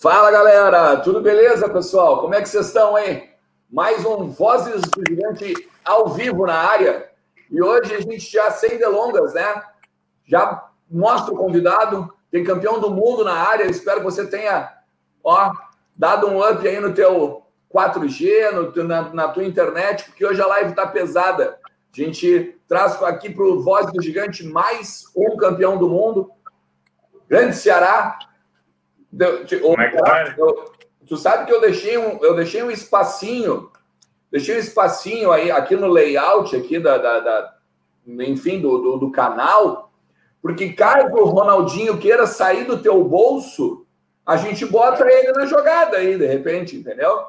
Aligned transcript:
Fala 0.00 0.30
galera, 0.30 0.96
tudo 1.00 1.20
beleza 1.20 1.68
pessoal? 1.68 2.22
Como 2.22 2.34
é 2.34 2.40
que 2.40 2.48
vocês 2.48 2.68
estão 2.68 2.96
aí? 2.96 3.28
Mais 3.70 4.02
um 4.02 4.28
Vozes 4.28 4.80
do 4.80 5.02
Gigante 5.06 5.68
ao 5.84 6.08
vivo 6.08 6.46
na 6.46 6.54
área. 6.54 7.10
E 7.50 7.60
hoje 7.60 7.94
a 7.94 8.00
gente 8.00 8.32
já 8.32 8.50
sem 8.50 8.78
delongas, 8.78 9.34
né? 9.34 9.62
Já 10.24 10.70
mostra 10.90 11.34
o 11.34 11.36
convidado, 11.36 12.10
tem 12.30 12.42
campeão 12.42 12.80
do 12.80 12.88
mundo 12.88 13.22
na 13.24 13.34
área. 13.34 13.64
Espero 13.64 13.98
que 13.98 14.04
você 14.04 14.26
tenha 14.26 14.72
ó, 15.22 15.52
dado 15.94 16.28
um 16.28 16.42
up 16.42 16.66
aí 16.66 16.80
no 16.80 16.94
teu 16.94 17.42
4G, 17.70 18.52
no, 18.52 18.84
na, 18.84 19.02
na 19.12 19.28
tua 19.28 19.44
internet, 19.44 20.04
porque 20.06 20.24
hoje 20.24 20.40
a 20.40 20.46
live 20.46 20.74
tá 20.74 20.86
pesada. 20.86 21.58
A 21.92 21.94
gente 21.94 22.58
traz 22.66 23.02
aqui 23.02 23.28
para 23.28 23.44
o 23.44 23.62
Voz 23.62 23.92
do 23.92 24.02
Gigante 24.02 24.46
mais 24.46 25.04
um 25.14 25.36
campeão 25.36 25.76
do 25.76 25.90
mundo. 25.90 26.30
Grande 27.28 27.54
Ceará, 27.54 28.18
como 29.60 29.82
é 29.82 29.90
que? 29.90 30.40
Eu, 30.40 30.72
tu 31.06 31.16
sabe 31.16 31.46
que 31.46 31.52
eu 31.52 31.60
deixei 31.60 31.98
um, 31.98 32.22
eu 32.22 32.34
deixei 32.34 32.62
um 32.62 32.70
espacinho, 32.70 33.70
deixei 34.30 34.56
um 34.56 34.60
espacinho 34.60 35.32
aí 35.32 35.50
aqui 35.50 35.74
no 35.74 35.88
layout 35.88 36.54
aqui 36.54 36.78
da, 36.78 36.96
da, 36.98 37.20
da 37.20 37.54
enfim, 38.06 38.60
do, 38.60 38.78
do, 38.78 38.96
do, 38.98 39.10
canal, 39.10 39.92
porque 40.40 40.72
caso 40.72 41.14
o 41.14 41.24
Ronaldinho 41.24 41.98
queira 41.98 42.26
sair 42.26 42.64
do 42.64 42.80
teu 42.80 43.02
bolso, 43.04 43.86
a 44.24 44.36
gente 44.36 44.64
bota 44.64 45.04
ele 45.10 45.32
na 45.32 45.46
jogada 45.46 45.96
aí, 45.96 46.16
de 46.16 46.26
repente, 46.26 46.76
entendeu? 46.76 47.24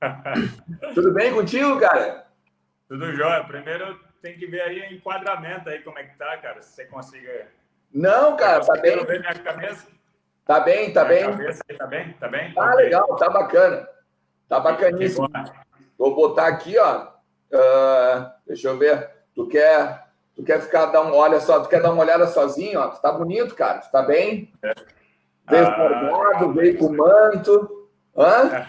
Tudo 0.94 1.12
bem 1.12 1.32
contigo, 1.32 1.78
cara? 1.80 2.26
Tudo 2.88 3.12
jóia. 3.14 3.44
Primeiro 3.44 3.98
tem 4.20 4.36
que 4.38 4.46
ver 4.46 4.60
aí 4.60 4.80
o 4.80 4.94
enquadramento 4.94 5.68
aí, 5.68 5.80
como 5.80 5.98
é 5.98 6.04
que 6.04 6.16
tá, 6.18 6.36
cara, 6.38 6.62
se 6.62 6.74
você 6.74 6.84
consiga... 6.84 7.48
Não, 7.92 8.36
cara, 8.36 8.64
tá 8.64 8.74
bem. 8.74 9.02
ver 9.04 9.20
minha 9.20 9.34
cabeça? 9.34 9.86
Tá 10.44 10.60
bem, 10.60 10.92
tá 10.92 11.04
bem. 11.04 11.24
Tá 11.78 11.86
bem, 11.86 12.12
tá 12.14 12.28
bem? 12.28 12.54
Tá 12.54 12.74
legal, 12.74 13.16
tá 13.16 13.28
bacana. 13.28 13.88
Tá 14.48 14.58
bacaníssimo. 14.58 15.28
Vou 15.96 16.14
botar 16.14 16.46
aqui, 16.46 16.76
ó. 16.78 17.06
Uh, 17.52 18.30
deixa 18.46 18.68
eu 18.68 18.78
ver. 18.78 19.10
Tu 19.34 19.46
quer, 19.46 20.08
tu 20.34 20.42
quer 20.42 20.60
ficar, 20.60 20.86
dar 20.86 21.02
um, 21.02 21.14
olha 21.14 21.40
só, 21.40 21.60
tu 21.60 21.68
quer 21.68 21.80
dar 21.80 21.92
uma 21.92 22.02
olhada 22.02 22.26
sozinho, 22.26 22.80
ó. 22.80 22.88
Tu 22.88 23.00
tá 23.00 23.12
bonito, 23.12 23.54
cara. 23.54 23.78
Tu 23.78 23.90
tá 23.90 24.02
bem? 24.02 24.52
É. 24.62 24.72
Veio 25.48 25.66
ah, 25.66 26.52
veio 26.54 26.78
com 26.78 26.92
manto. 26.96 27.88
Hã? 28.16 28.66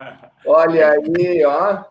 Olha 0.46 0.90
aí, 0.90 1.44
ó. 1.44 1.84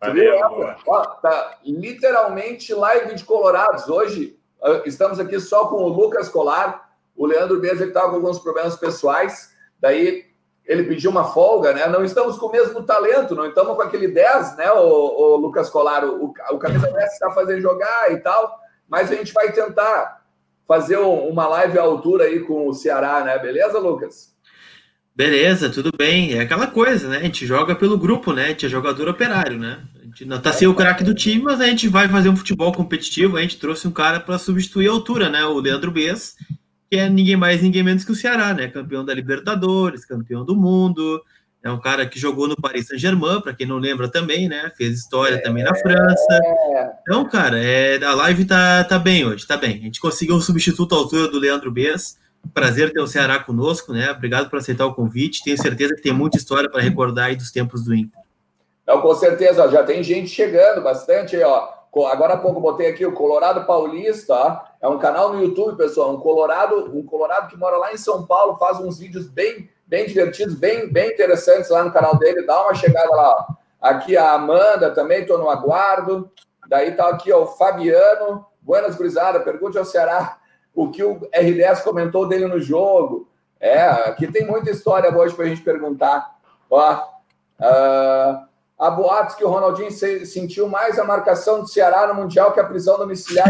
Valeu, 0.00 0.74
ó, 0.86 1.04
tá 1.16 1.58
literalmente 1.62 2.72
live 2.72 3.14
de 3.14 3.22
Colorados. 3.22 3.86
Hoje 3.88 4.38
uh, 4.62 4.82
estamos 4.86 5.20
aqui 5.20 5.38
só 5.38 5.68
com 5.68 5.76
o 5.76 5.88
Lucas 5.88 6.28
Colar 6.30 6.89
o 7.20 7.26
Leandro 7.26 7.60
mesmo 7.60 7.84
estava 7.84 8.08
com 8.08 8.16
alguns 8.16 8.38
problemas 8.38 8.76
pessoais, 8.76 9.50
daí 9.78 10.24
ele 10.64 10.84
pediu 10.84 11.10
uma 11.10 11.24
folga, 11.24 11.74
né? 11.74 11.86
Não 11.86 12.02
estamos 12.02 12.38
com 12.38 12.46
o 12.46 12.50
mesmo 12.50 12.82
talento, 12.82 13.34
não 13.34 13.46
estamos 13.46 13.76
com 13.76 13.82
aquele 13.82 14.08
10, 14.08 14.56
né, 14.56 14.72
o, 14.72 14.78
o 14.78 15.36
Lucas 15.36 15.68
Colaro? 15.68 16.14
O, 16.14 16.32
o 16.54 16.58
camisa 16.58 16.90
10 16.90 17.12
está 17.12 17.30
fazendo 17.30 17.60
jogar 17.60 18.10
e 18.10 18.16
tal, 18.20 18.58
mas 18.88 19.12
a 19.12 19.16
gente 19.16 19.34
vai 19.34 19.52
tentar 19.52 20.22
fazer 20.66 20.96
uma 20.96 21.46
live 21.46 21.78
à 21.78 21.82
altura 21.82 22.24
aí 22.24 22.40
com 22.40 22.66
o 22.66 22.72
Ceará, 22.72 23.22
né? 23.22 23.38
Beleza, 23.38 23.78
Lucas? 23.78 24.34
Beleza, 25.14 25.68
tudo 25.68 25.90
bem. 25.94 26.38
É 26.38 26.40
aquela 26.40 26.68
coisa, 26.68 27.06
né? 27.06 27.18
A 27.18 27.22
gente 27.22 27.44
joga 27.44 27.74
pelo 27.74 27.98
grupo, 27.98 28.32
né? 28.32 28.44
A 28.44 28.48
gente 28.48 28.64
é 28.64 28.68
jogador 28.70 29.10
operário, 29.10 29.58
né? 29.58 29.82
A 30.00 30.04
gente 30.04 30.24
não 30.24 30.40
tá 30.40 30.54
sem 30.54 30.66
o 30.66 30.74
craque 30.74 31.04
do 31.04 31.14
time, 31.14 31.42
mas 31.42 31.60
a 31.60 31.66
gente 31.66 31.86
vai 31.86 32.08
fazer 32.08 32.30
um 32.30 32.36
futebol 32.36 32.72
competitivo. 32.72 33.36
A 33.36 33.42
gente 33.42 33.58
trouxe 33.58 33.86
um 33.86 33.92
cara 33.92 34.20
para 34.20 34.38
substituir 34.38 34.88
a 34.88 34.92
altura, 34.92 35.28
né? 35.28 35.44
O 35.44 35.60
Leandro 35.60 35.90
Bess 35.90 36.36
que 36.90 36.96
é 36.96 37.08
ninguém 37.08 37.36
mais, 37.36 37.62
ninguém 37.62 37.84
menos 37.84 38.04
que 38.04 38.10
o 38.10 38.16
Ceará, 38.16 38.52
né? 38.52 38.66
Campeão 38.66 39.04
da 39.04 39.14
Libertadores, 39.14 40.04
campeão 40.04 40.44
do 40.44 40.56
mundo. 40.56 41.22
É 41.62 41.70
um 41.70 41.78
cara 41.78 42.04
que 42.04 42.18
jogou 42.18 42.48
no 42.48 42.56
Paris 42.56 42.88
Saint-Germain, 42.88 43.40
para 43.40 43.54
quem 43.54 43.66
não 43.66 43.76
lembra 43.76 44.08
também, 44.08 44.48
né? 44.48 44.72
Fez 44.76 44.98
história 44.98 45.36
é, 45.36 45.38
também 45.38 45.62
na 45.62 45.74
França. 45.74 46.40
Então, 47.02 47.24
cara, 47.28 47.62
é, 47.62 48.02
a 48.02 48.14
live 48.14 48.44
tá, 48.44 48.82
tá 48.82 48.98
bem 48.98 49.24
hoje, 49.24 49.46
tá 49.46 49.56
bem. 49.56 49.76
A 49.76 49.82
gente 49.82 50.00
conseguiu 50.00 50.34
um 50.34 50.40
substituto 50.40 50.94
à 50.94 50.98
altura 50.98 51.28
do 51.28 51.38
Leandro 51.38 51.70
Bess. 51.70 52.18
Prazer 52.52 52.92
ter 52.92 53.00
o 53.00 53.06
Ceará 53.06 53.38
conosco, 53.38 53.92
né? 53.92 54.10
Obrigado 54.10 54.50
por 54.50 54.58
aceitar 54.58 54.86
o 54.86 54.94
convite. 54.94 55.44
Tenho 55.44 55.60
certeza 55.60 55.94
que 55.94 56.02
tem 56.02 56.12
muita 56.12 56.38
história 56.38 56.68
para 56.68 56.80
recordar 56.80 57.26
aí 57.26 57.36
dos 57.36 57.52
tempos 57.52 57.84
do 57.84 57.94
Inter. 57.94 58.18
Não, 58.86 59.00
com 59.00 59.14
certeza, 59.14 59.62
ó, 59.62 59.68
já 59.68 59.84
tem 59.84 60.02
gente 60.02 60.30
chegando 60.30 60.82
bastante 60.82 61.36
aí, 61.36 61.44
ó. 61.44 61.79
Agora 61.92 62.34
há 62.34 62.36
pouco 62.36 62.60
botei 62.60 62.88
aqui 62.88 63.04
o 63.04 63.12
Colorado 63.12 63.66
Paulista. 63.66 64.62
É 64.80 64.88
um 64.88 64.98
canal 64.98 65.32
no 65.32 65.42
YouTube, 65.42 65.76
pessoal. 65.76 66.12
Um 66.12 66.20
Colorado, 66.20 66.96
um 66.96 67.04
Colorado 67.04 67.48
que 67.48 67.56
mora 67.56 67.76
lá 67.76 67.92
em 67.92 67.96
São 67.96 68.26
Paulo, 68.26 68.56
faz 68.56 68.78
uns 68.78 68.98
vídeos 68.98 69.26
bem, 69.26 69.68
bem 69.86 70.06
divertidos, 70.06 70.54
bem, 70.54 70.90
bem 70.90 71.10
interessantes 71.10 71.68
lá 71.68 71.82
no 71.82 71.92
canal 71.92 72.16
dele. 72.16 72.46
Dá 72.46 72.62
uma 72.62 72.74
chegada 72.74 73.10
lá. 73.10 73.56
Aqui 73.80 74.16
a 74.16 74.32
Amanda 74.32 74.90
também, 74.90 75.22
estou 75.22 75.38
no 75.38 75.50
aguardo. 75.50 76.30
Daí 76.68 76.92
tá 76.92 77.08
aqui 77.08 77.32
ó, 77.32 77.42
o 77.42 77.46
Fabiano. 77.46 78.46
Buenas 78.62 78.94
Gurizada, 78.94 79.40
pergunte 79.40 79.78
ao 79.78 79.84
Ceará 79.84 80.38
o 80.74 80.90
que 80.90 81.02
o 81.02 81.18
R10 81.30 81.82
comentou 81.82 82.28
dele 82.28 82.46
no 82.46 82.60
jogo. 82.60 83.28
É, 83.58 83.82
aqui 83.82 84.30
tem 84.30 84.46
muita 84.46 84.70
história 84.70 85.14
hoje 85.14 85.34
para 85.34 85.44
a 85.44 85.48
gente 85.48 85.62
perguntar. 85.62 86.38
Ó, 86.70 86.94
uh, 87.58 88.49
Há 88.80 88.90
boatos 88.90 89.34
que 89.34 89.44
o 89.44 89.50
Ronaldinho 89.50 89.90
sentiu 89.90 90.66
mais 90.66 90.98
a 90.98 91.04
marcação 91.04 91.60
do 91.60 91.68
Ceará 91.68 92.06
no 92.06 92.14
Mundial 92.14 92.50
que 92.52 92.60
a 92.60 92.64
prisão 92.64 92.96
domiciliar. 92.96 93.46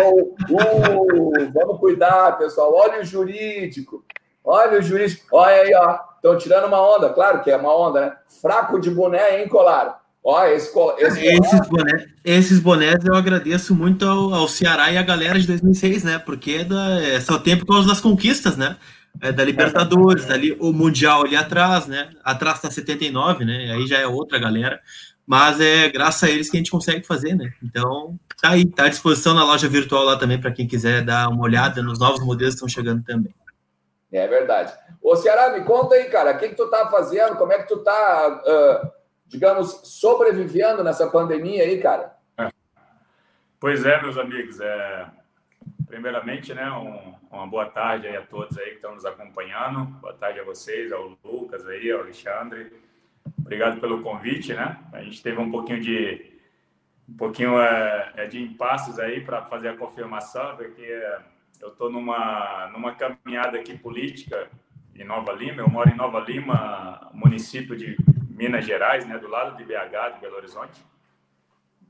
oh, 0.00 0.22
uh, 0.54 1.52
vamos 1.52 1.80
cuidar, 1.80 2.38
pessoal. 2.38 2.72
Olha 2.72 3.00
o 3.00 3.04
jurídico. 3.04 4.04
Olha 4.44 4.78
o 4.78 4.82
jurídico. 4.82 5.26
Olha 5.32 5.62
aí, 5.62 5.74
ó. 5.74 5.98
Estão 6.14 6.38
tirando 6.38 6.68
uma 6.68 6.80
onda. 6.96 7.08
Claro 7.10 7.42
que 7.42 7.50
é 7.50 7.56
uma 7.56 7.76
onda, 7.76 8.00
né? 8.00 8.12
Fraco 8.40 8.78
de 8.78 8.92
boné, 8.92 9.40
hein, 9.40 9.48
Colar? 9.48 10.00
Ó, 10.22 10.44
esse, 10.44 10.70
esse 10.98 11.26
esses, 11.26 11.68
bonés, 11.68 12.04
esses 12.24 12.60
bonés 12.60 13.04
eu 13.04 13.14
agradeço 13.14 13.74
muito 13.74 14.04
ao, 14.04 14.34
ao, 14.34 14.48
Ceará 14.48 14.90
e 14.90 14.98
à 14.98 15.02
galera 15.02 15.38
de 15.38 15.48
2006, 15.48 16.04
né? 16.04 16.18
Porque 16.18 16.52
é, 16.52 16.64
da, 16.64 17.00
é 17.00 17.20
só 17.20 17.38
tempo 17.38 17.66
por 17.66 17.74
causa 17.74 17.88
das 17.88 18.00
conquistas, 18.00 18.56
né? 18.56 18.76
É, 19.20 19.32
da 19.32 19.44
Libertadores, 19.44 20.30
ali 20.30 20.56
o 20.60 20.72
Mundial 20.72 21.24
ali 21.24 21.36
atrás, 21.36 21.86
né? 21.86 22.10
Atrás 22.24 22.60
tá 22.60 22.70
79, 22.70 23.44
né? 23.44 23.72
Aí 23.72 23.86
já 23.86 23.98
é 23.98 24.06
outra 24.06 24.38
galera. 24.38 24.80
Mas 25.26 25.60
é 25.60 25.88
graças 25.88 26.22
a 26.22 26.30
eles 26.30 26.48
que 26.48 26.56
a 26.56 26.60
gente 26.60 26.70
consegue 26.70 27.04
fazer, 27.04 27.34
né? 27.34 27.52
Então, 27.62 28.16
tá 28.40 28.50
aí, 28.50 28.64
tá 28.64 28.84
à 28.84 28.88
disposição 28.88 29.34
na 29.34 29.44
loja 29.44 29.68
virtual 29.68 30.04
lá 30.04 30.16
também 30.16 30.40
para 30.40 30.52
quem 30.52 30.68
quiser 30.68 31.02
dar 31.02 31.28
uma 31.28 31.42
olhada 31.42 31.82
nos 31.82 31.98
novos 31.98 32.24
modelos 32.24 32.54
que 32.54 32.64
estão 32.64 32.68
chegando 32.68 33.02
também. 33.02 33.34
É 34.12 34.26
verdade. 34.28 34.72
Ô, 35.02 35.16
Ceará, 35.16 35.50
me 35.58 35.64
conta 35.64 35.96
aí, 35.96 36.04
cara, 36.04 36.32
o 36.32 36.38
que, 36.38 36.50
que 36.50 36.54
tu 36.54 36.70
tá 36.70 36.88
fazendo? 36.88 37.36
Como 37.36 37.52
é 37.52 37.58
que 37.58 37.68
tu 37.68 37.78
tá, 37.78 38.42
uh, 38.44 38.92
digamos, 39.26 39.80
sobrevivendo 39.82 40.84
nessa 40.84 41.08
pandemia 41.08 41.64
aí, 41.64 41.80
cara? 41.80 42.14
Pois 43.58 43.84
é, 43.84 44.00
meus 44.00 44.16
amigos, 44.16 44.60
é, 44.60 45.06
primeiramente, 45.88 46.54
né, 46.54 46.70
um, 46.70 47.15
uma 47.30 47.46
boa 47.46 47.66
tarde 47.66 48.06
aí 48.06 48.16
a 48.16 48.22
todos 48.22 48.56
aí 48.58 48.70
que 48.70 48.76
estão 48.76 48.94
nos 48.94 49.04
acompanhando. 49.04 49.84
Boa 50.00 50.14
tarde 50.14 50.40
a 50.40 50.44
vocês, 50.44 50.92
ao 50.92 51.16
Lucas 51.24 51.66
aí, 51.66 51.90
ao 51.90 52.00
Alexandre. 52.00 52.72
Obrigado 53.38 53.80
pelo 53.80 54.02
convite, 54.02 54.54
né? 54.54 54.78
A 54.92 55.02
gente 55.02 55.22
teve 55.22 55.38
um 55.38 55.50
pouquinho 55.50 55.80
de 55.80 56.32
um 57.08 57.16
pouquinho 57.16 57.60
é, 57.60 58.26
de 58.26 58.42
impasses 58.42 58.98
aí 58.98 59.20
para 59.20 59.42
fazer 59.42 59.68
a 59.68 59.76
confirmação, 59.76 60.56
porque 60.56 60.82
é, 60.82 61.20
eu 61.60 61.68
estou 61.68 61.90
numa 61.90 62.68
numa 62.72 62.94
caminhada 62.94 63.58
aqui 63.58 63.76
política 63.76 64.48
em 64.94 65.04
Nova 65.04 65.32
Lima. 65.32 65.62
Eu 65.62 65.68
moro 65.68 65.88
em 65.88 65.96
Nova 65.96 66.20
Lima, 66.20 67.10
município 67.12 67.76
de 67.76 67.96
Minas 68.28 68.64
Gerais, 68.64 69.06
né, 69.06 69.18
do 69.18 69.28
lado 69.28 69.56
de 69.56 69.64
BH, 69.64 70.14
de 70.14 70.20
Belo 70.20 70.36
Horizonte. 70.36 70.84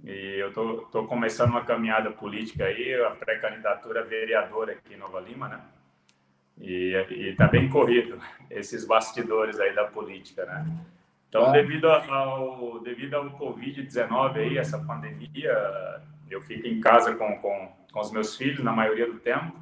E 0.05 0.37
eu 0.39 0.53
tô, 0.53 0.79
tô 0.93 1.07
começando 1.07 1.51
uma 1.51 1.65
caminhada 1.65 2.11
política 2.11 2.65
aí, 2.65 2.95
a 2.95 3.11
pré-candidatura 3.11 4.05
vereadora 4.05 4.73
aqui 4.73 4.95
em 4.95 4.99
Nova 4.99 5.21
Lima, 5.21 5.49
né? 5.49 5.61
E, 6.61 6.95
e 7.11 7.35
tá 7.35 7.47
bem 7.47 7.69
corrido 7.69 8.19
esses 8.51 8.87
bastidores 8.87 9.61
aí 9.61 9.75
da 9.75 9.85
política, 9.85 10.47
né? 10.47 10.67
Então, 11.29 11.53
devido 11.53 11.87
ao 11.91 12.81
devido 12.81 13.15
ao 13.15 13.31
Covid-19 13.39 14.37
aí, 14.37 14.59
essa 14.59 14.79
pandemia, 14.79 15.53
eu 16.31 16.41
fico 16.41 16.67
em 16.67 16.81
casa 16.81 17.15
com, 17.15 17.37
com, 17.39 17.73
com 17.93 18.01
os 18.01 18.11
meus 18.11 18.37
filhos 18.37 18.65
na 18.65 18.73
maioria 18.73 19.07
do 19.07 19.19
tempo. 19.19 19.55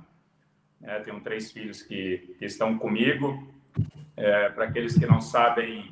É, 0.82 1.00
tenho 1.00 1.20
três 1.20 1.50
filhos 1.50 1.82
que, 1.82 2.36
que 2.38 2.44
estão 2.44 2.78
comigo. 2.78 3.48
É, 4.16 4.50
Para 4.50 4.66
aqueles 4.66 4.96
que 4.96 5.06
não 5.06 5.20
sabem, 5.20 5.88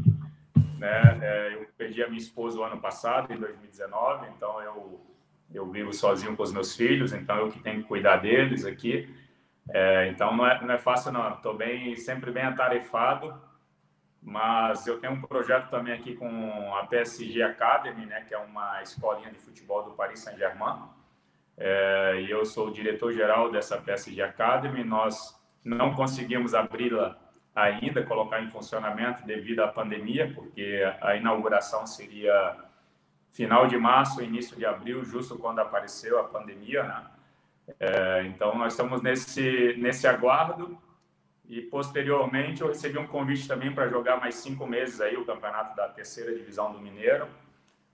né? 0.82 1.18
É, 1.22 1.54
eu 1.54 1.66
perdi 1.78 2.02
a 2.02 2.08
minha 2.08 2.18
esposa 2.18 2.58
o 2.58 2.64
ano 2.64 2.80
passado, 2.80 3.32
em 3.32 3.38
2019, 3.38 4.26
então 4.36 4.60
eu, 4.60 5.00
eu 5.54 5.70
vivo 5.70 5.92
sozinho 5.92 6.36
com 6.36 6.42
os 6.42 6.52
meus 6.52 6.74
filhos, 6.74 7.12
então 7.12 7.36
eu 7.36 7.48
que 7.50 7.60
tenho 7.60 7.82
que 7.82 7.88
cuidar 7.88 8.16
deles 8.16 8.64
aqui. 8.64 9.08
É, 9.70 10.08
então 10.08 10.36
não 10.36 10.44
é, 10.44 10.60
não 10.60 10.74
é 10.74 10.78
fácil 10.78 11.12
não, 11.12 11.34
estou 11.34 11.56
bem, 11.56 11.96
sempre 11.96 12.32
bem 12.32 12.42
atarefado, 12.42 13.32
mas 14.20 14.84
eu 14.88 14.98
tenho 14.98 15.12
um 15.12 15.22
projeto 15.22 15.70
também 15.70 15.94
aqui 15.94 16.16
com 16.16 16.74
a 16.74 16.84
PSG 16.86 17.40
Academy, 17.44 18.04
né, 18.04 18.22
que 18.22 18.34
é 18.34 18.38
uma 18.38 18.82
escolinha 18.82 19.30
de 19.30 19.38
futebol 19.38 19.84
do 19.84 19.92
Paris 19.92 20.18
Saint-Germain, 20.18 20.82
é, 21.56 22.22
e 22.22 22.28
eu 22.28 22.44
sou 22.44 22.66
o 22.66 22.72
diretor-geral 22.72 23.52
dessa 23.52 23.76
PSG 23.76 24.20
Academy, 24.20 24.82
nós 24.82 25.40
não 25.64 25.94
conseguimos 25.94 26.54
abri-la 26.54 27.21
ainda 27.54 28.04
colocar 28.04 28.42
em 28.42 28.48
funcionamento 28.48 29.24
devido 29.26 29.60
à 29.60 29.68
pandemia, 29.68 30.32
porque 30.34 30.82
a 31.00 31.16
inauguração 31.16 31.86
seria 31.86 32.56
final 33.30 33.66
de 33.66 33.76
março, 33.76 34.22
início 34.22 34.56
de 34.56 34.64
abril, 34.64 35.04
justo 35.04 35.38
quando 35.38 35.58
apareceu 35.58 36.18
a 36.18 36.24
pandemia, 36.24 36.82
né? 36.84 37.06
É, 37.78 38.24
então 38.26 38.58
nós 38.58 38.72
estamos 38.72 39.02
nesse 39.02 39.76
nesse 39.78 40.06
aguardo 40.08 40.76
e 41.48 41.62
posteriormente 41.62 42.60
eu 42.60 42.68
recebi 42.68 42.98
um 42.98 43.06
convite 43.06 43.46
também 43.46 43.72
para 43.72 43.88
jogar 43.88 44.18
mais 44.18 44.34
cinco 44.34 44.66
meses 44.66 45.00
aí 45.00 45.16
o 45.16 45.24
campeonato 45.24 45.76
da 45.76 45.88
terceira 45.88 46.34
divisão 46.34 46.72
do 46.72 46.80
Mineiro, 46.80 47.28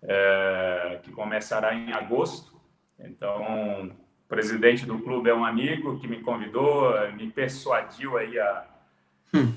é, 0.02 1.00
que 1.02 1.12
começará 1.12 1.74
em 1.74 1.92
agosto. 1.92 2.58
Então 2.98 3.84
o 3.84 4.26
presidente 4.26 4.86
do 4.86 4.98
clube 5.00 5.28
é 5.28 5.34
um 5.34 5.44
amigo 5.44 5.98
que 5.98 6.08
me 6.08 6.20
convidou, 6.20 6.94
me 7.12 7.30
persuadiu 7.30 8.16
aí 8.16 8.38
a, 8.38 8.64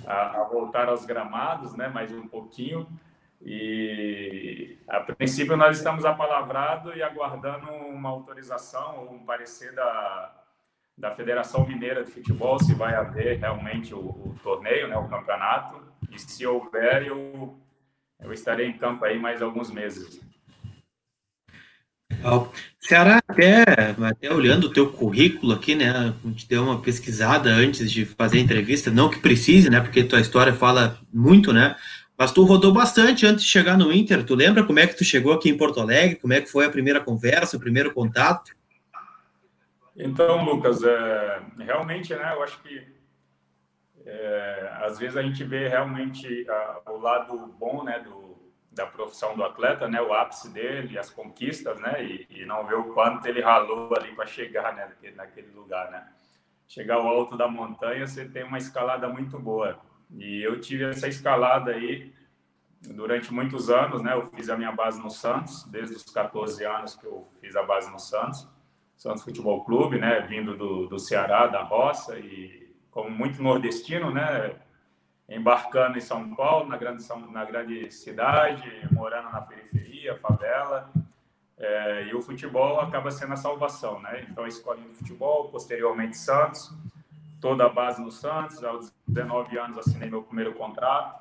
a, 0.06 0.42
a 0.42 0.44
voltar 0.44 0.90
aos 0.90 1.06
gramados, 1.06 1.74
né? 1.76 1.88
Mais 1.88 2.12
um 2.12 2.28
pouquinho. 2.28 2.88
E 3.44 4.78
a 4.88 5.00
princípio 5.00 5.58
nós 5.58 5.78
estamos 5.78 6.06
apalavrados 6.06 6.96
e 6.96 7.02
aguardando 7.02 7.72
uma 7.72 8.10
autorização 8.10 9.00
ou 9.00 9.14
um 9.16 9.26
parecer 9.26 9.74
da, 9.74 10.32
da 10.96 11.12
Federação 11.12 11.68
Mineira 11.68 12.04
de 12.04 12.12
Futebol 12.12 12.60
se 12.60 12.76
vai 12.76 12.94
haver 12.94 13.40
realmente 13.40 13.96
o, 13.96 14.00
o 14.00 14.36
torneio, 14.44 14.88
né, 14.88 14.96
o 14.96 15.08
campeonato. 15.08 15.82
E 16.12 16.20
se 16.20 16.46
houver, 16.46 17.08
eu, 17.08 17.58
eu 18.20 18.32
estarei 18.32 18.68
em 18.68 18.78
campo 18.78 19.04
aí 19.06 19.18
mais 19.18 19.42
alguns 19.42 19.72
meses. 19.72 20.22
Legal. 22.18 22.54
Ceará, 22.80 23.22
até, 23.28 23.64
até 24.10 24.34
olhando 24.34 24.66
o 24.66 24.74
teu 24.74 24.92
currículo 24.92 25.54
aqui, 25.54 25.76
né? 25.76 25.92
A 25.92 26.28
gente 26.28 26.48
deu 26.48 26.64
uma 26.64 26.82
pesquisada 26.82 27.50
antes 27.50 27.92
de 27.92 28.06
fazer 28.06 28.40
a 28.40 28.42
entrevista, 28.42 28.90
não 28.90 29.10
que 29.10 29.20
precise, 29.20 29.70
né? 29.70 29.80
Porque 29.80 30.04
tua 30.04 30.20
história 30.20 30.54
fala 30.54 30.98
muito, 31.14 31.54
né? 31.54 31.76
Mas 32.18 32.32
tu 32.32 32.44
rodou 32.44 32.74
bastante 32.74 33.26
antes 33.26 33.44
de 33.44 33.50
chegar 33.50 33.78
no 33.78 33.92
Inter. 33.92 34.24
Tu 34.24 34.36
lembra 34.36 34.64
como 34.64 34.80
é 34.80 34.88
que 34.88 34.96
tu 34.96 35.04
chegou 35.04 35.34
aqui 35.34 35.50
em 35.50 35.58
Porto 35.58 35.80
Alegre? 35.80 36.18
Como 36.18 36.34
é 36.34 36.42
que 36.42 36.52
foi 36.52 36.66
a 36.66 36.70
primeira 36.70 37.00
conversa, 37.00 37.58
o 37.58 37.60
primeiro 37.60 37.94
contato? 37.94 38.52
Então, 39.96 40.44
Lucas, 40.44 40.84
é, 40.84 41.40
realmente, 41.60 42.14
né? 42.14 42.34
Eu 42.34 42.44
acho 42.44 42.62
que 42.62 42.84
é, 44.06 44.72
às 44.82 45.00
vezes 45.00 45.18
a 45.18 45.22
gente 45.22 45.44
vê 45.44 45.68
realmente 45.68 46.46
a, 46.50 46.92
o 46.92 47.00
lado 47.00 47.56
bom, 47.60 47.84
né? 47.84 48.00
Do, 48.00 48.21
da 48.72 48.86
profissão 48.86 49.36
do 49.36 49.44
atleta, 49.44 49.88
né? 49.88 50.02
O 50.02 50.14
ápice 50.14 50.50
dele, 50.50 50.98
as 50.98 51.10
conquistas, 51.10 51.80
né? 51.80 52.04
E, 52.04 52.28
e 52.30 52.46
não 52.46 52.66
vê 52.66 52.76
o 52.76 52.94
quanto 52.94 53.26
ele 53.26 53.42
ralou 53.42 53.94
ali 53.96 54.16
para 54.16 54.26
chegar, 54.26 54.74
né? 54.74 54.92
Naquele 55.16 55.52
lugar, 55.52 55.92
né? 55.92 56.08
Chegar 56.68 56.96
ao 56.96 57.08
alto 57.08 57.36
da 57.36 57.48
montanha, 57.48 58.08
você 58.08 58.26
tem 58.26 58.44
uma 58.44 58.58
escalada 58.58 59.10
muito 59.10 59.38
boa 59.38 59.80
e 60.18 60.42
eu 60.42 60.60
tive 60.60 60.86
essa 60.86 61.08
escalada 61.08 61.72
aí 61.72 62.14
durante 62.82 63.34
muitos 63.34 63.70
anos, 63.70 64.02
né? 64.02 64.14
Eu 64.14 64.24
fiz 64.24 64.50
a 64.50 64.58
minha 64.58 64.72
base 64.72 65.02
no 65.02 65.10
Santos, 65.10 65.64
desde 65.66 65.96
os 65.96 66.04
14 66.04 66.66
anos 66.66 66.96
que 66.96 67.06
eu 67.06 67.28
fiz 67.40 67.56
a 67.56 67.64
base 67.64 67.92
no 67.92 68.00
Santos, 68.00 68.48
Santos 68.98 69.24
Futebol 69.24 69.64
Clube, 69.64 70.00
né? 70.00 70.22
Vindo 70.22 70.58
do, 70.58 70.88
do 70.88 71.00
Ceará, 71.00 71.48
da 71.48 71.64
roça 71.64 72.18
e 72.18 72.74
como 72.90 73.10
muito 73.10 73.42
nordestino, 73.42 74.12
né? 74.12 74.56
Embarcando 75.32 75.98
em 75.98 76.02
São 76.02 76.36
Paulo, 76.36 76.68
na 76.68 76.76
grande, 76.76 77.08
na 77.32 77.46
grande 77.46 77.90
cidade, 77.90 78.70
morando 78.92 79.32
na 79.32 79.40
periferia, 79.40 80.18
favela. 80.18 80.92
É, 81.58 82.08
e 82.08 82.14
o 82.14 82.22
futebol 82.22 82.82
acaba 82.82 83.10
sendo 83.12 83.32
a 83.32 83.38
salvação, 83.38 84.02
né? 84.02 84.28
Então, 84.30 84.46
de 84.46 84.94
futebol, 84.94 85.48
posteriormente 85.50 86.18
Santos, 86.18 86.74
toda 87.40 87.66
a 87.66 87.70
base 87.70 88.02
no 88.02 88.12
Santos. 88.12 88.62
Aos 88.62 88.94
19 89.08 89.58
anos 89.58 89.78
assinei 89.78 90.10
meu 90.10 90.22
primeiro 90.22 90.54
contrato. 90.54 91.18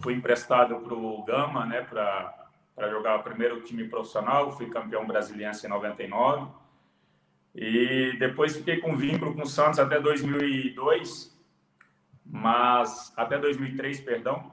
Fui 0.00 0.14
emprestado 0.14 0.76
para 0.76 0.94
o 0.94 1.24
Gama, 1.24 1.66
né, 1.66 1.80
para 1.80 2.48
jogar 2.88 3.18
o 3.18 3.22
primeiro 3.24 3.60
time 3.62 3.88
profissional. 3.88 4.52
Fui 4.52 4.70
campeão 4.70 5.04
brasileiro 5.04 5.52
em 5.64 5.68
99. 5.68 6.46
E 7.52 8.16
depois 8.18 8.56
fiquei 8.56 8.76
com 8.76 8.96
vínculo 8.96 9.34
com 9.34 9.42
o 9.42 9.46
Santos 9.46 9.80
até 9.80 9.98
2002, 9.98 11.36
mas 12.28 13.12
até 13.16 13.38
2003, 13.38 14.00
perdão. 14.00 14.52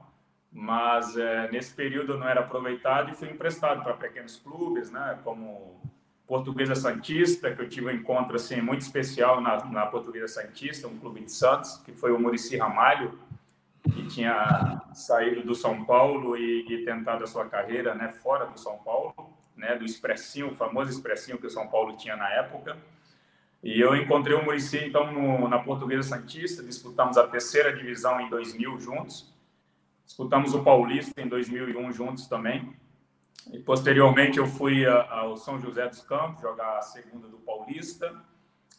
Mas 0.50 1.16
é, 1.16 1.50
nesse 1.50 1.74
período 1.74 2.16
não 2.16 2.26
era 2.26 2.40
aproveitado 2.40 3.10
e 3.10 3.14
fui 3.14 3.28
emprestado 3.28 3.82
para 3.82 3.92
pequenos 3.94 4.36
clubes, 4.36 4.90
né, 4.90 5.18
como 5.22 5.78
Portuguesa 6.26 6.74
Santista, 6.74 7.54
que 7.54 7.60
eu 7.60 7.68
tive 7.68 7.86
um 7.86 7.90
encontro 7.90 8.36
assim, 8.36 8.60
muito 8.60 8.80
especial 8.80 9.40
na, 9.40 9.64
na 9.66 9.86
Portuguesa 9.86 10.28
Santista, 10.28 10.88
um 10.88 10.98
clube 10.98 11.20
de 11.20 11.30
Santos, 11.30 11.76
que 11.84 11.92
foi 11.92 12.10
o 12.10 12.18
Murici 12.18 12.56
Ramalho, 12.56 13.18
que 13.84 14.06
tinha 14.08 14.82
saído 14.92 15.42
do 15.42 15.54
São 15.54 15.84
Paulo 15.84 16.36
e, 16.36 16.66
e, 16.68 16.84
tentado 16.84 17.22
a 17.22 17.26
sua 17.26 17.46
carreira 17.46 17.94
né, 17.94 18.08
fora 18.08 18.46
do 18.46 18.58
São 18.58 18.78
Paulo, 18.78 19.14
né, 19.54 19.76
do 19.76 19.84
expressinho, 19.84 20.50
o 20.50 20.54
famoso 20.54 20.90
expressinho 20.90 21.38
que 21.38 21.46
o 21.46 21.50
São 21.50 21.68
Paulo 21.68 21.96
tinha 21.96 22.16
na 22.16 22.28
época. 22.30 22.76
E 23.66 23.80
eu 23.80 23.96
encontrei 23.96 24.36
o 24.36 24.44
Murici, 24.44 24.78
então, 24.78 25.12
no, 25.12 25.48
na 25.48 25.58
Portuguesa 25.58 26.10
Santista, 26.10 26.62
disputamos 26.62 27.18
a 27.18 27.26
terceira 27.26 27.74
divisão 27.74 28.20
em 28.20 28.30
2000 28.30 28.78
juntos, 28.78 29.34
disputamos 30.04 30.54
o 30.54 30.62
Paulista 30.62 31.20
em 31.20 31.26
2001 31.26 31.92
juntos 31.92 32.28
também, 32.28 32.72
e 33.52 33.58
posteriormente 33.58 34.38
eu 34.38 34.46
fui 34.46 34.86
ao 34.86 35.36
São 35.36 35.60
José 35.60 35.84
dos 35.88 36.00
Campos 36.00 36.42
jogar 36.42 36.78
a 36.78 36.82
segunda 36.82 37.26
do 37.26 37.38
Paulista. 37.38 38.14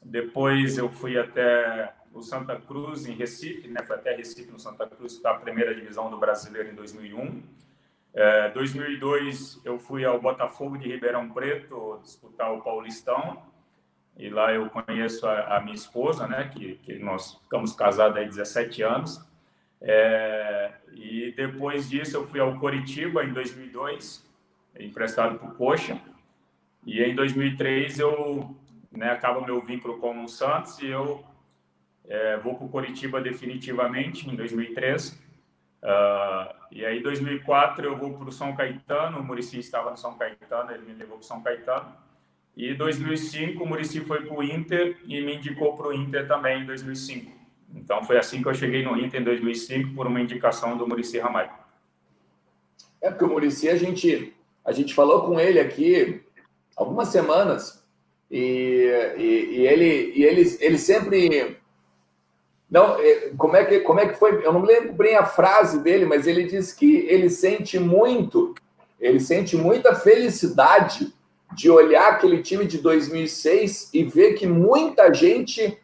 Depois 0.01 0.77
eu 0.77 0.89
fui 0.89 1.17
até 1.17 1.93
o 2.13 2.21
Santa 2.21 2.55
Cruz 2.55 3.05
em 3.07 3.13
Recife, 3.13 3.67
né? 3.67 3.83
Foi 3.83 3.97
até 3.97 4.15
Recife 4.15 4.49
no 4.49 4.59
Santa 4.59 4.87
Cruz 4.87 5.19
para 5.19 5.31
a 5.31 5.39
primeira 5.39 5.75
divisão 5.75 6.09
do 6.09 6.17
Brasileiro 6.17 6.69
em 6.69 6.75
2001. 6.75 7.43
É, 8.13 8.49
2002 8.51 9.59
eu 9.65 9.77
fui 9.77 10.05
ao 10.05 10.21
Botafogo 10.21 10.77
de 10.77 10.87
Ribeirão 10.87 11.29
Preto 11.29 11.99
disputar 12.03 12.53
o 12.53 12.61
Paulistão 12.61 13.41
e 14.17 14.29
lá 14.29 14.53
eu 14.53 14.69
conheço 14.69 15.27
a, 15.27 15.57
a 15.57 15.61
minha 15.61 15.75
esposa, 15.75 16.27
né? 16.27 16.49
Que, 16.53 16.75
que 16.83 16.99
nós 16.99 17.35
ficamos 17.35 17.73
casados 17.73 18.17
há 18.17 18.23
17 18.23 18.81
anos. 18.81 19.25
É, 19.79 20.73
e 20.93 21.31
depois 21.37 21.87
disso 21.87 22.17
eu 22.17 22.27
fui 22.27 22.39
ao 22.39 22.59
Coritiba 22.59 23.23
em 23.23 23.31
2002 23.31 24.25
emprestado 24.79 25.37
por 25.37 25.55
Coxa. 25.55 25.99
E 26.85 27.01
em 27.01 27.15
2003 27.15 27.99
eu 27.99 28.55
né, 28.91 29.11
acaba 29.11 29.41
meu 29.41 29.61
vínculo 29.61 29.99
com 29.99 30.23
o 30.23 30.27
Santos 30.27 30.79
e 30.79 30.87
eu 30.87 31.23
é, 32.07 32.37
vou 32.37 32.55
para 32.55 32.65
o 32.65 32.69
Coritiba 32.69 33.21
definitivamente 33.21 34.29
em 34.29 34.35
2003. 34.35 35.09
Uh, 35.09 35.19
ah, 35.83 36.55
e 36.71 36.85
aí, 36.85 36.99
em 36.99 37.03
2004, 37.03 37.85
eu 37.85 37.95
vou 37.95 38.17
para 38.17 38.29
o 38.29 38.31
São 38.31 38.55
Caetano. 38.55 39.19
O 39.19 39.23
Murici 39.23 39.59
estava 39.59 39.91
no 39.91 39.97
São 39.97 40.17
Caetano, 40.17 40.71
ele 40.71 40.85
me 40.85 40.93
levou 40.93 41.17
para 41.17 41.23
o 41.23 41.27
São 41.27 41.41
Caetano. 41.41 41.93
E 42.57 42.71
em 42.71 42.75
2005, 42.75 43.63
o 43.63 43.67
Murici 43.67 44.01
foi 44.01 44.23
para 44.23 44.37
o 44.37 44.43
Inter 44.43 44.97
e 45.05 45.21
me 45.21 45.35
indicou 45.35 45.77
para 45.77 45.87
o 45.87 45.93
Inter 45.93 46.27
também 46.27 46.63
em 46.63 46.65
2005. 46.65 47.31
Então, 47.75 48.03
foi 48.03 48.17
assim 48.17 48.41
que 48.41 48.49
eu 48.49 48.53
cheguei 48.53 48.83
no 48.83 48.97
Inter 48.97 49.21
em 49.21 49.23
2005, 49.23 49.93
por 49.93 50.07
uma 50.07 50.19
indicação 50.19 50.75
do 50.75 50.87
Murici 50.87 51.19
Ramalho. 51.19 51.51
É 52.99 53.09
porque 53.11 53.23
o 53.23 53.29
Murici, 53.29 53.69
a 53.69 53.77
gente 53.77 54.33
a 54.67 54.73
gente 54.73 54.93
falou 54.93 55.21
com 55.21 55.39
ele 55.39 55.61
aqui 55.61 56.21
algumas 56.75 57.07
semanas 57.07 57.81
e, 58.29 58.85
e, 59.17 59.23
e 59.23 59.67
ele, 59.67 60.11
e 60.13 60.23
ele, 60.25 60.57
ele 60.59 60.77
sempre. 60.77 61.57
Não, 62.69 62.99
é, 62.99 63.31
como 63.37 63.55
é, 63.55 63.63
que, 63.63 63.79
como 63.79 64.01
é 64.01 64.09
que 64.09 64.19
foi? 64.19 64.45
Eu 64.45 64.51
não 64.51 64.63
lembro 64.63 64.91
bem 64.91 65.15
a 65.15 65.25
frase 65.25 65.81
dele, 65.81 66.05
mas 66.05 66.27
ele 66.27 66.43
disse 66.43 66.75
que 66.75 66.97
ele 67.07 67.29
sente 67.29 67.79
muito, 67.79 68.53
ele 68.99 69.21
sente 69.21 69.55
muita 69.55 69.95
felicidade 69.95 71.13
de 71.53 71.69
olhar 71.69 72.13
aquele 72.13 72.41
time 72.41 72.65
de 72.65 72.77
2006 72.79 73.89
e 73.93 74.03
ver 74.03 74.33
que 74.33 74.45
muita 74.45 75.13
gente 75.13 75.77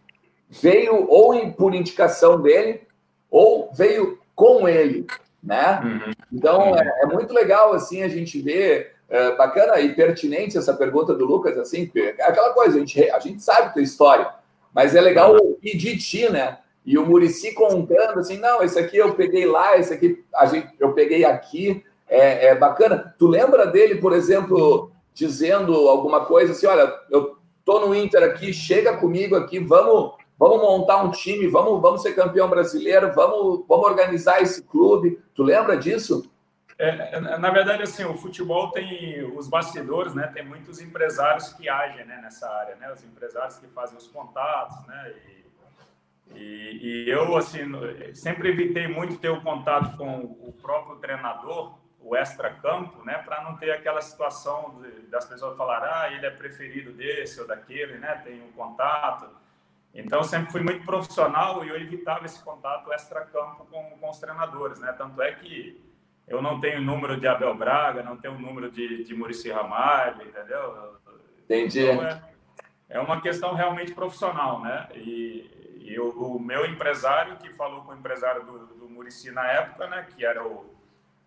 veio 0.50 1.08
ou 1.10 1.51
por 1.53 1.74
indicação 1.74 2.41
dele 2.41 2.82
ou 3.29 3.70
veio 3.74 4.20
com 4.36 4.67
ele 4.67 5.08
né? 5.43 5.82
Uhum. 5.84 6.13
Então 6.32 6.75
é, 6.75 7.01
é, 7.01 7.05
muito 7.05 7.34
legal 7.34 7.74
assim 7.74 8.01
a 8.01 8.08
gente 8.08 8.41
ver 8.41 8.93
é, 9.10 9.36
bacana 9.36 9.79
e 9.79 9.93
pertinente 9.93 10.58
essa 10.58 10.74
pergunta 10.74 11.13
do 11.13 11.25
Lucas 11.25 11.58
assim, 11.58 11.91
é 11.96 12.24
aquela 12.24 12.53
coisa 12.53 12.77
a 12.77 12.79
gente 12.79 13.10
a 13.12 13.20
gente 13.20 13.43
sabe 13.43 13.74
tua 13.74 13.82
história, 13.82 14.29
mas 14.74 14.96
é 14.96 15.01
legal 15.01 15.34
uhum. 15.34 15.50
ouvir 15.50 15.75
de 15.75 15.98
ti, 15.98 16.29
né? 16.29 16.60
E 16.86 16.98
o 16.98 17.05
Murici 17.05 17.53
contando 17.53 18.20
assim, 18.20 18.38
não, 18.38 18.62
esse 18.62 18.79
aqui 18.79 18.98
eu 18.98 19.13
peguei 19.13 19.46
lá, 19.46 19.77
esse 19.77 19.93
aqui 19.93 20.24
a 20.34 20.46
gente 20.46 20.70
eu 20.79 20.93
peguei 20.93 21.25
aqui, 21.25 21.84
é, 22.08 22.48
é 22.48 22.55
bacana. 22.55 23.13
Tu 23.17 23.27
lembra 23.27 23.67
dele, 23.67 23.96
por 23.96 24.13
exemplo, 24.13 24.91
dizendo 25.13 25.74
alguma 25.88 26.25
coisa 26.25 26.53
assim, 26.53 26.65
olha, 26.65 26.91
eu 27.10 27.38
tô 27.63 27.79
no 27.79 27.96
Inter 27.96 28.24
aqui, 28.24 28.53
chega 28.53 28.98
comigo 28.98 29.36
aqui, 29.36 29.60
vamos 29.60 30.13
Vamos 30.38 30.62
montar 30.62 30.98
um 31.03 31.12
time, 31.12 31.48
vamos, 31.48 31.82
vamos 31.82 32.01
ser 32.01 32.13
campeão 32.13 32.50
brasileiro, 32.50 33.13
vamos, 33.13 33.65
vamos 33.67 33.86
organizar 33.86 34.41
esse 34.41 34.63
clube. 34.63 35.17
Tu 35.34 35.41
lembra 35.41 35.77
disso? 35.77 36.29
É, 36.77 37.20
na 37.38 37.51
verdade, 37.51 37.84
assim, 37.84 38.03
o 38.03 38.17
futebol 38.17 38.72
tem 38.72 39.24
os 39.38 39.48
bastidores, 39.48 40.13
né? 40.13 40.27
Tem 40.27 40.43
muitos 40.43 40.82
empresários 40.82 41.53
que 41.53 41.70
agem 41.70 42.05
né, 42.05 42.20
nessa 42.22 42.50
área, 42.50 42.75
né? 42.75 42.91
Os 42.91 43.03
empresários 43.03 43.58
que 43.58 43.67
fazem 43.67 43.98
os 43.98 44.08
contatos, 44.08 44.86
né? 44.88 45.13
E, 46.36 46.38
e, 46.38 47.05
e, 47.05 47.10
eu, 47.10 47.38
assim, 47.38 47.60
sempre 48.13 48.50
evitei 48.50 48.88
muito 48.88 49.17
ter 49.17 49.29
o 49.29 49.41
contato 49.41 49.96
com 49.96 50.24
o 50.24 50.53
próprio 50.62 50.98
treinador, 50.98 51.77
o 52.03 52.15
extra-campo, 52.15 53.03
né, 53.05 53.17
para 53.19 53.41
não 53.43 53.55
ter 53.55 53.72
aquela 53.72 54.01
situação 54.01 54.81
de, 54.81 55.07
das 55.07 55.25
pessoas 55.25 55.57
falarem, 55.57 55.89
ah, 55.89 56.12
ele 56.12 56.25
é 56.25 56.29
preferido 56.29 56.91
desse 56.91 57.39
ou 57.39 57.48
daquele, 57.48 57.98
né, 57.98 58.22
tem 58.24 58.43
um 58.43 58.51
contato. 58.51 59.29
Então, 59.93 60.24
sempre 60.24 60.51
fui 60.51 60.62
muito 60.62 60.86
profissional 60.86 61.63
e 61.63 61.69
eu 61.69 61.79
evitava 61.79 62.25
esse 62.25 62.43
contato 62.43 62.91
extra-campo 62.91 63.65
com, 63.72 63.98
com 63.98 64.10
os 64.10 64.19
treinadores, 64.19 64.79
né, 64.79 64.93
tanto 64.98 65.22
é 65.22 65.31
que 65.31 65.81
eu 66.27 66.41
não 66.41 66.60
tenho 66.60 66.81
número 66.81 67.19
de 67.19 67.27
Abel 67.27 67.55
Braga, 67.55 68.01
não 68.01 68.17
tenho 68.17 68.38
número 68.39 68.72
de, 68.72 69.03
de 69.03 69.13
Murici 69.13 69.51
Ramalho, 69.51 70.25
entendeu? 70.27 70.98
Entendi. 71.43 71.86
Então, 71.86 72.05
é, 72.05 72.22
é 72.89 73.00
uma 73.00 73.19
questão 73.22 73.53
realmente 73.53 73.93
profissional, 73.93 74.62
né? 74.62 74.88
E, 74.95 75.81
e 75.81 76.00
o, 76.00 76.10
o, 76.10 76.39
meu 76.39 76.65
empresário, 76.65 77.36
que 77.38 77.51
falou 77.53 77.83
com 77.83 77.91
o 77.91 77.95
empresário 77.95 78.45
do, 78.45 78.67
do 78.67 78.89
Murici 78.89 79.31
na 79.31 79.45
época, 79.45 79.88
né? 79.88 80.07
Que 80.15 80.25
era 80.25 80.41
o, 80.48 80.73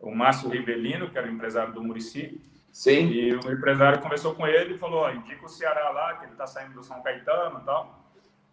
o 0.00 0.14
Márcio 0.14 0.48
Rivelino, 0.48 1.10
que 1.10 1.18
era 1.18 1.26
o 1.26 1.30
empresário 1.30 1.72
do 1.72 1.82
Murici. 1.82 2.40
Sim. 2.72 3.08
E 3.08 3.34
o 3.34 3.52
empresário 3.52 4.00
conversou 4.00 4.34
com 4.34 4.46
ele 4.46 4.74
e 4.74 4.78
falou: 4.78 5.00
ó, 5.00 5.10
indica 5.10 5.44
o 5.44 5.48
Ceará 5.48 5.90
lá, 5.90 6.14
que 6.14 6.24
ele 6.24 6.32
está 6.32 6.46
saindo 6.46 6.74
do 6.74 6.84
São 6.84 7.02
Caetano 7.02 7.60
e 7.60 7.64
tal. 7.64 8.04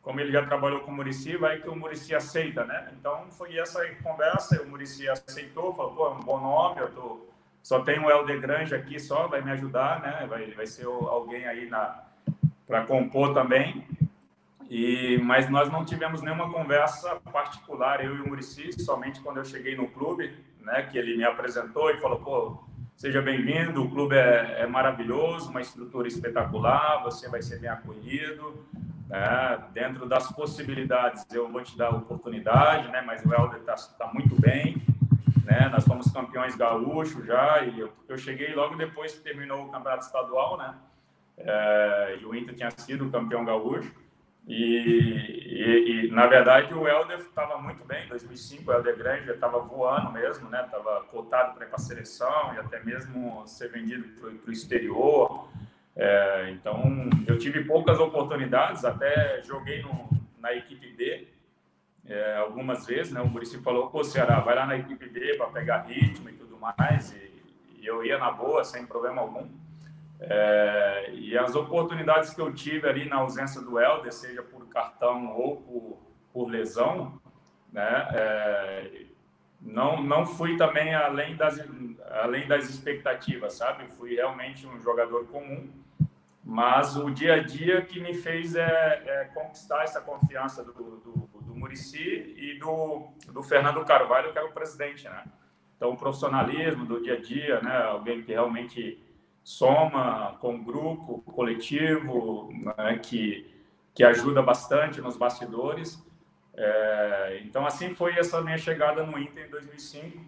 Como 0.01 0.19
ele 0.19 0.31
já 0.31 0.45
trabalhou 0.45 0.81
com 0.81 0.91
o 0.91 0.95
Murici, 0.95 1.37
vai 1.37 1.59
que 1.59 1.69
o 1.69 1.75
Murici 1.75 2.13
aceita, 2.13 2.65
né? 2.65 2.91
Então 2.99 3.27
foi 3.31 3.57
essa 3.57 3.85
conversa, 4.03 4.61
o 4.61 4.67
Murici 4.67 5.07
aceitou, 5.07 5.73
falou: 5.73 5.95
pô, 5.95 6.07
é 6.07 6.11
um 6.11 6.19
bom 6.19 6.39
nome, 6.39 6.81
eu 6.81 6.91
tô. 6.91 7.27
Só 7.61 7.81
tem 7.81 7.99
o 7.99 8.09
Helder 8.09 8.41
Grande 8.41 8.75
aqui 8.75 8.99
só, 8.99 9.27
vai 9.27 9.41
me 9.41 9.51
ajudar, 9.51 10.01
né? 10.01 10.27
Vai, 10.27 10.51
vai 10.51 10.67
ser 10.67 10.85
alguém 10.85 11.45
aí 11.45 11.69
na 11.69 12.03
para 12.67 12.85
compor 12.85 13.33
também. 13.33 13.85
E, 14.69 15.19
mas 15.19 15.49
nós 15.49 15.71
não 15.71 15.85
tivemos 15.85 16.21
nenhuma 16.21 16.51
conversa 16.51 17.15
particular, 17.31 18.03
eu 18.03 18.15
e 18.15 18.21
o 18.21 18.27
Murici, 18.27 18.73
somente 18.81 19.21
quando 19.21 19.37
eu 19.37 19.45
cheguei 19.45 19.75
no 19.75 19.87
clube, 19.87 20.33
né, 20.63 20.83
que 20.83 20.97
ele 20.97 21.15
me 21.15 21.23
apresentou 21.23 21.91
e 21.91 21.97
falou, 21.97 22.19
pô, 22.19 22.63
seja 22.95 23.21
bem-vindo, 23.21 23.83
o 23.83 23.89
clube 23.89 24.15
é, 24.15 24.61
é, 24.61 24.67
maravilhoso, 24.67 25.49
uma 25.49 25.61
estrutura 25.61 26.07
espetacular, 26.07 27.03
você 27.03 27.29
vai 27.29 27.41
ser 27.41 27.59
bem 27.59 27.69
acolhido, 27.69 28.65
né, 29.09 29.61
dentro 29.73 30.07
das 30.07 30.31
possibilidades 30.31 31.25
eu 31.31 31.51
vou 31.51 31.61
te 31.61 31.77
dar 31.77 31.89
oportunidade, 31.89 32.89
né, 32.91 33.01
mas 33.01 33.23
o 33.25 33.33
Helder 33.33 33.59
está 33.59 33.75
tá 33.75 34.11
muito 34.13 34.39
bem, 34.39 34.77
né, 35.43 35.69
nós 35.69 35.83
fomos 35.83 36.11
campeões 36.11 36.55
gaúchos 36.55 37.25
já, 37.25 37.61
e 37.63 37.79
eu, 37.79 37.91
eu 38.07 38.17
cheguei 38.17 38.55
logo 38.55 38.75
depois 38.75 39.13
que 39.13 39.19
terminou 39.19 39.65
o 39.65 39.69
campeonato 39.69 40.05
estadual, 40.05 40.57
né, 40.57 40.73
é, 41.37 42.17
e 42.21 42.25
o 42.25 42.33
Inter 42.33 42.55
tinha 42.55 42.71
sido 42.71 43.09
campeão 43.09 43.43
gaúcho. 43.43 43.91
E, 44.45 44.55
e, 44.55 46.07
e, 46.07 46.11
na 46.11 46.27
verdade 46.27 46.73
o 46.73 46.85
Helder 46.85 47.19
estava 47.19 47.57
muito 47.57 47.85
bem 47.85 48.05
em 48.05 48.09
2005, 48.09 48.69
o 48.69 48.73
Helder 48.73 48.97
Grande 48.97 49.31
estava 49.31 49.59
voando 49.59 50.11
mesmo, 50.11 50.49
né? 50.49 50.63
Estava 50.65 51.01
cotado 51.05 51.53
para 51.53 51.65
ir 51.65 51.69
para 51.69 51.77
a 51.77 51.81
seleção 51.81 52.53
e 52.53 52.59
até 52.59 52.83
mesmo 52.83 53.47
ser 53.47 53.69
vendido 53.69 54.05
para 54.19 54.49
o 54.49 54.51
exterior. 54.51 55.47
É, 55.95 56.49
então 56.51 57.09
eu 57.25 57.37
tive 57.37 57.63
poucas 57.63 57.99
oportunidades, 57.99 58.83
até 58.83 59.41
joguei 59.43 59.81
no, 59.81 60.09
na 60.39 60.53
equipe 60.53 60.91
D 60.91 61.27
é, 62.05 62.35
algumas 62.35 62.85
vezes, 62.85 63.13
né? 63.13 63.21
O 63.21 63.27
Murici 63.27 63.57
falou: 63.59 63.89
"Pô, 63.89 64.03
Ceará, 64.03 64.41
vai 64.41 64.55
lá 64.55 64.65
na 64.65 64.75
equipe 64.75 65.07
D 65.07 65.37
para 65.37 65.47
pegar 65.47 65.83
ritmo 65.83 66.29
e 66.29 66.33
tudo 66.33 66.57
mais", 66.57 67.13
e, 67.13 67.31
e 67.79 67.85
eu 67.85 68.03
ia 68.03 68.17
na 68.17 68.29
boa 68.29 68.65
sem 68.65 68.85
problema 68.85 69.21
algum. 69.21 69.47
É, 70.25 71.11
e 71.13 71.37
as 71.37 71.53
oportunidades 71.53 72.33
que 72.33 72.39
eu 72.39 72.53
tive 72.53 72.87
ali 72.87 73.09
na 73.09 73.17
ausência 73.17 73.61
do 73.61 73.77
Helder, 73.77 74.13
seja 74.13 74.41
por 74.41 74.65
cartão 74.67 75.33
ou 75.35 75.57
por, 75.57 76.01
por 76.31 76.49
lesão, 76.49 77.19
né, 77.71 78.07
é, 78.13 79.05
não, 79.59 80.01
não 80.01 80.25
fui 80.25 80.55
também 80.55 80.95
além 80.95 81.35
das, 81.35 81.59
além 82.21 82.47
das 82.47 82.69
expectativas, 82.69 83.53
sabe? 83.53 83.87
Fui 83.89 84.15
realmente 84.15 84.65
um 84.65 84.79
jogador 84.79 85.25
comum, 85.27 85.69
mas 86.43 86.95
o 86.95 87.09
dia 87.09 87.35
a 87.35 87.43
dia 87.43 87.81
que 87.81 87.99
me 87.99 88.13
fez 88.13 88.55
é, 88.55 89.03
é 89.05 89.25
conquistar 89.33 89.83
essa 89.83 89.99
confiança 89.99 90.63
do, 90.63 90.71
do, 90.73 91.29
do 91.41 91.55
Murici 91.55 92.33
e 92.37 92.59
do, 92.59 93.09
do 93.31 93.43
Fernando 93.43 93.83
Carvalho, 93.83 94.31
que 94.31 94.37
era 94.37 94.47
o 94.47 94.53
presidente, 94.53 95.05
né? 95.05 95.23
Então, 95.75 95.91
o 95.91 95.97
profissionalismo 95.97 96.85
do 96.85 97.01
dia 97.01 97.15
a 97.15 97.21
dia, 97.21 97.61
né? 97.61 97.83
Alguém 97.83 98.21
que 98.21 98.31
realmente 98.31 99.03
soma 99.43 100.37
com 100.39 100.63
grupo 100.63 101.21
coletivo, 101.33 102.49
né, 102.53 102.97
que, 102.99 103.53
que 103.93 104.03
ajuda 104.03 104.41
bastante 104.41 105.01
nos 105.01 105.17
bastidores. 105.17 106.01
É, 106.55 107.41
então, 107.43 107.65
assim 107.65 107.93
foi 107.93 108.17
essa 108.17 108.41
minha 108.41 108.57
chegada 108.57 109.03
no 109.05 109.19
Inter 109.19 109.47
em 109.47 109.49
2005. 109.49 110.23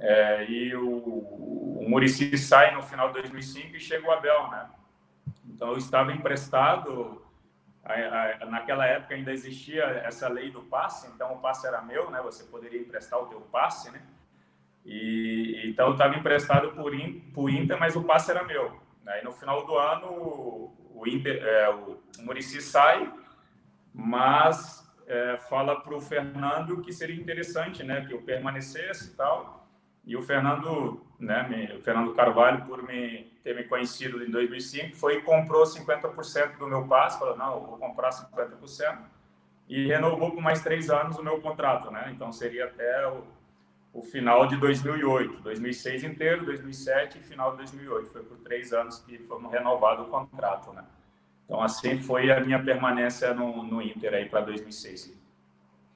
É, 0.00 0.48
e 0.48 0.74
o, 0.76 0.88
o 0.88 1.86
Murici 1.88 2.38
sai 2.38 2.74
no 2.74 2.82
final 2.82 3.08
de 3.08 3.14
2005 3.14 3.76
e 3.76 3.80
chega 3.80 4.06
o 4.06 4.12
Abel, 4.12 4.48
né? 4.50 4.70
Então, 5.46 5.70
eu 5.70 5.76
estava 5.76 6.12
emprestado. 6.12 7.22
Naquela 8.48 8.84
época 8.84 9.14
ainda 9.14 9.32
existia 9.32 9.82
essa 10.04 10.28
lei 10.28 10.50
do 10.50 10.60
passe, 10.60 11.06
então 11.08 11.32
o 11.32 11.38
passe 11.38 11.66
era 11.66 11.80
meu, 11.80 12.10
né? 12.10 12.20
Você 12.22 12.44
poderia 12.44 12.78
emprestar 12.78 13.18
o 13.18 13.26
teu 13.26 13.40
passe, 13.40 13.90
né? 13.90 14.02
E, 14.88 15.60
então 15.66 15.88
eu 15.88 15.92
estava 15.92 16.16
emprestado 16.16 16.70
por, 16.70 16.92
por 17.34 17.50
Inter, 17.50 17.78
mas 17.78 17.94
o 17.94 18.02
passe 18.02 18.30
era 18.30 18.42
meu. 18.42 18.80
Aí 19.06 19.22
no 19.22 19.32
final 19.32 19.66
do 19.66 19.76
ano 19.76 20.06
o, 20.94 21.04
Inter, 21.06 21.42
é, 21.44 21.68
o 21.68 21.98
Murici 22.20 22.62
sai, 22.62 23.12
mas 23.92 24.90
é, 25.06 25.36
fala 25.36 25.78
para 25.78 25.94
o 25.94 26.00
Fernando 26.00 26.80
que 26.80 26.90
seria 26.90 27.14
interessante, 27.14 27.82
né, 27.82 28.06
que 28.06 28.14
eu 28.14 28.22
permanecesse 28.22 29.10
e 29.10 29.14
tal. 29.14 29.68
E 30.06 30.16
o 30.16 30.22
Fernando, 30.22 31.04
né, 31.20 31.46
me, 31.46 31.76
o 31.76 31.82
Fernando 31.82 32.14
Carvalho, 32.14 32.64
por 32.64 32.82
me 32.82 33.24
ter 33.44 33.54
me 33.54 33.64
conhecido 33.64 34.24
em 34.24 34.30
2005, 34.30 34.96
foi 34.96 35.16
e 35.16 35.22
comprou 35.22 35.64
50% 35.64 36.56
do 36.56 36.66
meu 36.66 36.88
passe. 36.88 37.18
Falou, 37.18 37.36
não, 37.36 37.60
vou 37.60 37.76
comprar 37.76 38.08
50%. 38.08 38.98
E 39.68 39.86
renovou 39.86 40.30
por 40.30 40.40
mais 40.40 40.62
três 40.62 40.88
anos 40.88 41.18
o 41.18 41.22
meu 41.22 41.42
contrato, 41.42 41.90
né? 41.90 42.10
Então 42.14 42.32
seria 42.32 42.64
até 42.64 43.06
o 43.06 43.22
o 43.92 44.02
final 44.02 44.46
de 44.46 44.56
2008, 44.56 45.42
2006 45.42 46.04
inteiro, 46.04 46.44
2007 46.44 47.18
e 47.18 47.22
final 47.22 47.52
de 47.52 47.58
2008. 47.58 48.10
Foi 48.10 48.22
por 48.22 48.36
três 48.38 48.72
anos 48.72 48.98
que 48.98 49.18
fomos 49.18 49.50
renovado 49.50 50.02
o 50.02 50.06
contrato, 50.06 50.72
né? 50.72 50.84
Então, 51.44 51.62
assim 51.62 51.98
foi 51.98 52.30
a 52.30 52.40
minha 52.40 52.62
permanência 52.62 53.32
no, 53.32 53.62
no 53.62 53.80
Inter 53.80 54.14
aí 54.14 54.26
para 54.26 54.42
2006. 54.42 55.16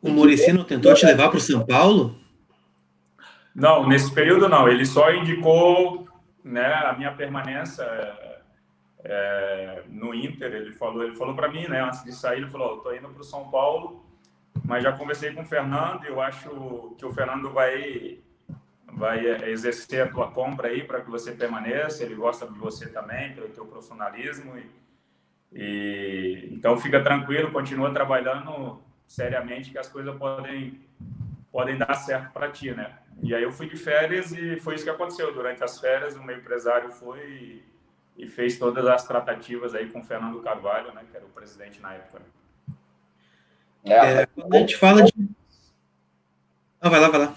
O 0.00 0.10
Murici 0.10 0.52
não 0.52 0.64
tentou 0.64 0.94
te 0.94 1.04
levar 1.04 1.28
para 1.28 1.36
o 1.36 1.40
São 1.40 1.64
Paulo? 1.64 2.16
Não, 3.54 3.86
nesse 3.86 4.12
período 4.12 4.48
não. 4.48 4.68
Ele 4.68 4.86
só 4.86 5.12
indicou 5.12 6.08
né, 6.42 6.72
a 6.74 6.94
minha 6.94 7.12
permanência 7.12 7.84
é, 9.04 9.82
no 9.88 10.14
Inter. 10.14 10.52
Ele 10.54 10.72
falou, 10.72 11.04
ele 11.04 11.14
falou 11.14 11.34
para 11.34 11.48
mim, 11.48 11.68
né, 11.68 11.82
antes 11.82 12.02
de 12.02 12.12
sair, 12.12 12.38
ele 12.38 12.50
falou: 12.50 12.78
"Estou 12.78 12.96
indo 12.96 13.08
para 13.10 13.20
o 13.20 13.24
São 13.24 13.50
Paulo 13.50 14.02
mas 14.64 14.82
já 14.82 14.92
conversei 14.92 15.32
com 15.32 15.42
o 15.42 15.46
Fernando 15.46 16.04
e 16.04 16.08
eu 16.08 16.20
acho 16.20 16.94
que 16.98 17.04
o 17.04 17.12
Fernando 17.12 17.50
vai 17.50 18.20
vai 18.94 19.26
exercer 19.50 20.02
a 20.02 20.08
tua 20.08 20.30
compra 20.30 20.68
aí 20.68 20.84
para 20.84 21.00
que 21.00 21.10
você 21.10 21.32
permaneça. 21.32 22.04
Ele 22.04 22.14
gosta 22.14 22.46
de 22.46 22.58
você 22.58 22.88
também 22.88 23.34
pelo 23.34 23.48
teu 23.48 23.66
profissionalismo 23.66 24.52
e, 24.58 24.70
e 25.52 26.48
então 26.52 26.76
fica 26.76 27.02
tranquilo, 27.02 27.50
continua 27.50 27.92
trabalhando 27.92 28.82
seriamente 29.06 29.70
que 29.70 29.78
as 29.78 29.88
coisas 29.88 30.16
podem 30.16 30.80
podem 31.50 31.76
dar 31.76 31.94
certo 31.94 32.32
para 32.32 32.50
ti, 32.50 32.70
né? 32.70 32.98
E 33.22 33.34
aí 33.34 33.42
eu 33.42 33.52
fui 33.52 33.68
de 33.68 33.76
férias 33.76 34.32
e 34.32 34.56
foi 34.56 34.74
isso 34.74 34.84
que 34.84 34.90
aconteceu. 34.90 35.32
Durante 35.34 35.62
as 35.62 35.78
férias, 35.78 36.16
o 36.16 36.22
meu 36.22 36.36
empresário 36.36 36.90
foi 36.90 37.62
e, 38.16 38.26
fez 38.26 38.58
todas 38.58 38.86
as 38.86 39.06
tratativas 39.06 39.74
aí 39.74 39.88
com 39.90 40.00
o 40.00 40.04
Fernando 40.04 40.40
Carvalho, 40.40 40.92
né, 40.92 41.04
que 41.10 41.16
era 41.16 41.24
o 41.24 41.28
presidente 41.28 41.80
na 41.80 41.94
época. 41.94 42.22
É, 43.84 44.22
é, 44.22 44.26
quando 44.26 44.54
a 44.54 44.58
gente 44.58 44.76
fala 44.76 45.02
de. 45.02 45.12
Não, 46.80 46.90
vai 46.90 47.00
lá, 47.00 47.08
vai 47.08 47.20
lá. 47.20 47.34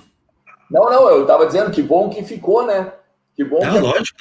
Não, 0.70 0.90
não, 0.90 1.10
eu 1.10 1.22
estava 1.22 1.46
dizendo 1.46 1.72
que 1.72 1.82
bom 1.82 2.10
que 2.10 2.24
ficou, 2.24 2.66
né? 2.66 2.94
Que 3.36 3.44
bom 3.44 3.58
é, 3.58 3.72
que 3.72 3.80
lógico. 3.80 4.20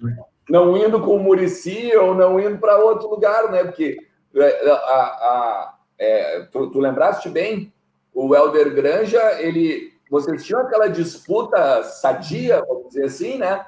não 0.48 0.76
indo 0.76 1.00
com 1.00 1.16
o 1.16 1.22
Murici 1.22 1.94
ou 1.96 2.14
não 2.14 2.38
indo 2.40 2.58
para 2.58 2.78
outro 2.78 3.08
lugar, 3.08 3.50
né? 3.50 3.64
Porque 3.64 3.96
é, 4.34 4.70
a, 4.70 4.74
a, 4.74 5.74
é, 5.98 6.40
tu, 6.50 6.70
tu, 6.70 6.80
lembraste 6.80 7.28
bem, 7.28 7.72
o 8.12 8.34
Helder 8.34 8.74
Granja, 8.74 9.40
ele, 9.40 9.92
vocês 10.10 10.44
tinham 10.44 10.60
aquela 10.60 10.88
disputa 10.88 11.82
sadia, 11.84 12.64
vamos 12.66 12.88
dizer 12.88 13.04
assim, 13.04 13.38
né? 13.38 13.64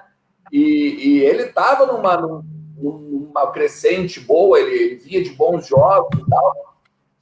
E, 0.53 1.19
e 1.19 1.25
ele 1.25 1.45
estava 1.45 1.87
numa, 1.87 2.43
numa 2.77 3.51
crescente 3.53 4.21
boa, 4.21 4.59
ele, 4.59 4.75
ele 4.75 4.97
via 4.97 5.23
de 5.23 5.31
bons 5.31 5.67
jogos 5.67 6.21
e 6.21 6.29
tal. 6.29 6.66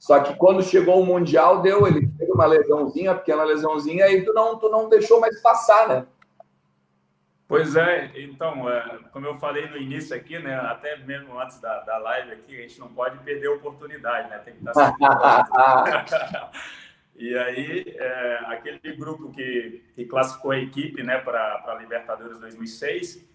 Só 0.05 0.19
que 0.19 0.35
quando 0.35 0.61
chegou 0.61 1.01
o 1.01 1.05
Mundial, 1.05 1.63
deu, 1.63 1.87
ele 1.87 2.07
teve 2.15 2.31
uma 2.31 2.45
lesãozinha, 2.45 3.15
pequena 3.15 3.43
lesãozinha, 3.43 4.07
e 4.07 4.23
tu 4.23 4.33
não, 4.33 4.55
tu 4.59 4.69
não 4.69 4.87
deixou 4.87 5.19
mais 5.19 5.41
passar, 5.41 5.87
né? 5.89 6.05
Pois 7.47 7.75
é, 7.75 8.11
então, 8.13 8.69
é, 8.69 8.99
como 9.11 9.25
eu 9.25 9.33
falei 9.39 9.67
no 9.67 9.77
início 9.77 10.15
aqui, 10.15 10.37
né, 10.37 10.53
até 10.57 10.95
mesmo 10.97 11.39
antes 11.39 11.59
da, 11.59 11.79
da 11.79 11.97
live 11.97 12.33
aqui, 12.33 12.55
a 12.55 12.61
gente 12.61 12.79
não 12.79 12.89
pode 12.89 13.17
perder 13.23 13.47
a 13.47 13.53
oportunidade, 13.53 14.29
né? 14.29 14.37
Tem 14.45 14.53
que 14.53 14.59
estar 14.69 14.75
sempre 14.75 15.07
E 17.15 17.35
aí, 17.35 17.95
é, 17.97 18.39
aquele 18.45 18.95
grupo 18.95 19.31
que, 19.31 19.83
que 19.95 20.05
classificou 20.05 20.51
a 20.51 20.59
equipe 20.59 21.01
né, 21.01 21.17
para 21.17 21.63
a 21.65 21.73
Libertadores 21.79 22.37
2006 22.37 23.27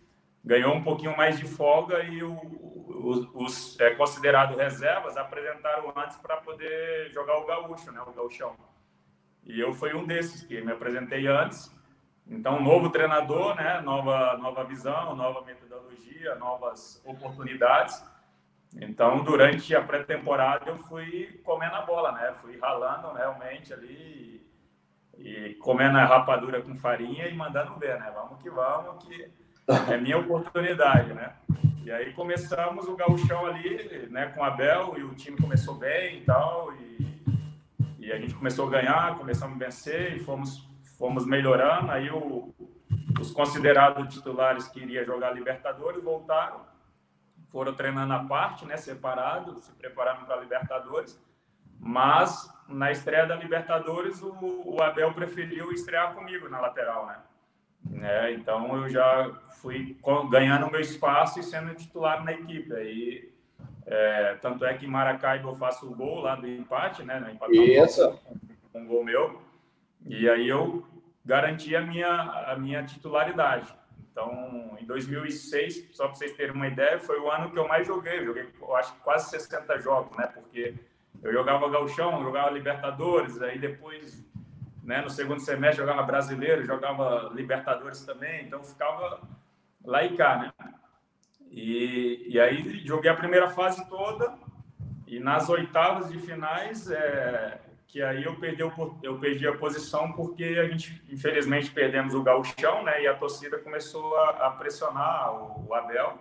ganhou 0.44 0.74
um 0.74 0.83
pouquinho 0.83 1.16
mais 1.16 1.38
de 1.38 1.46
folga 1.46 2.03
e 2.03 2.22
o, 2.22 2.35
os, 2.88 3.29
os 3.35 3.81
é, 3.81 3.90
considerados 3.94 4.57
reservas 4.57 5.16
apresentaram 5.16 5.92
antes 5.96 6.16
para 6.16 6.37
poder 6.38 7.11
jogar 7.12 7.38
o 7.38 7.46
gaúcho, 7.46 7.90
né, 7.92 8.00
o 8.07 8.12
gauchão. 8.12 8.57
E 9.44 9.59
eu 9.59 9.72
fui 9.72 9.94
um 9.94 10.07
desses 10.07 10.42
que 10.42 10.61
me 10.61 10.72
apresentei 10.72 11.26
antes. 11.26 11.74
Então, 12.26 12.61
novo 12.62 12.90
treinador, 12.90 13.57
né, 13.57 13.81
nova, 13.81 14.37
nova 14.37 14.64
visão, 14.64 15.16
nova 15.16 15.42
metodologia, 15.42 16.35
novas 16.37 17.03
oportunidades. 17.05 18.05
Então, 18.76 19.24
durante 19.24 19.74
a 19.74 19.83
pré-temporada, 19.83 20.70
eu 20.70 20.79
fui 20.79 21.40
comendo 21.44 21.74
a 21.74 21.83
bola, 21.83 22.12
né? 22.12 22.33
Fui 22.40 22.57
ralando 22.57 23.12
realmente 23.12 23.72
ali 23.74 24.46
e, 25.18 25.29
e 25.29 25.55
comendo 25.55 25.98
a 25.98 26.05
rapadura 26.05 26.62
com 26.62 26.76
farinha 26.76 27.26
e 27.26 27.35
mandando 27.35 27.74
ver, 27.74 27.98
né? 27.98 28.12
Vamos 28.14 28.40
que 28.40 28.48
vamos, 28.48 29.05
que 29.05 29.29
é 29.68 29.96
minha 29.96 30.18
oportunidade, 30.18 31.12
né? 31.12 31.34
E 31.84 31.90
aí 31.90 32.12
começamos 32.12 32.86
o 32.86 32.94
gauchão 32.94 33.46
ali, 33.46 34.06
né, 34.10 34.26
com 34.26 34.44
a 34.44 34.48
Abel, 34.48 34.94
e 34.98 35.02
o 35.02 35.14
time 35.14 35.36
começou 35.36 35.74
bem 35.74 36.18
e 36.18 36.20
tal, 36.24 36.72
e, 36.74 37.22
e 37.98 38.12
a 38.12 38.18
gente 38.18 38.34
começou 38.34 38.68
a 38.68 38.70
ganhar, 38.70 39.16
começamos 39.16 39.56
a 39.56 39.64
vencer 39.64 40.16
e 40.16 40.20
fomos, 40.20 40.68
fomos 40.98 41.26
melhorando. 41.26 41.90
Aí 41.90 42.10
o, 42.10 42.54
os 43.20 43.30
considerados 43.30 44.14
titulares 44.14 44.68
que 44.68 44.80
iriam 44.80 45.04
jogar 45.04 45.32
Libertadores 45.32 46.02
voltaram, 46.02 46.60
foram 47.50 47.74
treinando 47.74 48.12
à 48.12 48.20
parte, 48.20 48.64
né, 48.64 48.76
separados, 48.76 49.64
se 49.64 49.72
prepararam 49.72 50.24
para 50.24 50.36
Libertadores. 50.36 51.20
Mas 51.78 52.48
na 52.68 52.92
estreia 52.92 53.26
da 53.26 53.34
Libertadores, 53.34 54.22
o, 54.22 54.36
o 54.64 54.82
Abel 54.82 55.12
preferiu 55.14 55.72
estrear 55.72 56.14
comigo 56.14 56.48
na 56.48 56.60
lateral, 56.60 57.06
né? 57.06 57.16
Né? 57.84 58.32
Então 58.32 58.76
eu 58.76 58.88
já 58.88 59.30
fui 59.60 59.96
ganhando 60.30 60.70
meu 60.70 60.80
espaço 60.80 61.40
e 61.40 61.42
sendo 61.42 61.74
titular 61.74 62.24
na 62.24 62.32
equipe. 62.32 62.72
Aí, 62.72 63.32
é, 63.86 64.34
tanto 64.40 64.64
é 64.64 64.74
que 64.74 64.86
em 64.86 64.90
Maracaibo 64.90 65.50
eu 65.50 65.54
faço 65.54 65.86
o 65.86 65.94
gol 65.94 66.20
lá 66.20 66.34
do 66.34 66.48
empate, 66.48 67.02
né? 67.02 67.30
Empate 67.32 67.56
Isso. 67.56 68.18
Um, 68.74 68.80
um 68.80 68.86
gol 68.86 69.04
meu. 69.04 69.42
E 70.06 70.28
aí 70.28 70.48
eu 70.48 70.86
garanti 71.24 71.74
a 71.76 71.80
minha, 71.80 72.08
a 72.08 72.56
minha 72.56 72.82
titularidade. 72.82 73.72
Então, 74.10 74.76
em 74.80 74.84
2006, 74.84 75.90
só 75.92 76.06
para 76.06 76.16
vocês 76.16 76.32
terem 76.32 76.52
uma 76.52 76.66
ideia, 76.66 76.98
foi 76.98 77.18
o 77.20 77.30
ano 77.30 77.50
que 77.50 77.58
eu 77.58 77.68
mais 77.68 77.86
joguei. 77.86 78.24
Joguei, 78.24 78.48
eu 78.60 78.76
acho 78.76 78.92
que 78.94 79.00
quase 79.00 79.30
60 79.30 79.78
jogos, 79.78 80.16
né? 80.16 80.26
Porque 80.26 80.74
eu 81.22 81.32
jogava 81.32 81.68
gauchão, 81.68 82.22
jogava 82.22 82.50
Libertadores, 82.50 83.40
aí 83.40 83.58
depois, 83.58 84.24
né, 84.82 85.00
no 85.02 85.10
segundo 85.10 85.40
semestre 85.40 85.84
jogava 85.84 86.02
Brasileiro, 86.02 86.64
jogava 86.64 87.30
Libertadores 87.34 88.04
também, 88.04 88.44
então 88.44 88.62
ficava 88.62 89.20
lá 89.84 90.04
e 90.04 90.16
cá, 90.16 90.38
né? 90.38 90.52
E, 91.50 92.26
e 92.28 92.40
aí 92.40 92.86
joguei 92.86 93.10
a 93.10 93.16
primeira 93.16 93.50
fase 93.50 93.88
toda 93.88 94.34
e 95.06 95.18
nas 95.18 95.48
oitavas 95.48 96.08
de 96.10 96.18
finais 96.18 96.88
é, 96.90 97.58
que 97.90 98.00
aí 98.00 98.22
eu 98.22 98.36
perdi, 98.36 98.62
eu 99.02 99.18
perdi 99.18 99.48
a 99.48 99.56
posição 99.56 100.12
porque 100.12 100.44
a 100.44 100.68
gente, 100.68 101.02
infelizmente, 101.10 101.70
perdemos 101.72 102.14
o 102.14 102.22
gauchão, 102.22 102.84
né? 102.84 103.02
E 103.02 103.08
a 103.08 103.14
torcida 103.14 103.58
começou 103.58 104.16
a, 104.16 104.46
a 104.46 104.50
pressionar 104.52 105.34
o, 105.34 105.66
o 105.68 105.74
Abel 105.74 106.16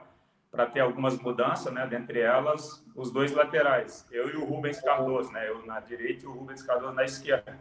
para 0.50 0.66
ter 0.66 0.80
algumas 0.80 1.16
mudanças, 1.20 1.72
né? 1.72 1.86
Dentre 1.86 2.22
elas, 2.22 2.84
os 2.96 3.12
dois 3.12 3.32
laterais, 3.34 4.08
eu 4.12 4.30
e 4.32 4.36
o 4.36 4.46
Rubens 4.46 4.82
Cardoso, 4.82 5.32
né? 5.32 5.48
Eu 5.48 5.64
na 5.64 5.80
direita 5.80 6.26
e 6.26 6.28
o 6.28 6.32
Rubens 6.32 6.64
Cardoso 6.64 6.94
na 6.94 7.06
esquerda. 7.06 7.56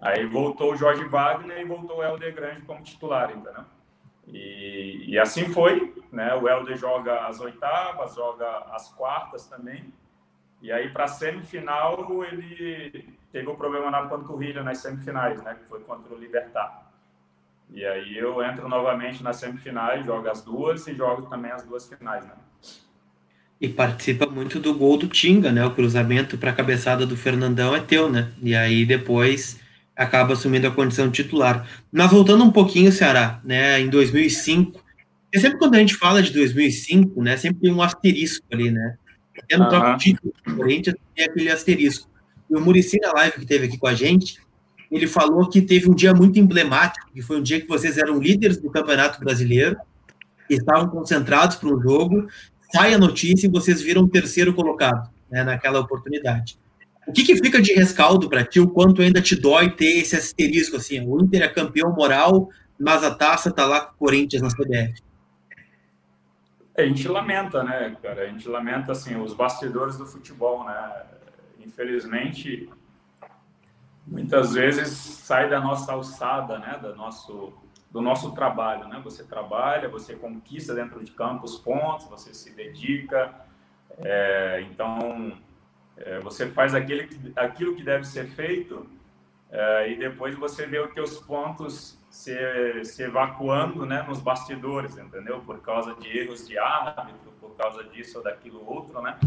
Aí 0.00 0.26
voltou 0.26 0.72
o 0.72 0.76
Jorge 0.76 1.04
Wagner 1.04 1.60
e 1.60 1.64
voltou 1.64 1.98
o 1.98 2.02
Helder 2.02 2.34
Grande 2.34 2.62
como 2.62 2.82
titular, 2.82 3.30
entendeu? 3.30 3.64
E, 4.28 5.04
e 5.08 5.18
assim 5.18 5.46
foi, 5.46 5.94
né? 6.10 6.34
O 6.34 6.48
Helder 6.48 6.76
joga 6.76 7.26
as 7.26 7.40
oitavas, 7.40 8.14
joga 8.14 8.48
as 8.72 8.88
quartas 8.90 9.46
também. 9.46 9.92
E 10.62 10.72
aí, 10.72 10.88
para 10.88 11.04
a 11.04 11.08
semifinal, 11.08 12.24
ele 12.24 13.18
teve 13.30 13.48
um 13.48 13.56
problema 13.56 13.90
na 13.90 14.06
panturrilha 14.06 14.62
nas 14.62 14.78
semifinais, 14.78 15.42
né? 15.42 15.54
Que 15.54 15.68
foi 15.68 15.80
contra 15.80 16.14
o 16.14 16.18
Libertar. 16.18 16.90
E 17.72 17.84
aí 17.84 18.16
eu 18.16 18.42
entro 18.42 18.68
novamente 18.68 19.22
nas 19.22 19.36
semifinais, 19.36 20.06
jogo 20.06 20.28
as 20.28 20.42
duas 20.42 20.86
e 20.86 20.94
jogo 20.94 21.22
também 21.26 21.50
as 21.50 21.64
duas 21.64 21.88
finais, 21.88 22.24
né? 22.24 22.32
E 23.60 23.68
participa 23.68 24.26
muito 24.26 24.58
do 24.58 24.74
gol 24.74 24.96
do 24.96 25.08
Tinga, 25.08 25.50
né? 25.52 25.64
O 25.64 25.74
cruzamento 25.74 26.36
para 26.36 26.50
a 26.50 26.54
cabeçada 26.54 27.06
do 27.06 27.16
Fernandão 27.16 27.74
é 27.74 27.80
teu, 27.80 28.10
né? 28.10 28.32
E 28.42 28.54
aí 28.54 28.84
depois 28.84 29.60
acaba 29.96 30.32
assumindo 30.32 30.66
a 30.66 30.70
condição 30.70 31.10
titular. 31.10 31.68
Mas 31.92 32.10
voltando 32.10 32.44
um 32.44 32.50
pouquinho, 32.50 32.90
Ceará, 32.90 33.40
né? 33.44 33.80
Em 33.80 33.88
2005, 33.88 34.82
e 35.32 35.40
sempre 35.40 35.58
quando 35.58 35.74
a 35.74 35.78
gente 35.78 35.96
fala 35.96 36.22
de 36.22 36.32
2005, 36.32 37.20
né? 37.20 37.36
Sempre 37.36 37.62
tem 37.62 37.72
um 37.72 37.82
asterisco 37.82 38.46
ali, 38.52 38.70
né? 38.70 38.96
Até 39.36 39.56
no 39.56 39.68
próprio 39.68 39.96
título 39.98 40.32
do 40.46 40.54
Corinthians 40.54 40.96
tem 41.14 41.24
aquele 41.24 41.50
asterisco. 41.50 42.08
E 42.48 42.54
o 42.54 42.60
Murici, 42.60 42.98
na 43.00 43.12
live 43.12 43.40
que 43.40 43.46
teve 43.46 43.66
aqui 43.66 43.76
com 43.76 43.88
a 43.88 43.94
gente, 43.94 44.38
ele 44.90 45.08
falou 45.08 45.48
que 45.48 45.60
teve 45.60 45.90
um 45.90 45.94
dia 45.94 46.14
muito 46.14 46.38
emblemático, 46.38 47.10
que 47.12 47.20
foi 47.20 47.38
um 47.38 47.42
dia 47.42 47.60
que 47.60 47.66
vocês 47.66 47.98
eram 47.98 48.20
líderes 48.20 48.58
do 48.58 48.70
Campeonato 48.70 49.18
Brasileiro, 49.18 49.76
estavam 50.48 50.88
concentrados 50.88 51.56
para 51.56 51.68
um 51.68 51.82
jogo, 51.82 52.28
sai 52.72 52.94
a 52.94 52.98
notícia 52.98 53.46
e 53.48 53.50
vocês 53.50 53.80
viram 53.80 54.02
o 54.02 54.08
terceiro 54.08 54.54
colocado 54.54 55.10
né, 55.28 55.42
naquela 55.42 55.80
oportunidade. 55.80 56.56
O 57.06 57.12
que, 57.12 57.24
que 57.24 57.36
fica 57.36 57.60
de 57.60 57.72
rescaldo 57.74 58.28
para 58.28 58.44
ti? 58.44 58.60
O 58.60 58.68
quanto 58.68 59.02
ainda 59.02 59.20
te 59.20 59.36
dói 59.36 59.70
ter 59.70 59.98
esse 59.98 60.16
asterisco 60.16 60.76
assim? 60.76 61.06
O 61.06 61.20
Inter 61.22 61.42
é 61.42 61.48
campeão 61.48 61.92
moral, 61.92 62.48
mas 62.78 63.04
a 63.04 63.14
taça 63.14 63.50
está 63.50 63.66
lá 63.66 63.80
com 63.80 63.92
o 63.94 63.98
Corinthians 63.98 64.42
na 64.42 64.48
CBF. 64.48 65.02
A 66.76 66.82
gente 66.82 67.06
lamenta, 67.06 67.62
né, 67.62 67.96
cara? 68.02 68.22
A 68.22 68.26
gente 68.26 68.48
lamenta, 68.48 68.92
assim, 68.92 69.14
os 69.20 69.32
bastidores 69.32 69.96
do 69.96 70.06
futebol, 70.06 70.64
né? 70.64 71.04
Infelizmente, 71.60 72.68
muitas 74.06 74.54
vezes 74.54 74.88
sai 74.88 75.48
da 75.48 75.60
nossa 75.60 75.92
alçada, 75.92 76.58
né? 76.58 76.78
Do 76.82 76.96
nosso, 76.96 77.52
do 77.90 78.00
nosso 78.00 78.32
trabalho, 78.32 78.88
né? 78.88 79.00
Você 79.04 79.22
trabalha, 79.22 79.88
você 79.88 80.16
conquista 80.16 80.74
dentro 80.74 81.04
de 81.04 81.12
campo 81.12 81.44
os 81.44 81.56
pontos, 81.56 82.06
você 82.08 82.34
se 82.34 82.50
dedica. 82.50 83.32
É, 83.98 84.66
então, 84.68 85.32
é, 85.96 86.18
você 86.20 86.48
faz 86.48 86.74
aquele, 86.74 87.08
aquilo 87.36 87.74
que 87.74 87.82
deve 87.82 88.04
ser 88.04 88.26
feito 88.26 88.86
é, 89.50 89.92
e 89.92 89.96
depois 89.96 90.34
você 90.34 90.66
vê 90.66 90.80
os 90.80 90.92
teus 90.92 91.18
pontos 91.20 91.98
se, 92.10 92.84
se 92.84 93.02
evacuando 93.02 93.86
né, 93.86 94.02
nos 94.02 94.20
bastidores, 94.20 94.96
entendeu? 94.96 95.40
Por 95.40 95.60
causa 95.60 95.94
de 95.94 96.18
erros 96.18 96.46
de 96.46 96.58
árbitro, 96.58 97.32
por 97.40 97.54
causa 97.56 97.84
disso 97.84 98.18
ou 98.18 98.24
daquilo 98.24 98.68
outro, 98.68 99.00
né? 99.00 99.18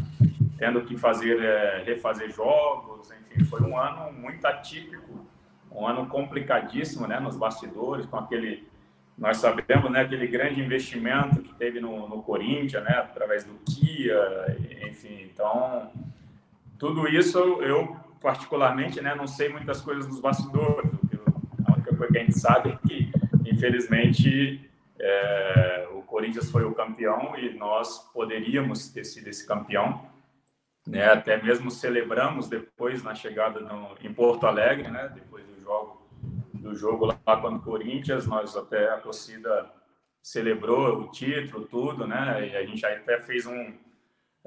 Tendo 0.57 0.81
que 0.81 0.97
fazer, 0.97 1.39
é, 1.41 1.83
refazer 1.83 2.31
jogos, 2.31 3.11
enfim, 3.11 3.45
foi 3.45 3.61
um 3.61 3.77
ano 3.77 4.11
muito 4.11 4.45
atípico, 4.45 5.25
um 5.71 5.85
ano 5.85 6.07
complicadíssimo, 6.07 7.07
né? 7.07 7.19
Nos 7.19 7.37
bastidores, 7.37 8.05
com 8.05 8.17
aquele, 8.17 8.67
nós 9.17 9.37
sabemos, 9.37 9.91
né? 9.91 10.01
Aquele 10.01 10.27
grande 10.27 10.61
investimento 10.61 11.41
que 11.41 11.53
teve 11.55 11.79
no, 11.79 12.07
no 12.09 12.21
Corinthians, 12.23 12.83
né? 12.83 12.97
Através 12.97 13.43
do 13.45 13.53
Kia, 13.65 14.17
enfim, 14.89 15.29
então 15.31 15.91
tudo 16.77 17.07
isso 17.07 17.39
eu 17.61 17.95
particularmente, 18.21 19.01
né? 19.01 19.15
Não 19.15 19.27
sei 19.27 19.49
muitas 19.49 19.81
coisas 19.81 20.07
dos 20.07 20.19
bastidores, 20.19 20.91
porque 21.97 22.19
a 22.19 22.21
gente 22.21 22.39
sabe 22.39 22.77
que, 22.87 23.11
infelizmente, 23.45 24.69
é, 24.99 25.87
o 25.93 26.01
Corinthians 26.03 26.49
foi 26.49 26.63
o 26.63 26.73
campeão 26.73 27.37
e 27.37 27.53
nós 27.55 27.99
poderíamos 28.13 28.87
ter 28.89 29.03
sido 29.03 29.27
esse 29.27 29.45
campeão. 29.45 30.05
Né? 30.85 31.05
Até 31.05 31.41
mesmo 31.41 31.69
celebramos 31.69 32.47
depois 32.47 33.03
na 33.03 33.13
chegada 33.13 33.59
no, 33.59 33.95
em 34.01 34.13
Porto 34.13 34.45
Alegre, 34.45 34.89
né? 34.89 35.11
depois 35.13 35.45
do 35.45 35.59
jogo, 35.59 36.07
do 36.53 36.75
jogo 36.75 37.05
lá 37.05 37.15
contra 37.25 37.57
o 37.57 37.61
Corinthians, 37.61 38.25
nós 38.25 38.55
até 38.55 38.89
a 38.89 38.97
torcida 38.97 39.69
celebrou 40.21 41.01
o 41.01 41.11
título, 41.11 41.65
tudo, 41.65 42.05
né? 42.05 42.49
E 42.49 42.55
a 42.55 42.65
gente 42.65 42.85
até 42.85 43.17
fez 43.19 43.45
um. 43.45 43.73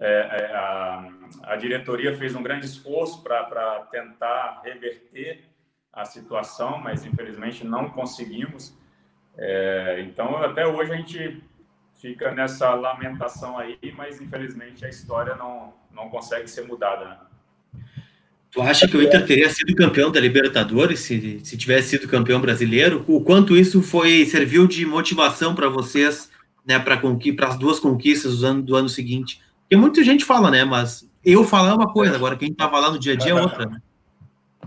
É, 0.00 0.12
é 0.12 0.56
a, 0.56 1.08
a 1.42 1.56
diretoria 1.56 2.16
fez 2.16 2.34
um 2.34 2.42
grande 2.42 2.66
esforço 2.66 3.22
para 3.22 3.86
tentar 3.90 4.62
reverter 4.64 5.44
a 5.92 6.04
situação, 6.04 6.78
mas 6.78 7.04
infelizmente 7.04 7.66
não 7.66 7.90
conseguimos. 7.90 8.76
É, 9.36 10.04
então, 10.06 10.36
até 10.38 10.66
hoje 10.66 10.92
a 10.92 10.96
gente 10.96 11.42
fica 12.00 12.32
nessa 12.32 12.72
lamentação 12.74 13.58
aí, 13.58 13.78
mas 13.96 14.20
infelizmente 14.20 14.84
a 14.84 14.88
história 14.88 15.34
não, 15.34 15.74
não 15.92 16.08
consegue 16.08 16.48
ser 16.48 16.66
mudada. 16.66 17.04
Né? 17.04 17.16
Tu 18.50 18.60
acha 18.62 18.88
que 18.88 18.96
o 18.96 19.02
Inter 19.02 19.24
teria 19.24 19.48
sido 19.48 19.74
campeão 19.76 20.10
da 20.10 20.18
Libertadores 20.18 21.00
se, 21.00 21.40
se 21.44 21.56
tivesse 21.56 21.90
sido 21.90 22.08
campeão 22.08 22.40
brasileiro? 22.40 23.04
O 23.06 23.22
quanto 23.22 23.56
isso 23.56 23.82
foi 23.82 24.24
serviu 24.24 24.66
de 24.66 24.84
motivação 24.84 25.54
para 25.54 25.68
vocês, 25.68 26.30
né, 26.66 26.78
para 26.78 27.00
as 27.48 27.58
duas 27.58 27.78
conquistas 27.78 28.38
do 28.38 28.46
ano, 28.46 28.62
do 28.62 28.74
ano 28.74 28.88
seguinte? 28.88 29.40
Porque 29.70 29.80
muita 29.80 30.02
gente 30.02 30.24
fala, 30.24 30.50
né? 30.50 30.64
Mas 30.64 31.08
eu 31.24 31.44
falar 31.44 31.70
é 31.70 31.74
uma 31.74 31.92
coisa, 31.92 32.16
agora 32.16 32.36
quem 32.36 32.50
está 32.50 32.68
falando 32.68 32.94
no 32.94 32.98
dia 32.98 33.12
a 33.12 33.16
dia 33.16 33.30
é 33.30 33.34
outra. 33.40 33.66
Né? 33.66 33.80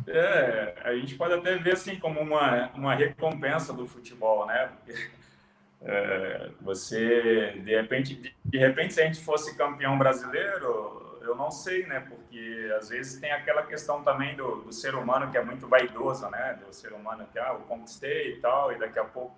É, 0.07 0.75
a 0.81 0.95
gente 0.95 1.15
pode 1.15 1.33
até 1.33 1.57
ver 1.57 1.73
assim 1.73 1.97
como 1.97 2.21
uma, 2.21 2.69
uma 2.73 2.95
recompensa 2.95 3.73
do 3.73 3.85
futebol, 3.85 4.45
né? 4.45 4.69
É, 5.81 6.51
você, 6.61 7.59
de 7.65 7.75
repente, 7.75 8.33
de 8.45 8.57
repente, 8.57 8.93
se 8.93 9.01
a 9.01 9.05
gente 9.05 9.19
fosse 9.19 9.57
campeão 9.57 9.97
brasileiro, 9.97 11.19
eu 11.21 11.35
não 11.35 11.51
sei, 11.51 11.85
né? 11.85 11.99
Porque 11.99 12.71
às 12.79 12.87
vezes 12.87 13.19
tem 13.19 13.33
aquela 13.33 13.63
questão 13.63 14.01
também 14.03 14.37
do, 14.37 14.61
do 14.61 14.71
ser 14.71 14.95
humano 14.95 15.29
que 15.29 15.37
é 15.37 15.43
muito 15.43 15.67
vaidoso, 15.67 16.29
né? 16.29 16.57
Do 16.65 16.73
ser 16.73 16.93
humano 16.93 17.27
que, 17.29 17.37
ah, 17.37 17.49
eu 17.49 17.65
conquistei 17.67 18.35
e 18.35 18.37
tal, 18.37 18.71
e 18.71 18.79
daqui 18.79 18.99
a 18.99 19.03
pouco 19.03 19.37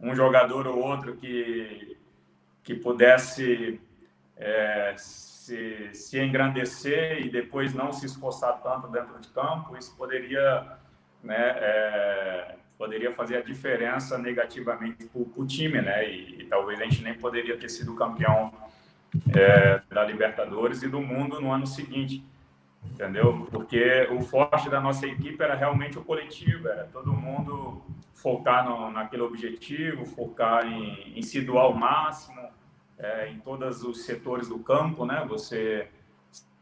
um 0.00 0.14
jogador 0.16 0.66
ou 0.66 0.78
outro 0.78 1.16
que, 1.16 1.98
que 2.64 2.74
pudesse 2.74 3.78
é, 4.36 4.94
se, 4.98 5.90
se 5.94 6.20
engrandecer 6.20 7.24
e 7.24 7.30
depois 7.30 7.72
não 7.72 7.92
se 7.92 8.06
esforçar 8.06 8.60
tanto 8.62 8.88
dentro 8.88 9.18
de 9.20 9.28
campo, 9.28 9.76
isso 9.76 9.94
poderia 9.96 10.78
né, 11.22 11.36
é, 11.36 12.56
poderia 12.78 13.12
fazer 13.12 13.38
a 13.38 13.42
diferença 13.42 14.18
negativamente 14.18 15.06
para 15.06 15.20
o 15.20 15.46
time, 15.46 15.80
né? 15.80 16.08
E, 16.08 16.42
e, 16.42 16.44
talvez 16.44 16.80
a 16.80 16.84
gente 16.84 17.02
nem 17.02 17.14
poderia 17.14 17.56
ter 17.56 17.68
sido 17.68 17.94
campeão 17.94 18.52
é, 19.34 19.80
da 19.92 20.04
Libertadores 20.04 20.82
e 20.82 20.88
do 20.88 21.00
mundo 21.00 21.40
no 21.40 21.50
ano 21.50 21.66
seguinte, 21.66 22.24
entendeu? 22.84 23.48
Porque 23.50 24.06
o 24.10 24.20
forte 24.20 24.68
da 24.68 24.80
nossa 24.80 25.06
equipe 25.06 25.42
era 25.42 25.54
realmente 25.54 25.98
o 25.98 26.04
coletivo, 26.04 26.68
era 26.68 26.84
todo 26.84 27.12
mundo 27.12 27.82
focar 28.14 28.64
no, 28.64 28.90
naquele 28.90 29.22
objetivo, 29.22 30.04
focar 30.04 30.66
em, 30.66 31.18
em 31.18 31.22
se 31.22 31.40
doar 31.40 31.64
ao 31.64 31.74
máximo 31.74 32.55
é, 32.98 33.28
em 33.28 33.38
todos 33.38 33.82
os 33.82 34.04
setores 34.04 34.48
do 34.48 34.58
campo, 34.58 35.04
né? 35.04 35.24
Você 35.28 35.88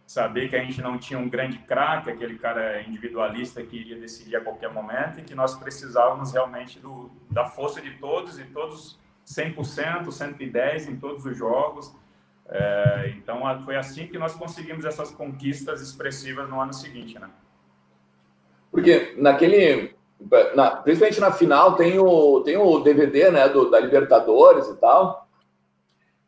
saber 0.06 0.48
que 0.48 0.56
a 0.56 0.62
gente 0.62 0.80
não 0.80 0.98
tinha 0.98 1.18
um 1.18 1.28
grande 1.28 1.58
craque, 1.58 2.10
aquele 2.10 2.38
cara 2.38 2.82
individualista 2.82 3.62
que 3.62 3.76
iria 3.76 3.98
decidir 3.98 4.36
a 4.36 4.40
qualquer 4.40 4.70
momento, 4.70 5.20
e 5.20 5.22
que 5.22 5.34
nós 5.34 5.54
precisávamos 5.56 6.32
realmente 6.32 6.78
do, 6.78 7.10
da 7.30 7.46
força 7.46 7.80
de 7.80 7.92
todos, 7.98 8.38
e 8.38 8.44
todos 8.44 8.98
100%, 9.26 10.06
110% 10.06 10.88
em 10.88 10.96
todos 10.96 11.24
os 11.24 11.36
jogos. 11.36 11.94
É, 12.46 13.14
então, 13.16 13.40
foi 13.64 13.76
assim 13.76 14.06
que 14.06 14.18
nós 14.18 14.34
conseguimos 14.34 14.84
essas 14.84 15.10
conquistas 15.10 15.80
expressivas 15.80 16.48
no 16.48 16.60
ano 16.60 16.74
seguinte, 16.74 17.18
né? 17.18 17.30
Porque 18.70 19.14
naquele, 19.16 19.94
na, 20.54 20.76
principalmente 20.76 21.20
na 21.20 21.32
final, 21.32 21.76
tem 21.76 21.98
o, 21.98 22.40
tem 22.40 22.56
o 22.56 22.80
DVD 22.80 23.30
né, 23.30 23.48
do, 23.48 23.70
da 23.70 23.78
Libertadores 23.78 24.68
e 24.68 24.76
tal, 24.76 25.23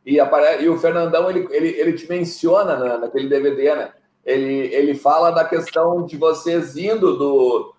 e, 0.06 0.20
apare... 0.20 0.62
e 0.62 0.68
o 0.68 0.78
Fernandão, 0.78 1.28
ele, 1.28 1.48
ele, 1.50 1.68
ele 1.68 1.92
te 1.94 2.08
menciona 2.08 2.76
na, 2.76 2.98
naquele 2.98 3.28
DVD, 3.28 3.74
né? 3.74 3.92
Ele, 4.24 4.72
ele 4.72 4.94
fala 4.94 5.32
da 5.32 5.44
questão 5.44 6.06
de 6.06 6.16
vocês 6.16 6.76
indo 6.76 7.16
do, 7.16 7.74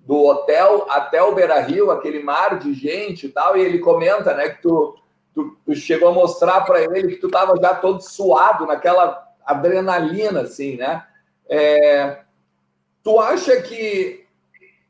do 0.00 0.24
hotel 0.24 0.86
até 0.88 1.22
o 1.22 1.34
Beira 1.34 1.60
Rio, 1.60 1.90
aquele 1.90 2.22
mar 2.22 2.58
de 2.58 2.72
gente 2.72 3.26
e 3.26 3.28
tal, 3.28 3.56
e 3.56 3.60
ele 3.60 3.78
comenta, 3.78 4.34
né, 4.34 4.50
que 4.50 4.62
tu, 4.62 4.96
tu, 5.34 5.56
tu 5.64 5.74
chegou 5.74 6.08
a 6.08 6.12
mostrar 6.12 6.62
para 6.62 6.82
ele 6.82 7.08
que 7.08 7.16
tu 7.16 7.26
estava 7.26 7.54
já 7.60 7.74
todo 7.74 8.00
suado 8.00 8.66
naquela 8.66 9.26
adrenalina, 9.44 10.42
assim, 10.42 10.76
né? 10.76 11.04
É, 11.48 12.20
tu 13.02 13.20
acha 13.20 13.60
que 13.62 14.26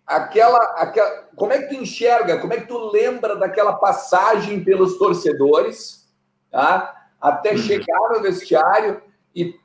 aquela, 0.07 0.59
aquela. 0.77 1.11
Como 1.37 1.53
é 1.53 1.62
que 1.62 1.75
tu 1.75 1.83
enxerga, 1.83 2.38
como 2.38 2.53
é 2.55 2.61
que 2.61 2.68
tu 2.68 2.90
lembra 2.90 3.37
daquela 3.37 3.75
passagem 3.75 4.64
pelos 4.64 4.96
torcedores? 4.96 6.06
Tá? 6.50 6.96
até 7.20 7.52
uhum. 7.52 7.59
chegar 7.59 8.11
no 8.11 8.22
vestiário 8.22 9.00
e 9.35 9.59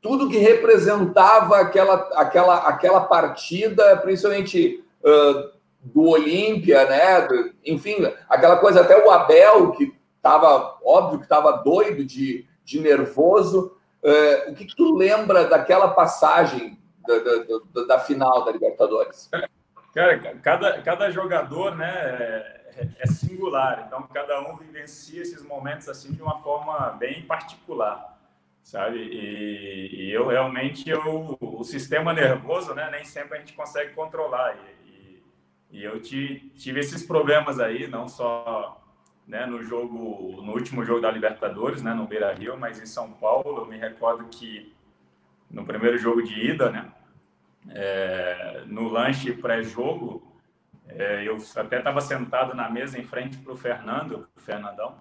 tudo 0.00 0.28
que 0.28 0.36
representava 0.36 1.58
aquela, 1.58 1.94
aquela, 2.14 2.56
aquela 2.68 3.00
partida, 3.00 3.96
principalmente 3.98 4.84
uh, 5.02 5.54
do 5.80 6.08
Olímpia, 6.08 6.84
né? 6.86 7.22
Do, 7.22 7.54
enfim, 7.64 7.96
aquela 8.28 8.58
coisa, 8.58 8.82
até 8.82 9.02
o 9.02 9.10
Abel, 9.10 9.72
que 9.72 9.94
estava, 10.16 10.78
óbvio 10.84 11.18
que 11.18 11.24
estava 11.24 11.52
doido 11.52 12.04
de, 12.04 12.46
de 12.64 12.80
nervoso. 12.80 13.76
Uh, 14.02 14.50
o 14.50 14.54
que, 14.54 14.66
que, 14.66 14.76
tu 14.76 14.94
lembra 14.94 15.46
daquela 15.46 15.88
passagem 15.88 16.78
da, 17.06 17.18
da, 17.18 17.84
da, 17.86 17.98
final 17.98 18.44
da 18.44 18.52
Libertadores? 18.52 19.30
Cara, 19.94 20.18
cada, 20.18 20.82
cada 20.82 21.10
jogador, 21.10 21.76
né? 21.76 22.62
é 22.98 23.06
singular, 23.06 23.84
então 23.86 24.02
cada 24.02 24.40
um 24.40 24.56
vivencia 24.56 25.22
esses 25.22 25.42
momentos 25.42 25.88
assim 25.88 26.12
de 26.12 26.22
uma 26.22 26.36
forma 26.40 26.90
bem 26.90 27.22
particular, 27.22 28.18
sabe? 28.62 28.98
E, 28.98 30.06
e 30.06 30.12
eu 30.12 30.28
realmente 30.28 30.88
eu, 30.88 31.38
o 31.40 31.62
sistema 31.64 32.12
nervoso, 32.12 32.74
né, 32.74 32.90
nem 32.90 33.04
sempre 33.04 33.36
a 33.36 33.40
gente 33.40 33.52
consegue 33.52 33.94
controlar 33.94 34.56
e, 34.56 34.90
e, 34.90 35.22
e 35.78 35.84
eu 35.84 36.00
te, 36.00 36.52
tive 36.56 36.80
esses 36.80 37.04
problemas 37.04 37.60
aí, 37.60 37.86
não 37.86 38.08
só 38.08 38.80
né, 39.26 39.46
no 39.46 39.62
jogo, 39.62 40.42
no 40.42 40.52
último 40.52 40.84
jogo 40.84 41.00
da 41.00 41.10
Libertadores, 41.10 41.82
né, 41.82 41.94
no 41.94 42.06
Beira 42.06 42.32
Rio, 42.34 42.58
mas 42.58 42.80
em 42.80 42.86
São 42.86 43.12
Paulo, 43.12 43.58
eu 43.58 43.66
me 43.66 43.78
recordo 43.78 44.24
que 44.28 44.74
no 45.50 45.64
primeiro 45.64 45.96
jogo 45.96 46.22
de 46.22 46.50
ida, 46.50 46.70
né, 46.70 46.92
é, 47.70 48.62
no 48.66 48.88
lanche 48.88 49.32
pré-jogo 49.32 50.34
é, 50.88 51.26
eu 51.26 51.38
até 51.56 51.78
estava 51.78 52.00
sentado 52.00 52.54
na 52.54 52.68
mesa 52.70 52.98
em 52.98 53.04
frente 53.04 53.38
para 53.38 53.52
o 53.52 53.56
Fernando, 53.56 54.28
o 54.36 54.40
Fernandão, 54.40 54.96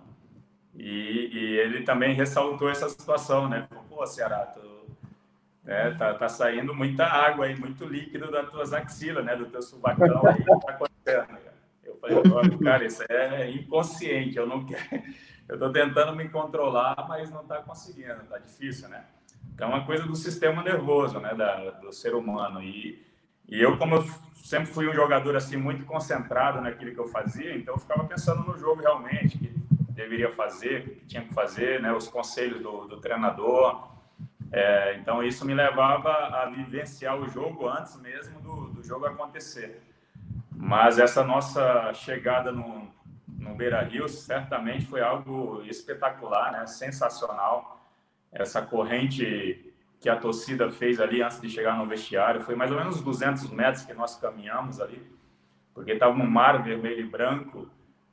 e, 0.73 1.29
e, 1.31 1.59
ele 1.59 1.83
também 1.83 2.15
ressaltou 2.15 2.69
essa 2.69 2.89
situação, 2.89 3.47
né? 3.47 3.67
Pô, 3.89 4.05
Ceará, 4.07 4.45
tu, 4.47 4.87
né, 5.63 5.91
tá, 5.91 6.15
tá 6.15 6.27
saindo 6.27 6.73
muita 6.73 7.05
água 7.05 7.45
aí, 7.45 7.55
muito 7.55 7.85
líquido 7.85 8.31
das 8.31 8.49
tuas 8.49 8.73
axilas, 8.73 9.23
né? 9.23 9.35
Do 9.35 9.45
teu 9.45 9.61
subacão 9.61 10.25
aí, 10.25 10.43
tá 10.43 10.71
acontecendo. 10.71 11.37
Eu 11.83 11.95
falei, 11.97 12.57
cara, 12.57 12.85
isso 12.85 13.03
é 13.09 13.51
inconsciente, 13.51 14.37
eu 14.37 14.47
não 14.47 14.65
quero... 14.65 14.83
Eu 15.45 15.55
estou 15.55 15.73
tentando 15.73 16.15
me 16.15 16.29
controlar, 16.29 17.05
mas 17.05 17.29
não 17.29 17.41
está 17.41 17.57
conseguindo, 17.57 18.23
tá 18.29 18.37
difícil, 18.37 18.87
né? 18.87 19.03
Então, 19.53 19.71
é 19.71 19.75
uma 19.75 19.85
coisa 19.85 20.05
do 20.05 20.15
sistema 20.15 20.63
nervoso, 20.63 21.19
né? 21.19 21.33
Da, 21.33 21.71
do 21.71 21.91
ser 21.91 22.13
humano. 22.15 22.61
E, 22.61 23.03
e 23.47 23.61
eu, 23.61 23.77
como 23.77 23.95
eu 23.95 24.05
sempre 24.43 24.67
fui 24.67 24.89
um 24.89 24.93
jogador 24.93 25.35
assim 25.35 25.55
muito 25.55 25.85
concentrado 25.85 26.59
naquilo 26.61 26.93
que 26.93 26.99
eu 26.99 27.07
fazia, 27.07 27.55
então 27.55 27.75
eu 27.75 27.79
ficava 27.79 28.03
pensando 28.03 28.43
no 28.43 28.57
jogo 28.57 28.81
realmente, 28.81 29.37
que 29.37 29.47
deveria 29.93 30.31
fazer, 30.31 30.81
o 30.81 30.83
que 30.83 31.05
tinha 31.05 31.23
que 31.23 31.33
fazer, 31.33 31.81
né, 31.81 31.93
os 31.93 32.07
conselhos 32.07 32.61
do, 32.61 32.85
do 32.85 32.99
treinador. 32.99 33.87
É, 34.51 34.97
então 34.97 35.23
isso 35.23 35.45
me 35.45 35.53
levava 35.53 36.11
a 36.11 36.45
vivenciar 36.45 37.17
o 37.17 37.27
jogo 37.27 37.67
antes 37.67 37.99
mesmo 37.99 38.39
do, 38.41 38.67
do 38.67 38.83
jogo 38.83 39.05
acontecer. 39.05 39.81
Mas 40.51 40.99
essa 40.99 41.23
nossa 41.23 41.93
chegada 41.93 42.51
no, 42.51 42.87
no 43.27 43.55
Beira 43.55 43.81
Rio 43.81 44.07
certamente 44.09 44.85
foi 44.85 45.01
algo 45.01 45.63
espetacular, 45.63 46.51
né, 46.51 46.67
sensacional. 46.67 47.82
Essa 48.33 48.61
corrente 48.61 49.73
que 49.99 50.09
a 50.09 50.17
torcida 50.17 50.69
fez 50.69 50.99
ali 50.99 51.21
antes 51.21 51.39
de 51.39 51.49
chegar 51.49 51.77
no 51.77 51.87
vestiário. 51.87 52.41
Foi 52.41 52.55
mais 52.55 52.71
ou 52.71 52.77
menos 52.77 53.01
200 53.01 53.49
metros 53.51 53.85
que 53.85 53.93
nós 53.93 54.17
caminhamos 54.17 54.81
ali, 54.81 55.01
porque 55.73 55.93
estava 55.93 56.13
um 56.13 56.29
mar 56.29 56.61
vermelho 56.61 56.99
e 56.99 57.07
branco 57.07 57.69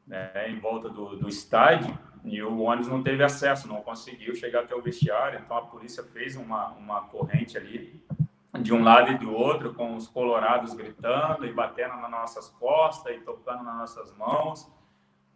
né, 0.06 0.48
em 0.48 0.61
volta 0.61 0.88
do, 0.88 1.16
do 1.16 1.28
estádio 1.28 1.98
e 2.24 2.42
o 2.42 2.61
ônibus 2.61 2.88
não 2.88 3.02
teve 3.02 3.24
acesso, 3.24 3.66
não 3.66 3.83
conseguiu 3.83 4.35
chegar 4.35 4.61
até 4.61 4.74
o 4.74 4.83
vestiário. 4.83 5.40
Então 5.42 5.56
a 5.56 5.62
polícia 5.62 6.04
fez 6.04 6.37
uma, 6.37 6.68
uma 6.72 7.02
corrente 7.02 7.56
ali 7.56 8.00
de 8.61 8.74
um 8.74 8.83
lado 8.83 9.12
e 9.12 9.18
do 9.18 9.33
outro, 9.33 9.74
com 9.74 9.96
os 9.96 10.06
colorados 10.06 10.74
gritando 10.74 11.46
e 11.46 11.52
batendo 11.52 11.96
nas 11.96 12.11
nossas 12.11 12.48
costas 12.50 13.16
e 13.16 13.20
tocando 13.20 13.62
nas 13.62 13.76
nossas 13.76 14.16
mãos. 14.16 14.70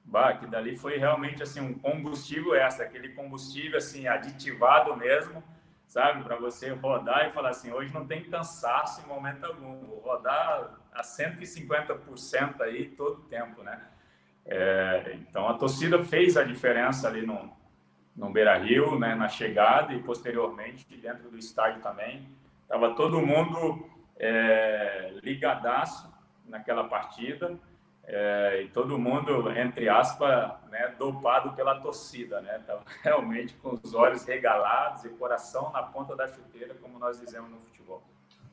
Bah, 0.04 0.34
que 0.34 0.46
dali 0.46 0.76
foi 0.76 0.98
realmente 0.98 1.42
assim 1.42 1.60
um 1.60 1.74
combustível 1.74 2.54
essa, 2.54 2.82
aquele 2.82 3.10
combustível 3.10 3.78
assim 3.78 4.06
aditivado 4.06 4.94
mesmo 4.96 5.42
sabe? 5.94 6.24
Para 6.24 6.34
você 6.34 6.70
rodar 6.70 7.28
e 7.28 7.32
falar 7.32 7.50
assim, 7.50 7.70
hoje 7.70 7.94
não 7.94 8.04
tem 8.04 8.24
cansaço 8.24 9.00
em 9.00 9.06
momento 9.06 9.44
algum, 9.44 9.86
vou 9.86 10.00
rodar 10.00 10.74
a 10.92 11.02
150% 11.02 12.60
aí 12.62 12.88
todo 12.88 13.20
o 13.20 13.22
tempo, 13.22 13.62
né? 13.62 13.80
É, 14.44 15.16
então 15.20 15.48
a 15.48 15.54
torcida 15.54 16.02
fez 16.02 16.36
a 16.36 16.42
diferença 16.42 17.06
ali 17.06 17.24
no, 17.24 17.48
no 18.16 18.28
Beira 18.30 18.58
Rio, 18.58 18.98
né, 18.98 19.14
na 19.14 19.28
chegada 19.28 19.94
e 19.94 20.02
posteriormente 20.02 20.84
dentro 20.96 21.30
do 21.30 21.38
estádio 21.38 21.80
também. 21.80 22.28
Tava 22.68 22.94
todo 22.96 23.24
mundo 23.24 23.88
é, 24.18 25.14
ligadaço 25.22 26.12
naquela 26.44 26.88
partida. 26.88 27.56
É, 28.06 28.62
e 28.62 28.68
todo 28.68 28.98
mundo, 28.98 29.50
entre 29.52 29.88
aspas, 29.88 30.50
né, 30.70 30.92
dopado 30.98 31.52
pela 31.52 31.80
torcida, 31.80 32.40
né? 32.42 32.60
Tava 32.66 32.82
realmente 33.02 33.54
com 33.54 33.78
os 33.82 33.94
olhos 33.94 34.24
regalados 34.24 35.04
e 35.04 35.08
coração 35.10 35.70
na 35.72 35.82
ponta 35.82 36.14
da 36.14 36.28
chuteira, 36.28 36.74
como 36.80 36.98
nós 36.98 37.18
dizemos 37.18 37.50
no 37.50 37.58
futebol. 37.60 38.02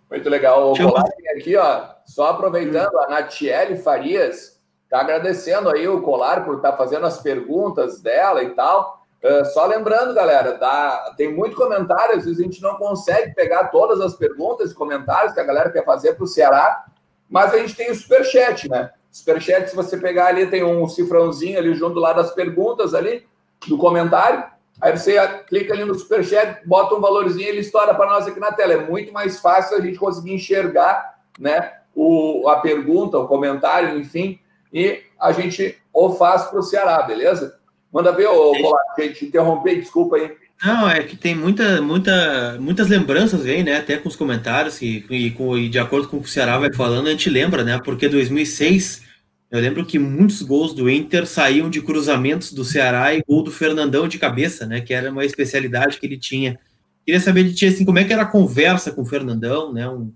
Muito 0.09 0.29
legal. 0.29 0.71
O 0.71 0.77
Colar 0.77 1.05
aqui, 1.35 1.55
ó, 1.57 1.89
só 2.05 2.31
aproveitando, 2.31 2.97
a 2.99 3.09
Natiele 3.09 3.77
Farias 3.77 4.61
está 4.83 5.01
agradecendo 5.01 5.69
aí 5.69 5.87
o 5.87 6.01
Colar 6.01 6.45
por 6.45 6.57
estar 6.57 6.71
tá 6.71 6.77
fazendo 6.77 7.05
as 7.05 7.21
perguntas 7.21 8.01
dela 8.01 8.43
e 8.43 8.49
tal. 8.51 9.01
Uh, 9.23 9.45
só 9.45 9.65
lembrando, 9.67 10.15
galera, 10.15 10.57
tá, 10.57 11.13
tem 11.15 11.31
muito 11.31 11.55
comentário, 11.55 12.17
às 12.17 12.25
vezes 12.25 12.39
a 12.39 12.43
gente 12.43 12.61
não 12.61 12.75
consegue 12.75 13.35
pegar 13.35 13.65
todas 13.65 14.01
as 14.01 14.15
perguntas 14.15 14.71
e 14.71 14.75
comentários 14.75 15.33
que 15.33 15.39
a 15.39 15.43
galera 15.43 15.69
quer 15.69 15.85
fazer 15.85 16.15
para 16.15 16.23
o 16.23 16.27
Ceará, 16.27 16.85
mas 17.29 17.53
a 17.53 17.57
gente 17.57 17.75
tem 17.75 17.91
o 17.91 17.95
Superchat, 17.95 18.67
né? 18.67 18.91
Superchat, 19.12 19.69
se 19.69 19.76
você 19.76 19.97
pegar 19.97 20.28
ali, 20.28 20.47
tem 20.47 20.63
um 20.63 20.88
cifrãozinho 20.88 21.60
ali 21.60 21.74
junto 21.74 22.00
lá 22.00 22.13
das 22.13 22.32
perguntas 22.34 22.93
ali, 22.93 23.26
do 23.67 23.78
comentário. 23.78 24.43
Aí 24.80 24.97
você 24.97 25.19
clica 25.47 25.74
ali 25.74 25.84
no 25.84 25.93
Superchat, 25.93 26.65
bota 26.65 26.95
um 26.95 27.02
valorzinho 27.02 27.45
e 27.45 27.50
ele 27.50 27.60
estoura 27.60 27.93
para 27.93 28.10
nós 28.10 28.26
aqui 28.26 28.39
na 28.39 28.52
tela. 28.52 28.74
É 28.74 28.86
muito 28.86 29.12
mais 29.12 29.39
fácil 29.39 29.78
a 29.78 29.82
gente 29.82 30.00
conseguir 30.00 30.34
enxergar 30.34 31.19
né, 31.38 31.74
o, 31.93 32.47
a 32.47 32.60
pergunta, 32.62 33.19
o 33.19 33.28
comentário, 33.28 34.00
enfim, 34.00 34.39
e 34.74 35.04
a 35.19 35.32
gente 35.32 35.78
ou 35.93 36.15
faz 36.15 36.43
para 36.43 36.60
o 36.60 36.63
Ceará, 36.63 37.02
beleza? 37.04 37.60
Manda 37.91 38.12
ver, 38.13 38.28
ô, 38.28 38.54
Bolate, 38.54 39.13
te 39.13 39.26
interromper, 39.26 39.76
desculpa 39.76 40.15
aí. 40.15 40.36
Não, 40.63 40.88
é 40.88 41.02
que 41.04 41.17
tem 41.17 41.34
muita, 41.34 41.82
muita, 41.82 42.58
muitas 42.60 42.88
lembranças 42.88 43.43
aí, 43.45 43.63
né? 43.63 43.78
Até 43.78 43.97
com 43.97 44.08
os 44.08 44.15
comentários 44.15 44.80
e, 44.82 45.02
com, 45.36 45.58
e 45.58 45.67
de 45.67 45.80
acordo 45.80 46.08
com 46.08 46.17
o 46.17 46.21
que 46.21 46.28
o 46.28 46.32
Ceará 46.32 46.60
vai 46.60 46.71
falando, 46.71 47.08
a 47.08 47.12
gente 47.12 47.32
lembra, 47.32 47.63
né? 47.63 47.80
Porque 47.84 48.08
2006, 48.08 49.02
eu 49.50 49.60
lembro 49.60 49.84
que 49.84 49.97
muitos 49.97 50.43
gols 50.43 50.74
do 50.74 50.88
Inter 50.88 51.26
saíam 51.26 51.67
de 51.67 51.82
cruzamentos 51.82 52.54
do 52.54 52.63
Ceará 52.63 53.12
e 53.13 53.24
gol 53.28 53.43
do 53.43 53.52
Fernandão 53.52 54.08
de 54.08 54.19
cabeça, 54.19 54.67
né? 54.67 54.82
Que 54.82 54.93
era 54.93 55.12
uma 55.12 55.26
especialidade 55.26 56.00
que 56.00 56.06
ele 56.06 56.17
tinha. 56.17 56.60
Queria 57.04 57.19
saber 57.19 57.43
de 57.45 57.56
ti, 57.56 57.65
assim, 57.65 57.84
como 57.84 57.97
é 57.97 58.04
que 58.04 58.13
era 58.13 58.21
a 58.21 58.28
conversa 58.28 58.91
com 58.91 59.02
o 59.02 59.06
Fernandão, 59.06 59.74
né? 59.74 59.89
Um, 59.89 60.13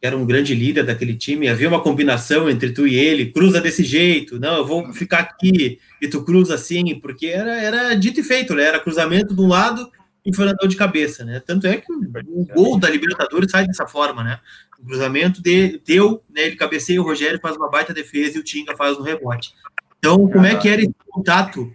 que 0.00 0.06
era 0.06 0.16
um 0.16 0.26
grande 0.26 0.54
líder 0.54 0.84
daquele 0.84 1.14
time, 1.14 1.48
havia 1.48 1.68
uma 1.68 1.82
combinação 1.82 2.48
entre 2.50 2.70
tu 2.70 2.86
e 2.86 2.94
ele, 2.94 3.32
cruza 3.32 3.60
desse 3.60 3.82
jeito, 3.82 4.38
não, 4.38 4.58
eu 4.58 4.66
vou 4.66 4.92
ficar 4.92 5.20
aqui 5.20 5.78
e 6.00 6.08
tu 6.08 6.22
cruza 6.22 6.54
assim, 6.54 6.98
porque 7.00 7.26
era, 7.26 7.54
era 7.60 7.94
dito 7.94 8.20
e 8.20 8.22
feito, 8.22 8.54
né? 8.54 8.64
Era 8.64 8.80
cruzamento 8.80 9.34
de 9.34 9.40
um 9.40 9.48
lado 9.48 9.90
e 10.24 10.34
Fernandão 10.34 10.68
de 10.68 10.76
cabeça, 10.76 11.24
né? 11.24 11.40
Tanto 11.40 11.66
é 11.66 11.76
que 11.76 11.92
o, 11.92 12.44
gol 12.46 12.78
da 12.78 12.90
Libertadores 12.90 13.50
sai 13.50 13.66
dessa 13.66 13.86
forma, 13.86 14.24
né? 14.24 14.40
O 14.78 14.84
cruzamento 14.84 15.40
de, 15.40 15.80
deu, 15.86 16.22
né? 16.28 16.42
Ele 16.42 16.56
cabeceia, 16.56 17.00
o 17.00 17.04
Rogério 17.04 17.40
faz 17.40 17.56
uma 17.56 17.70
baita 17.70 17.94
defesa 17.94 18.36
e 18.36 18.40
o 18.40 18.44
Tinga 18.44 18.76
faz 18.76 18.98
no 18.98 19.04
rebote. 19.04 19.54
Então, 19.98 20.28
como 20.28 20.44
é 20.44 20.56
que 20.56 20.68
era 20.68 20.82
esse 20.82 20.94
contato 21.08 21.72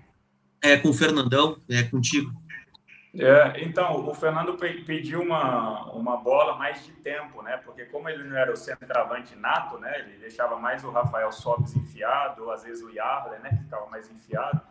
é, 0.61 0.77
com 0.77 0.89
o 0.89 0.93
Fernandão, 0.93 1.57
é, 1.69 1.83
contigo? 1.83 2.31
É, 3.13 3.61
então, 3.61 4.07
o 4.07 4.13
Fernando 4.13 4.57
pediu 4.57 5.21
uma, 5.21 5.91
uma 5.91 6.15
bola 6.15 6.55
mais 6.55 6.85
de 6.85 6.93
tempo, 6.93 7.41
né? 7.41 7.57
Porque 7.57 7.83
como 7.85 8.07
ele 8.07 8.23
não 8.23 8.37
era 8.37 8.53
o 8.53 8.55
centroavante 8.55 9.35
nato, 9.35 9.77
né? 9.77 9.99
Ele 9.99 10.17
deixava 10.17 10.57
mais 10.57 10.83
o 10.85 10.91
Rafael 10.91 11.29
Sobis 11.31 11.75
enfiado, 11.75 12.45
ou 12.45 12.51
às 12.51 12.63
vezes 12.63 12.81
o 12.81 12.89
Yarley, 12.89 13.39
né? 13.39 13.49
Que 13.49 13.63
ficava 13.63 13.85
mais 13.87 14.09
enfiado. 14.09 14.61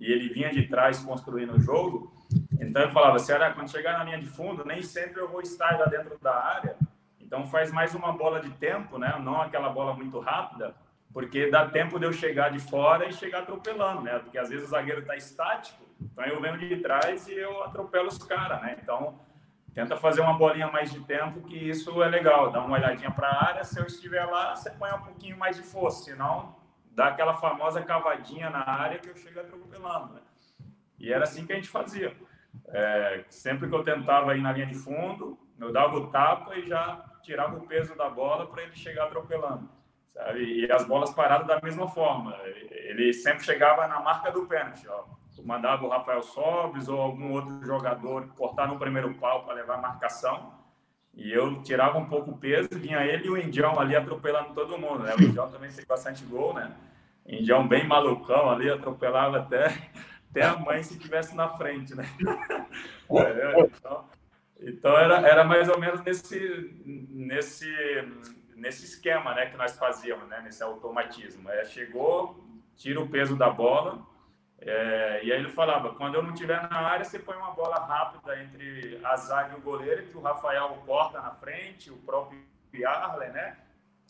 E 0.00 0.10
ele 0.10 0.30
vinha 0.30 0.50
de 0.50 0.66
trás 0.68 1.00
construindo 1.00 1.52
o 1.52 1.60
jogo. 1.60 2.10
Então 2.58 2.80
eu 2.80 2.90
falava, 2.90 3.18
Ceará, 3.18 3.52
quando 3.52 3.70
chegar 3.70 3.98
na 3.98 4.04
linha 4.04 4.18
de 4.18 4.26
fundo, 4.26 4.64
nem 4.64 4.82
sempre 4.82 5.20
eu 5.20 5.28
vou 5.28 5.42
estar 5.42 5.78
lá 5.78 5.84
dentro 5.84 6.18
da 6.18 6.34
área. 6.34 6.76
Então 7.20 7.46
faz 7.46 7.70
mais 7.70 7.94
uma 7.94 8.10
bola 8.10 8.40
de 8.40 8.50
tempo, 8.52 8.96
né? 8.98 9.18
Não 9.22 9.42
aquela 9.42 9.68
bola 9.68 9.92
muito 9.92 10.18
rápida, 10.18 10.74
porque 11.12 11.50
dá 11.50 11.68
tempo 11.68 11.98
de 11.98 12.06
eu 12.06 12.12
chegar 12.12 12.50
de 12.50 12.58
fora 12.58 13.06
e 13.06 13.12
chegar 13.12 13.40
atropelando, 13.40 14.00
né? 14.00 14.18
Porque 14.18 14.38
às 14.38 14.48
vezes 14.48 14.66
o 14.66 14.70
zagueiro 14.70 15.02
está 15.02 15.14
estático 15.14 15.81
então 16.10 16.24
eu 16.24 16.40
venho 16.40 16.58
de 16.58 16.76
trás 16.78 17.28
e 17.28 17.34
eu 17.34 17.62
atropelo 17.64 18.08
os 18.08 18.18
caras, 18.18 18.60
né? 18.62 18.78
Então 18.82 19.20
tenta 19.74 19.96
fazer 19.96 20.20
uma 20.20 20.34
bolinha 20.34 20.70
mais 20.70 20.90
de 20.92 21.00
tempo, 21.00 21.42
que 21.42 21.56
isso 21.56 22.02
é 22.02 22.08
legal. 22.08 22.50
Dá 22.50 22.60
uma 22.60 22.76
olhadinha 22.76 23.10
para 23.10 23.28
a 23.28 23.44
área, 23.46 23.64
se 23.64 23.78
eu 23.78 23.86
estiver 23.86 24.24
lá, 24.24 24.54
você 24.54 24.70
põe 24.70 24.92
um 24.92 25.02
pouquinho 25.02 25.38
mais 25.38 25.56
de 25.56 25.62
força, 25.62 26.04
senão 26.04 26.56
dá 26.90 27.08
aquela 27.08 27.34
famosa 27.34 27.80
cavadinha 27.82 28.50
na 28.50 28.68
área 28.68 28.98
que 28.98 29.08
eu 29.08 29.16
chego 29.16 29.40
atropelando, 29.40 30.14
né? 30.14 30.20
E 30.98 31.12
era 31.12 31.24
assim 31.24 31.46
que 31.46 31.52
a 31.52 31.56
gente 31.56 31.68
fazia. 31.68 32.16
É, 32.68 33.24
sempre 33.28 33.68
que 33.68 33.74
eu 33.74 33.82
tentava 33.82 34.36
ir 34.36 34.42
na 34.42 34.52
linha 34.52 34.66
de 34.66 34.74
fundo, 34.74 35.38
eu 35.58 35.72
dava 35.72 35.96
o 35.96 36.08
tapa 36.08 36.54
e 36.56 36.66
já 36.66 37.02
tirava 37.22 37.56
o 37.56 37.66
peso 37.66 37.96
da 37.96 38.08
bola 38.10 38.46
para 38.46 38.62
ele 38.62 38.76
chegar 38.76 39.04
atropelando. 39.04 39.68
Sabe? 40.12 40.60
E 40.60 40.70
as 40.70 40.84
bolas 40.84 41.12
paradas 41.14 41.46
da 41.46 41.60
mesma 41.60 41.88
forma. 41.88 42.36
Ele 42.44 43.12
sempre 43.12 43.42
chegava 43.42 43.86
na 43.88 44.00
marca 44.00 44.30
do 44.30 44.46
pênalti. 44.46 44.86
Ó 44.86 45.21
mandava 45.44 45.84
o 45.84 45.88
Rafael 45.88 46.22
Sobres 46.22 46.88
ou 46.88 47.00
algum 47.00 47.32
outro 47.32 47.64
jogador 47.64 48.28
cortar 48.36 48.68
no 48.68 48.78
primeiro 48.78 49.12
pau 49.14 49.44
para 49.44 49.54
levar 49.54 49.74
a 49.74 49.82
marcação. 49.82 50.52
E 51.14 51.30
eu 51.30 51.62
tirava 51.62 51.98
um 51.98 52.06
pouco 52.06 52.30
o 52.30 52.38
peso, 52.38 52.68
vinha 52.72 53.04
ele 53.04 53.26
e 53.26 53.30
o 53.30 53.36
Indião 53.36 53.78
ali 53.78 53.94
atropelando 53.94 54.54
todo 54.54 54.78
mundo, 54.78 55.00
né? 55.00 55.14
O 55.14 55.22
Indião 55.22 55.50
também 55.50 55.70
fez 55.70 55.86
bastante 55.86 56.24
gol, 56.24 56.54
né? 56.54 56.72
Indião 57.26 57.66
bem 57.68 57.86
malucão 57.86 58.50
ali, 58.50 58.70
atropelava 58.70 59.38
até, 59.38 59.66
até 60.30 60.42
a 60.42 60.56
mãe 60.56 60.82
se 60.82 60.94
estivesse 60.94 61.36
na 61.36 61.48
frente, 61.48 61.94
né? 61.94 62.04
então, 63.58 64.08
então 64.58 64.96
era, 64.96 65.20
era 65.28 65.44
mais 65.44 65.68
ou 65.68 65.78
menos 65.78 66.02
nesse, 66.02 66.74
nesse, 67.10 67.70
nesse 68.56 68.84
esquema 68.86 69.34
né, 69.34 69.46
que 69.46 69.56
nós 69.56 69.76
fazíamos, 69.78 70.26
né? 70.28 70.40
Nesse 70.42 70.62
automatismo. 70.62 71.50
É, 71.50 71.64
chegou, 71.66 72.42
tira 72.74 73.00
o 73.00 73.08
peso 73.08 73.36
da 73.36 73.50
bola, 73.50 74.02
é, 74.64 75.24
e 75.24 75.32
aí 75.32 75.38
ele 75.40 75.48
falava, 75.48 75.92
quando 75.94 76.14
eu 76.14 76.22
não 76.22 76.32
estiver 76.32 76.62
na 76.70 76.78
área, 76.78 77.04
você 77.04 77.18
põe 77.18 77.36
uma 77.36 77.50
bola 77.50 77.78
rápida 77.78 78.40
entre 78.40 79.00
a 79.02 79.16
zaga 79.16 79.54
e 79.54 79.58
o 79.58 79.60
goleiro, 79.60 80.06
que 80.06 80.16
o 80.16 80.20
Rafael 80.20 80.68
corta 80.86 81.20
na 81.20 81.32
frente, 81.32 81.90
o 81.90 81.96
próprio 81.96 82.38
Yarley, 82.72 83.30
né? 83.30 83.56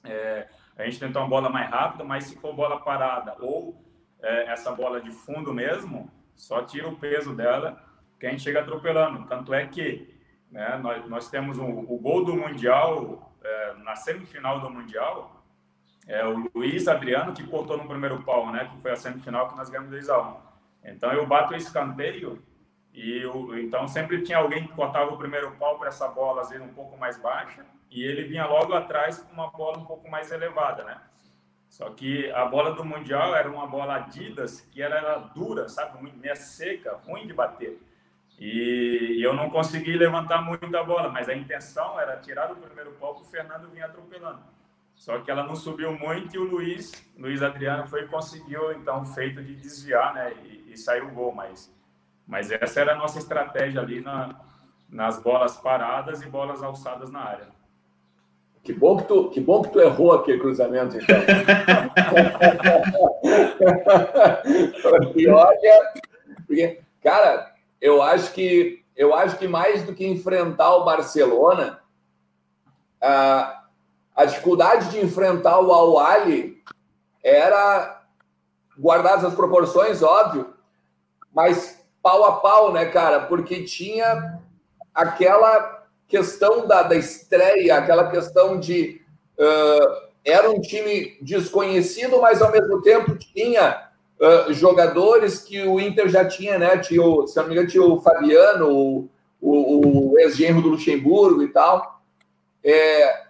É, 0.04 0.48
a 0.76 0.84
gente 0.84 0.98
tentou 0.98 1.22
uma 1.22 1.28
bola 1.28 1.48
mais 1.48 1.70
rápida, 1.70 2.04
mas 2.04 2.24
se 2.24 2.36
for 2.38 2.54
bola 2.54 2.78
parada 2.80 3.34
ou 3.40 3.82
é, 4.20 4.52
essa 4.52 4.72
bola 4.72 5.00
de 5.00 5.10
fundo 5.10 5.54
mesmo, 5.54 6.10
só 6.34 6.62
tira 6.62 6.86
o 6.86 6.96
peso 6.96 7.34
dela, 7.34 7.82
que 8.20 8.26
a 8.26 8.30
gente 8.30 8.42
chega 8.42 8.60
atropelando. 8.60 9.26
Tanto 9.26 9.54
é 9.54 9.66
que 9.66 10.20
né, 10.50 10.76
nós, 10.82 11.08
nós 11.08 11.30
temos 11.30 11.56
um, 11.56 11.70
o 11.70 11.98
gol 11.98 12.24
do 12.24 12.36
Mundial, 12.36 13.34
é, 13.42 13.74
na 13.78 13.96
semifinal 13.96 14.60
do 14.60 14.68
Mundial, 14.68 15.41
é 16.06 16.24
o 16.24 16.50
Luiz 16.54 16.88
Adriano 16.88 17.32
que 17.32 17.46
cortou 17.46 17.76
no 17.76 17.86
primeiro 17.86 18.22
pau, 18.22 18.50
né? 18.50 18.68
Que 18.70 18.80
foi 18.80 18.92
a 18.92 18.96
semifinal 18.96 19.48
que 19.48 19.56
nós 19.56 19.68
ganhamos 19.68 19.90
2 19.90 20.08
a 20.08 20.20
1. 20.20 20.36
Então 20.84 21.12
eu 21.12 21.26
bato 21.26 21.54
o 21.54 21.56
escanteio 21.56 22.42
e 22.92 23.18
eu, 23.22 23.58
então 23.58 23.86
sempre 23.86 24.22
tinha 24.22 24.38
alguém 24.38 24.66
que 24.66 24.74
cortava 24.74 25.12
o 25.12 25.16
primeiro 25.16 25.52
pau 25.52 25.78
para 25.78 25.88
essa 25.88 26.08
bola 26.08 26.42
às 26.42 26.50
vezes 26.50 26.64
um 26.64 26.74
pouco 26.74 26.98
mais 26.98 27.16
baixa 27.16 27.64
e 27.90 28.02
ele 28.04 28.24
vinha 28.24 28.46
logo 28.46 28.74
atrás 28.74 29.18
com 29.18 29.32
uma 29.32 29.50
bola 29.50 29.78
um 29.78 29.84
pouco 29.84 30.10
mais 30.10 30.30
elevada, 30.30 30.84
né? 30.84 31.00
Só 31.68 31.88
que 31.90 32.30
a 32.32 32.44
bola 32.44 32.74
do 32.74 32.84
mundial 32.84 33.34
era 33.34 33.50
uma 33.50 33.66
bola 33.66 33.94
Adidas 33.96 34.60
que 34.60 34.82
era, 34.82 34.96
era 34.96 35.18
dura, 35.18 35.68
sabe, 35.68 35.98
meia 36.18 36.36
seca, 36.36 37.00
ruim 37.06 37.26
de 37.26 37.32
bater. 37.32 37.80
E, 38.38 39.16
e 39.18 39.22
eu 39.22 39.32
não 39.32 39.48
consegui 39.48 39.96
levantar 39.96 40.42
muito 40.42 40.76
a 40.76 40.82
bola, 40.82 41.08
mas 41.08 41.28
a 41.28 41.34
intenção 41.34 41.98
era 41.98 42.18
tirar 42.18 42.52
o 42.52 42.56
primeiro 42.56 42.92
pau 42.92 43.14
para 43.14 43.22
o 43.22 43.26
Fernando 43.26 43.70
vinha 43.70 43.86
atropelando. 43.86 44.42
Só 45.02 45.18
que 45.18 45.30
ela 45.32 45.42
não 45.42 45.56
subiu 45.56 45.98
muito 45.98 46.36
e 46.36 46.38
o 46.38 46.44
Luiz, 46.44 46.92
Luiz 47.18 47.42
Adriano, 47.42 47.88
foi 47.88 48.06
conseguiu 48.06 48.72
então 48.72 49.04
feito 49.04 49.42
de 49.42 49.56
desviar, 49.56 50.14
né? 50.14 50.32
E, 50.44 50.72
e 50.72 50.78
saiu 50.78 51.08
o 51.08 51.10
gol, 51.10 51.34
mas, 51.34 51.74
mas 52.24 52.52
essa 52.52 52.78
era 52.78 52.92
a 52.92 52.96
nossa 52.96 53.18
estratégia 53.18 53.80
ali 53.80 54.00
na, 54.00 54.40
nas 54.88 55.18
bolas 55.18 55.56
paradas 55.56 56.22
e 56.22 56.26
bolas 56.26 56.62
alçadas 56.62 57.10
na 57.10 57.18
área. 57.18 57.48
Que 58.62 58.72
bom 58.72 58.96
que 58.96 59.08
tu, 59.08 59.28
que 59.30 59.40
bom 59.40 59.62
que 59.62 59.70
tu 59.70 59.80
errou 59.80 60.12
aquele 60.12 60.38
cruzamento, 60.38 60.96
então. 60.96 61.16
porque 64.82 65.28
olha, 65.28 65.92
porque, 66.46 66.80
cara, 67.02 67.52
eu 67.80 68.00
acho 68.00 68.32
que 68.32 68.84
eu 68.94 69.12
acho 69.12 69.36
que 69.36 69.48
mais 69.48 69.82
do 69.82 69.96
que 69.96 70.06
enfrentar 70.06 70.76
o 70.76 70.84
Barcelona, 70.84 71.80
ah, 73.00 73.61
a 74.14 74.24
dificuldade 74.24 74.90
de 74.90 75.00
enfrentar 75.00 75.60
o 75.60 75.72
Al-Ali 75.72 76.62
era, 77.22 78.02
guardadas 78.78 79.24
as 79.24 79.34
proporções, 79.34 80.02
óbvio, 80.02 80.52
mas 81.34 81.82
pau 82.02 82.24
a 82.24 82.32
pau, 82.32 82.72
né, 82.72 82.86
cara? 82.86 83.20
Porque 83.20 83.62
tinha 83.62 84.40
aquela 84.94 85.86
questão 86.08 86.66
da, 86.66 86.82
da 86.82 86.96
estreia, 86.96 87.76
aquela 87.76 88.10
questão 88.10 88.58
de. 88.58 89.00
Uh, 89.38 90.12
era 90.24 90.50
um 90.50 90.60
time 90.60 91.16
desconhecido, 91.20 92.20
mas 92.20 92.42
ao 92.42 92.52
mesmo 92.52 92.80
tempo 92.82 93.16
tinha 93.16 93.88
uh, 94.20 94.52
jogadores 94.52 95.40
que 95.40 95.62
o 95.62 95.80
Inter 95.80 96.08
já 96.08 96.24
tinha, 96.24 96.58
né? 96.58 96.78
Tinha 96.78 97.02
o, 97.02 97.26
se 97.26 97.36
não 97.36 97.46
me 97.46 97.52
engano, 97.52 97.68
tinha 97.68 97.82
o 97.82 98.00
Fabiano, 98.00 98.68
o, 98.70 99.08
o, 99.40 100.12
o 100.12 100.18
ex-genro 100.18 100.60
do 100.60 100.68
Luxemburgo 100.68 101.42
e 101.42 101.48
tal. 101.48 102.02
É, 102.62 103.24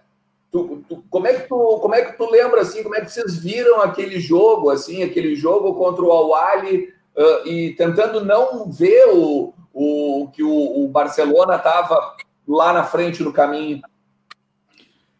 Tu, 0.53 0.85
tu, 0.87 1.03
como, 1.09 1.25
é 1.25 1.33
que 1.33 1.47
tu, 1.49 1.79
como 1.81 1.95
é 1.95 2.05
que 2.05 2.15
tu 2.15 2.29
lembra, 2.29 2.61
assim, 2.61 2.83
como 2.83 2.95
é 2.95 3.01
que 3.01 3.11
vocês 3.11 3.35
viram 3.39 3.81
aquele 3.81 4.19
jogo, 4.19 4.69
assim, 4.69 5.01
aquele 5.01 5.35
jogo 5.35 5.73
contra 5.73 6.03
o 6.03 6.11
Awali 6.11 6.93
uh, 7.17 7.47
e 7.47 7.73
tentando 7.75 8.23
não 8.23 8.71
ver 8.71 9.09
o, 9.09 9.51
o 9.73 10.29
que 10.31 10.43
o, 10.43 10.85
o 10.85 10.87
Barcelona 10.89 11.55
estava 11.55 12.15
lá 12.47 12.71
na 12.71 12.83
frente 12.83 13.23
do 13.23 13.33
caminho? 13.33 13.81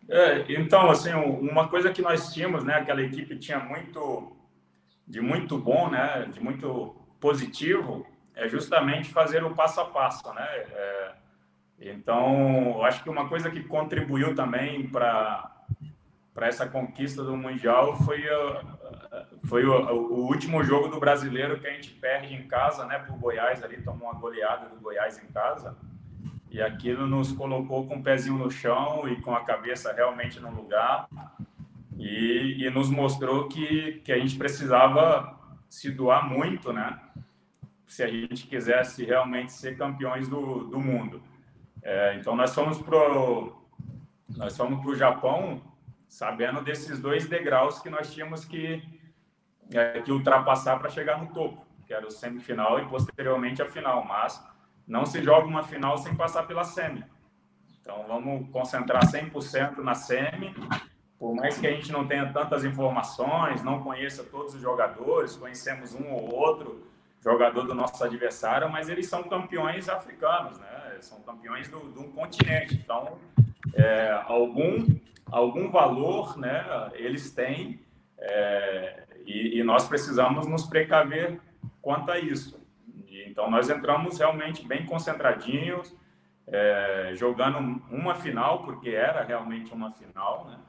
É, 0.07 0.45
então, 0.49 0.91
assim, 0.91 1.11
uma 1.13 1.67
coisa 1.67 1.91
que 1.91 2.03
nós 2.03 2.31
tínhamos, 2.31 2.63
né, 2.63 2.75
aquela 2.75 3.01
equipe 3.01 3.35
tinha 3.39 3.57
muito, 3.57 4.37
de 5.07 5.19
muito 5.19 5.57
bom, 5.57 5.89
né, 5.89 6.29
de 6.31 6.39
muito 6.39 6.95
positivo, 7.19 8.05
é 8.35 8.47
justamente 8.47 9.09
fazer 9.09 9.43
o 9.43 9.55
passo 9.55 9.81
a 9.81 9.85
passo, 9.85 10.31
né? 10.33 10.45
É, 10.45 11.11
então, 11.89 12.75
eu 12.75 12.83
acho 12.83 13.03
que 13.03 13.09
uma 13.09 13.27
coisa 13.27 13.49
que 13.49 13.63
contribuiu 13.63 14.33
também 14.35 14.87
para 14.87 15.49
para 16.33 16.47
essa 16.47 16.67
conquista 16.67 17.23
do 17.23 17.37
mundial 17.37 17.95
foi 17.97 18.23
foi 19.43 19.65
o, 19.65 19.71
o, 19.71 20.25
último 20.25 20.63
jogo 20.63 20.87
do 20.87 20.99
brasileiro 20.99 21.59
que 21.59 21.67
a 21.67 21.71
gente 21.71 21.91
perde 21.91 22.33
em 22.33 22.47
casa, 22.47 22.85
né? 22.85 23.05
O 23.09 23.17
Goiás 23.17 23.63
ali 23.63 23.81
tomou 23.81 24.09
uma 24.09 24.19
goleada 24.19 24.67
do 24.69 24.79
Goiás 24.79 25.21
em 25.21 25.27
casa 25.27 25.77
e 26.49 26.61
aquilo 26.61 27.05
nos 27.05 27.31
colocou 27.31 27.85
com 27.85 27.97
o 27.97 28.03
pezinho 28.03 28.37
no 28.37 28.49
chão 28.49 29.07
e 29.07 29.21
com 29.21 29.35
a 29.35 29.43
cabeça 29.43 29.93
realmente 29.93 30.39
no 30.39 30.49
lugar 30.49 31.07
e, 31.97 32.65
e 32.65 32.69
nos 32.71 32.89
mostrou 32.89 33.47
que 33.47 34.01
que 34.03 34.11
a 34.11 34.17
gente 34.17 34.35
precisava 34.37 35.39
se 35.69 35.91
doar 35.91 36.27
muito, 36.27 36.73
né? 36.73 36.99
Se 37.85 38.01
a 38.01 38.07
gente 38.07 38.47
quisesse 38.47 39.05
realmente 39.05 39.51
ser 39.51 39.77
campeões 39.77 40.27
do, 40.27 40.63
do 40.63 40.79
mundo. 40.79 41.21
É, 41.83 42.15
então 42.15 42.35
nós 42.35 42.55
fomos 42.55 42.81
pro 42.81 43.61
nós 44.37 44.55
fomos 44.55 44.79
para 44.79 44.89
o 44.89 44.95
Japão 44.95 45.61
sabendo 46.07 46.61
desses 46.61 46.99
dois 46.99 47.27
degraus 47.27 47.79
que 47.79 47.89
nós 47.89 48.13
tínhamos 48.13 48.45
que, 48.45 48.81
é, 49.71 49.99
que 50.01 50.11
ultrapassar 50.11 50.79
para 50.79 50.89
chegar 50.89 51.19
no 51.19 51.33
topo, 51.33 51.65
que 51.85 51.93
era 51.93 52.07
o 52.07 52.11
semifinal 52.11 52.79
e 52.79 52.85
posteriormente 52.85 53.61
a 53.61 53.65
final. 53.65 54.05
Mas 54.05 54.41
não 54.87 55.05
se 55.05 55.21
joga 55.21 55.45
uma 55.45 55.63
final 55.63 55.97
sem 55.97 56.15
passar 56.15 56.43
pela 56.43 56.63
semi. 56.63 57.03
Então 57.81 58.05
vamos 58.07 58.49
concentrar 58.49 59.03
100% 59.05 59.79
na 59.79 59.93
semi. 59.93 60.55
Por 61.19 61.35
mais 61.35 61.57
que 61.57 61.67
a 61.67 61.71
gente 61.71 61.91
não 61.91 62.07
tenha 62.07 62.31
tantas 62.31 62.63
informações, 62.63 63.63
não 63.63 63.81
conheça 63.81 64.23
todos 64.23 64.55
os 64.55 64.61
jogadores, 64.61 65.35
conhecemos 65.35 65.93
um 65.93 66.11
ou 66.11 66.33
outro 66.33 66.87
jogador 67.21 67.63
do 67.63 67.73
nosso 67.73 68.03
adversário, 68.03 68.69
mas 68.69 68.89
eles 68.89 69.07
são 69.07 69.23
campeões 69.23 69.87
africanos, 69.87 70.59
né? 70.59 70.72
São 71.03 71.21
campeões 71.21 71.69
de 71.69 71.75
um 71.75 72.11
continente. 72.11 72.75
Então, 72.75 73.17
é, 73.73 74.11
algum, 74.25 74.87
algum 75.31 75.69
valor 75.69 76.37
né, 76.37 76.91
eles 76.93 77.31
têm 77.31 77.79
é, 78.17 79.03
e, 79.25 79.59
e, 79.59 79.63
nós 79.63 79.87
precisamos 79.87 80.47
nos 80.47 80.65
precaver 80.65 81.39
quanto 81.81 82.11
a 82.11 82.19
isso. 82.19 82.59
E, 83.07 83.23
então, 83.29 83.49
nós 83.49 83.69
entramos 83.69 84.17
realmente 84.17 84.65
bem 84.65 84.85
concentradinhos, 84.85 85.95
é, 86.47 87.11
jogando 87.15 87.57
uma 87.89 88.15
final, 88.15 88.63
porque 88.63 88.89
era 88.89 89.23
realmente 89.23 89.73
uma 89.73 89.91
final, 89.91 90.45
né? 90.45 90.59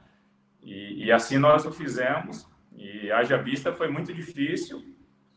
E, 0.62 1.04
e, 1.04 1.12
assim 1.12 1.36
nós 1.36 1.66
o 1.66 1.72
fizemos. 1.72 2.48
E 2.76 3.10
haja 3.12 3.36
vista 3.36 3.72
foi 3.72 3.88
muito 3.88 4.12
difícil, 4.12 4.82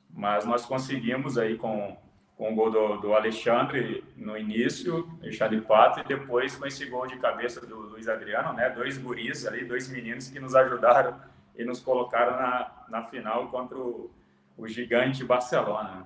mas 0.10 0.46
nós 0.46 0.66
conseguimos 0.66 1.38
aí 1.38 1.56
com 1.56 1.98
com 2.38 2.52
o 2.52 2.56
gol 2.56 2.70
do, 2.70 2.98
do 2.98 3.14
Alexandre 3.14 4.04
no 4.16 4.38
início, 4.38 5.10
de 5.22 5.62
quatro, 5.62 6.04
e 6.04 6.08
depois 6.08 6.56
com 6.56 6.68
esse 6.68 6.86
gol 6.86 7.08
de 7.08 7.18
cabeça 7.18 7.66
do 7.66 7.76
Luiz 7.76 8.08
Adriano, 8.08 8.54
né? 8.54 8.70
Dois 8.70 8.98
guris 8.98 9.48
ali, 9.48 9.66
dois 9.66 9.90
meninos 9.90 10.30
que 10.30 10.40
nos 10.40 10.54
ajudaram 10.54 11.20
e 11.58 11.66
nos 11.66 11.80
colocaram 11.80 12.34
na, 12.34 12.72
na 12.90 13.04
final 13.06 13.48
contra 13.48 13.76
o, 13.76 14.12
o 14.56 14.68
gigante 14.68 15.24
Barcelona. 15.24 16.06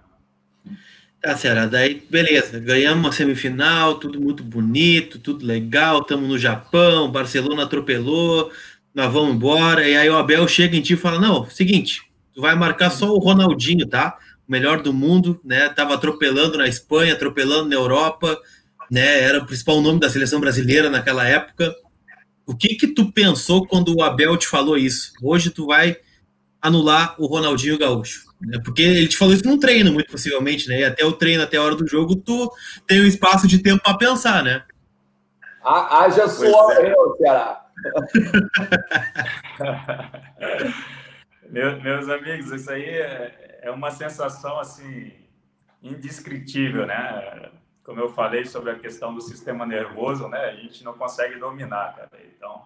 Tá, 1.21 1.35
Ceará, 1.35 1.65
daí 1.65 1.95
beleza, 2.09 2.59
ganhamos 2.59 3.03
uma 3.03 3.11
semifinal, 3.11 3.95
tudo 3.95 4.19
muito 4.19 4.41
bonito, 4.41 5.19
tudo 5.19 5.45
legal, 5.45 5.99
estamos 5.99 6.27
no 6.27 6.37
Japão, 6.37 7.11
Barcelona 7.11 7.63
atropelou, 7.63 8.51
nós 8.95 9.11
vamos 9.11 9.35
embora, 9.35 9.87
e 9.87 9.95
aí 9.95 10.09
o 10.09 10.17
Abel 10.17 10.47
chega 10.47 10.75
em 10.75 10.81
ti 10.81 10.93
e 10.93 10.97
fala, 10.97 11.19
não, 11.19 11.47
seguinte, 11.47 12.09
tu 12.33 12.41
vai 12.41 12.55
marcar 12.55 12.89
só 12.89 13.13
o 13.13 13.19
Ronaldinho, 13.19 13.85
tá? 13.85 14.17
Melhor 14.51 14.81
do 14.81 14.91
mundo, 14.91 15.39
né? 15.45 15.69
Tava 15.69 15.93
atropelando 15.93 16.57
na 16.57 16.67
Espanha, 16.67 17.13
atropelando 17.13 17.69
na 17.69 17.75
Europa, 17.75 18.37
né? 18.91 19.21
Era 19.21 19.39
o 19.39 19.45
principal 19.45 19.79
nome 19.79 20.01
da 20.01 20.09
seleção 20.09 20.41
brasileira 20.41 20.89
naquela 20.89 21.25
época. 21.25 21.73
O 22.45 22.53
que 22.53 22.75
que 22.75 22.87
tu 22.87 23.13
pensou 23.13 23.65
quando 23.65 23.95
o 23.95 24.03
Abel 24.03 24.35
te 24.35 24.45
falou 24.45 24.77
isso? 24.77 25.13
Hoje 25.23 25.51
tu 25.51 25.67
vai 25.67 25.95
anular 26.61 27.15
o 27.17 27.27
Ronaldinho 27.27 27.77
Gaúcho. 27.77 28.25
Né? 28.41 28.59
Porque 28.61 28.81
ele 28.81 29.07
te 29.07 29.15
falou 29.15 29.33
isso 29.33 29.45
num 29.45 29.57
treino, 29.57 29.93
muito 29.93 30.11
possivelmente, 30.11 30.67
né? 30.67 30.81
E 30.81 30.83
até 30.83 31.05
o 31.05 31.13
treino, 31.13 31.43
até 31.43 31.55
a 31.55 31.63
hora 31.63 31.75
do 31.75 31.87
jogo, 31.87 32.17
tu 32.17 32.51
tem 32.85 32.99
um 32.99 33.07
espaço 33.07 33.47
de 33.47 33.59
tempo 33.59 33.81
para 33.81 33.97
pensar, 33.97 34.43
né? 34.43 34.63
Haja 35.63 36.27
sua, 36.27 36.73
é. 36.73 36.93
Ceará. 37.17 37.65
meus 41.83 42.09
amigos, 42.09 42.51
isso 42.51 42.69
aí 42.69 42.83
é, 42.83 43.50
é 43.61 43.71
uma 43.71 43.91
sensação 43.91 44.59
assim 44.59 45.13
indescritível, 45.81 46.85
né? 46.85 47.51
Como 47.83 47.99
eu 47.99 48.09
falei 48.09 48.45
sobre 48.45 48.71
a 48.71 48.79
questão 48.79 49.13
do 49.13 49.21
sistema 49.21 49.65
nervoso, 49.65 50.27
né? 50.27 50.49
A 50.49 50.55
gente 50.55 50.83
não 50.83 50.93
consegue 50.93 51.39
dominar, 51.39 51.95
cara. 51.95 52.11
Então, 52.35 52.65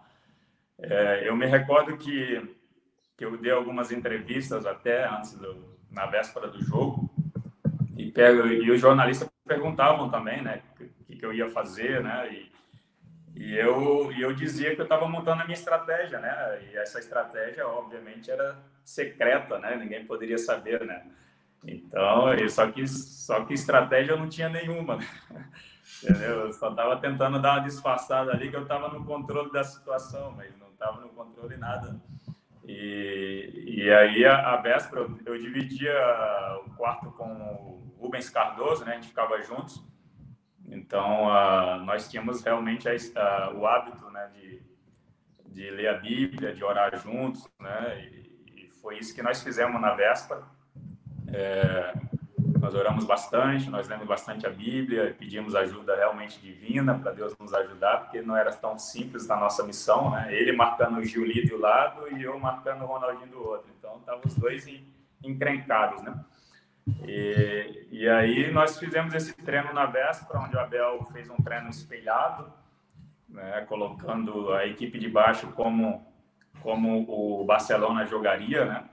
é, 0.80 1.28
eu 1.28 1.36
me 1.36 1.46
recordo 1.46 1.98
que 1.98 2.56
que 3.18 3.24
eu 3.24 3.38
dei 3.38 3.52
algumas 3.52 3.91
entrevistas 3.91 4.66
até 4.66 5.08
antes 5.08 5.38
do, 5.38 5.78
na 5.89 6.06
véspera 6.06 6.48
do 6.50 6.62
jogo 6.62 7.10
e 7.98 8.12
pego 8.12 8.46
e 8.46 8.70
os 8.70 8.82
jornalistas 8.82 9.30
perguntavam 9.48 10.10
também, 10.10 10.41
né? 10.41 10.62
O 10.80 11.06
que, 11.06 11.16
que 11.16 11.26
eu 11.26 11.34
ia 11.34 11.50
fazer, 11.50 12.04
né? 12.04 12.30
E, 12.34 12.52
e 13.36 13.53
eu, 13.55 14.11
eu 14.13 14.33
dizia 14.33 14.73
que 14.73 14.81
eu 14.81 14.86
estava 14.86 15.07
montando 15.07 15.41
a 15.41 15.45
minha 15.45 15.57
estratégia, 15.57 16.19
né? 16.19 16.61
E 16.71 16.77
essa 16.77 16.99
estratégia, 16.99 17.67
obviamente, 17.67 18.31
era 18.31 18.57
secreta, 18.83 19.59
né? 19.59 19.75
Ninguém 19.75 20.05
poderia 20.05 20.38
saber, 20.38 20.86
né? 20.86 21.05
Então, 21.67 22.27
só 22.49 22.71
que, 22.71 22.88
só 22.88 23.43
que 23.43 23.53
estratégia 23.53 24.13
eu 24.13 24.19
não 24.19 24.29
tinha 24.29 24.47
nenhuma, 24.47 24.97
né? 24.97 25.07
entendeu? 26.01 26.45
Eu 26.45 26.53
só 26.53 26.69
estava 26.69 26.95
tentando 26.97 27.41
dar 27.41 27.55
uma 27.57 27.67
disfarçada 27.67 28.31
ali 28.31 28.49
que 28.49 28.55
eu 28.55 28.63
estava 28.63 28.88
no 28.88 29.03
controle 29.03 29.51
da 29.51 29.63
situação, 29.63 30.31
mas 30.31 30.57
não 30.57 30.69
estava 30.69 31.01
no 31.01 31.09
controle 31.09 31.57
nada. 31.57 31.99
E, 32.63 33.75
e 33.83 33.91
aí, 33.91 34.25
a, 34.25 34.53
a 34.53 34.57
véspera, 34.57 35.01
eu, 35.01 35.19
eu 35.25 35.38
dividia 35.38 35.93
o 36.65 36.69
quarto 36.71 37.11
com 37.11 37.25
o 37.25 37.95
Rubens 37.99 38.29
Cardoso, 38.29 38.86
né? 38.86 38.93
A 38.93 38.95
gente 38.95 39.09
ficava 39.09 39.41
juntos. 39.41 39.83
Então, 40.68 41.26
uh, 41.28 41.84
nós 41.86 42.09
tínhamos 42.09 42.43
realmente 42.43 42.88
a, 42.89 43.51
uh, 43.51 43.57
o 43.57 43.68
hábito 43.68 44.09
né, 44.09 44.30
de, 44.34 44.61
de 45.47 45.70
ler 45.70 45.88
a 45.89 45.93
Bíblia, 45.93 46.53
de 46.53 46.63
orar 46.63 46.97
juntos, 46.97 47.47
né? 47.59 47.99
E, 48.11 48.63
e 48.63 48.70
foi 48.82 48.97
isso 48.97 49.13
que 49.13 49.22
nós 49.22 49.41
fizemos 49.43 49.80
na 49.80 49.93
véspera. 49.93 50.43
É, 51.28 51.93
nós 52.59 52.74
oramos 52.74 53.05
bastante, 53.05 53.70
nós 53.70 53.88
lemos 53.88 54.07
bastante 54.07 54.47
a 54.47 54.49
Bíblia, 54.49 55.16
pedimos 55.18 55.55
ajuda 55.55 55.95
realmente 55.95 56.39
divina 56.39 56.97
para 56.97 57.11
Deus 57.11 57.36
nos 57.39 57.53
ajudar, 57.53 57.97
porque 57.97 58.22
não 58.22 58.36
era 58.36 58.51
tão 58.51 58.78
simples 58.80 59.28
na 59.28 59.36
nossa 59.36 59.63
missão, 59.63 60.11
né? 60.11 60.34
Ele 60.34 60.51
marcando 60.51 60.97
o 60.97 61.03
Gilli 61.03 61.45
de 61.45 61.53
um 61.53 61.59
lado 61.59 62.07
e 62.18 62.24
eu 62.24 62.39
marcando 62.39 62.82
o 62.82 62.88
Ronaldinho 62.88 63.28
do 63.28 63.39
outro. 63.39 63.70
Então, 63.78 63.97
estavam 63.97 64.22
os 64.26 64.36
dois 64.36 64.68
encrencados, 65.24 66.01
né? 66.01 66.16
E, 67.07 67.88
e 67.91 68.09
aí 68.09 68.51
nós 68.51 68.77
fizemos 68.77 69.13
esse 69.13 69.33
treino 69.33 69.73
na 69.73 69.86
véspera, 69.86 70.39
onde 70.39 70.55
o 70.55 70.59
Abel 70.59 71.03
fez 71.11 71.29
um 71.29 71.38
treino 71.38 71.69
espelhado, 71.69 72.51
né, 73.27 73.65
colocando 73.67 74.53
a 74.53 74.65
equipe 74.65 74.99
de 74.99 75.09
baixo 75.09 75.47
como, 75.53 76.05
como 76.61 77.05
o 77.09 77.43
Barcelona 77.43 78.05
jogaria, 78.05 78.65
né, 78.65 78.89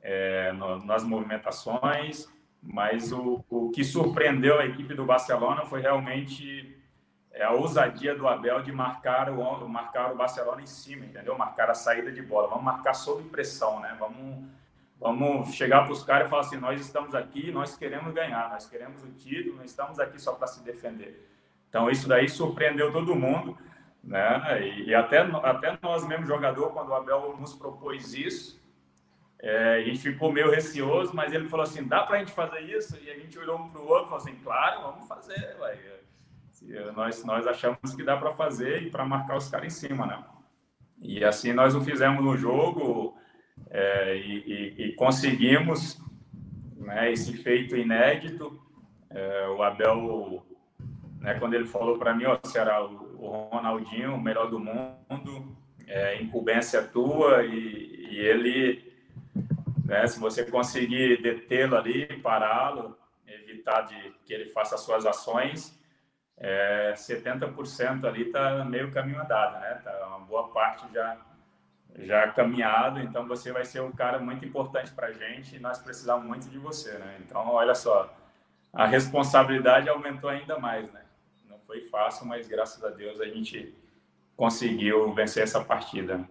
é, 0.00 0.52
no, 0.52 0.84
nas 0.84 1.04
movimentações, 1.04 2.26
mas 2.62 3.12
o, 3.12 3.44
o 3.48 3.70
que 3.70 3.84
surpreendeu 3.84 4.58
a 4.58 4.66
equipe 4.66 4.94
do 4.94 5.04
Barcelona 5.04 5.64
foi 5.66 5.80
realmente 5.80 6.76
é, 7.30 7.44
a 7.44 7.52
ousadia 7.52 8.14
do 8.14 8.26
Abel 8.26 8.62
de 8.62 8.72
marcar 8.72 9.30
o, 9.30 9.68
marcar 9.68 10.12
o 10.12 10.16
Barcelona 10.16 10.62
em 10.62 10.66
cima, 10.66 11.04
entendeu? 11.04 11.36
Marcar 11.38 11.70
a 11.70 11.74
saída 11.74 12.10
de 12.10 12.20
bola. 12.20 12.48
Vamos 12.48 12.64
marcar 12.64 12.94
sob 12.94 13.22
pressão, 13.28 13.80
né? 13.80 13.96
Vamos 13.98 14.44
Vamos 15.00 15.54
chegar 15.54 15.84
para 15.84 15.92
os 15.92 16.02
caras 16.02 16.26
e 16.26 16.30
falar 16.30 16.42
assim: 16.42 16.56
nós 16.56 16.80
estamos 16.80 17.14
aqui, 17.14 17.52
nós 17.52 17.76
queremos 17.76 18.12
ganhar, 18.12 18.50
nós 18.50 18.68
queremos 18.68 19.02
o 19.04 19.10
título, 19.12 19.56
não 19.56 19.64
estamos 19.64 20.00
aqui 20.00 20.20
só 20.20 20.32
para 20.32 20.46
se 20.46 20.62
defender. 20.64 21.28
Então, 21.68 21.88
isso 21.88 22.08
daí 22.08 22.28
surpreendeu 22.28 22.90
todo 22.90 23.14
mundo, 23.14 23.56
né? 24.02 24.60
E, 24.60 24.88
e 24.88 24.94
até, 24.94 25.18
até 25.20 25.78
nós 25.80 26.06
mesmo, 26.06 26.26
jogador, 26.26 26.70
quando 26.72 26.88
o 26.88 26.94
Abel 26.94 27.36
nos 27.38 27.54
propôs 27.54 28.12
isso, 28.14 28.60
é, 29.38 29.74
a 29.74 29.82
gente 29.82 30.00
ficou 30.00 30.32
meio 30.32 30.50
receoso, 30.50 31.14
mas 31.14 31.32
ele 31.32 31.48
falou 31.48 31.62
assim: 31.62 31.86
dá 31.86 32.02
para 32.02 32.16
a 32.16 32.18
gente 32.18 32.32
fazer 32.32 32.60
isso? 32.60 32.98
E 33.00 33.08
a 33.08 33.14
gente 33.14 33.38
olhou 33.38 33.56
um 33.56 33.68
para 33.68 33.80
o 33.80 33.86
outro 33.86 34.06
e 34.06 34.08
falou 34.08 34.24
assim: 34.24 34.34
claro, 34.42 34.82
vamos 34.82 35.06
fazer. 35.06 35.56
Nós, 36.96 37.24
nós 37.24 37.46
achamos 37.46 37.94
que 37.94 38.02
dá 38.02 38.16
para 38.16 38.32
fazer 38.32 38.82
e 38.82 38.90
para 38.90 39.04
marcar 39.04 39.36
os 39.36 39.48
caras 39.48 39.66
em 39.66 39.88
cima, 39.88 40.06
né? 40.06 40.24
E 41.00 41.24
assim 41.24 41.52
nós 41.52 41.76
o 41.76 41.80
fizemos 41.80 42.22
no 42.24 42.36
jogo 42.36 43.17
é, 43.70 44.16
e, 44.16 44.74
e, 44.78 44.84
e, 44.84 44.92
conseguimos 44.94 46.00
né, 46.76 47.12
esse 47.12 47.36
feito 47.36 47.76
inédito. 47.76 48.60
É, 49.10 49.48
o 49.48 49.62
Abel, 49.62 50.46
né, 51.20 51.38
quando 51.38 51.54
ele 51.54 51.66
falou 51.66 51.98
para 51.98 52.14
mim, 52.14 52.24
ó, 52.24 52.38
será 52.44 52.84
o 52.84 53.48
Ronaldinho, 53.50 54.14
o 54.14 54.20
melhor 54.20 54.50
do 54.50 54.58
mundo, 54.58 55.56
é, 55.86 56.20
incumbência 56.20 56.82
tua, 56.82 57.44
e, 57.44 58.08
e 58.10 58.18
ele, 58.18 58.92
né, 59.84 60.06
se 60.06 60.18
você 60.20 60.44
conseguir 60.44 61.22
detê-lo 61.22 61.76
ali, 61.76 62.06
pará-lo, 62.20 62.96
evitar 63.26 63.82
de 63.82 64.14
que 64.24 64.32
ele 64.32 64.46
faça 64.46 64.74
as 64.74 64.82
suas 64.82 65.04
ações, 65.06 65.78
é, 66.36 66.92
70% 66.94 68.04
ali 68.04 68.22
está 68.22 68.64
meio 68.64 68.90
caminho 68.92 69.20
andado, 69.20 69.60
né? 69.60 69.80
Tá 69.82 70.06
uma 70.06 70.20
boa 70.20 70.48
parte 70.48 70.86
já 70.92 71.18
já 71.96 72.28
caminhado, 72.28 73.00
então 73.00 73.26
você 73.26 73.52
vai 73.52 73.64
ser 73.64 73.80
um 73.82 73.92
cara 73.92 74.18
muito 74.18 74.44
importante 74.44 74.92
para 74.92 75.08
a 75.08 75.12
gente 75.12 75.56
e 75.56 75.60
nós 75.60 75.78
precisamos 75.78 76.26
muito 76.26 76.48
de 76.48 76.58
você, 76.58 76.92
né? 76.92 77.18
Então, 77.24 77.48
olha 77.48 77.74
só, 77.74 78.14
a 78.72 78.86
responsabilidade 78.86 79.88
aumentou 79.88 80.30
ainda 80.30 80.58
mais, 80.58 80.90
né? 80.92 81.02
Não 81.48 81.58
foi 81.66 81.82
fácil, 81.82 82.26
mas 82.26 82.46
graças 82.46 82.82
a 82.84 82.90
Deus 82.90 83.20
a 83.20 83.26
gente 83.26 83.74
conseguiu 84.36 85.12
vencer 85.12 85.42
essa 85.42 85.62
partida. 85.62 86.24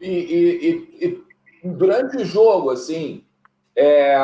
E, 0.00 0.08
e, 0.10 1.06
e 1.06 1.26
durante 1.68 2.16
o 2.16 2.24
jogo, 2.24 2.70
assim, 2.70 3.24
é, 3.74 4.16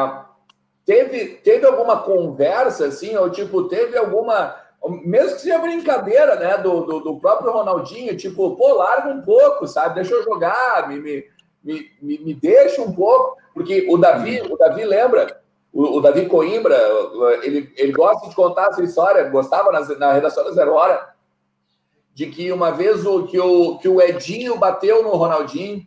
teve, 0.85 1.37
teve 1.37 1.67
alguma 1.67 2.03
conversa, 2.03 2.87
assim, 2.87 3.17
ou 3.17 3.31
tipo, 3.31 3.69
teve 3.69 3.97
alguma. 3.97 4.61
Mesmo 5.05 5.37
que 5.37 5.43
seja 5.43 5.59
brincadeira, 5.59 6.37
né, 6.37 6.59
do, 6.59 6.83
do, 6.83 7.01
do, 7.01 7.17
próprio 7.17 7.53
Ronaldinho, 7.53 8.17
tipo, 8.17 8.57
pô, 8.57 8.75
larga 8.75 9.11
um 9.11 9.23
pouco, 9.23 9.67
sabe? 9.67 9.95
Deixa 9.95 10.13
eu 10.13 10.25
jogar, 10.25 10.89
me, 10.89 10.99
me, 10.99 11.25
me, 12.01 12.19
me 12.19 12.35
deixa 12.35 12.83
um 12.83 12.93
pouco. 12.93 13.37
Porque 13.55 13.87
o 13.89 13.97
Davi, 13.97 14.41
o 14.43 14.57
Davi 14.57 14.85
lembra, 14.85 15.41
o, 15.73 15.99
o, 15.99 16.01
Davi 16.01 16.27
Coimbra, 16.27 16.77
ele, 17.43 17.73
ele 17.77 17.93
gosta 17.93 18.29
de 18.29 18.35
contar 18.35 18.69
essa 18.69 18.83
história, 18.83 19.29
gostava 19.29 19.71
na, 19.71 19.81
na 19.97 20.13
redação 20.13 20.43
da 20.45 20.51
Zero 20.53 20.73
Hora, 20.73 21.15
de 22.15 22.27
que 22.27 22.51
uma 22.51 22.73
vez 22.73 23.07
o, 23.07 23.25
que, 23.25 23.39
o, 23.39 23.79
que 23.79 23.89
o 23.89 24.01
Edinho 24.01 24.57
bateu 24.59 25.03
no 25.03 25.11
Ronaldinho, 25.11 25.87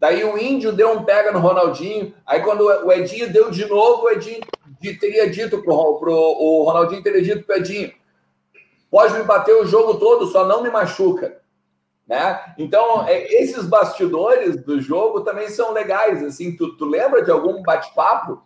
Daí 0.00 0.22
o 0.22 0.38
Índio 0.38 0.72
deu 0.72 0.92
um 0.92 1.02
pega 1.02 1.32
no 1.32 1.40
Ronaldinho. 1.40 2.14
Aí 2.24 2.40
quando 2.40 2.60
o 2.60 2.92
Edinho 2.92 3.32
deu 3.32 3.50
de 3.50 3.66
novo, 3.66 4.04
o 4.04 4.10
Edinho 4.10 4.40
teria 5.00 5.28
dito 5.28 5.60
pro, 5.60 5.98
pro 5.98 6.14
o 6.14 6.62
Ronaldinho 6.62 7.02
teria 7.02 7.20
dito 7.20 7.44
pro 7.44 7.56
Edinho: 7.56 7.92
pode 8.90 9.14
me 9.14 9.24
bater 9.24 9.54
o 9.54 9.66
jogo 9.66 9.98
todo, 9.98 10.26
só 10.26 10.46
não 10.46 10.62
me 10.62 10.70
machuca. 10.70 11.40
Né? 12.06 12.54
Então, 12.56 13.06
é, 13.06 13.22
esses 13.34 13.66
bastidores 13.66 14.64
do 14.64 14.80
jogo 14.80 15.20
também 15.20 15.48
são 15.48 15.72
legais. 15.72 16.22
Assim, 16.22 16.56
tu, 16.56 16.76
tu 16.76 16.86
lembra 16.86 17.22
de 17.22 17.30
algum 17.30 17.62
bate-papo 17.62 18.42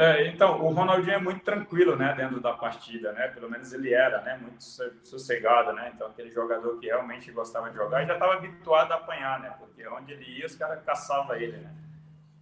é, 0.00 0.28
então, 0.28 0.64
o 0.64 0.72
Ronaldinho 0.72 1.14
é 1.14 1.20
muito 1.20 1.44
tranquilo, 1.44 1.94
né, 1.94 2.14
dentro 2.16 2.40
da 2.40 2.54
partida, 2.54 3.12
né? 3.12 3.28
Pelo 3.28 3.50
menos 3.50 3.70
ele 3.72 3.92
era, 3.92 4.22
né, 4.22 4.38
muito 4.40 4.62
sossegado, 5.04 5.74
né? 5.74 5.92
Então, 5.94 6.06
aquele 6.06 6.30
jogador 6.30 6.78
que 6.78 6.86
realmente 6.86 7.30
gostava 7.32 7.68
de 7.68 7.76
jogar 7.76 8.06
já 8.06 8.14
estava 8.14 8.32
habituado 8.32 8.92
a 8.92 8.94
apanhar, 8.94 9.40
né? 9.40 9.52
Porque 9.58 9.86
onde 9.88 10.12
ele 10.12 10.38
ia, 10.38 10.46
os 10.46 10.54
caras 10.54 10.82
caçavam 10.84 11.36
ele, 11.36 11.58
né? 11.58 11.74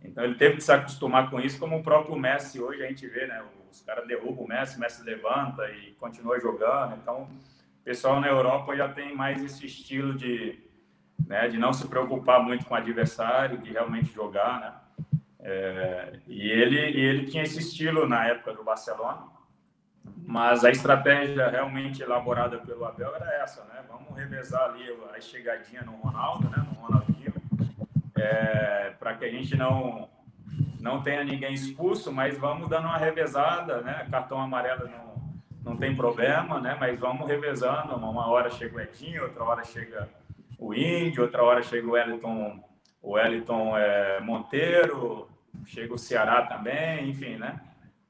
Então, 0.05 0.23
ele 0.23 0.37
teve 0.37 0.57
que 0.57 0.63
se 0.63 0.71
acostumar 0.71 1.31
com 1.31 1.41
isso, 1.41 1.59
como 1.59 1.79
o 1.79 1.83
próprio 1.83 2.15
Messi 2.17 2.61
hoje 2.61 2.85
a 2.85 2.87
gente 2.87 3.09
vê, 3.09 3.27
né? 3.27 3.43
Os 3.71 3.81
caras 3.83 4.07
derrubam 4.07 4.45
o 4.45 4.49
Messi, 4.49 4.77
o 4.77 4.81
Messi 4.81 5.03
levanta 5.03 5.71
e 5.71 5.93
continua 5.95 6.41
jogando. 6.41 6.97
Então, 6.97 7.23
o 7.23 7.85
pessoal 7.85 8.21
na 8.21 8.29
Europa 8.29 8.77
já 8.77 8.89
tem 8.89 9.15
mais 9.15 9.43
esse 9.43 9.67
estilo 9.67 10.15
de, 10.15 10.59
né, 11.27 11.49
de 11.49 11.59
não 11.59 11.73
se 11.73 11.87
preocupar 11.89 12.43
muito 12.43 12.65
com 12.65 12.75
o 12.75 12.77
adversário, 12.77 13.59
de 13.59 13.73
realmente 13.73 14.13
jogar, 14.13 14.61
né? 14.61 14.75
É, 15.41 16.19
e 16.27 16.51
ele, 16.51 16.79
ele 16.79 17.27
tinha 17.27 17.45
esse 17.45 17.61
estilo 17.61 18.09
na 18.09 18.27
época 18.27 18.53
do 18.53 18.65
Barcelona, 18.65 19.27
mas 20.27 20.65
a 20.65 20.71
estratégia 20.71 21.49
realmente 21.49 22.03
elaborada 22.03 22.59
pelo 22.59 22.85
Abel 22.85 23.15
era 23.15 23.43
essa, 23.43 23.65
né? 23.65 23.83
Vamos 23.89 24.15
revezar 24.17 24.71
ali 24.71 24.85
a 25.15 25.21
chegadinha 25.21 25.83
no 25.83 25.93
Ronaldo, 25.93 26.51
né? 26.51 26.57
No 26.59 26.81
Ronaldinho, 26.81 27.33
é, 28.17 28.91
para 28.99 29.15
que 29.15 29.25
a 29.25 29.31
gente 29.31 29.57
não 29.57 30.09
não 30.81 31.03
tenha 31.03 31.25
ninguém 31.25 31.55
expulso, 31.55 32.13
mas 32.13 32.37
vamos 32.39 32.69
dando 32.69 32.87
uma 32.87 32.97
revezada, 32.97 33.81
né? 33.81 34.07
Cartão 34.11 34.41
amarelo 34.41 34.89
não, 34.89 35.73
não 35.73 35.77
tem 35.77 35.95
problema, 35.95 36.61
né? 36.61 36.77
Mas 36.79 36.99
vamos 36.99 37.29
revezando. 37.29 37.95
Uma 37.97 38.29
hora 38.29 38.51
chega 38.51 38.77
o 38.77 38.81
Edinho, 38.81 39.25
outra 39.25 39.45
hora 39.45 39.65
chega 39.65 40.09
o 40.59 40.75
Índio, 40.75 41.23
outra 41.23 41.43
hora 41.43 41.63
chega 41.63 41.87
o 41.87 41.93
Wellington, 41.93 42.63
o 43.03 43.13
Wellington 43.13 43.77
é, 43.77 44.21
Monteiro, 44.21 45.29
chega 45.65 45.95
o 45.95 45.99
Ceará 45.99 46.43
também, 46.47 47.11
enfim, 47.11 47.37
né? 47.37 47.61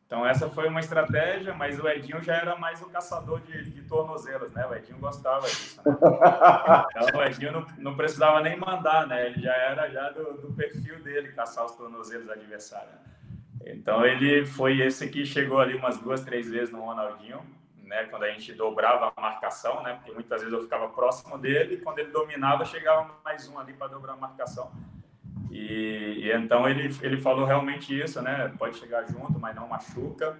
Então 0.09 0.26
essa 0.26 0.48
foi 0.48 0.66
uma 0.68 0.80
estratégia, 0.80 1.52
mas 1.52 1.78
o 1.78 1.86
Edinho 1.86 2.22
já 2.22 2.34
era 2.34 2.56
mais 2.56 2.80
o 2.80 2.88
caçador 2.88 3.42
de, 3.42 3.70
de 3.70 3.82
tornozelos, 3.82 4.50
né? 4.54 4.66
O 4.66 4.74
Edinho 4.74 4.98
gostava 4.98 5.46
disso. 5.46 5.82
Né? 5.84 5.96
Então 6.96 7.20
o 7.20 7.22
Edinho 7.22 7.52
não, 7.52 7.66
não, 7.76 7.94
precisava 7.94 8.40
nem 8.40 8.59
mandar, 8.59 9.06
né? 9.06 9.26
Ele 9.26 9.42
já 9.42 9.52
era 9.52 9.90
já 9.90 10.09
do, 10.09 10.38
do 10.38 10.54
perfil 10.54 11.02
dele 11.02 11.28
caçar 11.32 11.66
os 11.66 11.72
tornozelos 11.72 12.30
adversários. 12.30 12.94
Então 13.66 14.02
ele 14.02 14.46
foi 14.46 14.80
esse 14.80 15.11
que 15.11 15.26
chegou 15.26 15.61
ali 15.61 15.74
umas 15.74 15.98
duas, 15.98 16.22
três 16.22 16.48
vezes 16.48 16.70
no 16.70 16.80
Ronaldinho, 16.80 17.42
né? 17.82 18.04
Quando 18.04 18.22
a 18.22 18.30
gente 18.30 18.54
dobrava 18.54 19.12
a 19.14 19.20
marcação, 19.20 19.82
né? 19.82 19.92
Porque 19.92 20.12
muitas 20.12 20.40
vezes 20.40 20.54
eu 20.54 20.62
ficava 20.62 20.88
próximo 20.88 21.36
dele, 21.36 21.74
e 21.74 21.80
quando 21.82 21.98
ele 21.98 22.11
dominava 22.11 22.64
chegava 22.64 23.14
mais 23.22 23.46
um 23.46 23.59
ali 23.59 23.74
para 23.74 23.88
dobrar 23.88 24.14
a 24.14 24.16
marcação. 24.16 24.72
E, 25.51 26.26
e, 26.26 26.32
então 26.32 26.68
ele, 26.68 26.94
ele 27.03 27.16
falou 27.18 27.44
realmente 27.44 27.99
isso, 27.99 28.20
né? 28.22 28.53
Pode 28.59 28.76
chegar 28.76 29.07
junto, 29.07 29.38
mas 29.38 29.55
não 29.55 29.68
machuca. 29.68 30.38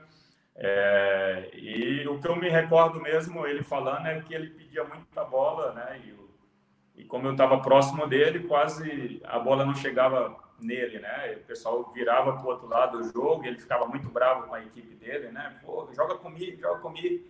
É, 0.55 1.51
e 1.55 2.07
o 2.09 2.19
que 2.19 2.27
eu 2.27 2.37
me 2.37 2.49
recordo 2.49 3.01
mesmo 3.01 3.47
ele 3.47 3.63
falando 3.63 4.07
é 4.07 4.21
que 4.21 4.35
ele 4.35 4.51
pedia 4.51 4.85
muita 4.85 5.25
bola, 5.25 5.73
né? 5.73 6.01
E, 6.05 7.01
e 7.01 7.05
como 7.05 7.27
eu 7.27 7.33
estava 7.33 7.61
próximo 7.61 8.07
dele, 8.07 8.41
quase 8.41 9.21
a 9.25 9.39
bola 9.39 9.65
não 9.65 9.75
chegava 9.75 10.37
nele, 10.61 10.99
né? 10.99 11.39
O 11.43 11.47
pessoal 11.47 11.91
virava 11.93 12.33
para 12.33 12.45
o 12.45 12.49
outro 12.49 12.69
lado 12.69 12.99
do 12.99 13.13
jogo, 13.13 13.45
ele 13.45 13.59
ficava 13.59 13.87
muito 13.87 14.09
bravo 14.09 14.49
com 14.49 14.55
a 14.55 14.61
equipe 14.63 14.95
dele, 14.97 15.31
né? 15.31 15.59
Pô, 15.65 15.89
joga 15.95 16.17
comigo, 16.17 16.61
joga 16.61 16.81
comigo. 16.81 17.25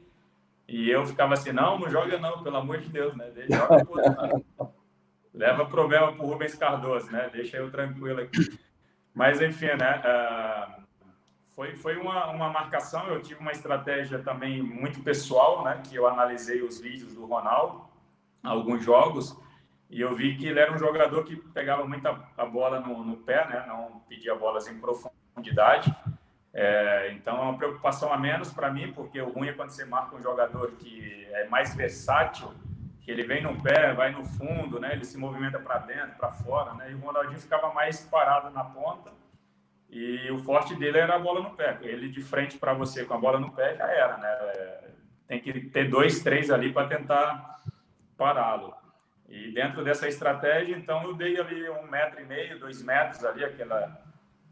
E 0.66 0.90
eu 0.90 1.06
ficava 1.06 1.34
assim, 1.34 1.52
não, 1.52 1.78
não 1.78 1.90
joga 1.90 2.18
não, 2.18 2.42
pelo 2.42 2.56
amor 2.56 2.78
de 2.78 2.88
Deus, 2.88 3.14
né? 3.16 3.30
Ele 3.36 3.54
joga 3.54 3.84
pro 3.84 3.96
outro 3.96 4.16
lado 4.16 4.44
leva 5.38 5.64
problema 5.64 6.12
para 6.12 6.24
o 6.24 6.28
Rubens 6.28 6.56
Cardoso, 6.56 7.10
né? 7.12 7.30
Deixa 7.32 7.56
eu 7.58 7.70
tranquilo 7.70 8.20
aqui. 8.20 8.58
Mas, 9.14 9.40
enfim, 9.40 9.66
né? 9.66 10.02
Uh, 10.04 10.82
foi 11.54 11.76
foi 11.76 11.96
uma, 11.96 12.26
uma 12.30 12.50
marcação. 12.50 13.06
Eu 13.06 13.22
tive 13.22 13.40
uma 13.40 13.52
estratégia 13.52 14.18
também 14.18 14.60
muito 14.60 15.00
pessoal, 15.00 15.62
né? 15.64 15.80
Que 15.88 15.94
eu 15.94 16.08
analisei 16.08 16.60
os 16.60 16.80
vídeos 16.80 17.14
do 17.14 17.24
Ronaldo, 17.24 17.84
alguns 18.42 18.84
jogos, 18.84 19.36
e 19.88 20.00
eu 20.00 20.14
vi 20.14 20.36
que 20.36 20.46
ele 20.46 20.58
era 20.58 20.72
um 20.72 20.78
jogador 20.78 21.22
que 21.24 21.36
pegava 21.36 21.86
muita 21.86 22.20
a 22.36 22.44
bola 22.44 22.80
no, 22.80 23.04
no 23.04 23.16
pé, 23.18 23.46
né? 23.48 23.64
Não 23.68 24.02
pedia 24.08 24.34
bolas 24.34 24.66
em 24.66 24.78
profundidade. 24.80 25.94
É, 26.52 27.12
então 27.12 27.36
é 27.36 27.42
uma 27.42 27.56
preocupação 27.56 28.12
a 28.12 28.18
menos 28.18 28.52
para 28.52 28.72
mim, 28.72 28.92
porque 28.92 29.20
o 29.20 29.30
ruim 29.30 29.48
é 29.48 29.52
quando 29.52 29.70
você 29.70 29.84
marca 29.84 30.16
um 30.16 30.20
jogador 30.20 30.72
que 30.72 31.28
é 31.30 31.46
mais 31.46 31.76
versátil 31.76 32.52
que 33.08 33.12
ele 33.12 33.22
vem 33.22 33.42
no 33.42 33.58
pé, 33.62 33.94
vai 33.94 34.12
no 34.12 34.22
fundo, 34.22 34.78
né? 34.78 34.92
Ele 34.92 35.02
se 35.02 35.16
movimenta 35.16 35.58
para 35.58 35.78
dentro, 35.78 36.18
para 36.18 36.30
fora, 36.30 36.74
né? 36.74 36.90
E 36.90 36.94
o 36.94 36.98
Ronaldinho 36.98 37.40
ficava 37.40 37.72
mais 37.72 38.02
parado 38.02 38.50
na 38.50 38.62
ponta. 38.62 39.10
E 39.88 40.30
o 40.30 40.36
forte 40.40 40.74
dele 40.74 40.98
era 40.98 41.14
a 41.14 41.18
bola 41.18 41.40
no 41.40 41.56
pé. 41.56 41.78
Ele 41.80 42.10
de 42.10 42.20
frente 42.20 42.58
para 42.58 42.74
você 42.74 43.06
com 43.06 43.14
a 43.14 43.18
bola 43.18 43.40
no 43.40 43.50
pé 43.50 43.74
já 43.76 43.86
era, 43.86 44.18
né? 44.18 44.92
Tem 45.26 45.40
que 45.40 45.58
ter 45.70 45.88
dois, 45.88 46.22
três 46.22 46.50
ali 46.50 46.70
para 46.70 46.86
tentar 46.86 47.62
pará-lo. 48.14 48.74
E 49.26 49.52
dentro 49.52 49.82
dessa 49.82 50.06
estratégia, 50.06 50.76
então 50.76 51.02
eu 51.04 51.14
dei 51.14 51.40
ali 51.40 51.66
um 51.70 51.90
metro 51.90 52.20
e 52.20 52.26
meio, 52.26 52.60
dois 52.60 52.82
metros 52.82 53.24
ali, 53.24 53.42
aquela, 53.42 53.98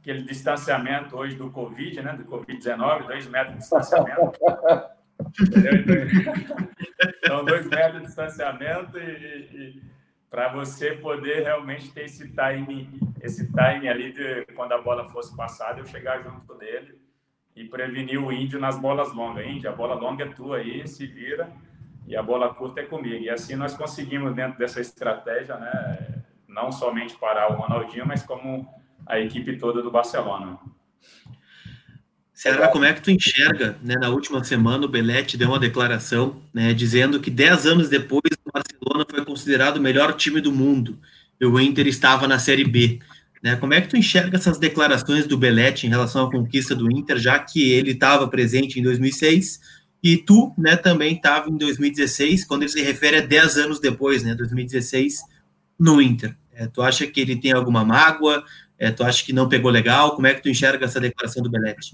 aquele 0.00 0.22
distanciamento 0.22 1.14
hoje 1.14 1.36
do 1.36 1.50
Covid, 1.50 2.00
né? 2.00 2.14
Do 2.14 2.24
Covid-19, 2.24 3.06
dois 3.06 3.26
metros 3.26 3.52
de 3.52 3.58
distanciamento. 3.58 4.32
São 7.26 7.44
dois 7.44 7.66
metros 7.68 8.00
de 8.00 8.06
distanciamento 8.06 8.98
e, 8.98 9.02
e 9.02 9.82
para 10.30 10.52
você 10.52 10.92
poder 10.92 11.44
realmente 11.44 11.90
ter 11.92 12.04
esse 12.04 12.28
time, 12.28 13.00
esse 13.20 13.46
time 13.46 13.88
ali 13.88 14.12
de 14.12 14.44
quando 14.54 14.72
a 14.72 14.82
bola 14.82 15.08
fosse 15.08 15.36
passada, 15.36 15.80
eu 15.80 15.86
chegar 15.86 16.22
junto 16.22 16.54
dele 16.54 16.98
e 17.54 17.64
prevenir 17.64 18.22
o 18.22 18.32
índio 18.32 18.60
nas 18.60 18.78
bolas 18.78 19.12
longas. 19.14 19.46
Índio, 19.46 19.70
a 19.70 19.72
bola 19.72 19.94
longa 19.94 20.24
é 20.24 20.28
tua 20.28 20.58
aí, 20.58 20.86
se 20.86 21.06
vira, 21.06 21.50
e 22.06 22.14
a 22.14 22.22
bola 22.22 22.52
curta 22.52 22.80
é 22.80 22.84
comigo. 22.84 23.24
E 23.24 23.30
assim 23.30 23.56
nós 23.56 23.74
conseguimos, 23.74 24.34
dentro 24.34 24.58
dessa 24.58 24.80
estratégia, 24.80 25.56
né, 25.56 26.22
não 26.46 26.70
somente 26.70 27.16
parar 27.16 27.50
o 27.50 27.56
Ronaldinho, 27.56 28.06
mas 28.06 28.22
como 28.22 28.68
a 29.06 29.18
equipe 29.18 29.56
toda 29.56 29.82
do 29.82 29.90
Barcelona. 29.90 30.58
Será 32.36 32.68
como 32.68 32.84
é 32.84 32.92
que 32.92 33.00
tu 33.00 33.10
enxerga, 33.10 33.78
né, 33.82 33.94
na 33.94 34.10
última 34.10 34.44
semana 34.44 34.84
o 34.84 34.88
Belletti 34.88 35.38
deu 35.38 35.48
uma 35.48 35.58
declaração, 35.58 36.36
né, 36.52 36.74
dizendo 36.74 37.18
que 37.18 37.30
10 37.30 37.64
anos 37.64 37.88
depois 37.88 38.30
o 38.44 38.52
Barcelona 38.52 39.06
foi 39.08 39.24
considerado 39.24 39.78
o 39.78 39.80
melhor 39.80 40.12
time 40.12 40.38
do 40.38 40.52
mundo 40.52 40.98
e 41.40 41.46
o 41.46 41.58
Inter 41.58 41.86
estava 41.86 42.28
na 42.28 42.38
Série 42.38 42.62
B. 42.64 42.98
Né, 43.42 43.56
como 43.56 43.72
é 43.72 43.80
que 43.80 43.88
tu 43.88 43.96
enxerga 43.96 44.36
essas 44.36 44.58
declarações 44.58 45.26
do 45.26 45.38
Belletti 45.38 45.86
em 45.86 45.88
relação 45.88 46.26
à 46.26 46.30
conquista 46.30 46.74
do 46.74 46.92
Inter, 46.92 47.16
já 47.16 47.38
que 47.38 47.72
ele 47.72 47.92
estava 47.92 48.28
presente 48.28 48.78
em 48.78 48.82
2006 48.82 49.58
e 50.02 50.18
tu, 50.18 50.52
né, 50.58 50.76
também 50.76 51.14
estava 51.14 51.48
em 51.48 51.56
2016, 51.56 52.44
quando 52.44 52.64
ele 52.64 52.70
se 52.70 52.82
refere 52.82 53.16
a 53.16 53.22
10 53.22 53.56
anos 53.56 53.80
depois, 53.80 54.22
né, 54.22 54.34
2016, 54.34 55.20
no 55.80 56.02
Inter. 56.02 56.36
É, 56.52 56.66
tu 56.66 56.82
acha 56.82 57.06
que 57.06 57.18
ele 57.18 57.36
tem 57.36 57.52
alguma 57.52 57.82
mágoa? 57.82 58.44
É, 58.78 58.90
tu 58.90 59.02
acha 59.02 59.24
que 59.24 59.32
não 59.32 59.48
pegou 59.48 59.70
legal? 59.70 60.14
Como 60.14 60.26
é 60.26 60.34
que 60.34 60.42
tu 60.42 60.50
enxerga 60.50 60.84
essa 60.84 61.00
declaração 61.00 61.42
do 61.42 61.48
Belletti? 61.48 61.92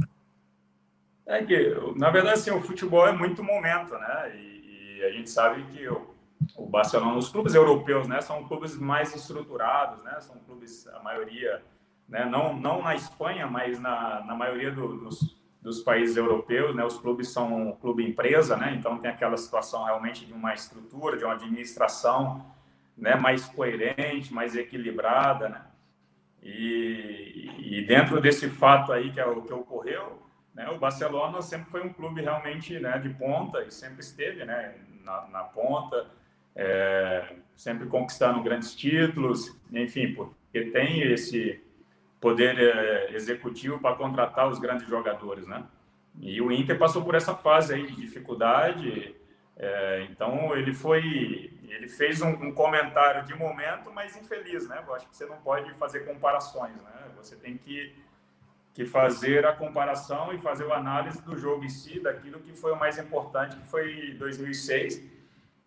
É 1.26 1.42
que, 1.42 1.74
na 1.96 2.10
verdade, 2.10 2.40
assim, 2.40 2.50
o 2.50 2.60
futebol 2.60 3.06
é 3.06 3.12
muito 3.12 3.42
momento, 3.42 3.94
né? 3.94 4.36
E, 4.36 4.98
e 4.98 5.04
a 5.04 5.10
gente 5.12 5.30
sabe 5.30 5.62
que 5.64 5.86
o, 5.88 6.14
o, 6.56 6.66
Barcelona, 6.66 7.16
os 7.16 7.28
clubes 7.28 7.54
europeus, 7.54 8.08
né, 8.08 8.20
são 8.20 8.44
clubes 8.44 8.76
mais 8.76 9.14
estruturados, 9.14 10.02
né? 10.02 10.20
São 10.20 10.36
clubes, 10.40 10.86
a 10.88 11.00
maioria, 11.00 11.62
né? 12.08 12.24
Não, 12.24 12.56
não 12.56 12.82
na 12.82 12.94
Espanha, 12.94 13.46
mas 13.46 13.78
na, 13.78 14.24
na 14.24 14.34
maioria 14.34 14.72
do, 14.72 14.96
dos, 14.98 15.36
dos 15.60 15.80
países 15.80 16.16
europeus, 16.16 16.74
né? 16.74 16.84
Os 16.84 16.98
clubes 16.98 17.28
são 17.28 17.68
um 17.68 17.72
clube 17.72 18.04
empresa, 18.04 18.56
né? 18.56 18.74
Então 18.76 18.98
tem 18.98 19.10
aquela 19.10 19.36
situação 19.36 19.84
realmente 19.84 20.26
de 20.26 20.32
uma 20.32 20.52
estrutura, 20.52 21.16
de 21.16 21.24
uma 21.24 21.34
administração, 21.34 22.44
né? 22.96 23.14
Mais 23.14 23.44
coerente, 23.46 24.34
mais 24.34 24.56
equilibrada, 24.56 25.48
né? 25.48 25.62
E, 26.42 27.78
e 27.78 27.86
dentro 27.86 28.20
desse 28.20 28.50
fato 28.50 28.92
aí 28.92 29.12
que 29.12 29.20
é 29.20 29.24
que 29.24 29.52
ocorreu, 29.52 30.20
né? 30.54 30.68
O 30.70 30.78
Barcelona 30.78 31.40
sempre 31.42 31.70
foi 31.70 31.82
um 31.82 31.92
clube 31.92 32.20
realmente, 32.20 32.78
né? 32.78 32.98
De 32.98 33.08
ponta 33.10 33.62
e 33.62 33.70
sempre 33.70 34.00
esteve, 34.00 34.44
né? 34.44 34.74
Na, 35.02 35.26
na 35.28 35.42
ponta, 35.44 36.06
é, 36.54 37.36
sempre 37.56 37.86
conquistando 37.86 38.42
grandes 38.42 38.74
títulos, 38.74 39.56
enfim, 39.72 40.14
porque 40.14 40.70
tem 40.70 41.02
esse 41.12 41.60
poder 42.20 42.56
é, 42.58 43.14
executivo 43.14 43.80
para 43.80 43.96
contratar 43.96 44.48
os 44.48 44.58
grandes 44.58 44.86
jogadores, 44.86 45.46
né? 45.46 45.64
E 46.20 46.40
o 46.40 46.52
Inter 46.52 46.78
passou 46.78 47.02
por 47.02 47.14
essa 47.14 47.34
fase 47.34 47.74
aí 47.74 47.86
de 47.86 47.96
dificuldade, 47.96 49.16
é, 49.56 50.06
então 50.10 50.54
ele 50.54 50.72
foi, 50.72 51.58
ele 51.64 51.88
fez 51.88 52.20
um, 52.20 52.28
um, 52.28 52.52
comentário 52.52 53.24
de 53.24 53.34
momento, 53.34 53.90
mas 53.92 54.16
infeliz, 54.16 54.68
né? 54.68 54.84
Eu 54.86 54.94
acho 54.94 55.08
que 55.08 55.16
você 55.16 55.26
não 55.26 55.38
pode 55.38 55.72
fazer 55.74 56.00
comparações, 56.00 56.76
né? 56.76 57.10
Você 57.16 57.34
tem 57.34 57.56
que 57.56 57.94
que 58.74 58.84
fazer 58.84 59.44
a 59.44 59.52
comparação 59.52 60.32
e 60.32 60.38
fazer 60.38 60.70
a 60.70 60.76
análise 60.76 61.22
do 61.22 61.36
jogo 61.36 61.64
em 61.64 61.68
si, 61.68 62.00
daquilo 62.00 62.40
que 62.40 62.54
foi 62.54 62.72
o 62.72 62.78
mais 62.78 62.98
importante, 62.98 63.56
que 63.56 63.66
foi 63.66 64.14
2006. 64.18 65.02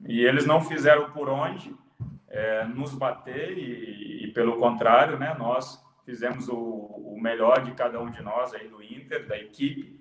E 0.08 0.26
eles 0.26 0.46
não 0.46 0.62
fizeram 0.62 1.12
por 1.12 1.30
onde 1.30 1.74
é, 2.28 2.66
nos 2.66 2.94
bater 2.94 3.58
e, 3.58 4.26
e, 4.26 4.28
pelo 4.34 4.58
contrário, 4.58 5.18
né? 5.18 5.36
Nós 5.38 5.82
fizemos 6.04 6.50
o, 6.50 6.58
o 6.58 7.20
melhor 7.22 7.64
de 7.64 7.72
cada 7.72 8.00
um 8.02 8.10
de 8.10 8.22
nós 8.22 8.54
aí 8.54 8.68
do 8.68 8.84
Inter, 8.84 9.28
da 9.28 9.38
equipe, 9.38 10.00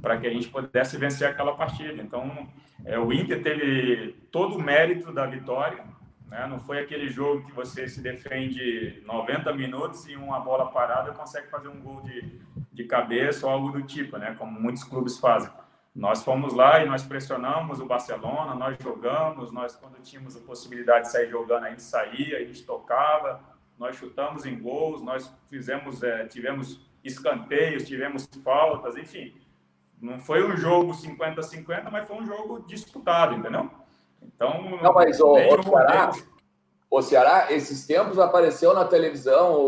para 0.00 0.16
que 0.16 0.26
a 0.26 0.30
gente 0.30 0.48
pudesse 0.48 0.96
vencer 0.96 1.28
aquela 1.28 1.54
partida. 1.54 2.00
Então, 2.00 2.48
é, 2.84 2.98
o 2.98 3.12
Inter 3.12 3.42
teve 3.42 4.16
todo 4.30 4.56
o 4.56 4.62
mérito 4.62 5.12
da 5.12 5.26
vitória, 5.26 5.84
né? 6.26 6.46
não 6.46 6.58
foi 6.58 6.80
aquele 6.80 7.08
jogo 7.08 7.44
que 7.46 7.52
você 7.52 7.88
se 7.88 8.00
defende 8.00 9.02
90 9.06 9.52
minutos 9.52 10.08
e 10.08 10.16
uma 10.16 10.40
bola 10.40 10.70
parada 10.70 11.12
consegue 11.12 11.48
fazer 11.48 11.68
um 11.68 11.80
gol 11.80 12.00
de, 12.02 12.40
de 12.72 12.84
cabeça 12.84 13.46
ou 13.46 13.52
algo 13.52 13.70
do 13.70 13.82
tipo, 13.82 14.16
né? 14.18 14.34
como 14.38 14.60
muitos 14.60 14.84
clubes 14.84 15.18
fazem. 15.18 15.50
Nós 15.94 16.22
fomos 16.22 16.52
lá 16.52 16.82
e 16.82 16.86
nós 16.86 17.02
pressionamos 17.02 17.80
o 17.80 17.86
Barcelona, 17.86 18.54
nós 18.54 18.76
jogamos, 18.82 19.50
nós 19.50 19.74
quando 19.76 20.00
tínhamos 20.02 20.36
a 20.36 20.40
possibilidade 20.40 21.06
de 21.06 21.12
sair 21.12 21.30
jogando, 21.30 21.64
a 21.64 21.70
gente 21.70 21.82
saía, 21.82 22.36
a 22.36 22.44
gente 22.44 22.64
tocava, 22.64 23.40
nós 23.78 23.96
chutamos 23.96 24.44
em 24.44 24.58
gols, 24.58 25.02
nós 25.02 25.32
fizemos, 25.48 26.02
é, 26.02 26.26
tivemos 26.26 26.86
escanteios, 27.02 27.86
tivemos 27.86 28.28
faltas, 28.44 28.96
enfim. 28.96 29.34
Não 30.00 30.18
foi 30.18 30.44
um 30.44 30.56
jogo 30.56 30.92
50-50, 30.92 31.90
mas 31.90 32.06
foi 32.06 32.16
um 32.16 32.26
jogo 32.26 32.60
disputado, 32.66 33.34
entendeu? 33.34 33.70
Então. 34.34 34.78
Não, 34.82 34.92
mas 34.92 35.20
o, 35.20 35.32
o 35.32 35.62
Ceará, 35.62 36.10
o 36.90 37.02
Ceará, 37.02 37.46
esses 37.50 37.86
tempos 37.86 38.18
apareceu 38.18 38.72
na 38.72 38.84
televisão 38.84 39.60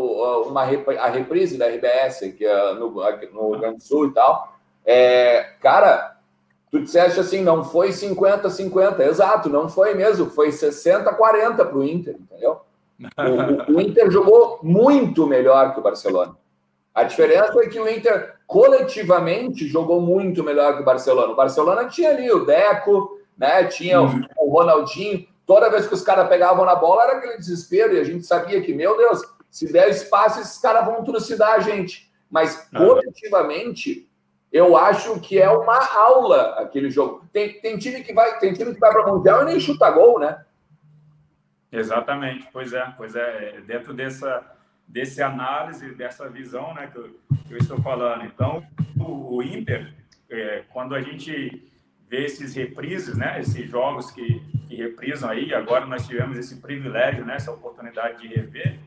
uma, 0.47 0.63
a 0.63 1.09
reprise 1.09 1.59
da 1.59 1.67
RBS, 1.67 2.23
aqui 2.23 2.47
no, 2.79 3.01
aqui 3.03 3.27
no 3.27 3.51
Rio 3.51 3.61
Grande 3.61 3.77
do 3.77 3.83
Sul 3.83 4.09
e 4.09 4.13
tal. 4.13 4.57
É, 4.85 5.55
cara, 5.61 6.17
tu 6.71 6.81
disseste 6.81 7.21
assim, 7.21 7.43
não 7.43 7.65
foi 7.65 7.91
50-50. 7.91 9.01
Exato, 9.01 9.49
não 9.49 9.69
foi 9.69 9.95
mesmo. 9.95 10.31
Foi 10.31 10.49
60-40 10.49 11.57
para 11.57 11.77
o 11.77 11.85
Inter, 11.85 12.17
entendeu? 12.19 12.61
O, 13.69 13.75
o, 13.75 13.81
Inter 13.81 14.11
jogou 14.11 14.59
muito 14.63 15.27
melhor 15.27 15.73
que 15.73 15.81
o 15.81 15.83
Barcelona. 15.83 16.35
A 16.95 17.05
diferença 17.05 17.53
é 17.63 17.69
que 17.69 17.79
o 17.79 17.89
Inter 17.89 18.35
coletivamente 18.47 19.69
jogou 19.69 20.01
muito 20.01 20.43
melhor 20.43 20.75
que 20.75 20.83
o 20.83 20.85
Barcelona. 20.85 21.33
O 21.33 21.37
Barcelona 21.37 21.85
tinha 21.85 22.11
ali 22.11 22.31
o 22.33 22.45
Deco, 22.45 23.18
né? 23.39 23.65
Tinha 23.65 24.03
uhum. 24.03 24.23
o, 24.37 24.51
Ronaldinho. 24.51 25.27
Toda 25.47 25.71
vez 25.71 25.87
que 25.87 25.95
os 25.95 26.03
caras 26.03 26.29
pegavam 26.29 26.65
na 26.65 26.75
bola 26.75 27.05
era 27.05 27.19
aquele 27.19 27.39
desespero 27.39 27.95
e 27.95 28.01
a 28.01 28.05
gente 28.05 28.27
sabia 28.27 28.61
que, 28.61 28.75
meu 28.75 28.97
Deus, 28.97 29.23
se 29.51 29.73
der 29.73 29.89
espaço, 29.89 30.41
esses 30.41 30.59
caras 30.59 30.85
vão 30.85 31.05
trucidar 31.05 31.53
a 31.53 31.61
gente. 31.61 32.13
Mas 32.29 32.69
coletivamente, 32.77 34.11
eu 34.53 34.77
acho 34.77 35.19
que 35.21 35.39
é 35.39 35.49
uma 35.49 35.79
aula 35.95 36.57
aquele 36.59 36.91
jogo. 36.91 37.27
Tem, 37.33 37.61
tem 37.61 37.79
time 37.79 38.03
que 38.03 38.13
vai, 38.13 38.39
tem 38.39 38.53
time 38.53 38.75
que 38.75 38.81
vai 38.81 38.91
para 38.91 39.07
o 39.07 39.17
mundial 39.17 39.43
e 39.43 39.45
nem 39.47 39.61
chuta 39.61 39.91
gol, 39.91 40.19
né? 40.19 40.45
Exatamente, 41.71 42.49
pois 42.53 42.73
é, 42.73 42.93
pois 42.97 43.15
é, 43.15 43.57
é, 43.57 43.61
dentro 43.61 43.93
dessa, 43.93 44.43
desse 44.87 45.23
análise, 45.23 45.95
dessa 45.95 46.29
visão, 46.29 46.73
né, 46.73 46.87
que 46.91 46.97
eu, 46.97 47.21
que 47.47 47.55
eu 47.55 47.59
estou 47.59 47.81
falando. 47.83 48.25
Então, 48.25 48.67
o, 48.99 49.37
o 49.37 49.43
Inter, 49.43 49.95
é, 50.31 50.65
quando 50.71 50.95
a 50.95 51.01
gente 51.03 51.71
vê 52.09 52.25
esses 52.25 52.55
reprises, 52.55 53.17
né, 53.17 53.41
esses 53.41 53.69
jogos 53.71 54.11
que, 54.11 54.41
que 54.69 54.77
reprisam 54.77 55.31
aí, 55.31 55.53
agora 55.53 55.87
nós 55.87 56.07
tivemos 56.07 56.39
esse 56.39 56.57
privilégio, 56.61 57.25
né, 57.25 57.37
essa 57.37 57.53
oportunidade 57.53 58.23
de 58.23 58.29
rever, 58.29 58.79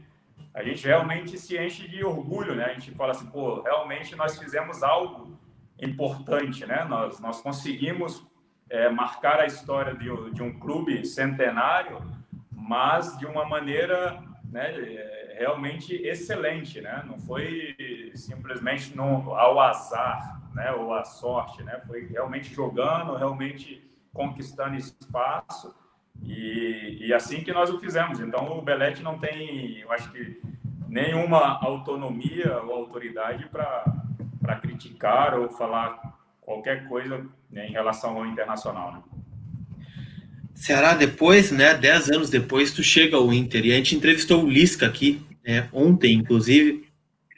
a 0.53 0.63
gente 0.63 0.85
realmente 0.85 1.37
se 1.37 1.57
enche 1.57 1.87
de 1.87 2.03
orgulho, 2.03 2.53
né? 2.53 2.65
A 2.65 2.73
gente 2.73 2.91
fala 2.91 3.11
assim, 3.11 3.25
pô, 3.27 3.61
realmente 3.61 4.17
nós 4.17 4.37
fizemos 4.37 4.83
algo 4.83 5.39
importante, 5.79 6.65
né? 6.65 6.83
Nós, 6.83 7.21
nós 7.21 7.39
conseguimos 7.39 8.21
é, 8.69 8.89
marcar 8.89 9.39
a 9.39 9.45
história 9.45 9.95
de, 9.95 10.09
de 10.31 10.43
um 10.43 10.59
clube 10.59 11.05
centenário 11.05 12.01
mas 12.71 13.17
de 13.17 13.25
uma 13.25 13.43
maneira 13.45 14.23
né, 14.45 14.71
realmente 15.37 15.93
excelente, 15.95 16.79
né? 16.79 17.03
Não 17.05 17.19
foi 17.19 17.75
simplesmente 18.15 18.95
no, 18.95 19.33
ao 19.33 19.59
azar, 19.59 20.40
né, 20.53 20.71
ou 20.71 20.93
à 20.93 21.03
sorte, 21.03 21.63
né? 21.63 21.81
Foi 21.87 22.05
realmente 22.07 22.53
jogando, 22.53 23.15
realmente 23.15 23.83
conquistando 24.13 24.75
espaço 24.75 25.73
e, 26.21 26.97
e 27.01 27.13
assim 27.13 27.43
que 27.43 27.53
nós 27.53 27.69
o 27.69 27.79
fizemos. 27.79 28.19
Então 28.19 28.57
o 28.57 28.61
Belete 28.61 29.01
não 29.01 29.17
tem, 29.17 29.79
eu 29.79 29.91
acho 29.91 30.11
que 30.11 30.41
nenhuma 30.87 31.59
autonomia 31.63 32.61
ou 32.63 32.73
autoridade 32.73 33.47
para 33.47 34.55
criticar 34.61 35.39
ou 35.39 35.49
falar 35.49 35.99
qualquer 36.41 36.87
coisa 36.87 37.25
né, 37.49 37.67
em 37.67 37.71
relação 37.71 38.17
ao 38.17 38.25
internacional. 38.25 38.91
Né? 38.93 39.01
Ceará, 40.53 40.93
depois, 40.93 41.51
né, 41.51 41.73
dez 41.73 42.09
anos 42.09 42.29
depois, 42.29 42.73
tu 42.73 42.83
chega 42.83 43.15
ao 43.15 43.33
Inter. 43.33 43.65
E 43.65 43.71
a 43.71 43.75
gente 43.77 43.95
entrevistou 43.95 44.43
o 44.43 44.49
Lisca 44.49 44.85
aqui, 44.85 45.25
né, 45.45 45.69
ontem, 45.71 46.13
inclusive, 46.13 46.90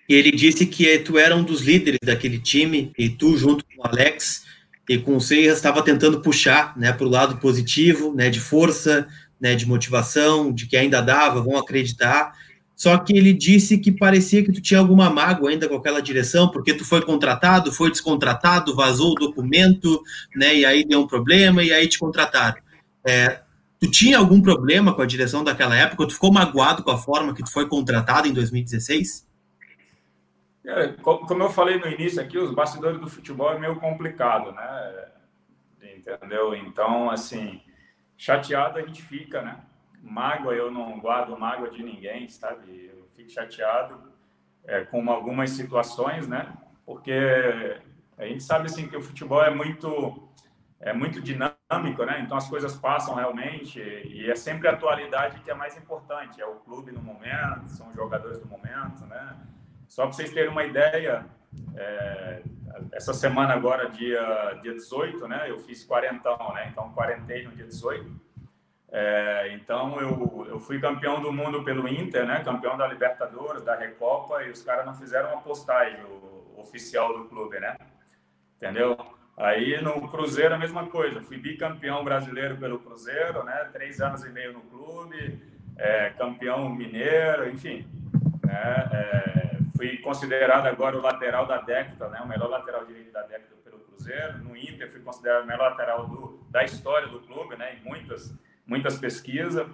e 0.08 0.14
ele 0.14 0.32
disse 0.32 0.66
que 0.66 0.98
tu 1.00 1.18
era 1.18 1.36
um 1.36 1.44
dos 1.44 1.62
líderes 1.62 2.00
daquele 2.04 2.40
time, 2.40 2.92
e 2.98 3.10
tu, 3.10 3.38
junto 3.38 3.64
com 3.66 3.82
o 3.82 3.88
Alex 3.88 4.44
e 4.90 4.98
com 4.98 5.16
o 5.16 5.22
Seiras, 5.22 5.58
estava 5.58 5.82
tentando 5.82 6.20
puxar 6.20 6.78
né, 6.78 6.92
para 6.92 7.08
o 7.08 7.10
lado 7.10 7.38
positivo, 7.38 8.14
né, 8.14 8.30
de 8.30 8.40
força, 8.40 9.08
né, 9.40 9.56
de 9.56 9.66
motivação, 9.66 10.52
de 10.52 10.68
que 10.68 10.76
ainda 10.76 11.02
dava, 11.02 11.42
vão 11.42 11.58
acreditar. 11.58 12.34
Só 12.76 12.98
que 12.98 13.16
ele 13.16 13.32
disse 13.32 13.78
que 13.78 13.92
parecia 13.92 14.44
que 14.44 14.52
tu 14.52 14.62
tinha 14.62 14.80
alguma 14.80 15.10
mágoa 15.10 15.50
ainda 15.50 15.70
com 15.70 15.76
aquela 15.76 16.02
direção, 16.02 16.50
porque 16.50 16.74
tu 16.74 16.84
foi 16.84 17.02
contratado, 17.02 17.72
foi 17.72 17.90
descontratado, 17.90 18.76
vazou 18.76 19.12
o 19.12 19.16
documento, 19.16 20.02
né, 20.36 20.54
e 20.56 20.66
aí 20.66 20.84
deu 20.84 21.02
um 21.02 21.08
problema, 21.08 21.64
e 21.64 21.72
aí 21.72 21.88
te 21.88 21.98
contrataram. 21.98 22.62
É, 23.06 23.40
tu 23.80 23.90
tinha 23.90 24.18
algum 24.18 24.42
problema 24.42 24.94
com 24.94 25.02
a 25.02 25.06
direção 25.06 25.46
daquela 25.46 25.76
época? 25.76 26.08
Tu 26.08 26.14
ficou 26.14 26.32
magoado 26.32 26.84
com 26.84 26.92
a 26.92 26.98
forma 26.98 27.34
que 27.34 27.44
tu 27.44 27.52
foi 27.52 27.70
contratado 27.70 28.28
em 28.28 28.34
2016? 28.34 29.32
É, 30.66 30.94
como 31.02 31.44
eu 31.44 31.50
falei 31.50 31.78
no 31.78 31.88
início 31.88 32.22
aqui, 32.22 32.38
os 32.38 32.54
bastidores 32.54 33.00
do 33.00 33.10
futebol 33.10 33.52
é 33.52 33.60
meio 33.60 33.76
complicado, 33.80 34.52
né? 34.54 35.10
Entendeu? 35.82 36.56
Então, 36.56 37.10
assim, 37.10 37.62
chateado 38.18 38.80
a 38.80 38.82
gente 38.82 39.02
fica, 39.02 39.42
né? 39.42 39.60
Mágoa, 40.02 40.54
eu 40.54 40.72
não 40.72 41.00
guardo 41.00 41.38
mágoa 41.38 41.70
de 41.70 41.84
ninguém, 41.84 42.30
sabe? 42.30 42.92
Eu 42.94 43.08
fico 43.14 43.30
chateado 43.30 44.14
é, 44.64 44.86
com 44.86 45.10
algumas 45.12 45.52
situações, 45.52 46.28
né? 46.28 46.54
Porque 46.86 47.14
a 48.18 48.26
gente 48.26 48.44
sabe, 48.44 48.68
assim, 48.68 48.88
que 48.88 48.96
o 48.96 49.02
futebol 49.02 49.44
é 49.44 49.50
muito 49.50 50.30
é 50.80 50.92
muito 50.92 51.22
dinâmico, 51.22 52.04
né? 52.06 52.20
Então 52.20 52.36
as 52.36 52.50
coisas 52.50 52.76
passam 52.76 53.16
realmente 53.16 53.80
e 53.80 54.30
é 54.30 54.36
sempre 54.36 54.68
a 54.68 54.72
atualidade 54.72 55.40
que 55.40 55.50
é 55.50 55.54
mais 55.54 55.78
importante. 55.78 56.42
É 56.42 56.46
o 56.46 56.56
clube 56.56 56.92
no 56.92 57.02
momento, 57.02 57.70
são 57.70 57.88
os 57.88 57.96
jogadores 57.96 58.40
do 58.40 58.48
momento, 58.48 59.06
né? 59.06 59.38
Só 59.94 60.06
para 60.08 60.14
vocês 60.14 60.34
terem 60.34 60.50
uma 60.50 60.64
ideia, 60.64 61.24
é, 61.78 62.42
essa 62.94 63.14
semana 63.14 63.54
agora, 63.54 63.92
dia, 63.92 64.58
dia 64.64 64.74
18, 64.74 65.28
né? 65.28 65.46
Eu 65.48 65.60
fiz 65.60 65.86
quarentão, 65.86 66.36
né? 66.56 66.68
Então 66.72 66.92
quarentei 66.94 67.44
no 67.44 67.52
dia 67.52 67.68
18. 67.68 68.12
É, 68.92 69.54
então 69.54 70.02
eu, 70.02 70.48
eu 70.50 70.60
fui 70.60 70.80
campeão 70.80 71.22
do 71.22 71.32
mundo 71.32 71.64
pelo 71.64 71.88
Inter, 71.88 72.26
né? 72.26 72.44
Campeão 72.44 72.76
da 72.76 72.88
Libertadores, 72.88 73.62
da 73.62 73.76
Recopa 73.76 74.42
e 74.42 74.50
os 74.50 74.64
caras 74.64 74.84
não 74.84 74.96
fizeram 74.96 75.32
uma 75.32 75.44
postagem 75.44 76.00
oficial 76.58 77.16
do 77.16 77.26
clube, 77.26 77.60
né? 77.60 77.78
entendeu? 78.58 78.98
Aí 79.38 79.80
no 79.80 80.10
Cruzeiro 80.10 80.56
a 80.56 80.58
mesma 80.58 80.88
coisa, 80.88 81.22
fui 81.22 81.38
bicampeão 81.38 82.04
brasileiro 82.04 82.58
pelo 82.58 82.80
Cruzeiro, 82.80 83.44
né? 83.44 83.70
Três 83.72 84.02
anos 84.02 84.26
e 84.26 84.30
meio 84.30 84.54
no 84.54 84.62
clube, 84.62 85.40
é, 85.78 86.10
campeão 86.18 86.68
mineiro, 86.68 87.48
enfim. 87.48 87.88
Né? 88.44 88.90
É, 88.92 89.33
fui 89.84 89.98
considerado 89.98 90.66
agora 90.66 90.98
o 90.98 91.02
lateral 91.02 91.46
da 91.46 91.58
década, 91.58 92.08
né? 92.08 92.22
O 92.22 92.28
melhor 92.28 92.50
lateral 92.50 92.86
direito 92.86 93.12
da 93.12 93.24
década 93.24 93.54
pelo 93.64 93.80
Cruzeiro. 93.80 94.38
No 94.40 94.56
Inter 94.56 94.90
fui 94.90 95.02
considerado 95.02 95.44
o 95.44 95.48
melhor 95.48 95.72
lateral 95.72 96.08
do, 96.08 96.46
da 96.50 96.64
história 96.64 97.08
do 97.08 97.20
clube, 97.20 97.58
né? 97.58 97.76
Em 97.76 97.84
muitas, 97.84 98.34
muitas 98.66 98.98
pesquisas. 98.98 99.68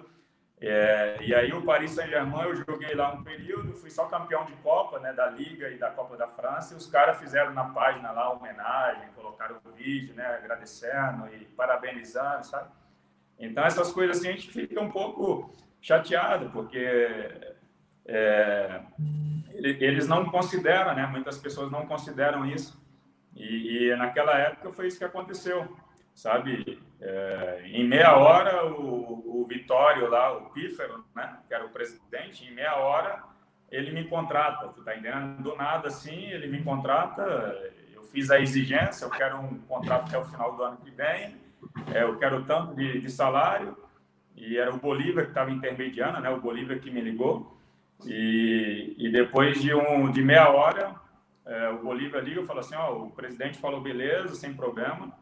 É, 0.60 1.18
e 1.22 1.34
aí 1.34 1.52
o 1.52 1.62
Paris 1.62 1.92
Saint-Germain 1.92 2.42
eu 2.42 2.56
joguei 2.56 2.94
lá 2.94 3.12
um 3.12 3.22
período, 3.22 3.72
fui 3.72 3.88
só 3.88 4.06
campeão 4.06 4.44
de 4.44 4.52
Copa, 4.56 4.98
né, 4.98 5.10
da 5.10 5.30
Liga 5.30 5.70
e 5.70 5.78
da 5.78 5.90
Copa 5.90 6.18
da 6.18 6.28
França, 6.28 6.74
e 6.74 6.76
os 6.76 6.86
caras 6.86 7.18
fizeram 7.18 7.54
na 7.54 7.64
página 7.70 8.10
lá 8.10 8.30
homenagem, 8.30 9.08
colocaram 9.16 9.58
o 9.64 9.72
vídeo, 9.72 10.14
né, 10.14 10.26
agradecendo 10.26 11.28
e 11.34 11.46
parabenizando, 11.56 12.44
sabe? 12.44 12.68
Então 13.38 13.64
essas 13.64 13.90
coisas 13.90 14.18
assim 14.18 14.28
a 14.28 14.32
gente 14.32 14.50
fica 14.50 14.78
um 14.82 14.90
pouco 14.90 15.50
chateado, 15.80 16.50
porque 16.50 16.76
é, 18.04 18.82
eles 19.54 20.06
não 20.06 20.26
consideram, 20.26 20.94
né, 20.94 21.06
muitas 21.06 21.38
pessoas 21.38 21.70
não 21.70 21.86
consideram 21.86 22.46
isso, 22.46 22.80
e, 23.34 23.88
e 23.88 23.96
naquela 23.96 24.38
época 24.38 24.72
foi 24.72 24.86
isso 24.86 24.98
que 24.98 25.04
aconteceu 25.04 25.68
sabe? 26.20 26.78
É, 27.00 27.62
em 27.64 27.86
meia 27.86 28.16
hora, 28.16 28.66
o, 28.66 29.40
o 29.42 29.46
Vitório 29.46 30.08
lá, 30.08 30.36
o 30.36 30.50
Pífero, 30.50 31.04
né, 31.14 31.38
que 31.48 31.54
era 31.54 31.64
o 31.64 31.70
presidente, 31.70 32.44
em 32.44 32.54
meia 32.54 32.76
hora 32.76 33.22
ele 33.70 33.92
me 33.92 34.04
contrata, 34.04 34.68
tu 34.68 34.82
tá 34.82 34.96
entendendo? 34.96 35.42
Do 35.42 35.56
nada, 35.56 35.88
assim, 35.88 36.26
ele 36.26 36.48
me 36.48 36.62
contrata, 36.62 37.22
eu 37.94 38.02
fiz 38.02 38.28
a 38.30 38.40
exigência, 38.40 39.04
eu 39.04 39.10
quero 39.10 39.38
um 39.38 39.60
contrato 39.60 40.08
até 40.08 40.18
o 40.18 40.24
final 40.24 40.56
do 40.56 40.62
ano 40.64 40.76
que 40.78 40.90
vem, 40.90 41.36
é, 41.94 42.02
eu 42.02 42.18
quero 42.18 42.44
tanto 42.44 42.74
de, 42.74 43.00
de 43.00 43.10
salário, 43.10 43.76
e 44.34 44.58
era 44.58 44.74
o 44.74 44.78
Bolívia 44.78 45.22
que 45.22 45.30
estava 45.30 45.52
intermediando, 45.52 46.20
né, 46.20 46.28
o 46.28 46.40
Bolívia 46.40 46.80
que 46.80 46.90
me 46.90 47.00
ligou, 47.00 47.56
e, 48.06 48.94
e 48.98 49.10
depois 49.10 49.60
de, 49.60 49.74
um, 49.74 50.10
de 50.10 50.22
meia 50.22 50.48
hora, 50.50 50.94
é, 51.46 51.68
o 51.70 51.82
Bolívia 51.82 52.20
liga 52.20 52.40
e 52.40 52.46
fala 52.46 52.60
assim, 52.60 52.74
ó, 52.74 52.92
o 52.92 53.10
presidente 53.10 53.58
falou 53.58 53.80
beleza, 53.80 54.34
sem 54.34 54.54
problema, 54.54 55.12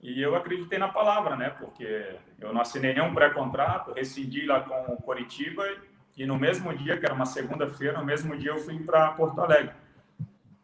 e 0.00 0.22
eu 0.22 0.36
acreditei 0.36 0.78
na 0.78 0.88
palavra, 0.88 1.36
né? 1.36 1.50
Porque 1.50 2.16
eu 2.38 2.52
não 2.52 2.60
assinei 2.60 2.94
nenhum 2.94 3.12
pré-contrato, 3.14 3.92
rescindi 3.92 4.46
lá 4.46 4.60
com 4.60 4.92
o 4.92 5.02
Coritiba 5.02 5.64
e 6.16 6.24
no 6.24 6.38
mesmo 6.38 6.74
dia, 6.76 6.96
que 6.96 7.04
era 7.04 7.14
uma 7.14 7.26
segunda-feira, 7.26 7.98
no 7.98 8.04
mesmo 8.04 8.36
dia 8.36 8.50
eu 8.50 8.58
fui 8.58 8.78
para 8.78 9.12
Porto 9.12 9.40
Alegre. 9.40 9.74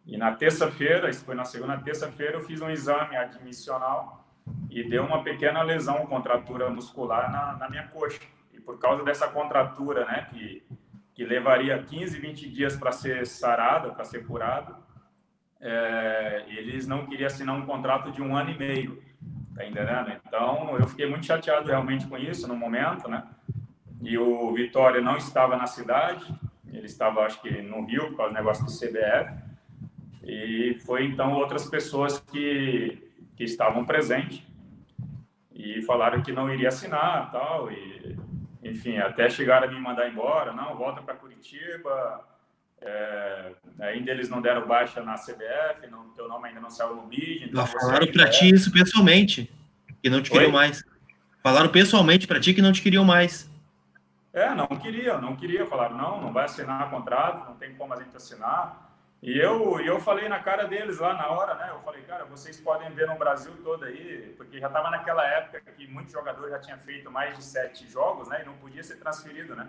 E 0.06 0.16
na 0.16 0.32
terça-feira, 0.32 1.10
isso 1.10 1.24
foi 1.24 1.34
na 1.34 1.44
segunda 1.44 1.76
terça-feira, 1.78 2.34
eu 2.34 2.40
fiz 2.40 2.60
um 2.60 2.70
exame 2.70 3.16
admissional 3.16 4.24
e 4.70 4.82
deu 4.88 5.04
uma 5.04 5.22
pequena 5.22 5.62
lesão, 5.62 6.06
contratura 6.06 6.70
muscular 6.70 7.30
na, 7.30 7.56
na 7.56 7.70
minha 7.70 7.86
coxa. 7.88 8.20
E 8.52 8.60
por 8.60 8.78
causa 8.78 9.04
dessa 9.04 9.28
contratura, 9.28 10.04
né, 10.04 10.26
que, 10.30 10.62
que 11.14 11.24
levaria 11.24 11.82
15, 11.82 12.18
20 12.18 12.48
dias 12.48 12.76
para 12.76 12.92
ser 12.92 13.26
sarada, 13.26 13.90
para 13.90 14.04
ser 14.04 14.26
curado, 14.26 14.76
é, 15.60 16.44
eles 16.48 16.86
não 16.86 17.06
queriam 17.06 17.26
assinar 17.26 17.54
um 17.56 17.66
contrato 17.66 18.10
de 18.10 18.20
um 18.20 18.36
ano 18.36 18.50
e 18.50 18.58
meio. 18.58 19.02
Tá 19.54 19.66
entendendo? 19.66 20.12
Então, 20.26 20.76
eu 20.78 20.86
fiquei 20.88 21.06
muito 21.06 21.26
chateado 21.26 21.68
realmente 21.68 22.06
com 22.06 22.16
isso 22.16 22.48
no 22.48 22.56
momento, 22.56 23.08
né? 23.08 23.22
E 24.00 24.16
o 24.16 24.52
Vitória 24.52 25.00
não 25.00 25.16
estava 25.16 25.56
na 25.56 25.66
cidade, 25.66 26.24
ele 26.72 26.86
estava, 26.86 27.20
acho 27.20 27.40
que, 27.42 27.62
no 27.62 27.84
Rio, 27.84 28.08
por 28.08 28.16
causa 28.16 28.32
do 28.32 28.38
negócio 28.38 28.64
do 28.64 28.72
CBF. 28.72 29.30
E 30.24 30.74
foi, 30.86 31.04
então, 31.04 31.32
outras 31.34 31.68
pessoas 31.68 32.18
que, 32.18 33.12
que 33.36 33.44
estavam 33.44 33.84
presentes 33.84 34.42
e 35.54 35.82
falaram 35.82 36.22
que 36.22 36.32
não 36.32 36.52
iria 36.52 36.68
assinar 36.68 37.30
tal. 37.30 37.70
E, 37.70 38.01
enfim, 38.72 38.98
até 38.98 39.28
chegaram 39.30 39.68
a 39.68 39.70
me 39.70 39.78
mandar 39.78 40.08
embora. 40.08 40.52
Não, 40.52 40.74
volta 40.76 41.00
para 41.02 41.14
Curitiba. 41.14 42.24
É, 42.80 43.52
ainda 43.80 44.10
eles 44.10 44.28
não 44.28 44.42
deram 44.42 44.66
baixa 44.66 45.00
na 45.02 45.14
CBF, 45.14 45.86
não, 45.88 46.08
teu 46.10 46.28
nome 46.28 46.48
ainda 46.48 46.60
não 46.60 46.70
saiu 46.70 46.96
no 46.96 47.06
BID. 47.06 47.50
Então 47.50 47.64
falaram 47.64 48.06
para 48.10 48.28
ti 48.28 48.52
isso 48.52 48.72
pessoalmente, 48.72 49.48
que 50.02 50.10
não 50.10 50.20
te 50.20 50.30
queriam 50.30 50.48
Oi? 50.48 50.52
mais. 50.52 50.84
Falaram 51.42 51.68
pessoalmente 51.68 52.26
para 52.26 52.40
ti 52.40 52.52
que 52.52 52.62
não 52.62 52.72
te 52.72 52.82
queriam 52.82 53.04
mais. 53.04 53.48
É, 54.32 54.52
não 54.54 54.66
queria, 54.66 55.18
não 55.18 55.36
queria. 55.36 55.66
Falaram, 55.66 55.96
não, 55.96 56.20
não 56.20 56.32
vai 56.32 56.46
assinar 56.46 56.90
contrato, 56.90 57.48
não 57.48 57.54
tem 57.56 57.74
como 57.74 57.94
a 57.94 58.02
gente 58.02 58.16
assinar. 58.16 58.91
E 59.22 59.38
eu, 59.38 59.78
eu 59.80 60.00
falei 60.00 60.28
na 60.28 60.40
cara 60.40 60.64
deles 60.64 60.98
lá 60.98 61.14
na 61.14 61.28
hora, 61.28 61.54
né? 61.54 61.68
Eu 61.70 61.78
falei, 61.78 62.02
cara, 62.02 62.24
vocês 62.24 62.60
podem 62.60 62.90
ver 62.90 63.06
no 63.06 63.14
Brasil 63.14 63.52
todo 63.62 63.84
aí, 63.84 64.34
porque 64.36 64.58
já 64.58 64.66
estava 64.66 64.90
naquela 64.90 65.24
época 65.24 65.60
que 65.60 65.86
muitos 65.86 66.12
jogadores 66.12 66.50
já 66.50 66.58
tinham 66.58 66.78
feito 66.80 67.08
mais 67.08 67.36
de 67.36 67.44
sete 67.44 67.88
jogos, 67.88 68.28
né? 68.28 68.42
E 68.42 68.44
não 68.44 68.54
podia 68.54 68.82
ser 68.82 68.96
transferido, 68.96 69.54
né? 69.54 69.68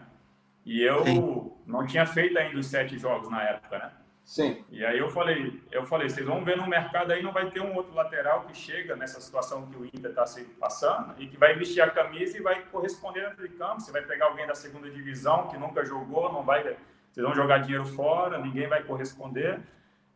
E 0.66 0.82
eu 0.82 1.04
Sim. 1.06 1.52
não 1.68 1.86
tinha 1.86 2.06
feito 2.06 2.36
ainda 2.36 2.58
os 2.58 2.66
sete 2.66 2.98
jogos 2.98 3.30
na 3.30 3.44
época, 3.44 3.78
né? 3.78 3.92
Sim. 4.26 4.66
E 4.72 4.84
aí 4.84 4.98
eu 4.98 5.10
falei, 5.10 5.62
eu 5.72 5.86
falei, 5.86 6.10
vocês 6.10 6.26
vão 6.26 6.44
ver 6.44 6.58
no 6.58 6.66
mercado 6.66 7.12
aí, 7.12 7.22
não 7.22 7.34
vai 7.34 7.52
ter 7.52 7.60
um 7.60 7.76
outro 7.76 7.94
lateral 7.94 8.46
que 8.46 8.58
chega 8.58 8.96
nessa 8.96 9.22
situação 9.22 9.68
que 9.68 9.78
o 9.78 9.86
Inter 9.86 10.10
está 10.10 10.26
se 10.26 10.46
passando 10.46 11.14
e 11.22 11.28
que 11.28 11.38
vai 11.38 11.54
vestir 11.54 11.82
a 11.82 11.92
camisa 11.92 12.38
e 12.38 12.42
vai 12.42 12.62
corresponder 12.68 13.30
dentro 13.30 13.48
de 13.48 13.54
campo. 13.56 13.82
Você 13.82 13.92
vai 13.92 14.02
pegar 14.02 14.28
alguém 14.28 14.48
da 14.48 14.56
segunda 14.56 14.90
divisão 14.90 15.48
que 15.50 15.58
nunca 15.58 15.86
jogou, 15.86 16.32
não 16.32 16.42
vai, 16.42 16.76
vocês 17.14 17.24
vão 17.24 17.36
jogar 17.36 17.60
dinheiro 17.60 17.86
fora, 17.86 18.40
ninguém 18.40 18.68
vai 18.68 18.82
corresponder. 18.84 19.60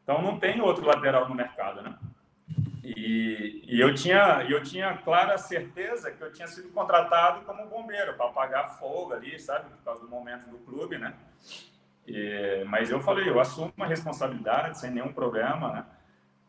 Então 0.02 0.20
não 0.20 0.40
tem 0.40 0.60
outro 0.60 0.84
lateral 0.84 1.30
no 1.30 1.36
mercado, 1.36 1.84
né? 1.84 1.96
E, 2.84 3.64
e, 3.68 3.80
eu 3.80 3.94
tinha 3.94 4.46
eu 4.50 4.64
tinha 4.64 4.98
clara 4.98 5.38
certeza 5.38 6.10
que 6.10 6.24
eu 6.24 6.32
tinha 6.32 6.48
sido 6.48 6.70
contratado 6.70 7.46
como 7.46 7.68
bombeiro 7.68 8.16
para 8.16 8.28
apagar 8.28 8.80
fogo 8.80 9.14
ali, 9.14 9.38
sabe, 9.40 9.70
por 9.70 9.84
causa 9.84 10.02
do 10.02 10.10
momento 10.10 10.50
do 10.50 10.58
clube, 10.60 10.98
né? 10.98 11.14
E, 12.08 12.64
mas 12.66 12.90
eu 12.90 13.00
falei, 13.00 13.30
eu 13.30 13.40
assumo 13.40 13.72
uma 13.78 13.86
responsabilidade 13.86 14.80
sem 14.80 14.90
nenhum 14.90 15.14
problema, 15.14 15.72
né? 15.72 15.86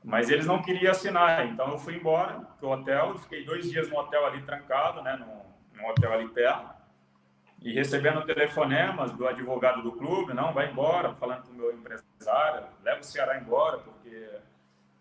Mas 0.02 0.30
eles 0.30 0.46
não 0.46 0.62
queriam 0.62 0.92
assinar, 0.92 1.44
então 1.46 1.72
eu 1.72 1.78
fui 1.78 1.96
embora 1.96 2.40
do 2.60 2.70
hotel, 2.70 3.18
fiquei 3.18 3.44
dois 3.44 3.68
dias 3.68 3.90
no 3.90 3.98
hotel 3.98 4.24
ali 4.24 4.40
trancado, 4.42 5.02
né? 5.02 5.16
No, 5.16 5.82
no 5.82 5.88
hotel 5.90 6.12
ali 6.12 6.28
perto 6.28 6.77
e 7.60 7.72
recebendo 7.72 8.24
telefonemas 8.24 9.12
do 9.12 9.26
advogado 9.26 9.82
do 9.82 9.92
clube, 9.92 10.32
não, 10.32 10.52
vai 10.52 10.70
embora, 10.70 11.12
falando 11.14 11.42
com 11.42 11.52
o 11.52 11.56
meu 11.56 11.72
empresário, 11.72 12.66
leva 12.84 13.00
o 13.00 13.04
Ceará 13.04 13.38
embora, 13.38 13.78
porque 13.78 14.28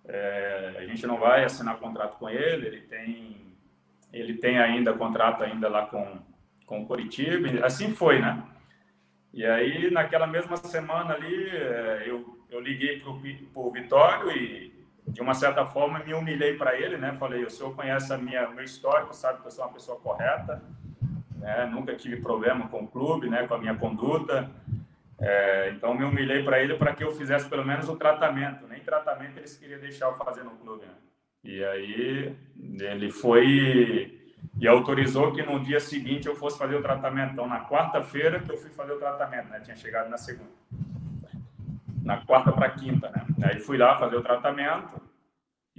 é, 0.05 0.76
a 0.78 0.86
gente 0.86 1.05
não 1.05 1.18
vai 1.18 1.43
assinar 1.43 1.78
contrato 1.78 2.18
com 2.18 2.30
ele, 2.30 2.68
ele 2.68 2.82
tem, 2.82 3.53
ele 4.12 4.34
tem 4.36 4.58
ainda 4.58 4.93
contrato 4.93 5.43
ainda 5.43 5.70
lá 5.70 5.86
com, 5.86 6.18
com 6.66 6.82
o 6.82 6.88
Curitiba, 6.88 7.66
assim 7.66 7.93
foi, 7.93 8.20
né? 8.20 8.43
E 9.34 9.45
aí, 9.45 9.91
naquela 9.91 10.26
mesma 10.26 10.58
semana 10.58 11.14
ali, 11.14 11.49
é, 11.49 12.05
eu, 12.08 12.39
eu 12.49 12.60
liguei 12.60 12.99
para 12.99 13.12
o 13.62 13.72
Vitório 13.72 14.32
e, 14.32 14.74
de 15.08 15.22
uma 15.22 15.36
certa 15.36 15.64
forma, 15.66 15.99
me 15.99 16.14
humilhei 16.14 16.58
para 16.58 16.76
ele, 16.76 16.97
né? 16.97 17.16
Falei, 17.20 17.43
o 17.43 17.49
senhor 17.49 17.76
conhece 17.76 18.12
a 18.12 18.18
minha, 18.18 18.49
meu 18.49 18.64
histórico, 18.64 19.14
sabe 19.14 19.41
que 19.41 19.47
eu 19.47 19.51
sou 19.51 19.66
uma 19.66 19.74
pessoa 19.74 19.99
correta, 19.99 20.64
né? 21.48 21.66
Nunca 21.66 21.95
tive 21.95 22.18
problema 22.18 22.68
com 22.68 22.84
o 22.84 22.88
clube, 22.88 23.30
né? 23.30 23.48
Com 23.48 23.54
a 23.54 23.58
minha 23.58 23.74
conduta. 23.74 24.52
É, 25.18 25.72
então, 25.74 25.95
me 25.95 26.04
humilhei 26.04 26.43
para 26.43 26.62
ele 26.62 26.76
para 26.76 26.93
que 26.93 27.04
eu 27.04 27.12
fizesse 27.14 27.48
pelo 27.50 27.66
menos 27.66 27.88
o 27.88 27.95
tratamento. 27.95 28.68
Nem 28.68 28.82
tratamento 28.82 29.38
eles 29.38 29.58
queriam 29.58 29.80
deixar 29.80 30.08
eu 30.08 30.16
fazer 30.16 30.43
no 30.43 30.52
clube. 30.52 30.86
Né? 30.86 30.91
E 31.45 31.64
aí, 31.64 32.36
ele 32.82 33.10
foi 33.10 34.14
e 34.60 34.68
autorizou 34.68 35.32
que 35.32 35.41
no 35.41 35.60
dia 35.64 35.80
seguinte 35.80 36.28
eu 36.28 36.36
fosse 36.36 36.58
fazer 36.58 36.76
o 36.76 36.82
tratamento. 36.82 37.32
Então, 37.32 37.48
na 37.48 37.64
quarta-feira 37.64 38.41
que 38.41 38.52
eu 38.52 38.58
fui 38.58 38.70
fazer 38.72 38.91
o 38.91 39.00
tratamento, 39.00 39.48
né? 39.48 39.62
Tinha 39.62 39.76
chegado 39.78 40.10
na 40.10 40.18
segunda. 40.18 40.52
Na 42.04 42.18
quarta 42.18 42.52
para 42.52 42.70
quinta, 42.72 43.10
né? 43.10 43.26
Aí 43.43 43.60
fui 43.60 43.78
lá 43.78 43.98
fazer 43.98 44.18
o 44.18 44.22
tratamento. 44.22 45.02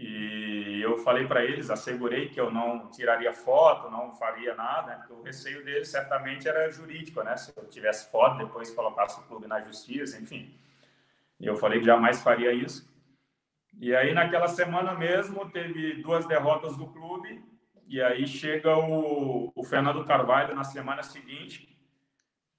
E 0.00 0.80
eu 0.80 0.96
falei 0.98 1.26
para 1.26 1.44
eles, 1.44 1.70
assegurei 1.70 2.28
que 2.28 2.38
eu 2.38 2.52
não 2.52 2.88
tiraria 2.88 3.32
foto, 3.32 3.90
não 3.90 4.12
faria 4.12 4.54
nada, 4.54 4.92
né? 4.92 4.94
porque 4.98 5.12
o 5.12 5.22
receio 5.22 5.64
deles 5.64 5.88
certamente 5.88 6.48
era 6.48 6.70
jurídico, 6.70 7.20
né? 7.24 7.36
Se 7.36 7.52
eu 7.56 7.64
tivesse 7.66 8.08
foto, 8.08 8.38
depois 8.38 8.70
colocasse 8.70 9.18
o 9.18 9.24
clube 9.24 9.48
na 9.48 9.60
justiça, 9.60 10.16
enfim. 10.16 10.54
E 11.40 11.46
eu 11.46 11.56
falei 11.56 11.80
que 11.80 11.86
jamais 11.86 12.22
faria 12.22 12.52
isso. 12.52 12.88
E 13.80 13.92
aí, 13.92 14.14
naquela 14.14 14.46
semana 14.46 14.94
mesmo, 14.94 15.50
teve 15.50 15.94
duas 16.00 16.24
derrotas 16.26 16.76
do 16.76 16.86
clube, 16.86 17.44
e 17.88 18.00
aí 18.00 18.24
chega 18.24 18.76
o, 18.76 19.50
o 19.52 19.64
Fernando 19.64 20.04
Carvalho 20.04 20.54
na 20.54 20.62
semana 20.62 21.02
seguinte, 21.02 21.76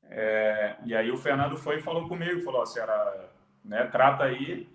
é, 0.04 0.76
e 0.84 0.94
aí 0.94 1.10
o 1.10 1.18
Fernando 1.18 1.56
foi 1.56 1.78
e 1.78 1.82
falou 1.82 2.06
comigo, 2.10 2.42
falou, 2.42 2.66
Ceará, 2.66 3.30
né, 3.64 3.86
trata 3.86 4.26
aí, 4.26 4.68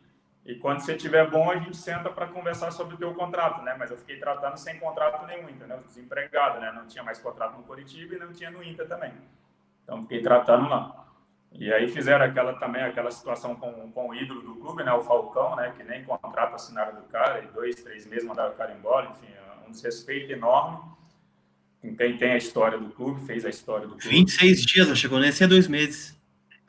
e 0.45 0.55
quando 0.57 0.80
você 0.80 0.95
tiver 0.95 1.30
bom, 1.30 1.51
a 1.51 1.57
gente 1.57 1.76
senta 1.76 2.11
para 2.11 2.26
conversar 2.26 2.70
sobre 2.70 2.95
o 2.95 2.99
teu 2.99 3.14
contrato, 3.14 3.62
né? 3.62 3.74
Mas 3.78 3.90
eu 3.90 3.97
fiquei 3.97 4.18
tratando 4.18 4.57
sem 4.59 4.78
contrato 4.78 5.26
nenhum, 5.26 5.49
entendeu? 5.49 5.78
Desempregado, 5.86 6.61
né? 6.61 6.70
Não 6.72 6.86
tinha 6.86 7.03
mais 7.03 7.18
contrato 7.18 7.57
no 7.57 7.62
Curitiba 7.62 8.14
e 8.14 8.18
não 8.18 8.32
tinha 8.32 8.51
no 8.51 8.62
Inter 8.62 8.86
também. 8.86 9.12
Então, 9.82 10.03
fiquei 10.03 10.22
tratando 10.22 10.68
lá. 10.68 11.07
E 11.53 11.72
aí 11.72 11.88
fizeram 11.88 12.24
aquela 12.24 12.55
também 12.55 12.82
aquela 12.82 13.11
situação 13.11 13.55
com, 13.55 13.90
com 13.92 14.09
o 14.09 14.14
ídolo 14.14 14.42
do 14.42 14.57
clube, 14.57 14.82
né, 14.82 14.92
o 14.92 15.03
Falcão, 15.03 15.55
né, 15.55 15.72
que 15.76 15.84
nem 15.84 16.03
contrato 16.03 16.57
assinaram 16.57 16.97
do 16.97 17.03
cara, 17.03 17.45
e 17.45 17.47
dois, 17.47 17.76
três 17.76 18.05
meses 18.07 18.26
mandaram 18.26 18.51
o 18.51 18.57
cara 18.57 18.72
embora, 18.72 19.09
enfim, 19.11 19.32
um 19.64 19.70
desrespeito 19.70 20.32
enorme 20.32 20.80
com 21.84 21.95
quem 21.95 22.16
tem 22.16 22.32
a 22.32 22.36
história 22.38 22.78
do 22.78 22.88
clube, 22.88 23.24
fez 23.26 23.45
a 23.45 23.51
história 23.51 23.86
do 23.86 23.95
clube. 23.95 24.09
26 24.09 24.62
dias, 24.62 24.88
não 24.88 24.97
chegou 24.97 25.20
nem 25.20 25.28
a 25.28 25.32
ser 25.32 25.47
dois 25.47 25.68
meses. 25.68 26.18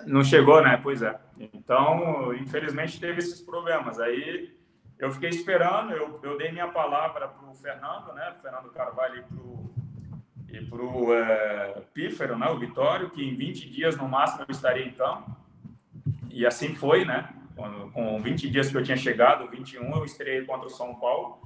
Não 0.06 0.24
chegou, 0.24 0.62
né? 0.62 0.78
Pois 0.84 1.02
é. 1.02 1.18
Então, 1.38 2.34
infelizmente, 2.34 3.00
teve 3.00 3.20
esses 3.20 3.42
problemas. 3.42 4.00
Aí 4.00 4.56
eu 4.98 5.12
fiquei 5.12 5.30
esperando, 5.30 5.92
eu, 5.92 6.20
eu 6.24 6.38
dei 6.38 6.52
minha 6.52 6.68
palavra 6.68 7.28
para 7.28 7.50
o 7.50 7.56
Fernando, 7.56 8.14
né? 8.14 8.34
Fernando 8.42 8.70
Carvalho 8.70 9.20
e 9.20 10.66
para 10.66 10.82
o 10.82 11.14
é, 11.14 11.82
Pífero, 11.94 12.38
né? 12.38 12.48
o 12.50 12.58
Vitório, 12.58 13.10
que 13.10 13.24
em 13.24 13.36
20 13.36 13.70
dias 13.70 13.98
no 13.98 14.08
máximo 14.08 14.46
eu 14.48 14.52
estaria 14.52 14.86
em 14.86 14.92
campo. 14.92 15.36
E 16.30 16.46
assim 16.46 16.76
foi, 16.76 17.04
né? 17.06 17.30
Com, 17.56 17.92
com 17.92 18.22
20 18.22 18.50
dias 18.50 18.70
que 18.70 18.78
eu 18.78 18.84
tinha 18.84 18.98
chegado, 18.98 19.50
21, 19.50 19.96
eu 19.96 20.06
estreiei 20.06 20.46
contra 20.46 20.68
o 20.68 20.70
São 20.70 20.96
Paulo. 20.96 21.42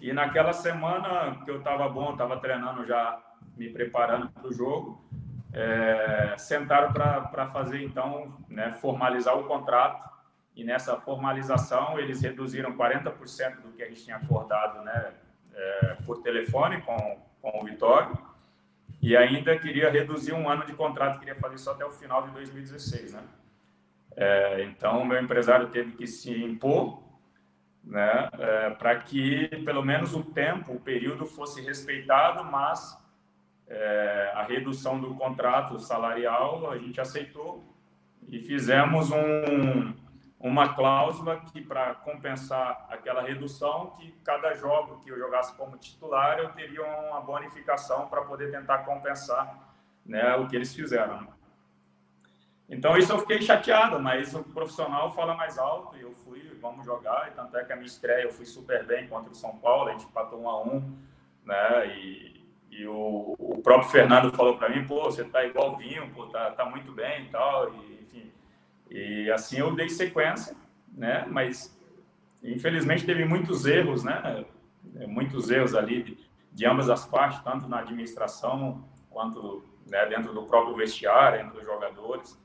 E 0.00 0.12
naquela 0.12 0.52
semana 0.52 1.42
que 1.44 1.50
eu 1.50 1.58
estava 1.58 1.88
bom, 1.88 2.12
estava 2.12 2.36
treinando 2.38 2.84
já, 2.84 3.20
me 3.56 3.68
preparando 3.68 4.28
para 4.30 4.48
o 4.48 4.52
jogo, 4.52 5.04
é, 5.52 6.34
sentaram 6.38 6.92
para 6.92 7.48
fazer 7.48 7.82
então, 7.82 8.36
né, 8.48 8.72
formalizar 8.72 9.38
o 9.38 9.44
contrato. 9.44 10.10
E 10.54 10.64
nessa 10.64 10.96
formalização 11.00 11.98
eles 11.98 12.20
reduziram 12.20 12.76
40% 12.76 13.60
do 13.62 13.72
que 13.72 13.82
a 13.82 13.88
gente 13.88 14.04
tinha 14.04 14.16
acordado, 14.16 14.82
né, 14.82 15.12
é, 15.54 15.96
por 16.04 16.22
telefone 16.22 16.80
com, 16.82 17.18
com 17.40 17.60
o 17.60 17.64
Vitório. 17.64 18.16
E 19.00 19.16
ainda 19.16 19.58
queria 19.58 19.90
reduzir 19.90 20.32
um 20.32 20.48
ano 20.48 20.64
de 20.64 20.74
contrato, 20.74 21.18
queria 21.18 21.34
fazer 21.34 21.56
isso 21.56 21.70
até 21.70 21.84
o 21.84 21.90
final 21.90 22.22
de 22.22 22.30
2016, 22.30 23.14
né? 23.14 23.22
É, 24.14 24.62
então, 24.64 25.00
o 25.00 25.06
meu 25.06 25.20
empresário 25.20 25.68
teve 25.70 25.92
que 25.92 26.06
se 26.06 26.30
impor 26.30 27.02
né, 27.82 28.28
é, 28.38 28.70
para 28.70 28.96
que 28.96 29.48
pelo 29.64 29.82
menos 29.82 30.14
o 30.14 30.22
tempo, 30.22 30.72
o 30.72 30.80
período 30.80 31.26
fosse 31.26 31.60
respeitado, 31.60 32.44
mas 32.44 32.96
é, 33.74 34.32
a 34.34 34.42
redução 34.42 35.00
do 35.00 35.14
contrato 35.14 35.78
salarial 35.78 36.70
a 36.70 36.76
gente 36.76 37.00
aceitou 37.00 37.64
e 38.28 38.38
fizemos 38.38 39.10
um, 39.10 39.94
uma 40.38 40.74
cláusula 40.74 41.40
que 41.40 41.62
para 41.62 41.94
compensar 41.94 42.86
aquela 42.90 43.22
redução, 43.22 43.94
que 43.98 44.12
cada 44.22 44.54
jogo 44.54 45.00
que 45.00 45.10
eu 45.10 45.18
jogasse 45.18 45.56
como 45.56 45.78
titular 45.78 46.38
eu 46.38 46.50
teria 46.50 46.84
uma 46.84 47.20
bonificação 47.22 48.08
para 48.08 48.20
poder 48.22 48.50
tentar 48.50 48.78
compensar 48.78 49.74
né, 50.04 50.36
o 50.36 50.46
que 50.46 50.54
eles 50.54 50.74
fizeram. 50.74 51.26
Então, 52.68 52.96
isso 52.96 53.12
eu 53.12 53.18
fiquei 53.18 53.40
chateado, 53.40 53.98
mas 54.00 54.34
o 54.34 54.42
profissional 54.44 55.12
fala 55.12 55.34
mais 55.34 55.58
alto 55.58 55.96
e 55.96 56.02
eu 56.02 56.14
fui, 56.24 56.40
vamos 56.60 56.84
jogar. 56.84 57.28
E 57.28 57.32
tanto 57.32 57.56
é 57.56 57.64
que 57.64 57.72
a 57.72 57.76
minha 57.76 57.86
estreia 57.86 58.24
eu 58.24 58.32
fui 58.32 58.46
super 58.46 58.84
bem 58.84 59.06
contra 59.08 59.30
o 59.30 59.34
São 59.34 59.56
Paulo, 59.58 59.88
a 59.88 59.92
gente 59.92 60.06
empatou 60.06 60.40
um 60.40 60.48
a 60.48 60.62
um, 60.62 60.96
né? 61.44 61.86
E, 61.96 62.31
e 62.72 62.86
o, 62.86 63.36
o 63.38 63.60
próprio 63.62 63.90
Fernando 63.90 64.34
falou 64.34 64.56
para 64.56 64.70
mim: 64.70 64.86
pô, 64.86 65.04
você 65.04 65.22
tá 65.24 65.44
igualzinho, 65.44 66.10
pô, 66.14 66.26
tá, 66.26 66.50
tá 66.52 66.64
muito 66.64 66.90
bem 66.90 67.26
e 67.26 67.28
tal. 67.28 67.72
E, 67.74 68.00
enfim, 68.02 68.32
e 68.90 69.30
assim 69.30 69.58
eu 69.58 69.74
dei 69.74 69.90
sequência, 69.90 70.56
né? 70.90 71.26
Mas 71.28 71.78
infelizmente 72.42 73.04
teve 73.04 73.26
muitos 73.26 73.66
erros, 73.66 74.02
né? 74.02 74.44
Muitos 75.06 75.50
erros 75.50 75.74
ali 75.74 76.02
de, 76.02 76.18
de 76.50 76.66
ambas 76.66 76.88
as 76.88 77.06
partes, 77.06 77.40
tanto 77.42 77.68
na 77.68 77.80
administração 77.80 78.82
quanto 79.10 79.62
né, 79.86 80.06
dentro 80.06 80.32
do 80.32 80.44
próprio 80.44 80.74
vestiário, 80.74 81.40
entre 81.40 81.58
os 81.58 81.66
jogadores. 81.66 82.40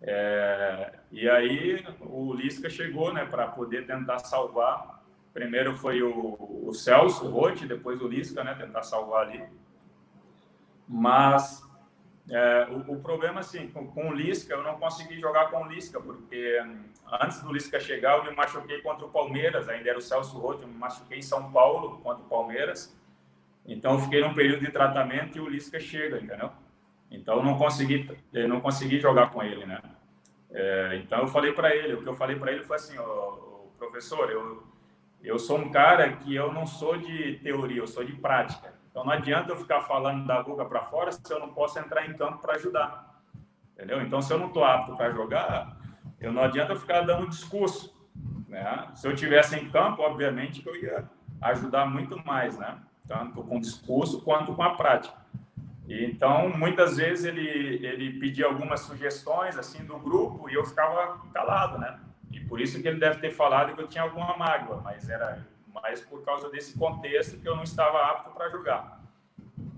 É, 0.00 0.92
e 1.10 1.28
aí 1.28 1.84
o 2.00 2.32
Lisca 2.32 2.70
chegou 2.70 3.12
né, 3.12 3.24
para 3.24 3.48
poder 3.48 3.86
tentar 3.86 4.20
salvar. 4.20 4.97
Primeiro 5.32 5.74
foi 5.74 6.02
o, 6.02 6.36
o 6.66 6.72
Celso 6.72 7.28
Rotti, 7.28 7.66
depois 7.66 8.00
o 8.00 8.08
Lisca, 8.08 8.42
né, 8.42 8.54
tentar 8.54 8.82
salvar 8.82 9.26
ali. 9.26 9.42
Mas 10.88 11.62
é, 12.30 12.66
o, 12.70 12.94
o, 12.94 13.00
problema, 13.00 13.40
assim, 13.40 13.68
com, 13.68 13.86
com, 13.86 14.10
o 14.10 14.14
Lisca, 14.14 14.54
eu 14.54 14.62
não 14.62 14.78
consegui 14.78 15.18
jogar 15.18 15.50
com 15.50 15.62
o 15.62 15.68
Lisca, 15.68 16.00
porque 16.00 16.62
antes 17.20 17.40
do 17.42 17.52
Lisca 17.52 17.80
chegar, 17.80 18.18
eu 18.18 18.24
me 18.24 18.36
machuquei 18.36 18.80
contra 18.82 19.06
o 19.06 19.10
Palmeiras, 19.10 19.68
ainda 19.68 19.88
era 19.88 19.98
o 19.98 20.02
Celso 20.02 20.38
Rotti, 20.38 20.62
eu 20.62 20.68
me 20.68 20.74
machuquei 20.74 21.18
em 21.18 21.22
São 21.22 21.50
Paulo 21.50 21.98
contra 21.98 22.22
o 22.22 22.28
Palmeiras. 22.28 22.94
Então, 23.66 23.94
eu 23.94 24.00
fiquei 24.00 24.20
num 24.20 24.34
período 24.34 24.60
de 24.60 24.70
tratamento 24.70 25.36
e 25.38 25.40
o 25.40 25.48
Lisca 25.48 25.80
chega, 25.80 26.18
entendeu? 26.18 26.50
Então, 27.10 27.36
eu 27.36 27.42
não 27.42 27.56
consegui, 27.56 28.10
eu 28.32 28.48
não 28.48 28.60
consegui 28.60 28.98
jogar 28.98 29.30
com 29.30 29.42
ele, 29.42 29.64
né? 29.64 29.80
É, 30.50 31.00
então, 31.02 31.20
eu 31.20 31.28
falei 31.28 31.52
para 31.52 31.74
ele, 31.74 31.94
o 31.94 32.02
que 32.02 32.08
eu 32.08 32.14
falei 32.14 32.36
para 32.36 32.52
ele 32.52 32.62
foi 32.62 32.76
assim, 32.76 32.98
ó, 32.98 33.38
professor, 33.78 34.30
eu, 34.30 34.62
eu 35.22 35.38
sou 35.38 35.58
um 35.58 35.70
cara 35.70 36.16
que 36.16 36.34
eu 36.34 36.52
não 36.52 36.66
sou 36.66 36.96
de 36.96 37.34
teoria, 37.42 37.80
eu 37.80 37.86
sou 37.86 38.04
de 38.04 38.12
prática. 38.12 38.74
Então, 38.90 39.04
não 39.04 39.12
adianta 39.12 39.52
eu 39.52 39.56
ficar 39.56 39.82
falando 39.82 40.26
da 40.26 40.42
boca 40.42 40.64
para 40.64 40.82
fora 40.84 41.12
se 41.12 41.20
eu 41.30 41.38
não 41.38 41.50
posso 41.50 41.78
entrar 41.78 42.08
em 42.08 42.14
campo 42.14 42.38
para 42.38 42.54
ajudar. 42.54 43.22
Entendeu? 43.74 44.00
Então, 44.02 44.20
se 44.20 44.32
eu 44.32 44.38
não 44.38 44.48
estou 44.48 44.64
apto 44.64 44.96
para 44.96 45.10
jogar, 45.10 45.76
eu 46.20 46.32
não 46.32 46.42
adianta 46.42 46.72
eu 46.72 46.80
ficar 46.80 47.02
dando 47.02 47.28
discurso. 47.28 47.96
Né? 48.48 48.88
Se 48.94 49.06
eu 49.06 49.14
tivesse 49.14 49.56
em 49.56 49.70
campo, 49.70 50.02
obviamente 50.02 50.62
que 50.62 50.68
eu 50.68 50.76
ia 50.76 51.08
ajudar 51.40 51.86
muito 51.86 52.18
mais, 52.24 52.58
né? 52.58 52.78
Tanto 53.06 53.42
com 53.44 53.60
discurso 53.60 54.22
quanto 54.22 54.54
com 54.54 54.62
a 54.62 54.74
prática. 54.74 55.16
Então, 55.88 56.50
muitas 56.50 56.96
vezes 56.96 57.24
ele, 57.24 57.86
ele 57.86 58.18
pedia 58.18 58.46
algumas 58.46 58.80
sugestões 58.80 59.56
assim 59.56 59.84
do 59.84 59.98
grupo 59.98 60.50
e 60.50 60.54
eu 60.54 60.64
ficava 60.64 61.18
calado, 61.32 61.78
né? 61.78 61.98
E 62.30 62.40
por 62.40 62.60
isso 62.60 62.80
que 62.80 62.88
ele 62.88 62.98
deve 62.98 63.20
ter 63.20 63.30
falado 63.30 63.74
que 63.74 63.80
eu 63.80 63.88
tinha 63.88 64.04
alguma 64.04 64.36
mágoa, 64.36 64.80
mas 64.82 65.08
era 65.08 65.46
mais 65.72 66.00
por 66.00 66.22
causa 66.22 66.50
desse 66.50 66.78
contexto 66.78 67.38
que 67.38 67.48
eu 67.48 67.56
não 67.56 67.62
estava 67.62 67.98
apto 68.10 68.30
para 68.30 68.48
jogar. 68.50 69.02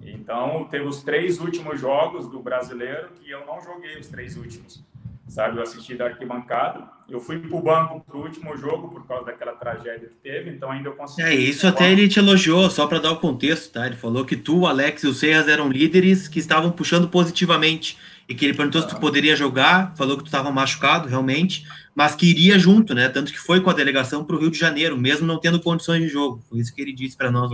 Então, 0.02 0.64
teve 0.64 0.86
os 0.86 1.02
três 1.02 1.38
últimos 1.40 1.80
jogos 1.80 2.26
do 2.28 2.40
brasileiro 2.40 3.10
que 3.10 3.30
eu 3.30 3.44
não 3.46 3.60
joguei 3.60 3.98
os 3.98 4.08
três 4.08 4.36
últimos 4.36 4.84
sabe? 5.30 5.56
Eu 5.56 5.62
assisti 5.62 5.94
da 5.94 6.06
arquibancada. 6.06 6.82
Eu 7.08 7.20
fui 7.20 7.38
para 7.38 7.56
o 7.56 7.62
banco 7.62 8.00
para 8.00 8.16
o 8.16 8.22
último 8.22 8.56
jogo 8.56 8.88
por 8.88 9.06
causa 9.06 9.26
daquela 9.26 9.52
tragédia 9.52 10.08
que 10.08 10.16
teve, 10.16 10.50
então 10.50 10.70
ainda 10.70 10.88
eu 10.88 10.92
consegui. 10.92 11.28
É, 11.28 11.34
isso 11.34 11.66
até 11.66 11.90
ele 11.90 12.08
te 12.08 12.18
elogiou, 12.18 12.68
só 12.68 12.86
para 12.86 12.98
dar 12.98 13.12
o 13.12 13.16
contexto, 13.16 13.72
tá? 13.72 13.86
Ele 13.86 13.96
falou 13.96 14.24
que 14.24 14.36
tu, 14.36 14.60
o 14.60 14.66
Alex 14.66 15.02
e 15.02 15.06
o 15.06 15.14
Serras 15.14 15.48
eram 15.48 15.68
líderes 15.68 16.28
que 16.28 16.38
estavam 16.38 16.70
puxando 16.70 17.08
positivamente 17.08 17.98
e 18.30 18.34
que 18.34 18.44
ele 18.44 18.56
perguntou 18.56 18.80
se 18.80 18.86
tu 18.86 19.00
poderia 19.00 19.34
jogar, 19.34 19.92
falou 19.96 20.16
que 20.16 20.22
tu 20.22 20.26
estava 20.26 20.52
machucado, 20.52 21.08
realmente, 21.08 21.66
mas 21.92 22.14
que 22.14 22.30
iria 22.30 22.56
junto, 22.56 22.94
né? 22.94 23.08
Tanto 23.08 23.32
que 23.32 23.38
foi 23.40 23.60
com 23.60 23.68
a 23.68 23.72
delegação 23.72 24.24
para 24.24 24.36
o 24.36 24.38
Rio 24.38 24.52
de 24.52 24.56
Janeiro, 24.56 24.96
mesmo 24.96 25.26
não 25.26 25.36
tendo 25.36 25.60
condições 25.60 26.00
de 26.00 26.06
jogo. 26.08 26.40
Foi 26.48 26.60
isso 26.60 26.72
que 26.72 26.80
ele 26.80 26.92
disse 26.92 27.16
para 27.16 27.28
nós. 27.28 27.50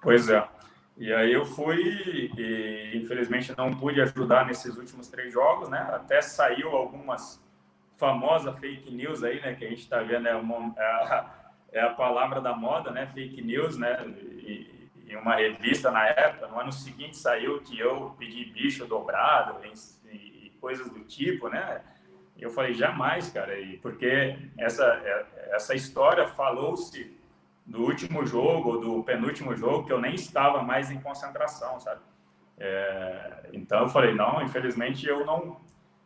Pois 0.00 0.28
é. 0.28 0.46
E 0.96 1.12
aí 1.12 1.32
eu 1.32 1.44
fui 1.44 2.30
e 2.38 2.92
infelizmente 2.94 3.52
não 3.58 3.74
pude 3.74 4.00
ajudar 4.00 4.46
nesses 4.46 4.76
últimos 4.76 5.08
três 5.08 5.32
jogos, 5.32 5.68
né? 5.68 5.80
Até 5.92 6.22
saiu 6.22 6.68
algumas 6.68 7.42
famosas 7.96 8.56
fake 8.60 8.88
news 8.88 9.24
aí, 9.24 9.40
né? 9.40 9.54
Que 9.54 9.64
a 9.64 9.68
gente 9.68 9.82
está 9.82 10.00
vendo 10.00 10.28
é, 10.28 10.36
uma, 10.36 10.72
é, 10.78 10.84
a, 10.84 11.34
é, 11.72 11.80
a, 11.80 11.90
palavra 11.90 12.40
da 12.40 12.54
moda, 12.54 12.92
né? 12.92 13.08
Fake 13.12 13.42
news, 13.42 13.76
né? 13.76 14.00
E, 14.46 14.81
em 15.08 15.16
uma 15.16 15.36
revista 15.36 15.90
na 15.90 16.06
época, 16.06 16.46
no 16.48 16.58
ano 16.58 16.72
seguinte 16.72 17.16
saiu 17.16 17.60
que 17.60 17.78
eu 17.78 18.14
pedi 18.18 18.44
bicho 18.46 18.86
dobrado 18.86 19.60
e, 19.64 20.46
e 20.46 20.50
coisas 20.60 20.90
do 20.90 21.00
tipo, 21.00 21.48
né? 21.48 21.82
Eu 22.38 22.50
falei 22.50 22.74
jamais, 22.74 23.30
cara, 23.30 23.58
e 23.58 23.76
porque 23.78 24.36
essa 24.58 24.84
é, 24.84 25.50
essa 25.52 25.74
história 25.74 26.26
falou-se 26.26 27.16
do 27.64 27.82
último 27.82 28.26
jogo 28.26 28.70
ou 28.70 28.80
do 28.80 29.04
penúltimo 29.04 29.54
jogo 29.54 29.86
que 29.86 29.92
eu 29.92 30.00
nem 30.00 30.14
estava 30.14 30.62
mais 30.62 30.90
em 30.90 31.00
concentração, 31.00 31.78
sabe? 31.78 32.00
É, 32.58 33.50
então 33.52 33.82
eu 33.82 33.88
falei, 33.88 34.14
não, 34.14 34.42
infelizmente 34.42 35.06
eu 35.06 35.24
não, 35.24 35.60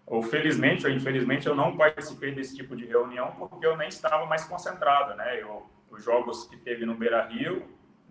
ou 0.04 0.22
felizmente 0.22 0.86
ou 0.86 0.92
infelizmente 0.92 1.46
eu 1.46 1.54
não 1.54 1.76
participei 1.76 2.32
desse 2.32 2.56
tipo 2.56 2.76
de 2.76 2.86
reunião 2.86 3.32
porque 3.38 3.66
eu 3.66 3.76
nem 3.76 3.88
estava 3.88 4.26
mais 4.26 4.44
concentrado, 4.44 5.14
né? 5.14 5.40
Eu, 5.40 5.66
os 5.90 6.04
jogos 6.04 6.44
que 6.46 6.56
teve 6.56 6.84
no 6.84 6.94
Beira 6.94 7.24
Rio, 7.26 7.64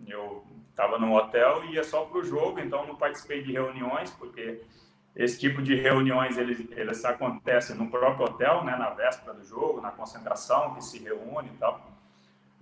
eu 0.06 0.44
estava 0.76 0.98
no 0.98 1.16
hotel 1.16 1.64
e 1.64 1.76
ia 1.76 1.82
só 1.82 2.04
para 2.04 2.18
o 2.18 2.24
jogo, 2.24 2.60
então 2.60 2.86
não 2.86 2.96
participei 2.96 3.42
de 3.42 3.50
reuniões 3.50 4.10
porque 4.10 4.60
esse 5.16 5.40
tipo 5.40 5.62
de 5.62 5.74
reuniões 5.74 6.36
eles, 6.36 6.66
eles 6.72 7.02
acontecem 7.02 7.74
no 7.74 7.90
próprio 7.90 8.26
hotel, 8.26 8.62
né? 8.62 8.76
Na 8.76 8.90
véspera 8.90 9.32
do 9.32 9.42
jogo, 9.42 9.80
na 9.80 9.90
concentração 9.90 10.74
que 10.74 10.84
se 10.84 10.98
reúne 11.02 11.48
e 11.48 11.56
tal. 11.56 11.80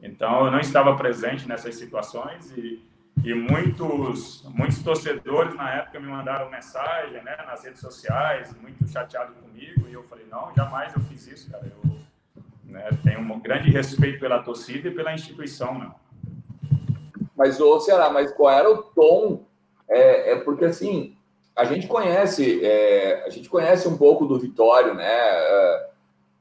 Então, 0.01 0.45
eu 0.45 0.53
não 0.53 0.61
estava 0.61 0.95
presente 0.97 1.49
nessas 1.49 1.75
situações 1.75 2.53
e, 2.57 2.81
e 3.25 3.35
muitos, 3.35 4.45
muitos 4.45 4.81
torcedores 4.81 5.57
na 5.57 5.73
época 5.73 5.99
me 5.99 6.07
mandaram 6.07 6.49
mensagem 6.49 7.21
né, 7.25 7.37
nas 7.45 7.65
redes 7.65 7.81
sociais, 7.81 8.55
muito 8.61 8.87
chateado 8.87 9.33
comigo, 9.35 9.89
e 9.89 9.93
eu 9.93 10.05
falei, 10.05 10.27
não, 10.31 10.55
jamais 10.55 10.95
eu 10.95 11.01
fiz 11.03 11.27
isso, 11.27 11.51
cara. 11.51 11.67
Eu 11.67 11.91
né, 12.65 12.89
tenho 13.03 13.21
um 13.21 13.41
grande 13.41 13.71
respeito 13.71 14.21
pela 14.21 14.41
torcida 14.41 14.89
e 14.89 14.95
pela 14.95 15.13
instituição, 15.13 15.77
né? 15.77 15.91
Mas, 17.37 17.61
ô, 17.61 17.81
Ceará, 17.81 18.11
mas 18.11 18.33
qual 18.33 18.51
era 18.51 18.71
o 18.71 18.83
tom? 18.83 19.45
É, 19.89 20.33
é 20.33 20.37
porque, 20.37 20.65
assim, 20.65 21.17
a 21.55 21.65
gente 21.65 21.87
conhece, 21.87 22.65
é, 22.65 23.25
a 23.27 23.31
gente 23.31 23.49
conhece 23.49 23.87
um 23.89 23.97
pouco 23.97 24.27
do 24.27 24.39
Vitório, 24.39 24.95
né? 24.95 25.07
É, 25.09 25.91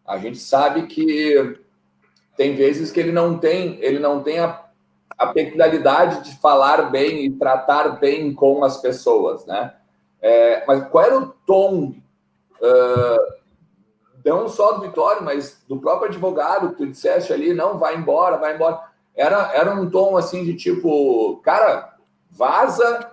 a 0.05 0.17
gente 0.17 0.37
sabe 0.37 0.87
que 0.87 1.59
tem 2.35 2.55
vezes 2.55 2.91
que 2.91 2.99
ele 2.99 3.11
não 3.11 3.37
tem, 3.37 3.77
ele 3.81 3.99
não 3.99 4.21
tem 4.23 4.39
a, 4.39 4.65
a 5.17 5.27
peculiaridade 5.27 6.23
de 6.29 6.37
falar 6.39 6.89
bem 6.89 7.25
e 7.25 7.31
tratar 7.31 7.99
bem 7.99 8.33
com 8.33 8.63
as 8.63 8.81
pessoas, 8.81 9.45
né? 9.45 9.73
É, 10.21 10.63
mas 10.65 10.87
qual 10.89 11.03
era 11.03 11.19
o 11.19 11.27
tom, 11.45 11.95
não 14.23 14.47
só 14.47 14.73
do 14.73 14.81
Vitório, 14.81 15.21
mas 15.21 15.61
do 15.67 15.77
próprio 15.77 16.07
advogado 16.07 16.69
que 16.69 16.77
tu 16.77 16.87
disseste 16.87 17.33
ali, 17.33 17.53
não, 17.53 17.77
vai 17.77 17.95
embora, 17.95 18.37
vai 18.37 18.55
embora. 18.55 18.81
Era, 19.15 19.53
era 19.53 19.73
um 19.73 19.89
tom 19.89 20.17
assim 20.17 20.43
de 20.43 20.55
tipo, 20.55 21.37
cara, 21.43 21.97
vaza 22.31 23.11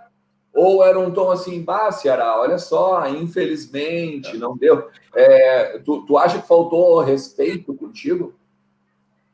ou 0.53 0.85
era 0.85 0.99
um 0.99 1.13
tom 1.13 1.31
assim, 1.31 1.63
bah, 1.63 1.93
Ceará, 1.93 2.39
olha 2.41 2.59
só, 2.59 3.07
infelizmente, 3.09 4.37
não 4.37 4.57
deu. 4.57 4.91
É, 5.15 5.79
tu, 5.79 6.05
tu 6.05 6.19
acha 6.19 6.41
que 6.41 6.49
faltou 6.49 7.01
respeito 7.01 7.75
contigo? 7.75 8.35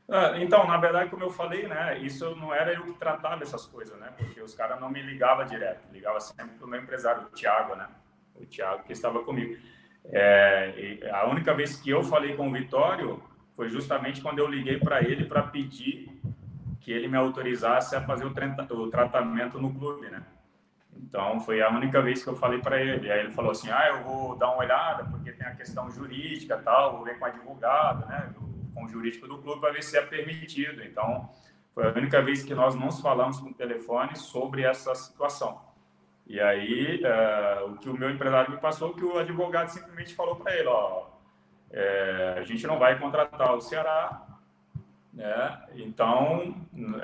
Ah, 0.08 0.34
então, 0.36 0.66
na 0.66 0.76
verdade, 0.76 1.10
como 1.10 1.24
eu 1.24 1.30
falei, 1.30 1.66
né, 1.66 1.98
isso 1.98 2.36
não 2.36 2.54
era 2.54 2.72
eu 2.72 2.84
que 2.84 2.92
tratava 2.92 3.42
essas 3.42 3.66
coisas, 3.66 3.98
né, 3.98 4.12
porque 4.16 4.40
os 4.40 4.54
caras 4.54 4.80
não 4.80 4.88
me 4.88 5.02
ligavam 5.02 5.44
direto, 5.46 5.80
ligava 5.92 6.20
sempre 6.20 6.56
para 6.56 6.66
o 6.66 6.70
meu 6.70 6.80
empresário, 6.80 7.22
o 7.22 7.30
Thiago, 7.30 7.74
né, 7.74 7.88
o 8.36 8.46
Thiago 8.46 8.84
que 8.84 8.92
estava 8.92 9.24
comigo. 9.24 9.56
É, 10.12 11.10
a 11.12 11.28
única 11.28 11.52
vez 11.54 11.76
que 11.76 11.90
eu 11.90 12.04
falei 12.04 12.36
com 12.36 12.48
o 12.48 12.52
Vitório 12.52 13.20
foi 13.56 13.68
justamente 13.68 14.20
quando 14.20 14.38
eu 14.38 14.46
liguei 14.46 14.78
para 14.78 15.02
ele 15.02 15.24
para 15.24 15.42
pedir 15.42 16.08
que 16.86 16.92
ele 16.92 17.08
me 17.08 17.16
autorizasse 17.16 17.96
a 17.96 18.00
fazer 18.00 18.24
o, 18.24 18.28
o 18.28 18.90
tratamento 18.90 19.60
no 19.60 19.74
clube, 19.74 20.08
né. 20.08 20.22
Então, 20.96 21.40
foi 21.40 21.60
a 21.60 21.68
única 21.68 22.00
vez 22.00 22.22
que 22.22 22.30
eu 22.30 22.36
falei 22.36 22.60
para 22.60 22.80
ele. 22.80 23.10
Aí 23.10 23.18
ele 23.18 23.32
falou 23.32 23.50
assim: 23.50 23.68
ah, 23.68 23.88
eu 23.88 24.04
vou 24.04 24.36
dar 24.36 24.52
uma 24.52 24.58
olhada, 24.58 25.02
porque 25.04 25.32
tem 25.32 25.44
a 25.44 25.56
questão 25.56 25.90
jurídica 25.90 26.56
tal, 26.58 26.92
vou 26.92 27.04
ver 27.04 27.18
com 27.18 27.24
o 27.24 27.28
advogado, 27.28 28.06
né, 28.06 28.32
com 28.72 28.84
o 28.84 28.88
jurídico 28.88 29.26
do 29.26 29.38
clube, 29.38 29.60
para 29.60 29.72
ver 29.72 29.82
se 29.82 29.98
é 29.98 30.00
permitido. 30.00 30.80
Então, 30.84 31.28
foi 31.74 31.88
a 31.88 31.90
única 31.90 32.22
vez 32.22 32.44
que 32.44 32.54
nós 32.54 32.76
não 32.76 32.92
falamos 32.92 33.40
com 33.40 33.50
o 33.50 33.54
telefone 33.54 34.14
sobre 34.14 34.62
essa 34.62 34.94
situação. 34.94 35.60
E 36.24 36.40
aí, 36.40 37.02
uh, 37.02 37.72
o 37.72 37.78
que 37.78 37.90
o 37.90 37.98
meu 37.98 38.10
empresário 38.10 38.52
me 38.52 38.58
passou, 38.58 38.94
que 38.94 39.04
o 39.04 39.18
advogado 39.18 39.70
simplesmente 39.70 40.14
falou 40.14 40.36
para 40.36 40.54
ele: 40.54 40.68
ó, 40.68 41.08
é, 41.72 42.36
a 42.38 42.44
gente 42.44 42.64
não 42.64 42.78
vai 42.78 42.96
contratar 42.96 43.56
o 43.56 43.60
Ceará 43.60 44.35
né? 45.16 45.58
Então, 45.76 46.54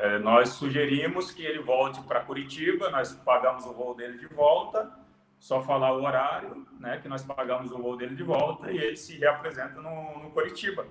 é, 0.00 0.18
nós 0.18 0.50
sugerimos 0.50 1.30
que 1.30 1.42
ele 1.42 1.60
volte 1.60 2.00
para 2.02 2.20
Curitiba, 2.20 2.90
nós 2.90 3.14
pagamos 3.14 3.64
o 3.64 3.72
voo 3.72 3.94
dele 3.94 4.18
de 4.18 4.26
volta, 4.26 4.92
só 5.38 5.62
falar 5.62 5.96
o 5.96 6.04
horário, 6.04 6.66
né, 6.78 6.98
que 7.02 7.08
nós 7.08 7.24
pagamos 7.24 7.72
o 7.72 7.78
voo 7.78 7.96
dele 7.96 8.14
de 8.14 8.22
volta 8.22 8.70
e 8.70 8.76
ele 8.76 8.96
se 8.96 9.16
reapresenta 9.16 9.80
no, 9.80 10.18
no 10.22 10.30
Curitiba, 10.30 10.86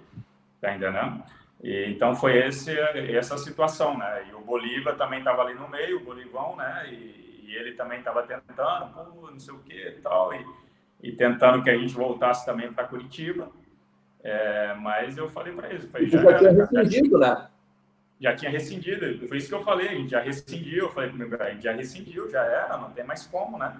tá 0.59 0.76
entendendo? 0.76 1.24
E, 1.63 1.86
então 1.91 2.15
foi 2.15 2.38
esse, 2.39 2.78
essa 2.78 3.38
situação, 3.38 3.95
né? 3.97 4.28
E 4.28 4.34
o 4.34 4.41
Bolívar 4.41 4.97
também 4.97 5.19
estava 5.19 5.43
ali 5.43 5.53
no 5.53 5.69
meio, 5.69 5.97
o 5.97 6.03
Bolivão, 6.03 6.55
né? 6.55 6.88
E, 6.91 7.45
e 7.45 7.55
ele 7.55 7.74
também 7.74 7.99
estava 7.99 8.24
tentando, 8.24 8.88
pô, 9.13 9.30
não 9.30 9.39
sei 9.39 9.53
o 9.53 9.59
que 9.59 9.74
e 9.74 10.01
tal, 10.01 10.34
e, 10.34 10.43
e 11.03 11.11
tentando 11.11 11.61
que 11.61 11.69
a 11.69 11.78
gente 11.78 11.93
voltasse 11.93 12.45
também 12.45 12.74
para 12.74 12.88
Curitiba. 12.88 13.51
É, 14.24 14.74
mas 14.76 15.17
eu 15.17 15.28
falei 15.30 15.53
para 15.53 15.69
eles, 15.69 15.86
falei, 15.91 16.07
já, 16.07 16.22
já 16.22 16.38
tinha 16.38 16.51
rescindido, 16.51 17.17
né? 17.17 17.47
Já 18.19 18.36
tinha 18.36 18.51
rescindido, 18.51 19.28
foi 19.28 19.38
isso 19.38 19.47
que 19.47 19.55
eu 19.55 19.63
falei, 19.63 19.89
a 19.89 19.93
gente 19.93 20.11
já 20.11 20.22
rescindiu, 20.22 20.86
eu 20.86 20.91
falei 20.91 21.11
meu 21.11 21.41
a 21.41 21.49
gente 21.49 21.63
já 21.63 21.74
rescindiu, 21.74 22.30
já 22.30 22.43
era, 22.43 22.78
não 22.78 22.91
tem 22.91 23.03
mais 23.03 23.26
como, 23.26 23.57
né? 23.57 23.76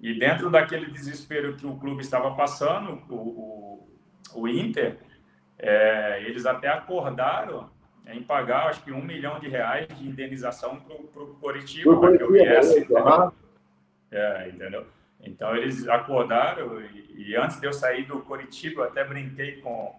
E 0.00 0.12
dentro 0.18 0.50
daquele 0.50 0.86
desespero 0.90 1.54
que 1.54 1.64
o 1.64 1.76
clube 1.76 2.02
estava 2.02 2.34
passando, 2.34 3.00
o, 3.08 3.14
o, 3.14 3.88
o 4.34 4.48
Inter, 4.48 4.98
é, 5.56 6.22
eles 6.26 6.44
até 6.46 6.68
acordaram 6.68 7.70
em 8.08 8.22
pagar, 8.22 8.66
acho 8.66 8.82
que 8.82 8.92
um 8.92 9.02
milhão 9.02 9.38
de 9.38 9.48
reais 9.48 9.86
de 9.88 10.06
indenização 10.06 10.80
para 10.80 11.22
o 11.22 11.34
Coritiba, 11.40 11.98
para 11.98 12.16
que 12.16 12.22
eu 12.22 12.32
viesse. 12.32 12.86
É, 14.10 14.48
entendeu? 14.48 14.86
Então 15.24 15.56
eles 15.56 15.88
acordaram 15.88 16.80
e, 16.80 17.30
e, 17.30 17.36
antes 17.36 17.58
de 17.58 17.66
eu 17.66 17.72
sair 17.72 18.04
do 18.04 18.20
Coritiba, 18.20 18.82
eu 18.82 18.88
até 18.88 19.02
brinquei 19.04 19.60
com, 19.60 19.94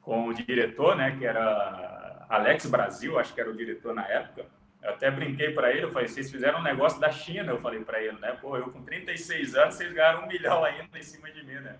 com 0.00 0.28
o 0.28 0.34
diretor, 0.34 0.96
né, 0.96 1.16
que 1.18 1.26
era 1.26 2.26
Alex 2.28 2.66
Brasil, 2.66 3.18
acho 3.18 3.34
que 3.34 3.40
era 3.40 3.50
o 3.50 3.56
diretor 3.56 3.94
na 3.94 4.06
época. 4.06 4.46
Eu 4.82 4.90
até 4.90 5.10
brinquei 5.10 5.50
para 5.50 5.72
ele, 5.72 5.84
eu 5.84 5.90
falei, 5.90 6.06
vocês 6.06 6.30
fizeram 6.30 6.60
um 6.60 6.62
negócio 6.62 7.00
da 7.00 7.10
China, 7.10 7.52
eu 7.52 7.60
falei 7.60 7.80
para 7.80 8.00
ele, 8.00 8.16
né? 8.20 8.38
Pô, 8.40 8.56
eu 8.56 8.70
com 8.70 8.82
36 8.82 9.56
anos, 9.56 9.74
vocês 9.74 9.92
ganharam 9.92 10.24
um 10.24 10.28
milhão 10.28 10.64
ainda 10.64 10.96
em 10.96 11.02
cima 11.02 11.30
de 11.32 11.44
mim, 11.44 11.54
né? 11.54 11.76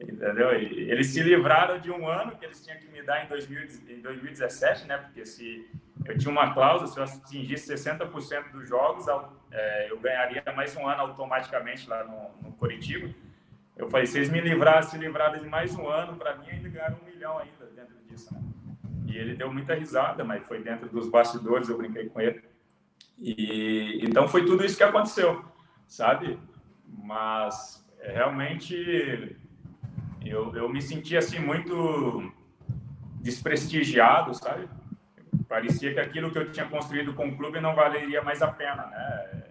Entendeu? 0.00 0.52
Eles 0.54 1.08
se 1.08 1.22
livraram 1.22 1.78
de 1.78 1.90
um 1.90 2.08
ano 2.08 2.34
que 2.36 2.44
eles 2.44 2.64
tinham 2.64 2.78
que 2.78 2.88
me 2.88 3.02
dar 3.02 3.22
em, 3.22 3.28
2000, 3.28 3.68
em 3.88 4.00
2017, 4.00 4.86
né? 4.86 4.96
Porque 4.96 5.26
se 5.26 5.68
eu 6.06 6.16
tinha 6.16 6.30
uma 6.30 6.54
cláusula, 6.54 6.86
se 6.86 6.98
eu 6.98 7.04
atingisse 7.04 7.74
60% 7.74 8.50
dos 8.50 8.66
jogos, 8.66 9.04
é, 9.50 9.90
eu 9.90 9.98
ganharia 10.00 10.42
mais 10.56 10.74
um 10.74 10.88
ano 10.88 11.02
automaticamente 11.02 11.86
lá 11.86 12.02
no, 12.04 12.48
no 12.48 12.56
Coritiba. 12.56 13.12
Eu 13.76 13.88
falei, 13.90 14.06
vocês 14.06 14.30
me 14.30 14.40
livraram, 14.40 14.82
se 14.82 14.96
livraram 14.96 15.38
de 15.38 15.46
mais 15.46 15.74
um 15.74 15.86
ano, 15.86 16.16
para 16.16 16.34
mim 16.36 16.48
ainda 16.48 16.68
ganharam 16.70 16.96
um 17.02 17.04
milhão 17.04 17.38
ainda 17.38 17.66
dentro 17.76 17.94
disso, 18.08 18.32
né? 18.32 18.40
E 19.06 19.18
ele 19.18 19.34
deu 19.34 19.52
muita 19.52 19.74
risada, 19.74 20.24
mas 20.24 20.46
foi 20.46 20.62
dentro 20.62 20.88
dos 20.88 21.10
bastidores, 21.10 21.68
eu 21.68 21.76
brinquei 21.76 22.08
com 22.08 22.20
ele. 22.20 22.42
E 23.18 24.00
então 24.02 24.26
foi 24.26 24.46
tudo 24.46 24.64
isso 24.64 24.78
que 24.78 24.82
aconteceu, 24.82 25.44
sabe? 25.86 26.38
Mas 26.86 27.86
é, 27.98 28.12
realmente 28.12 29.36
eu, 30.24 30.54
eu 30.54 30.68
me 30.68 30.82
senti 30.82 31.16
assim 31.16 31.38
muito 31.38 32.32
desprestigiado, 33.20 34.34
sabe? 34.34 34.68
Parecia 35.48 35.92
que 35.92 36.00
aquilo 36.00 36.30
que 36.30 36.38
eu 36.38 36.52
tinha 36.52 36.66
construído 36.66 37.14
com 37.14 37.28
o 37.28 37.36
clube 37.36 37.60
não 37.60 37.74
valeria 37.74 38.22
mais 38.22 38.42
a 38.42 38.48
pena, 38.48 38.86
né? 38.86 39.44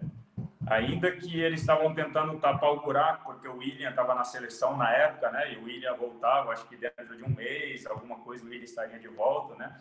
Ainda 0.66 1.10
que 1.10 1.40
eles 1.40 1.60
estavam 1.60 1.92
tentando 1.94 2.38
tapar 2.38 2.70
o 2.70 2.80
buraco, 2.80 3.32
porque 3.32 3.48
o 3.48 3.56
William 3.56 3.90
estava 3.90 4.14
na 4.14 4.22
seleção 4.22 4.76
na 4.76 4.90
época, 4.90 5.30
né? 5.30 5.52
E 5.52 5.56
o 5.56 5.64
William 5.64 5.94
voltava, 5.94 6.52
acho 6.52 6.66
que 6.68 6.76
dentro 6.76 7.16
de 7.16 7.24
um 7.24 7.34
mês, 7.34 7.86
alguma 7.86 8.20
coisa, 8.20 8.44
o 8.44 8.48
William 8.48 8.64
estaria 8.64 8.98
de 8.98 9.08
volta, 9.08 9.56
né? 9.56 9.76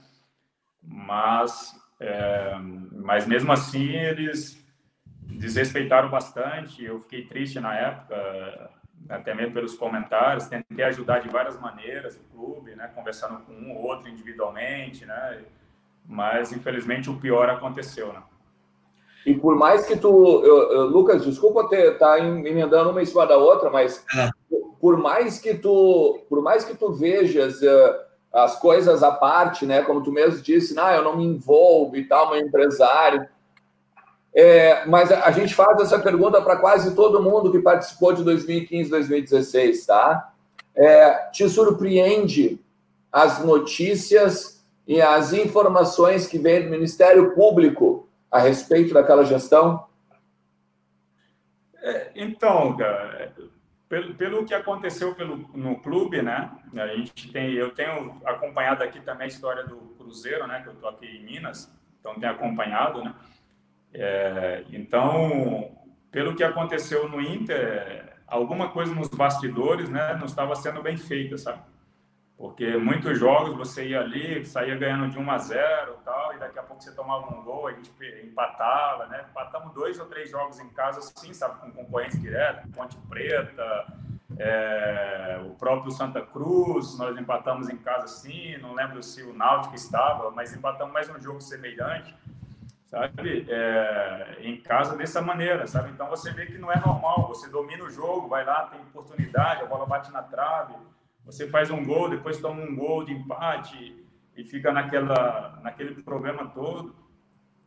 Mas, 0.82 1.80
é, 2.00 2.56
mas 2.92 3.28
mesmo 3.28 3.52
assim, 3.52 3.92
eles 3.92 4.60
desrespeitaram 5.22 6.10
bastante. 6.10 6.84
Eu 6.84 7.00
fiquei 7.02 7.26
triste 7.26 7.60
na 7.60 7.76
época 7.76 8.72
até 9.08 9.34
mesmo 9.34 9.54
pelos 9.54 9.76
comentários, 9.76 10.48
tentei 10.48 10.84
ajudar 10.86 11.20
de 11.20 11.30
várias 11.30 11.60
maneiras 11.60 12.18
o 12.18 12.36
clube, 12.36 12.76
né, 12.76 12.90
conversando 12.94 13.40
com 13.46 13.54
um 13.54 13.76
ou 13.76 13.84
outro 13.84 14.10
individualmente, 14.10 15.06
né, 15.06 15.44
mas 16.06 16.52
infelizmente 16.52 17.10
o 17.10 17.20
pior 17.20 17.50
aconteceu, 17.50 18.12
né. 18.14 18.22
E 19.26 19.34
por 19.34 19.56
mais 19.56 19.86
que 19.86 19.98
tu, 19.98 20.42
eu, 20.44 20.72
eu, 20.72 20.86
Lucas, 20.88 21.24
desculpa 21.24 21.68
ter 21.68 21.98
tá 21.98 22.20
emendando 22.20 22.90
uma 22.90 23.02
em 23.02 23.06
cima 23.06 23.28
da 23.28 23.38
outra, 23.38 23.70
mas 23.70 24.04
é. 24.16 24.30
por 24.80 24.98
mais 24.98 25.40
que 25.40 25.54
tu, 25.56 26.22
por 26.30 26.42
mais 26.42 26.64
que 26.64 26.76
tu 26.76 26.94
vejas 26.94 27.62
uh, 27.62 28.10
as 28.32 28.60
coisas 28.60 29.04
à 29.04 29.12
parte, 29.12 29.66
né, 29.66 29.82
como 29.82 30.02
tu 30.02 30.12
mesmo 30.12 30.42
disse, 30.42 30.74
não, 30.74 30.90
eu 30.90 31.04
não 31.04 31.18
me 31.18 31.26
envolvo 31.26 31.98
e 31.98 32.06
tal, 32.06 32.32
meu 32.32 32.40
empresário, 32.40 33.28
é, 34.34 34.86
mas 34.86 35.12
a 35.12 35.32
gente 35.32 35.56
faz 35.56 35.82
essa 35.82 36.00
pergunta 36.00 36.42
para 36.42 36.58
quase 36.58 36.96
todo 36.96 37.22
mundo 37.22 37.52
que 37.52 37.60
participou 37.60 38.14
de 38.14 38.24
2015, 38.24 38.90
2016, 38.90 39.86
tá? 39.86 40.34
É, 40.76 41.30
te 41.32 41.50
surpreende 41.50 42.60
as 43.12 43.44
notícias 43.44 44.64
e 44.88 45.02
as 45.02 45.34
informações 45.34 46.28
que 46.28 46.38
vêm 46.38 46.64
do 46.64 46.70
Ministério 46.70 47.34
Público 47.34 48.08
a 48.32 48.40
respeito 48.40 48.94
daquela 48.94 49.26
gestão? 49.26 49.88
É, 51.82 52.12
então, 52.16 52.78
pelo, 53.88 54.14
pelo 54.14 54.46
que 54.46 54.54
aconteceu 54.54 55.16
pelo, 55.16 55.38
no 55.54 55.80
clube, 55.80 56.22
né? 56.22 56.52
A 56.76 56.88
gente 56.96 57.32
tem, 57.32 57.54
eu 57.54 57.72
tenho 57.72 58.22
acompanhado 58.24 58.84
aqui 58.84 59.02
também 59.02 59.26
a 59.26 59.28
história 59.28 59.64
do 59.64 59.78
Cruzeiro, 59.98 60.46
né? 60.46 60.62
Que 60.62 60.70
eu 60.70 60.76
tô 60.76 60.88
aqui 60.88 61.08
em 61.08 61.24
Minas, 61.24 61.72
então 62.00 62.20
tenho 62.20 62.32
acompanhado, 62.32 63.04
né? 63.04 63.16
É, 63.94 64.64
então, 64.72 65.72
pelo 66.12 66.36
que 66.36 66.44
aconteceu 66.44 67.08
no 67.10 67.22
Inter, 67.22 68.14
alguma 68.28 68.70
coisa 68.70 68.94
nos 68.94 69.10
bastidores 69.10 69.90
né, 69.90 70.16
não 70.18 70.26
estava 70.26 70.56
sendo 70.56 70.82
bem 70.82 70.98
feita, 70.98 71.38
sabe? 71.38 71.62
Porque 72.38 72.78
muitos 72.78 73.20
jogos 73.20 73.58
você 73.58 73.90
ia 73.90 74.00
ali, 74.00 74.46
saía 74.46 74.78
ganhando 74.78 75.10
de 75.10 75.20
1 75.20 75.30
a 75.30 75.38
0 75.38 75.94
tal, 76.06 76.34
e 76.34 76.40
daqui 76.40 76.58
a 76.58 76.64
pouco 76.64 76.82
você 76.82 76.94
tomava 76.94 77.28
um 77.36 77.44
gol, 77.44 77.68
a 77.68 77.74
gente 77.74 77.92
empatava, 78.24 79.08
né? 79.08 79.26
Empatamos 79.30 79.74
dois 79.74 80.00
ou 80.00 80.06
três 80.06 80.30
jogos 80.32 80.58
em 80.58 80.70
casa, 80.70 81.00
assim, 81.00 81.34
sabe? 81.34 81.60
Com 81.60 81.72
concorrentes 81.72 82.22
direto, 82.22 82.66
Ponte 82.70 82.96
Preta, 83.10 83.86
é, 84.38 85.42
o 85.46 85.50
próprio 85.56 85.92
Santa 85.92 86.22
Cruz, 86.22 86.98
nós 86.98 87.18
empatamos 87.18 87.68
em 87.68 87.76
casa, 87.76 88.06
assim, 88.06 88.58
não 88.60 88.74
lembro 88.74 89.04
se 89.04 89.22
o 89.22 89.34
Náutico 89.34 89.76
estava, 89.76 90.32
mas 90.32 90.56
empatamos 90.56 90.94
mais 90.94 91.10
um 91.10 91.20
jogo 91.20 91.42
semelhante. 91.42 92.16
Sabe? 92.90 93.46
É, 93.48 94.38
em 94.42 94.60
casa 94.62 94.98
dessa 94.98 95.22
maneira, 95.22 95.68
sabe? 95.68 95.92
Então 95.92 96.10
você 96.10 96.32
vê 96.32 96.46
que 96.48 96.58
não 96.58 96.72
é 96.72 96.80
normal. 96.80 97.28
Você 97.28 97.50
domina 97.50 97.84
o 97.84 97.90
jogo, 97.90 98.28
vai 98.28 98.44
lá, 98.44 98.66
tem 98.66 98.82
oportunidade, 98.82 99.64
a 99.64 99.66
bola 99.66 99.86
bate 99.86 100.12
na 100.12 100.24
trave, 100.24 100.74
você 101.26 101.48
faz 101.48 101.70
um 101.70 101.86
gol, 101.86 102.10
depois 102.10 102.40
toma 102.40 102.62
um 102.62 102.76
gol 102.76 103.06
de 103.06 103.14
empate 103.14 104.04
e 104.36 104.44
fica 104.44 104.72
naquela, 104.72 105.60
naquele 105.62 106.02
problema 106.02 106.48
todo. 106.48 106.96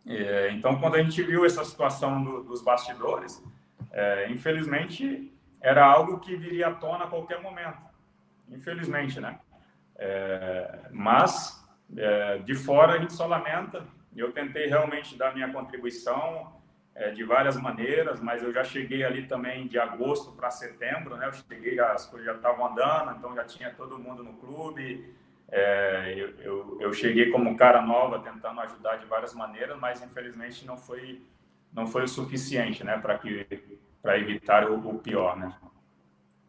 É, 0.04 0.50
então, 0.50 0.80
quando 0.80 0.96
a 0.96 1.02
gente 1.02 1.22
viu 1.22 1.44
essa 1.44 1.64
situação 1.64 2.24
do, 2.24 2.42
dos 2.42 2.60
bastidores, 2.62 3.42
é, 3.92 4.28
infelizmente 4.30 5.32
era 5.60 5.86
algo 5.86 6.18
que 6.18 6.34
viria 6.34 6.68
à 6.68 6.74
tona 6.74 7.04
a 7.04 7.06
qualquer 7.06 7.40
momento. 7.40 7.78
Infelizmente, 8.48 9.20
né? 9.20 9.38
É, 9.96 10.88
mas 10.90 11.64
é, 11.96 12.38
de 12.38 12.54
fora 12.56 12.94
a 12.94 12.98
gente 12.98 13.12
só 13.12 13.26
lamenta 13.26 13.86
eu 14.20 14.32
tentei 14.32 14.66
realmente 14.66 15.16
dar 15.16 15.34
minha 15.34 15.52
contribuição 15.52 16.60
é, 16.94 17.10
de 17.10 17.24
várias 17.24 17.56
maneiras, 17.56 18.20
mas 18.20 18.42
eu 18.42 18.52
já 18.52 18.62
cheguei 18.62 19.02
ali 19.04 19.26
também 19.26 19.66
de 19.66 19.78
agosto 19.78 20.32
para 20.32 20.50
setembro, 20.50 21.16
né? 21.16 21.26
Eu 21.26 21.32
cheguei, 21.32 21.80
as 21.80 22.06
coisas 22.06 22.26
já 22.26 22.34
estavam 22.34 22.66
andando, 22.66 23.16
então 23.16 23.34
já 23.34 23.44
tinha 23.44 23.70
todo 23.70 23.98
mundo 23.98 24.22
no 24.22 24.34
clube. 24.34 25.14
É, 25.50 26.14
eu, 26.16 26.30
eu, 26.40 26.78
eu, 26.80 26.92
cheguei 26.92 27.30
como 27.30 27.56
cara 27.56 27.82
nova, 27.82 28.18
tentando 28.18 28.60
ajudar 28.60 28.96
de 28.96 29.06
várias 29.06 29.34
maneiras, 29.34 29.78
mas 29.78 30.02
infelizmente 30.02 30.66
não 30.66 30.76
foi 30.76 31.20
não 31.72 31.86
foi 31.86 32.04
o 32.04 32.08
suficiente, 32.08 32.84
né, 32.84 32.98
para 32.98 33.16
que 33.16 33.46
para 34.02 34.18
evitar 34.18 34.68
o, 34.70 34.74
o, 34.74 34.98
pior, 34.98 35.36
né? 35.38 35.54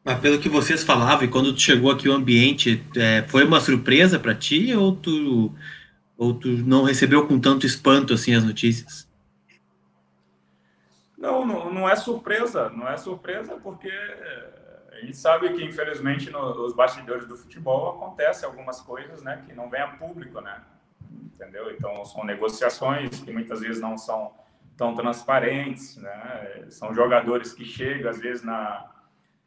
Mas 0.03 0.19
pelo 0.19 0.39
que 0.39 0.49
vocês 0.49 0.83
falavam, 0.83 1.23
e 1.23 1.29
quando 1.29 1.53
tu 1.53 1.61
chegou 1.61 1.91
aqui 1.91 2.09
o 2.09 2.13
ambiente, 2.13 2.83
é, 2.97 3.23
foi 3.27 3.45
uma 3.45 3.61
surpresa 3.61 4.19
para 4.19 4.35
ti 4.35 4.75
ou 4.75 4.93
tu 4.93 5.53
ou 6.17 6.33
tu 6.33 6.47
não 6.47 6.83
recebeu 6.83 7.27
com 7.27 7.39
tanto 7.39 7.65
espanto 7.65 8.13
assim 8.13 8.33
as 8.35 8.43
notícias? 8.43 9.11
Não, 11.17 11.45
não, 11.45 11.73
não 11.73 11.89
é 11.89 11.95
surpresa, 11.95 12.69
não 12.69 12.87
é 12.87 12.97
surpresa 12.97 13.55
porque 13.55 13.91
a 14.91 14.97
gente 14.99 15.15
sabe 15.17 15.53
que 15.53 15.63
infelizmente 15.63 16.29
nos 16.29 16.73
bastidores 16.73 17.25
do 17.25 17.35
futebol 17.35 17.95
acontecem 17.95 18.47
algumas 18.47 18.81
coisas, 18.81 19.23
né, 19.23 19.43
que 19.45 19.53
não 19.53 19.69
vêm 19.69 19.81
a 19.81 19.87
público, 19.87 20.41
né? 20.41 20.61
Entendeu? 21.11 21.71
Então 21.71 22.03
são 22.05 22.23
negociações 22.23 23.21
que 23.21 23.31
muitas 23.31 23.61
vezes 23.61 23.81
não 23.81 23.97
são 23.97 24.33
tão 24.77 24.95
transparentes, 24.95 25.97
né? 25.97 26.65
São 26.69 26.93
jogadores 26.93 27.53
que 27.53 27.65
chegam 27.65 28.09
às 28.09 28.19
vezes 28.19 28.43
na 28.43 28.92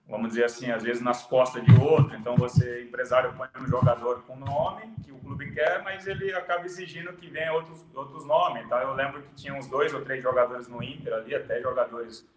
vamos 0.09 0.29
dizer 0.29 0.45
assim, 0.45 0.71
às 0.71 0.83
vezes 0.83 1.03
nas 1.03 1.25
costas 1.25 1.65
de 1.65 1.81
outro. 1.81 2.17
Então, 2.17 2.37
você, 2.37 2.83
empresário, 2.83 3.35
põe 3.35 3.49
um 3.61 3.67
jogador 3.67 4.23
com 4.23 4.37
nome 4.37 4.95
que 5.05 5.13
o 5.13 5.19
clube 5.19 5.53
quer, 5.53 5.83
mas 5.83 6.07
ele 6.07 6.33
acaba 6.33 6.65
exigindo 6.65 7.13
que 7.13 7.29
venha 7.29 7.53
outros, 7.53 7.85
outros 7.95 8.25
nomes. 8.25 8.65
Então, 8.65 8.79
eu 8.79 8.95
lembro 8.95 9.23
que 9.23 9.35
tinha 9.35 9.55
uns 9.55 9.67
dois 9.67 9.93
ou 9.93 10.03
três 10.03 10.23
jogadores 10.23 10.69
no 10.69 10.83
Inter 10.83 11.13
ali, 11.13 11.35
até 11.35 11.61
jogadores 11.61 12.29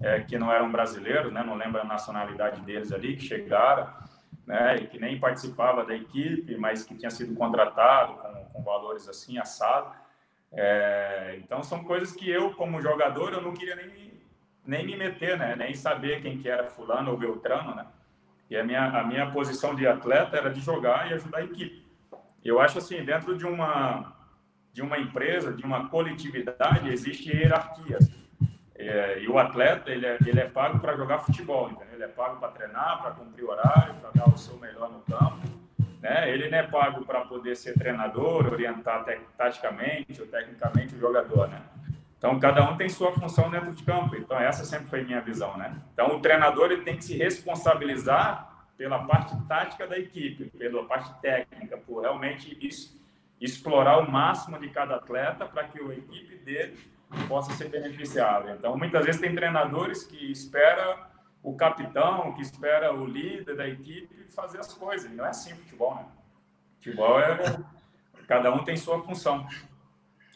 é, 0.00 0.20
que 0.20 0.38
não 0.38 0.52
eram 0.52 0.70
brasileiros, 0.70 1.32
né? 1.32 1.42
não 1.42 1.54
lembro 1.54 1.80
a 1.80 1.84
nacionalidade 1.84 2.60
deles 2.60 2.92
ali, 2.92 3.16
que 3.16 3.24
chegaram, 3.24 3.90
né? 4.46 4.76
e 4.76 4.86
que 4.86 4.98
nem 4.98 5.18
participava 5.18 5.84
da 5.84 5.94
equipe, 5.94 6.56
mas 6.56 6.84
que 6.84 6.94
tinha 6.94 7.10
sido 7.10 7.34
contratado 7.34 8.14
com, 8.14 8.44
com 8.52 8.62
valores 8.62 9.08
assim, 9.08 9.38
assado. 9.38 9.96
É, 10.52 11.38
então, 11.38 11.62
são 11.62 11.84
coisas 11.84 12.12
que 12.12 12.30
eu, 12.30 12.54
como 12.54 12.80
jogador, 12.80 13.32
eu 13.32 13.42
não 13.42 13.52
queria 13.52 13.76
nem 13.76 14.07
nem 14.68 14.84
me 14.84 14.94
meter, 14.96 15.38
né? 15.38 15.56
Nem 15.56 15.74
saber 15.74 16.20
quem 16.20 16.36
que 16.36 16.46
era 16.46 16.66
fulano 16.66 17.10
ou 17.10 17.16
beltrano, 17.16 17.74
né? 17.74 17.86
E 18.50 18.56
a 18.56 18.62
minha, 18.62 18.84
a 18.84 19.02
minha 19.02 19.30
posição 19.30 19.74
de 19.74 19.86
atleta 19.86 20.36
era 20.36 20.50
de 20.50 20.60
jogar 20.60 21.10
e 21.10 21.14
ajudar 21.14 21.38
a 21.38 21.44
equipe. 21.44 21.86
Eu 22.44 22.60
acho 22.60 22.76
assim, 22.76 23.02
dentro 23.02 23.36
de 23.36 23.46
uma, 23.46 24.14
de 24.70 24.82
uma 24.82 24.98
empresa, 24.98 25.52
de 25.54 25.64
uma 25.64 25.88
coletividade, 25.88 26.90
existe 26.90 27.34
hierarquia. 27.34 27.98
É, 28.74 29.18
e 29.20 29.28
o 29.28 29.38
atleta, 29.38 29.90
ele 29.90 30.06
é, 30.06 30.18
ele 30.24 30.38
é 30.38 30.48
pago 30.48 30.78
para 30.78 30.96
jogar 30.96 31.20
futebol, 31.20 31.70
entendeu? 31.70 31.94
Ele 31.94 32.04
é 32.04 32.08
pago 32.08 32.38
para 32.38 32.52
treinar, 32.52 33.00
para 33.00 33.10
cumprir 33.12 33.44
horário, 33.44 33.94
para 33.94 34.10
dar 34.10 34.28
o 34.28 34.36
seu 34.36 34.56
melhor 34.58 34.90
no 34.90 35.00
campo. 35.00 35.48
Né? 36.02 36.30
Ele 36.30 36.48
não 36.48 36.58
é 36.58 36.62
pago 36.62 37.04
para 37.06 37.22
poder 37.22 37.56
ser 37.56 37.72
treinador, 37.72 38.52
orientar 38.52 39.04
taticamente 39.36 40.20
ou 40.20 40.28
tecnicamente 40.28 40.94
o 40.94 40.98
jogador, 40.98 41.48
né? 41.48 41.60
Então, 42.18 42.38
cada 42.40 42.68
um 42.68 42.76
tem 42.76 42.88
sua 42.88 43.12
função 43.12 43.48
dentro 43.48 43.72
de 43.72 43.82
campo. 43.84 44.16
Então, 44.16 44.38
essa 44.38 44.64
sempre 44.64 44.88
foi 44.88 45.04
minha 45.04 45.20
visão, 45.20 45.56
né? 45.56 45.80
Então, 45.94 46.16
o 46.16 46.20
treinador 46.20 46.72
ele 46.72 46.82
tem 46.82 46.96
que 46.96 47.04
se 47.04 47.16
responsabilizar 47.16 48.66
pela 48.76 49.04
parte 49.04 49.36
tática 49.46 49.86
da 49.86 49.98
equipe, 49.98 50.46
pela 50.50 50.84
parte 50.84 51.12
técnica, 51.20 51.76
por 51.78 52.02
realmente 52.02 52.56
isso, 52.60 53.00
explorar 53.40 53.98
o 53.98 54.10
máximo 54.10 54.58
de 54.58 54.68
cada 54.68 54.96
atleta 54.96 55.46
para 55.46 55.64
que 55.64 55.80
a 55.80 55.94
equipe 55.94 56.36
dele 56.38 56.78
possa 57.28 57.52
ser 57.52 57.68
beneficiada. 57.68 58.52
Então, 58.52 58.76
muitas 58.76 59.04
vezes 59.04 59.20
tem 59.20 59.34
treinadores 59.34 60.02
que 60.04 60.30
espera 60.30 61.08
o 61.42 61.54
capitão, 61.56 62.34
que 62.34 62.42
espera 62.42 62.92
o 62.92 63.06
líder 63.06 63.56
da 63.56 63.68
equipe 63.68 64.26
fazer 64.34 64.58
as 64.58 64.74
coisas. 64.74 65.10
Não 65.12 65.24
é 65.24 65.28
assim 65.28 65.54
futebol, 65.54 65.94
né? 65.94 66.04
Futebol 66.76 67.20
é 67.20 67.58
cada 68.26 68.52
um 68.52 68.62
tem 68.62 68.76
sua 68.76 69.02
função. 69.02 69.46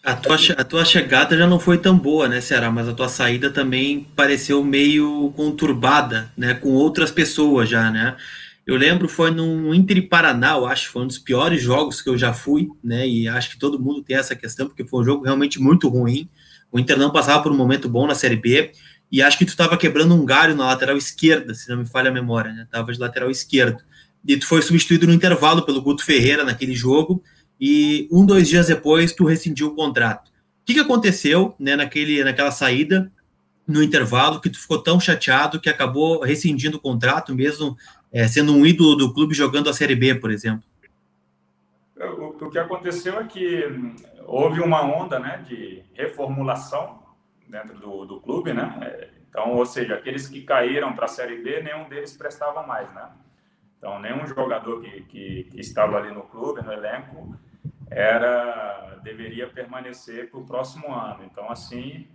A 0.04 0.16
tua, 0.16 0.36
a 0.56 0.64
tua 0.64 0.84
chegada 0.84 1.38
já 1.38 1.46
não 1.46 1.60
foi 1.60 1.78
tão 1.78 1.96
boa, 1.96 2.28
né, 2.28 2.40
Ceará? 2.40 2.72
Mas 2.72 2.88
a 2.88 2.92
tua 2.92 3.08
saída 3.08 3.50
também 3.50 4.04
pareceu 4.16 4.64
meio 4.64 5.32
conturbada, 5.36 6.32
né? 6.36 6.54
Com 6.54 6.70
outras 6.70 7.12
pessoas 7.12 7.68
já, 7.68 7.88
né? 7.88 8.16
Eu 8.66 8.76
lembro, 8.76 9.08
foi 9.08 9.30
num 9.30 9.72
Inter 9.72 10.08
Paraná, 10.08 10.52
eu 10.52 10.66
acho, 10.66 10.90
foi 10.90 11.02
um 11.02 11.06
dos 11.06 11.18
piores 11.18 11.62
jogos 11.62 12.02
que 12.02 12.08
eu 12.08 12.18
já 12.18 12.32
fui, 12.32 12.68
né? 12.82 13.06
E 13.06 13.28
acho 13.28 13.50
que 13.50 13.58
todo 13.58 13.78
mundo 13.78 14.02
tem 14.02 14.16
essa 14.16 14.34
questão, 14.34 14.66
porque 14.66 14.84
foi 14.84 15.02
um 15.02 15.04
jogo 15.04 15.24
realmente 15.24 15.60
muito 15.60 15.88
ruim. 15.88 16.28
O 16.70 16.80
Inter 16.80 16.98
não 16.98 17.10
passava 17.10 17.40
por 17.42 17.52
um 17.52 17.56
momento 17.56 17.88
bom 17.88 18.06
na 18.06 18.14
Série 18.14 18.36
B, 18.36 18.72
e 19.10 19.22
acho 19.22 19.38
que 19.38 19.44
tu 19.44 19.50
estava 19.50 19.76
quebrando 19.76 20.14
um 20.14 20.24
galho 20.24 20.56
na 20.56 20.66
lateral 20.66 20.96
esquerda, 20.96 21.54
se 21.54 21.68
não 21.68 21.76
me 21.76 21.86
falha 21.86 22.10
a 22.10 22.12
memória, 22.12 22.52
né? 22.52 22.66
Tava 22.70 22.92
de 22.92 22.98
lateral 22.98 23.30
esquerdo. 23.30 23.82
E 24.26 24.36
tu 24.36 24.46
foi 24.46 24.62
substituído 24.62 25.06
no 25.06 25.12
intervalo 25.12 25.62
pelo 25.62 25.82
Guto 25.82 26.04
Ferreira 26.04 26.44
naquele 26.44 26.74
jogo, 26.74 27.22
e 27.60 28.08
um, 28.10 28.26
dois 28.26 28.48
dias 28.48 28.66
depois 28.66 29.12
tu 29.12 29.24
rescindiu 29.24 29.68
o 29.68 29.74
contrato. 29.74 30.28
O 30.28 30.64
que, 30.64 30.74
que 30.74 30.80
aconteceu 30.80 31.54
né, 31.58 31.76
naquele, 31.76 32.22
naquela 32.22 32.50
saída, 32.50 33.10
no 33.66 33.82
intervalo, 33.82 34.40
que 34.40 34.50
tu 34.50 34.60
ficou 34.60 34.82
tão 34.82 34.98
chateado 34.98 35.60
que 35.60 35.68
acabou 35.68 36.20
rescindindo 36.20 36.76
o 36.76 36.80
contrato, 36.80 37.34
mesmo 37.34 37.76
é, 38.12 38.26
sendo 38.28 38.52
um 38.52 38.66
ídolo 38.66 38.96
do 38.96 39.12
clube 39.12 39.34
jogando 39.34 39.70
a 39.70 39.72
Série 39.72 39.94
B, 39.94 40.14
por 40.14 40.30
exemplo? 40.30 40.64
O, 41.96 42.44
o 42.44 42.50
que 42.50 42.58
aconteceu 42.58 43.18
é 43.18 43.24
que 43.24 43.64
houve 44.26 44.60
uma 44.60 44.82
onda 44.82 45.18
né, 45.18 45.44
de 45.48 45.82
reformulação 45.94 47.02
dentro 47.48 47.78
do, 47.78 48.04
do 48.04 48.20
clube, 48.20 48.52
né? 48.52 48.78
É, 48.82 49.08
então, 49.28 49.52
ou 49.52 49.64
seja, 49.64 49.94
aqueles 49.94 50.28
que 50.28 50.42
caíram 50.42 50.92
para 50.92 51.06
a 51.06 51.08
Série 51.08 51.42
B, 51.42 51.62
nenhum 51.62 51.88
deles 51.88 52.16
prestava 52.16 52.66
mais, 52.66 52.92
né? 52.92 53.08
Então, 53.82 53.98
nenhum 53.98 54.24
jogador 54.28 54.80
que, 54.80 55.02
que, 55.02 55.44
que 55.50 55.60
estava 55.60 55.96
ali 55.96 56.12
no 56.12 56.22
clube, 56.22 56.62
no 56.62 56.72
elenco, 56.72 57.36
era 57.90 59.00
deveria 59.02 59.48
permanecer 59.48 60.30
para 60.30 60.38
o 60.38 60.46
próximo 60.46 60.94
ano. 60.94 61.24
Então, 61.24 61.50
assim, 61.50 62.06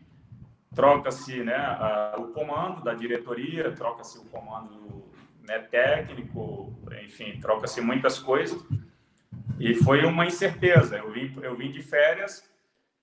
troca-se 0.74 1.44
né, 1.44 1.58
a, 1.58 2.16
o 2.20 2.28
comando 2.28 2.82
da 2.82 2.94
diretoria, 2.94 3.70
troca-se 3.74 4.18
o 4.18 4.24
comando 4.30 5.12
né, 5.46 5.60
técnico, 5.60 6.74
enfim, 7.04 7.38
troca-se 7.42 7.82
muitas 7.82 8.18
coisas. 8.18 8.66
E 9.60 9.76
foi 9.76 10.06
uma 10.06 10.26
incerteza. 10.26 10.98
Eu 10.98 11.12
vim, 11.12 11.38
eu 11.44 11.54
vim 11.54 11.70
de 11.70 11.82
férias 11.82 12.50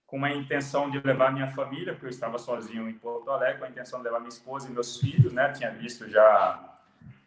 com 0.06 0.16
uma 0.16 0.30
intenção 0.32 0.88
de 0.88 0.98
levar 1.00 1.34
minha 1.34 1.48
família, 1.48 1.92
porque 1.92 2.06
eu 2.06 2.10
estava 2.10 2.38
sozinho 2.38 2.88
em 2.88 2.94
Porto 2.94 3.30
Alegre, 3.30 3.58
com 3.58 3.66
a 3.66 3.68
intenção 3.68 3.98
de 3.98 4.04
levar 4.06 4.20
minha 4.20 4.30
esposa 4.30 4.70
e 4.70 4.72
meus 4.72 4.98
filhos, 4.98 5.34
né? 5.34 5.52
Tinha 5.52 5.70
visto 5.70 6.08
já 6.08 6.73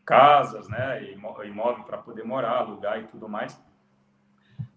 casas, 0.07 0.69
né, 0.69 1.03
imóvel 1.45 1.83
para 1.83 1.97
poder 1.97 2.23
morar, 2.23 2.59
alugar 2.59 2.97
e 2.97 3.07
tudo 3.07 3.27
mais. 3.27 3.61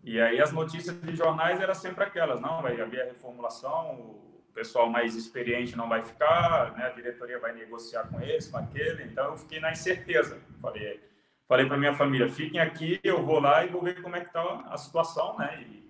E 0.02 0.20
aí 0.20 0.40
as 0.40 0.50
notícias 0.50 1.00
de 1.00 1.14
jornais 1.14 1.60
eram 1.60 1.74
sempre 1.74 2.02
aquelas, 2.02 2.40
não, 2.40 2.60
vai 2.60 2.78
haver 2.80 3.02
a 3.02 3.04
reformulação, 3.04 3.92
o 3.92 4.52
pessoal 4.52 4.90
mais 4.90 5.14
experiente 5.14 5.76
não 5.76 5.88
vai 5.88 6.02
ficar, 6.02 6.72
né, 6.72 6.86
a 6.86 6.88
diretoria 6.88 7.38
vai 7.38 7.52
negociar 7.52 8.08
com 8.08 8.20
esse, 8.20 8.50
com 8.50 8.58
aquele, 8.58 9.04
então 9.04 9.26
eu 9.26 9.36
fiquei 9.36 9.60
na 9.60 9.70
incerteza. 9.70 10.40
Falei, 10.60 11.00
falei 11.46 11.64
para 11.64 11.76
minha 11.76 11.94
família, 11.94 12.28
fiquem 12.28 12.60
aqui, 12.60 12.98
eu 13.04 13.24
vou 13.24 13.38
lá 13.38 13.64
e 13.64 13.68
vou 13.68 13.82
ver 13.82 14.02
como 14.02 14.16
é 14.16 14.20
que 14.20 14.26
está 14.26 14.64
a 14.68 14.76
situação, 14.76 15.38
né, 15.38 15.62
e 15.62 15.88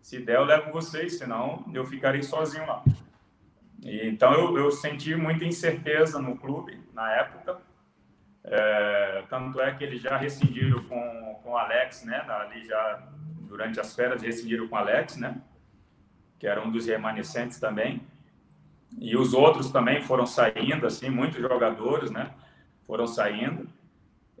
se 0.00 0.20
der 0.20 0.36
eu 0.36 0.44
levo 0.44 0.70
vocês, 0.70 1.18
senão 1.18 1.64
eu 1.74 1.84
ficarei 1.84 2.22
sozinho 2.22 2.64
lá. 2.64 2.84
E, 3.82 4.06
então 4.06 4.32
eu, 4.32 4.56
eu 4.56 4.70
senti 4.70 5.16
muita 5.16 5.44
incerteza 5.44 6.20
no 6.20 6.36
clube 6.36 6.80
na 6.94 7.12
época, 7.12 7.60
é, 8.46 9.24
tanto 9.28 9.60
é 9.60 9.74
que 9.74 9.82
eles 9.82 10.00
já 10.00 10.16
rescindiram 10.16 10.82
com, 10.84 11.40
com 11.42 11.50
o 11.50 11.58
Alex, 11.58 12.04
né, 12.04 12.24
ali 12.28 12.64
já 12.64 13.02
durante 13.40 13.80
as 13.80 13.94
férias 13.94 14.22
rescindiram 14.22 14.68
com 14.68 14.74
o 14.74 14.78
Alex, 14.78 15.16
né? 15.16 15.40
Que 16.38 16.46
era 16.46 16.60
um 16.60 16.70
dos 16.70 16.86
remanescentes 16.86 17.58
também. 17.58 18.02
E 18.98 19.16
os 19.16 19.34
outros 19.34 19.70
também 19.70 20.02
foram 20.02 20.26
saindo, 20.26 20.86
assim, 20.86 21.08
muitos 21.08 21.40
jogadores, 21.40 22.10
né? 22.10 22.32
Foram 22.86 23.06
saindo. 23.06 23.68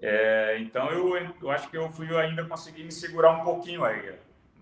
É, 0.00 0.58
então 0.60 0.90
eu, 0.90 1.16
eu 1.40 1.50
acho 1.50 1.68
que 1.70 1.76
eu 1.76 1.90
fui 1.90 2.14
ainda 2.16 2.44
conseguir 2.44 2.84
me 2.84 2.92
segurar 2.92 3.32
um 3.32 3.44
pouquinho 3.44 3.84
aí. 3.84 4.14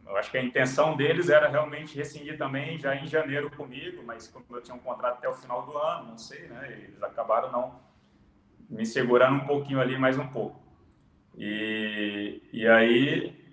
eu 0.06 0.16
acho 0.16 0.30
que 0.30 0.38
a 0.38 0.42
intenção 0.42 0.96
deles 0.96 1.28
era 1.28 1.48
realmente 1.48 1.96
rescindir 1.96 2.38
também 2.38 2.78
já 2.78 2.94
em 2.94 3.06
janeiro 3.06 3.50
comigo, 3.50 4.02
mas 4.04 4.28
como 4.28 4.44
eu 4.50 4.62
tinha 4.62 4.76
um 4.76 4.80
contrato 4.80 5.18
até 5.18 5.28
o 5.28 5.34
final 5.34 5.66
do 5.66 5.76
ano, 5.76 6.10
não 6.10 6.18
sei, 6.18 6.46
né? 6.48 6.68
Eles 6.70 7.02
acabaram 7.02 7.50
não 7.50 7.80
me 8.68 8.84
segurando 8.86 9.36
um 9.36 9.46
pouquinho 9.46 9.80
ali, 9.80 9.98
mais 9.98 10.18
um 10.18 10.26
pouco. 10.26 10.60
E, 11.36 12.42
e 12.52 12.66
aí 12.66 13.44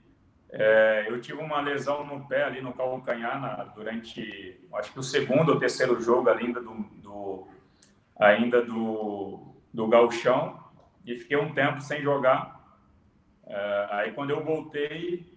é, 0.51 1.05
eu 1.07 1.19
tive 1.21 1.41
uma 1.41 1.61
lesão 1.61 2.05
no 2.05 2.27
pé 2.27 2.43
ali 2.43 2.61
no 2.61 2.73
calcanhar 2.73 3.39
na, 3.39 3.63
durante, 3.63 4.59
acho 4.73 4.91
que 4.91 4.99
o 4.99 5.03
segundo 5.03 5.53
ou 5.53 5.59
terceiro 5.59 5.99
jogo 6.01 6.29
ainda 6.29 6.59
do, 6.59 6.73
do 7.01 7.47
ainda 8.19 8.61
do, 8.61 9.55
do 9.73 9.87
galchão 9.87 10.59
e 11.05 11.15
fiquei 11.15 11.37
um 11.37 11.53
tempo 11.53 11.81
sem 11.81 12.01
jogar. 12.01 12.59
É, 13.47 13.87
aí 13.91 14.11
quando 14.11 14.29
eu 14.29 14.43
voltei, 14.43 15.33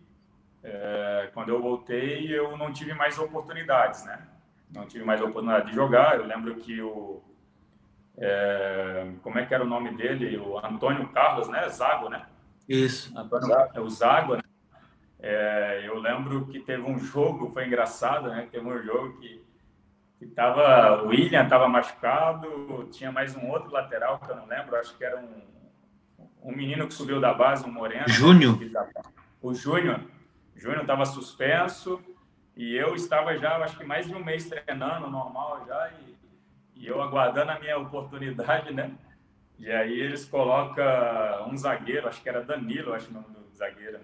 é, 0.62 1.30
quando 1.32 1.48
eu 1.48 1.62
voltei 1.62 2.26
eu 2.36 2.56
não 2.56 2.72
tive 2.72 2.92
mais 2.92 3.18
oportunidades, 3.18 4.04
né? 4.04 4.26
Não 4.70 4.86
tive 4.86 5.04
mais 5.04 5.20
oportunidade 5.20 5.70
de 5.70 5.74
jogar. 5.74 6.16
Eu 6.16 6.26
lembro 6.26 6.56
que 6.56 6.82
o 6.82 7.22
é, 8.16 9.10
como 9.22 9.38
é 9.38 9.46
que 9.46 9.54
era 9.54 9.64
o 9.64 9.68
nome 9.68 9.96
dele? 9.96 10.36
O 10.38 10.58
Antônio 10.58 11.08
Carlos, 11.08 11.48
né? 11.48 11.68
Zago, 11.68 12.08
né? 12.08 12.24
Isso. 12.68 13.16
Antônio, 13.18 13.52
é 13.74 13.80
o 13.80 13.90
Zago, 13.90 14.36
né? 14.36 14.42
É, 15.20 15.82
eu 15.86 15.98
lembro 15.98 16.46
que 16.46 16.60
teve 16.60 16.82
um 16.82 16.98
jogo, 16.98 17.50
foi 17.50 17.66
engraçado, 17.66 18.28
né? 18.28 18.46
Teve 18.50 18.66
um 18.66 18.82
jogo 18.82 19.18
que, 19.18 19.42
que 20.18 20.26
tava, 20.26 21.02
o 21.02 21.08
William 21.08 21.44
estava 21.44 21.66
machucado, 21.66 22.88
tinha 22.92 23.10
mais 23.10 23.34
um 23.34 23.48
outro 23.48 23.72
lateral 23.72 24.18
que 24.18 24.30
eu 24.30 24.36
não 24.36 24.46
lembro, 24.46 24.76
acho 24.76 24.96
que 24.96 25.04
era 25.04 25.18
um, 25.18 25.42
um 26.42 26.54
menino 26.54 26.86
que 26.86 26.94
subiu 26.94 27.20
da 27.20 27.32
base, 27.32 27.64
um 27.64 27.72
moreno. 27.72 28.06
Júnior. 28.06 28.58
O 29.40 29.54
Júnior. 29.54 30.00
Júnior 30.54 30.82
estava 30.82 31.06
suspenso 31.06 32.00
e 32.56 32.76
eu 32.76 32.94
estava 32.94 33.36
já, 33.36 33.56
acho 33.56 33.78
que 33.78 33.84
mais 33.84 34.06
de 34.06 34.14
um 34.14 34.22
mês 34.22 34.48
treinando, 34.48 35.10
normal 35.10 35.64
já, 35.66 35.90
e, 36.06 36.13
e 36.84 36.88
eu 36.88 37.00
aguardando 37.00 37.50
a 37.50 37.58
minha 37.58 37.78
oportunidade, 37.78 38.74
né? 38.74 38.92
E 39.58 39.70
aí 39.70 39.98
eles 39.98 40.26
colocam 40.26 40.84
um 41.48 41.56
zagueiro, 41.56 42.06
acho 42.06 42.20
que 42.20 42.28
era 42.28 42.42
Danilo, 42.42 42.92
acho 42.92 43.08
o 43.08 43.14
nome 43.14 43.26
do 43.28 43.56
zagueiro 43.56 44.00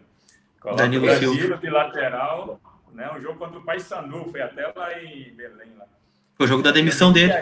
Coloca 0.59 0.83
Danilo 0.83 1.07
Silva. 1.15 1.59
de 1.59 1.69
lateral, 1.69 2.59
né? 2.93 3.11
Um 3.13 3.21
jogo 3.21 3.39
contra 3.39 3.59
o 3.59 3.65
Paysandu, 3.65 4.31
foi 4.31 4.41
até 4.41 4.67
lá 4.75 4.99
em 5.03 5.35
Belém. 5.35 5.75
Lá. 5.79 5.87
Foi 6.35 6.47
o 6.47 6.49
jogo 6.49 6.63
da 6.63 6.71
demissão 6.71 7.13
dele. 7.13 7.33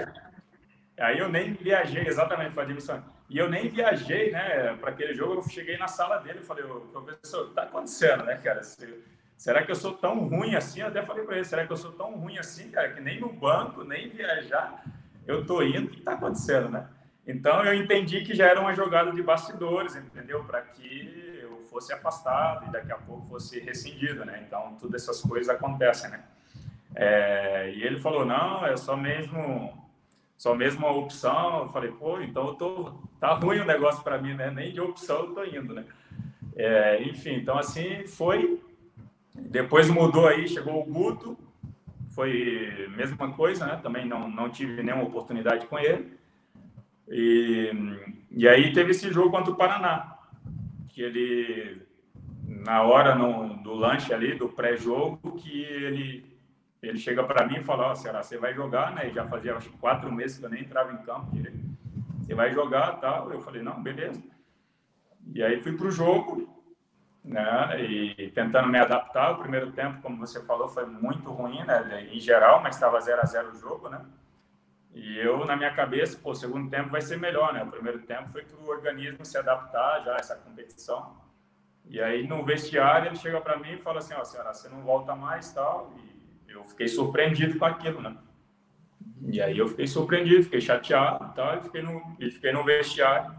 Aí 0.99 1.19
eu 1.19 1.29
nem 1.29 1.53
viajei, 1.53 2.05
exatamente, 2.05 2.53
foi 2.53 2.65
a 2.65 2.67
demissão. 2.67 3.05
E 3.31 3.39
eu 3.39 3.49
nem 3.49 3.69
viajei, 3.69 4.33
né, 4.33 4.77
para 4.81 4.91
aquele 4.91 5.15
jogo. 5.15 5.35
Eu 5.35 5.43
cheguei 5.43 5.77
na 5.77 5.87
sala 5.87 6.19
dele 6.19 6.41
e 6.43 6.45
falei, 6.45 6.65
professor, 6.65 7.53
tá 7.55 7.63
acontecendo, 7.63 8.25
né, 8.25 8.37
cara? 8.43 8.63
Será 9.37 9.63
que 9.63 9.71
eu 9.71 9.77
sou 9.77 9.93
tão 9.93 10.27
ruim 10.29 10.57
assim? 10.57 10.81
Eu 10.81 10.89
até 10.89 11.01
falei 11.03 11.25
para 11.25 11.37
ele, 11.37 11.45
será 11.45 11.65
que 11.65 11.73
eu 11.73 11.77
sou 11.77 11.93
tão 11.93 12.17
ruim 12.17 12.39
assim, 12.39 12.71
cara, 12.71 12.91
que 12.91 13.01
nem 13.01 13.21
no 13.21 13.33
banco, 13.33 13.85
nem 13.85 14.09
viajar, 14.09 14.83
eu 15.29 15.47
tô 15.47 15.63
indo, 15.63 15.87
o 15.87 15.91
que 15.91 16.01
tá 16.01 16.15
acontecendo, 16.15 16.69
né? 16.69 16.89
Então 17.27 17.65
eu 17.65 17.75
entendi 17.75 18.23
que 18.23 18.35
já 18.35 18.47
era 18.47 18.61
uma 18.61 18.75
jogada 18.75 19.13
de 19.13 19.23
bastidores, 19.23 19.95
entendeu? 19.95 20.43
Para 20.45 20.63
que 20.63 21.29
fosse 21.69 21.93
afastado 21.93 22.67
e 22.67 22.71
daqui 22.71 22.91
a 22.91 22.97
pouco 22.97 23.27
fosse 23.27 23.61
rescindido, 23.61 24.25
né? 24.25 24.43
Então, 24.47 24.77
todas 24.81 25.03
essas 25.03 25.21
coisas 25.21 25.49
acontecem, 25.49 26.11
né? 26.11 26.25
É, 26.95 27.71
e 27.75 27.83
ele 27.83 28.01
falou, 28.01 28.25
não, 28.25 28.67
é 28.67 28.77
só 28.77 28.97
mesmo 28.97 29.87
só 30.37 30.55
mesmo 30.55 30.87
a 30.87 30.93
opção. 30.93 31.65
Eu 31.65 31.69
falei, 31.69 31.91
pô, 31.91 32.21
então 32.21 32.49
eu 32.49 32.55
tô, 32.55 32.93
tá 33.21 33.35
ruim 33.35 33.59
o 33.59 33.65
negócio 33.65 34.03
para 34.03 34.19
mim, 34.19 34.35
né? 34.35 34.51
Nem 34.51 34.73
de 34.73 34.81
opção 34.81 35.21
eu 35.21 35.35
tô 35.35 35.45
indo, 35.45 35.75
né? 35.75 35.85
É, 36.57 37.03
enfim, 37.03 37.35
então 37.35 37.59
assim 37.59 38.05
foi. 38.07 38.61
Depois 39.35 39.89
mudou 39.89 40.27
aí, 40.27 40.49
chegou 40.49 40.81
o 40.81 40.85
Guto, 40.85 41.39
foi 42.19 42.89
mesma 42.97 43.33
coisa, 43.33 43.65
né? 43.65 43.77
Também 43.81 44.05
não, 44.05 44.29
não 44.29 44.51
tive 44.51 44.83
nenhuma 44.83 45.05
oportunidade 45.05 45.69
com 45.69 45.79
ele. 45.79 46.19
E, 47.09 47.71
e 48.33 48.49
aí 48.49 48.73
teve 48.73 48.91
esse 48.91 49.13
jogo 49.13 49.31
contra 49.31 49.53
o 49.53 49.57
Paraná 49.57 50.19
que 50.89 51.01
ele 51.01 51.87
na 52.43 52.83
hora 52.83 53.15
no, 53.15 53.63
do 53.63 53.73
lanche 53.73 54.13
ali 54.13 54.35
do 54.35 54.49
pré-jogo 54.49 55.37
que 55.37 55.63
ele 55.63 56.37
ele 56.83 56.99
chega 56.99 57.23
para 57.23 57.47
mim 57.47 57.59
e 57.59 57.63
fala, 57.63 57.87
ó, 57.87 57.93
oh, 57.93 57.95
você 57.95 58.37
vai 58.37 58.53
jogar, 58.53 58.93
né? 58.97 59.09
E 59.09 59.15
já 59.15 59.25
fazia 59.29 59.55
acho 59.55 59.71
quatro 59.79 60.11
meses 60.13 60.39
que 60.39 60.45
eu 60.45 60.51
nem 60.51 60.63
entrava 60.63 60.93
em 60.93 61.05
campo. 61.05 61.31
Você 62.19 62.35
vai 62.35 62.53
jogar, 62.53 62.99
tal? 63.01 63.31
Eu 63.31 63.41
falei, 63.43 63.63
não, 63.63 63.81
beleza. 63.81 64.21
E 65.33 65.41
aí 65.41 65.61
fui 65.61 65.77
pro 65.77 65.89
jogo, 65.89 66.58
né? 67.29 67.81
E 67.83 68.31
tentando 68.31 68.69
me 68.69 68.79
adaptar. 68.79 69.33
O 69.33 69.39
primeiro 69.39 69.71
tempo, 69.73 70.01
como 70.01 70.17
você 70.17 70.43
falou, 70.45 70.69
foi 70.69 70.87
muito 70.87 71.31
ruim, 71.31 71.63
né? 71.65 72.09
Em 72.11 72.19
geral, 72.19 72.63
mas 72.63 72.75
estava 72.75 73.01
0 73.01 73.21
a 73.21 73.27
0 73.27 73.51
o 73.51 73.57
jogo, 73.57 73.89
né? 73.89 74.05
E 74.95 75.19
eu, 75.19 75.45
na 75.45 75.55
minha 75.55 75.73
cabeça, 75.73 76.19
pô, 76.21 76.31
o 76.31 76.35
segundo 76.35 76.71
tempo 76.71 76.89
vai 76.89 77.03
ser 77.03 77.19
melhor, 77.19 77.53
né? 77.53 77.63
O 77.63 77.71
primeiro 77.71 78.01
tempo 78.01 78.29
foi 78.31 78.43
para 78.43 78.59
o 78.59 78.69
organismo 78.69 79.25
se 79.25 79.37
adaptar 79.37 80.03
já 80.03 80.15
a 80.15 80.19
essa 80.19 80.35
competição. 80.37 81.17
E 81.85 82.01
aí, 82.01 82.27
no 82.27 82.45
vestiário, 82.45 83.09
ele 83.09 83.17
chega 83.17 83.41
para 83.41 83.59
mim 83.59 83.73
e 83.73 83.79
fala 83.79 83.99
assim, 83.99 84.15
ó, 84.15 84.25
senhora, 84.25 84.53
você 84.53 84.69
não 84.69 84.83
volta 84.83 85.15
mais, 85.15 85.53
tal. 85.53 85.93
E 86.49 86.53
eu 86.53 86.65
fiquei 86.65 86.89
surpreendido 86.89 87.59
com 87.59 87.65
aquilo, 87.65 88.01
né? 88.01 88.17
E 89.23 89.41
aí 89.41 89.59
eu 89.59 89.69
fiquei 89.69 89.87
surpreendido, 89.87 90.45
fiquei 90.45 90.61
chateado, 90.61 91.33
tal, 91.35 91.59
e 91.59 91.61
fiquei 91.61 91.83
no, 91.83 92.17
e 92.19 92.31
fiquei 92.31 92.53
no 92.53 92.65
vestiário. 92.65 93.35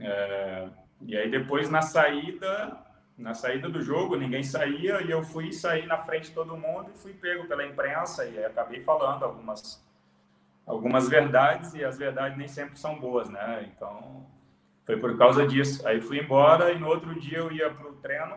É, 0.00 0.68
e 1.00 1.16
aí 1.16 1.30
depois 1.30 1.70
na 1.70 1.82
saída, 1.82 2.76
na 3.16 3.34
saída 3.34 3.68
do 3.68 3.82
jogo, 3.82 4.16
ninguém 4.16 4.42
saía 4.42 5.00
e 5.02 5.10
eu 5.10 5.22
fui 5.22 5.52
sair 5.52 5.86
na 5.86 5.98
frente 5.98 6.28
de 6.28 6.34
todo 6.34 6.56
mundo 6.56 6.90
e 6.94 6.98
fui 6.98 7.12
pego 7.12 7.46
pela 7.46 7.64
imprensa 7.64 8.24
e 8.26 8.44
acabei 8.44 8.80
falando 8.80 9.24
algumas 9.24 9.84
algumas 10.66 11.08
verdades 11.08 11.74
e 11.74 11.84
as 11.84 11.98
verdades 11.98 12.38
nem 12.38 12.46
sempre 12.46 12.78
são 12.78 12.98
boas, 12.98 13.28
né? 13.28 13.68
Então, 13.74 14.24
foi 14.84 14.96
por 14.96 15.18
causa 15.18 15.46
disso. 15.46 15.86
Aí 15.86 16.00
fui 16.00 16.20
embora 16.20 16.72
e 16.72 16.78
no 16.78 16.86
outro 16.86 17.18
dia 17.18 17.38
eu 17.38 17.50
ia 17.50 17.70
para 17.70 17.88
o 17.88 17.94
treino 17.94 18.36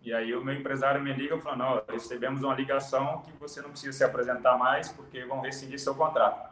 e 0.00 0.12
aí 0.12 0.34
o 0.34 0.44
meu 0.44 0.54
empresário 0.54 1.00
me 1.00 1.12
liga 1.12 1.36
e 1.36 1.40
fala, 1.40 1.56
não, 1.56 1.82
recebemos 1.88 2.42
uma 2.42 2.54
ligação 2.54 3.22
que 3.22 3.32
você 3.38 3.62
não 3.62 3.70
precisa 3.70 3.92
se 3.92 4.04
apresentar 4.04 4.58
mais 4.58 4.90
porque 4.90 5.24
vão 5.24 5.40
rescindir 5.40 5.78
seu 5.78 5.94
contrato. 5.94 6.51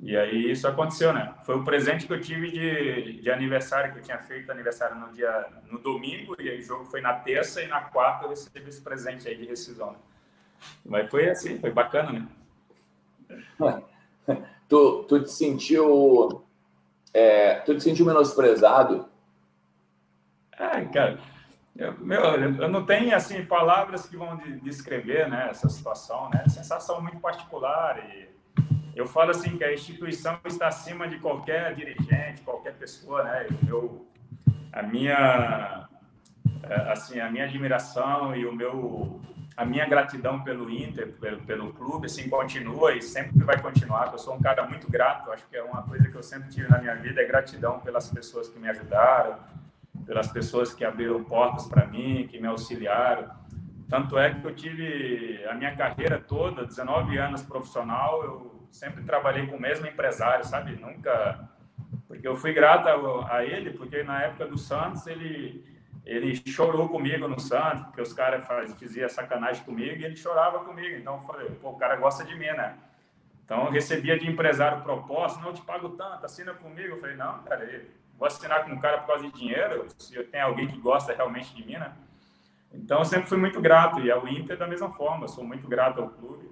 E 0.00 0.16
aí 0.16 0.50
isso 0.52 0.68
aconteceu, 0.68 1.12
né? 1.12 1.34
Foi 1.44 1.56
o 1.56 1.64
presente 1.64 2.06
que 2.06 2.12
eu 2.12 2.20
tive 2.20 2.50
de, 2.50 3.20
de 3.20 3.30
aniversário, 3.30 3.92
que 3.92 3.98
eu 3.98 4.02
tinha 4.02 4.18
feito 4.18 4.50
aniversário 4.50 4.94
no 4.96 5.12
dia 5.12 5.46
no 5.70 5.78
domingo, 5.78 6.36
e 6.40 6.48
aí 6.48 6.60
o 6.60 6.62
jogo 6.62 6.84
foi 6.84 7.00
na 7.00 7.14
terça, 7.14 7.60
e 7.60 7.66
na 7.66 7.80
quarta 7.80 8.24
eu 8.24 8.30
recebi 8.30 8.68
esse 8.68 8.80
presente 8.80 9.26
aí 9.26 9.36
de 9.36 9.46
rescisão. 9.46 9.92
Né? 9.92 9.98
Mas 10.84 11.10
foi 11.10 11.28
assim, 11.28 11.58
foi 11.58 11.72
bacana, 11.72 12.12
né? 12.12 13.82
tu, 14.68 15.04
tu 15.04 15.22
te 15.22 15.32
sentiu. 15.32 16.44
É, 17.12 17.56
tu 17.60 17.74
te 17.74 17.82
sentiu 17.82 18.06
menosprezado? 18.06 19.08
É, 20.52 20.84
cara. 20.86 21.18
Eu, 21.76 21.96
meu, 21.98 22.20
eu 22.20 22.68
não 22.68 22.84
tenho 22.84 23.14
assim 23.14 23.44
palavras 23.44 24.06
que 24.06 24.16
vão 24.16 24.36
descrever 24.62 25.28
né, 25.28 25.48
essa 25.50 25.68
situação, 25.68 26.28
né? 26.30 26.44
Sensação 26.48 27.00
muito 27.00 27.20
particular 27.20 27.98
e 28.10 28.27
eu 28.98 29.06
falo 29.06 29.30
assim 29.30 29.56
que 29.56 29.62
a 29.62 29.72
instituição 29.72 30.40
está 30.44 30.66
acima 30.66 31.06
de 31.06 31.18
qualquer 31.18 31.72
dirigente, 31.74 32.42
qualquer 32.42 32.74
pessoa, 32.74 33.22
né? 33.22 33.46
Eu, 33.68 34.04
a 34.72 34.82
minha 34.82 35.88
é, 36.64 36.74
assim 36.90 37.20
a 37.20 37.30
minha 37.30 37.44
admiração 37.44 38.34
e 38.34 38.44
o 38.44 38.52
meu 38.52 39.20
a 39.56 39.64
minha 39.64 39.86
gratidão 39.86 40.42
pelo 40.42 40.70
Inter, 40.70 41.12
pelo, 41.20 41.40
pelo 41.42 41.72
clube, 41.72 42.06
assim, 42.06 42.28
continua 42.28 42.94
e 42.94 43.02
sempre 43.02 43.42
vai 43.44 43.60
continuar. 43.60 44.10
Eu 44.12 44.18
sou 44.18 44.34
um 44.34 44.40
cara 44.40 44.64
muito 44.68 44.88
grato, 44.88 45.32
acho 45.32 45.48
que 45.48 45.56
é 45.56 45.62
uma 45.62 45.82
coisa 45.82 46.08
que 46.08 46.16
eu 46.16 46.22
sempre 46.22 46.48
tive 46.48 46.68
na 46.68 46.78
minha 46.78 46.94
vida, 46.94 47.20
é 47.20 47.24
gratidão 47.24 47.80
pelas 47.80 48.08
pessoas 48.08 48.48
que 48.48 48.56
me 48.58 48.68
ajudaram, 48.68 49.36
pelas 50.06 50.28
pessoas 50.28 50.72
que 50.72 50.84
abriram 50.84 51.24
portas 51.24 51.66
para 51.66 51.86
mim, 51.86 52.28
que 52.28 52.40
me 52.40 52.46
auxiliaram. 52.46 53.30
Tanto 53.88 54.16
é 54.16 54.32
que 54.32 54.44
eu 54.44 54.54
tive 54.54 55.44
a 55.46 55.54
minha 55.54 55.74
carreira 55.74 56.20
toda, 56.20 56.64
19 56.64 57.18
anos 57.18 57.42
profissional, 57.42 58.22
eu 58.22 58.57
sempre 58.70 59.02
trabalhei 59.04 59.46
com 59.46 59.56
o 59.56 59.60
mesmo 59.60 59.86
empresário, 59.86 60.44
sabe? 60.44 60.72
Nunca... 60.80 61.48
Porque 62.06 62.26
eu 62.26 62.36
fui 62.36 62.52
grato 62.52 62.88
a, 63.30 63.44
ele, 63.44 63.70
porque 63.72 64.02
na 64.02 64.22
época 64.22 64.46
do 64.46 64.56
Santos, 64.56 65.06
ele 65.06 65.64
ele 66.08 66.34
chorou 66.46 66.88
comigo 66.88 67.28
no 67.28 67.38
Santos, 67.38 67.84
porque 67.84 68.00
os 68.00 68.14
caras 68.14 68.46
faziam 68.46 69.08
sacanagem 69.10 69.62
comigo 69.62 70.00
e 70.00 70.04
ele 70.06 70.16
chorava 70.16 70.60
comigo. 70.60 70.96
Então 70.96 71.16
eu 71.16 71.20
falei, 71.20 71.50
pô, 71.50 71.68
o 71.68 71.76
cara 71.76 71.96
gosta 71.96 72.24
de 72.24 72.34
mim, 72.34 72.46
né? 72.46 72.78
Então 73.44 73.66
eu 73.66 73.70
recebia 73.70 74.18
de 74.18 74.26
empresário 74.26 74.82
proposta, 74.82 75.38
não 75.40 75.52
te 75.52 75.60
pago 75.60 75.90
tanto, 75.90 76.24
assina 76.24 76.54
comigo. 76.54 76.94
Eu 76.94 76.98
falei, 76.98 77.14
não, 77.14 77.42
cara, 77.42 77.84
vou 78.18 78.26
assinar 78.26 78.64
com 78.64 78.72
um 78.72 78.80
cara 78.80 78.98
por 78.98 79.08
causa 79.08 79.24
de 79.24 79.32
dinheiro, 79.32 79.86
se 79.98 80.16
eu 80.16 80.26
tenho 80.26 80.46
alguém 80.46 80.66
que 80.66 80.78
gosta 80.78 81.14
realmente 81.14 81.54
de 81.54 81.62
mim, 81.64 81.76
né? 81.76 81.92
Então 82.72 83.00
eu 83.00 83.04
sempre 83.04 83.28
fui 83.28 83.38
muito 83.38 83.60
grato, 83.60 84.00
e 84.00 84.10
ao 84.10 84.26
Inter 84.26 84.56
da 84.56 84.66
mesma 84.66 84.90
forma, 84.90 85.24
eu 85.24 85.28
sou 85.28 85.44
muito 85.44 85.68
grato 85.68 86.00
ao 86.00 86.08
clube, 86.08 86.50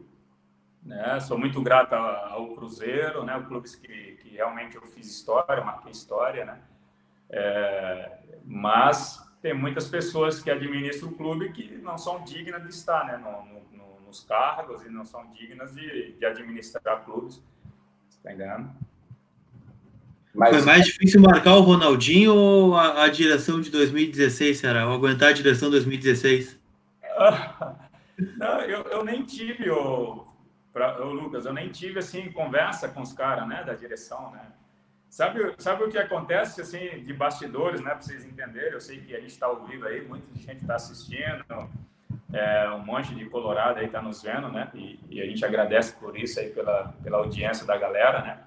né? 0.86 1.18
Sou 1.20 1.36
muito 1.36 1.60
grato 1.60 1.94
ao 1.94 2.54
Cruzeiro, 2.54 3.24
né? 3.24 3.36
O 3.36 3.44
clube 3.44 3.68
que, 3.68 4.12
que 4.22 4.28
realmente 4.30 4.76
eu 4.76 4.82
fiz 4.82 5.06
história, 5.06 5.64
marquei 5.64 5.90
história, 5.90 6.44
né? 6.44 6.58
É, 7.28 8.18
mas 8.44 9.20
tem 9.42 9.52
muitas 9.52 9.88
pessoas 9.88 10.40
que 10.40 10.50
administram 10.50 11.08
o 11.08 11.12
clube 11.12 11.52
que 11.52 11.76
não 11.78 11.98
são 11.98 12.22
dignas 12.22 12.62
de 12.62 12.68
estar 12.68 13.04
né, 13.04 13.16
no, 13.16 13.76
no, 13.76 14.00
nos 14.06 14.20
cargos 14.20 14.82
e 14.82 14.88
não 14.88 15.04
são 15.04 15.26
dignas 15.32 15.74
de, 15.74 16.12
de 16.12 16.24
administrar 16.24 17.04
clubes. 17.04 17.42
Está 18.08 18.32
entendendo? 18.32 18.70
Mas... 20.32 20.50
Foi 20.50 20.64
mais 20.64 20.84
difícil 20.84 21.20
marcar 21.20 21.56
o 21.56 21.62
Ronaldinho 21.62 22.34
ou 22.34 22.76
a, 22.76 23.04
a 23.04 23.08
direção 23.08 23.60
de 23.60 23.70
2016, 23.70 24.58
será? 24.58 24.86
Ou 24.86 24.94
aguentar 24.94 25.30
a 25.30 25.32
direção 25.32 25.68
de 25.68 25.76
2016? 25.76 26.58
não, 28.36 28.60
eu, 28.60 28.82
eu 28.82 29.04
nem 29.04 29.24
tive, 29.24 29.70
o, 29.70 30.25
pra, 30.76 31.02
o 31.02 31.10
Lucas, 31.10 31.46
eu 31.46 31.54
nem 31.54 31.70
tive 31.70 32.00
assim 32.00 32.30
conversa 32.30 32.86
com 32.86 33.00
os 33.00 33.14
caras, 33.14 33.48
né, 33.48 33.64
da 33.64 33.72
direção, 33.72 34.30
né? 34.32 34.42
Sabe, 35.08 35.54
sabe 35.56 35.84
o 35.84 35.88
que 35.88 35.96
acontece 35.96 36.60
assim 36.60 37.02
de 37.02 37.14
bastidores, 37.14 37.80
né, 37.80 37.92
para 37.92 38.02
vocês 38.02 38.26
entenderem? 38.26 38.72
Eu 38.72 38.80
sei 38.80 39.00
que 39.00 39.16
a 39.16 39.20
gente 39.20 39.30
está 39.30 39.46
ao 39.46 39.64
vivo 39.64 39.86
aí, 39.86 40.06
muita 40.06 40.26
gente 40.34 40.60
está 40.60 40.74
assistindo, 40.74 41.46
é, 42.30 42.68
um 42.68 42.84
monte 42.84 43.14
de 43.14 43.24
colorado 43.24 43.78
aí 43.78 43.86
está 43.86 44.02
nos 44.02 44.22
vendo, 44.22 44.50
né? 44.52 44.70
E, 44.74 45.00
e, 45.08 45.22
a 45.22 45.24
gente 45.24 45.42
agradece 45.46 45.94
por 45.94 46.14
isso 46.14 46.38
aí 46.38 46.50
pela, 46.50 46.92
pela 47.02 47.18
audiência 47.18 47.64
da 47.64 47.78
galera, 47.78 48.20
né? 48.20 48.40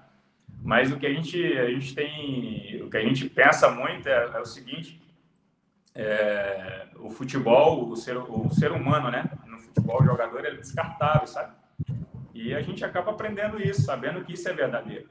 Mas 0.62 0.92
o 0.92 0.98
que 0.98 1.06
a 1.06 1.12
gente, 1.12 1.58
a 1.58 1.68
gente 1.68 1.94
tem, 1.96 2.80
o 2.80 2.88
que 2.88 2.96
a 2.96 3.02
gente 3.02 3.28
pensa 3.28 3.70
muito 3.70 4.08
é, 4.08 4.30
é 4.32 4.38
o 4.38 4.44
seguinte: 4.44 5.02
é, 5.96 6.86
o 7.00 7.10
futebol, 7.10 7.88
o 7.88 7.96
ser, 7.96 8.18
o 8.18 8.48
ser 8.50 8.70
humano, 8.70 9.10
né? 9.10 9.24
No 9.46 9.58
futebol, 9.58 10.00
o 10.00 10.04
jogador 10.04 10.44
é 10.44 10.54
descartável, 10.54 11.26
sabe? 11.26 11.59
E 12.32 12.54
a 12.54 12.60
gente 12.60 12.84
acaba 12.84 13.10
aprendendo 13.10 13.60
isso, 13.60 13.82
sabendo 13.82 14.24
que 14.24 14.34
isso 14.34 14.48
é 14.48 14.52
verdadeiro. 14.52 15.08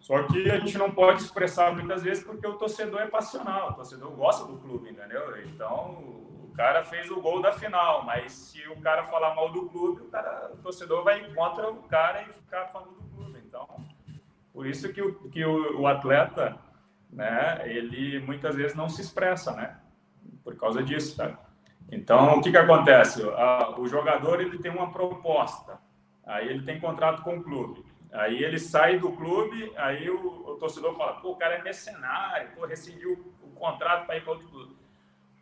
Só 0.00 0.22
que 0.24 0.50
a 0.50 0.58
gente 0.58 0.76
não 0.78 0.90
pode 0.90 1.22
expressar 1.22 1.72
muitas 1.72 2.02
vezes 2.02 2.22
porque 2.22 2.46
o 2.46 2.54
torcedor 2.54 3.00
é 3.00 3.06
passional, 3.06 3.70
o 3.70 3.74
torcedor 3.74 4.10
gosta 4.12 4.44
do 4.44 4.58
clube, 4.58 4.90
entendeu? 4.90 5.36
Então, 5.46 5.98
o 6.44 6.52
cara 6.54 6.84
fez 6.84 7.10
o 7.10 7.20
gol 7.20 7.40
da 7.40 7.52
final, 7.52 8.04
mas 8.04 8.32
se 8.32 8.66
o 8.68 8.80
cara 8.80 9.04
falar 9.04 9.34
mal 9.34 9.50
do 9.50 9.68
clube, 9.68 10.02
o, 10.02 10.06
cara, 10.06 10.50
o 10.52 10.58
torcedor 10.58 11.02
vai 11.02 11.28
contra 11.34 11.70
o 11.70 11.82
cara 11.84 12.22
e 12.22 12.32
ficar 12.32 12.66
falando 12.66 12.92
do 12.92 13.16
clube. 13.16 13.42
Então, 13.46 13.68
por 14.52 14.66
isso 14.66 14.92
que 14.92 15.02
o, 15.02 15.14
que 15.28 15.44
o, 15.44 15.80
o 15.80 15.86
atleta, 15.86 16.56
né, 17.10 17.62
ele 17.64 18.20
muitas 18.20 18.54
vezes 18.54 18.76
não 18.76 18.88
se 18.88 19.00
expressa, 19.00 19.52
né? 19.52 19.78
Por 20.44 20.56
causa 20.56 20.82
disso, 20.82 21.16
tá? 21.16 21.36
Então, 21.90 22.38
o 22.38 22.42
que 22.42 22.50
que 22.50 22.56
acontece? 22.56 23.22
o 23.78 23.86
jogador, 23.86 24.40
ele 24.40 24.58
tem 24.58 24.70
uma 24.70 24.90
proposta, 24.90 25.78
aí 26.26 26.48
ele 26.48 26.64
tem 26.64 26.80
contrato 26.80 27.22
com 27.22 27.38
o 27.38 27.42
clube. 27.42 27.84
Aí 28.12 28.42
ele 28.42 28.58
sai 28.58 28.98
do 28.98 29.12
clube, 29.12 29.72
aí 29.76 30.10
o, 30.10 30.50
o 30.50 30.56
torcedor 30.56 30.94
fala, 30.96 31.14
pô, 31.20 31.32
o 31.32 31.36
cara 31.36 31.54
é 31.54 31.62
mercenário, 31.62 32.50
pô, 32.56 32.66
rescindiu 32.66 33.34
o 33.42 33.50
contrato 33.50 34.06
para 34.06 34.16
ir 34.16 34.22
para 34.22 34.32
outro 34.32 34.48
clube. 34.48 34.76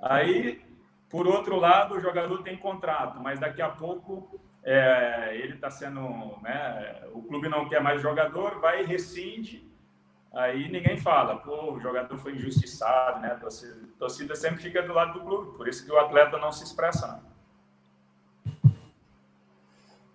Aí, 0.00 0.62
por 1.08 1.26
outro 1.26 1.56
lado, 1.56 1.94
o 1.94 2.00
jogador 2.00 2.42
tem 2.42 2.56
contrato, 2.56 3.20
mas 3.20 3.38
daqui 3.40 3.62
a 3.62 3.68
pouco 3.68 4.40
é, 4.62 5.36
ele 5.36 5.54
está 5.54 5.70
sendo, 5.70 6.00
né, 6.42 7.02
o 7.12 7.22
clube 7.22 7.48
não 7.48 7.68
quer 7.68 7.80
mais 7.80 8.02
jogador, 8.02 8.60
vai 8.60 8.82
e 8.82 8.86
rescinde, 8.86 9.70
aí 10.32 10.68
ninguém 10.68 10.96
fala, 10.96 11.36
pô, 11.36 11.74
o 11.74 11.80
jogador 11.80 12.18
foi 12.18 12.34
injustiçado, 12.34 13.20
né, 13.20 13.32
a 13.32 13.36
torcida, 13.36 13.76
a 13.94 13.98
torcida 13.98 14.34
sempre 14.34 14.62
fica 14.62 14.82
do 14.82 14.92
lado 14.92 15.12
do 15.12 15.24
clube, 15.24 15.56
por 15.56 15.68
isso 15.68 15.84
que 15.84 15.92
o 15.92 15.98
atleta 15.98 16.38
não 16.38 16.50
se 16.50 16.64
expressa, 16.64 17.06
né? 17.06 17.20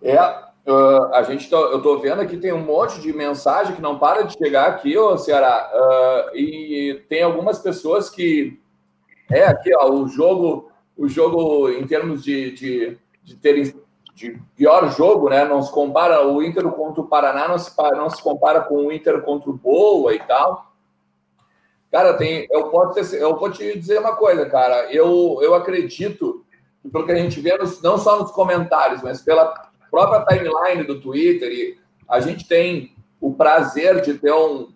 É, 0.02 0.49
uh, 0.70 1.14
a 1.14 1.22
gente 1.22 1.48
tá, 1.50 1.56
eu 1.56 1.78
estou 1.78 1.98
vendo 1.98 2.20
aqui 2.20 2.36
tem 2.36 2.52
um 2.52 2.64
monte 2.64 3.00
de 3.00 3.12
mensagem 3.12 3.74
que 3.74 3.82
não 3.82 3.98
para 3.98 4.22
de 4.22 4.36
chegar 4.36 4.68
aqui, 4.68 4.96
ô 4.96 5.18
Ceará, 5.18 5.70
uh, 5.72 6.36
e 6.36 7.02
tem 7.08 7.22
algumas 7.22 7.58
pessoas 7.58 8.08
que 8.08 8.58
é 9.30 9.44
aqui, 9.44 9.74
ó, 9.74 9.90
o 9.90 10.08
jogo, 10.08 10.70
o 10.96 11.08
jogo 11.08 11.68
em 11.68 11.86
termos 11.86 12.22
de, 12.22 12.52
de, 12.52 12.98
de 13.22 13.36
terem 13.36 13.74
de 14.14 14.38
pior 14.54 14.90
jogo, 14.90 15.30
né? 15.30 15.44
Não 15.46 15.62
se 15.62 15.72
compara 15.72 16.26
o 16.26 16.42
Inter 16.42 16.64
contra 16.70 17.00
o 17.00 17.06
Paraná, 17.06 17.48
não 17.48 17.58
se, 17.58 17.72
não 17.96 18.10
se 18.10 18.22
compara 18.22 18.60
com 18.60 18.86
o 18.86 18.92
Inter 18.92 19.22
contra 19.22 19.48
o 19.48 19.54
Boa 19.54 20.14
e 20.14 20.18
tal. 20.18 20.70
Cara, 21.90 22.14
tem, 22.14 22.46
eu, 22.50 22.68
posso 22.68 22.94
ter, 22.94 23.20
eu 23.20 23.36
vou 23.36 23.50
te 23.50 23.78
dizer 23.78 23.98
uma 23.98 24.14
coisa, 24.14 24.44
cara. 24.48 24.92
Eu, 24.92 25.38
eu 25.42 25.54
acredito 25.54 26.44
pelo 26.92 27.04
que 27.04 27.12
a 27.12 27.16
gente 27.16 27.40
vê, 27.40 27.56
não 27.82 27.98
só 27.98 28.18
nos 28.18 28.30
comentários, 28.30 29.02
mas 29.02 29.22
pela 29.22 29.69
própria 29.90 30.24
timeline 30.24 30.84
do 30.84 31.00
Twitter, 31.00 31.50
e 31.50 31.78
a 32.08 32.20
gente 32.20 32.46
tem 32.46 32.92
o 33.20 33.32
prazer 33.32 34.00
de 34.00 34.14
ter 34.14 34.32
um, 34.32 34.68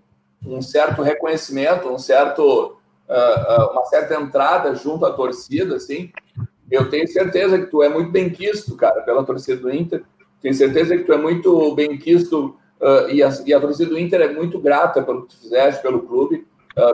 um 0.47 0.61
certo 0.61 1.03
reconhecimento, 1.03 1.89
um 1.89 1.99
certo, 1.99 2.77
uh, 3.09 3.70
uma 3.73 3.85
certa 3.86 4.15
entrada 4.15 4.74
junto 4.74 5.07
à 5.07 5.12
torcida, 5.12 5.77
assim. 5.77 6.11
Eu 6.70 6.91
tenho 6.91 7.07
certeza 7.09 7.59
que 7.59 7.66
tu 7.66 7.82
é 7.82 7.89
muito 7.89 8.11
bem 8.11 8.31
quisto, 8.31 8.77
cara, 8.77 9.03
pela 9.03 9.24
torcida 9.24 9.61
do 9.61 9.73
Inter. 9.73 10.03
Tenho 10.41 10.55
certeza 10.55 10.97
que 10.97 11.05
tu 11.05 11.12
é 11.12 11.16
muito 11.16 11.74
bem 11.74 11.97
quisto 11.97 12.57
uh, 12.81 13.09
e, 13.11 13.23
a, 13.23 13.31
e, 13.47 13.55
a, 13.55 13.61
torcida 13.61 13.91
do 13.91 13.99
Inter 13.99 14.20
é 14.20 14.32
muito 14.32 14.59
grata 14.59 15.03
pelo 15.03 15.23
que 15.23 15.35
tu 15.35 15.41
fizeste 15.41 15.81
pelo 15.82 16.03
clube, 16.03 16.47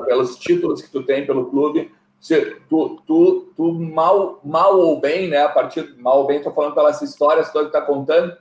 pelos 0.05 0.37
títulos 0.37 0.83
que 0.83 0.91
tu 0.91 1.03
tem 1.03 1.25
pelo 1.25 1.47
clube. 1.47 1.91
Se, 2.21 2.57
tu, 2.69 3.01
tu, 3.07 3.53
tu 3.57 3.73
mal, 3.73 4.41
mal 4.45 4.79
ou 4.79 5.01
bem, 5.01 5.29
né? 5.29 5.43
A 5.43 5.49
partir 5.49 5.97
mal 5.97 6.19
ou 6.19 6.27
bem, 6.27 6.43
tô 6.43 6.53
falando 6.53 6.75
pelas 6.75 7.01
histórias 7.01 7.49
que 7.49 7.59
tu 7.59 7.71
tá 7.71 7.81
contando. 7.81 8.37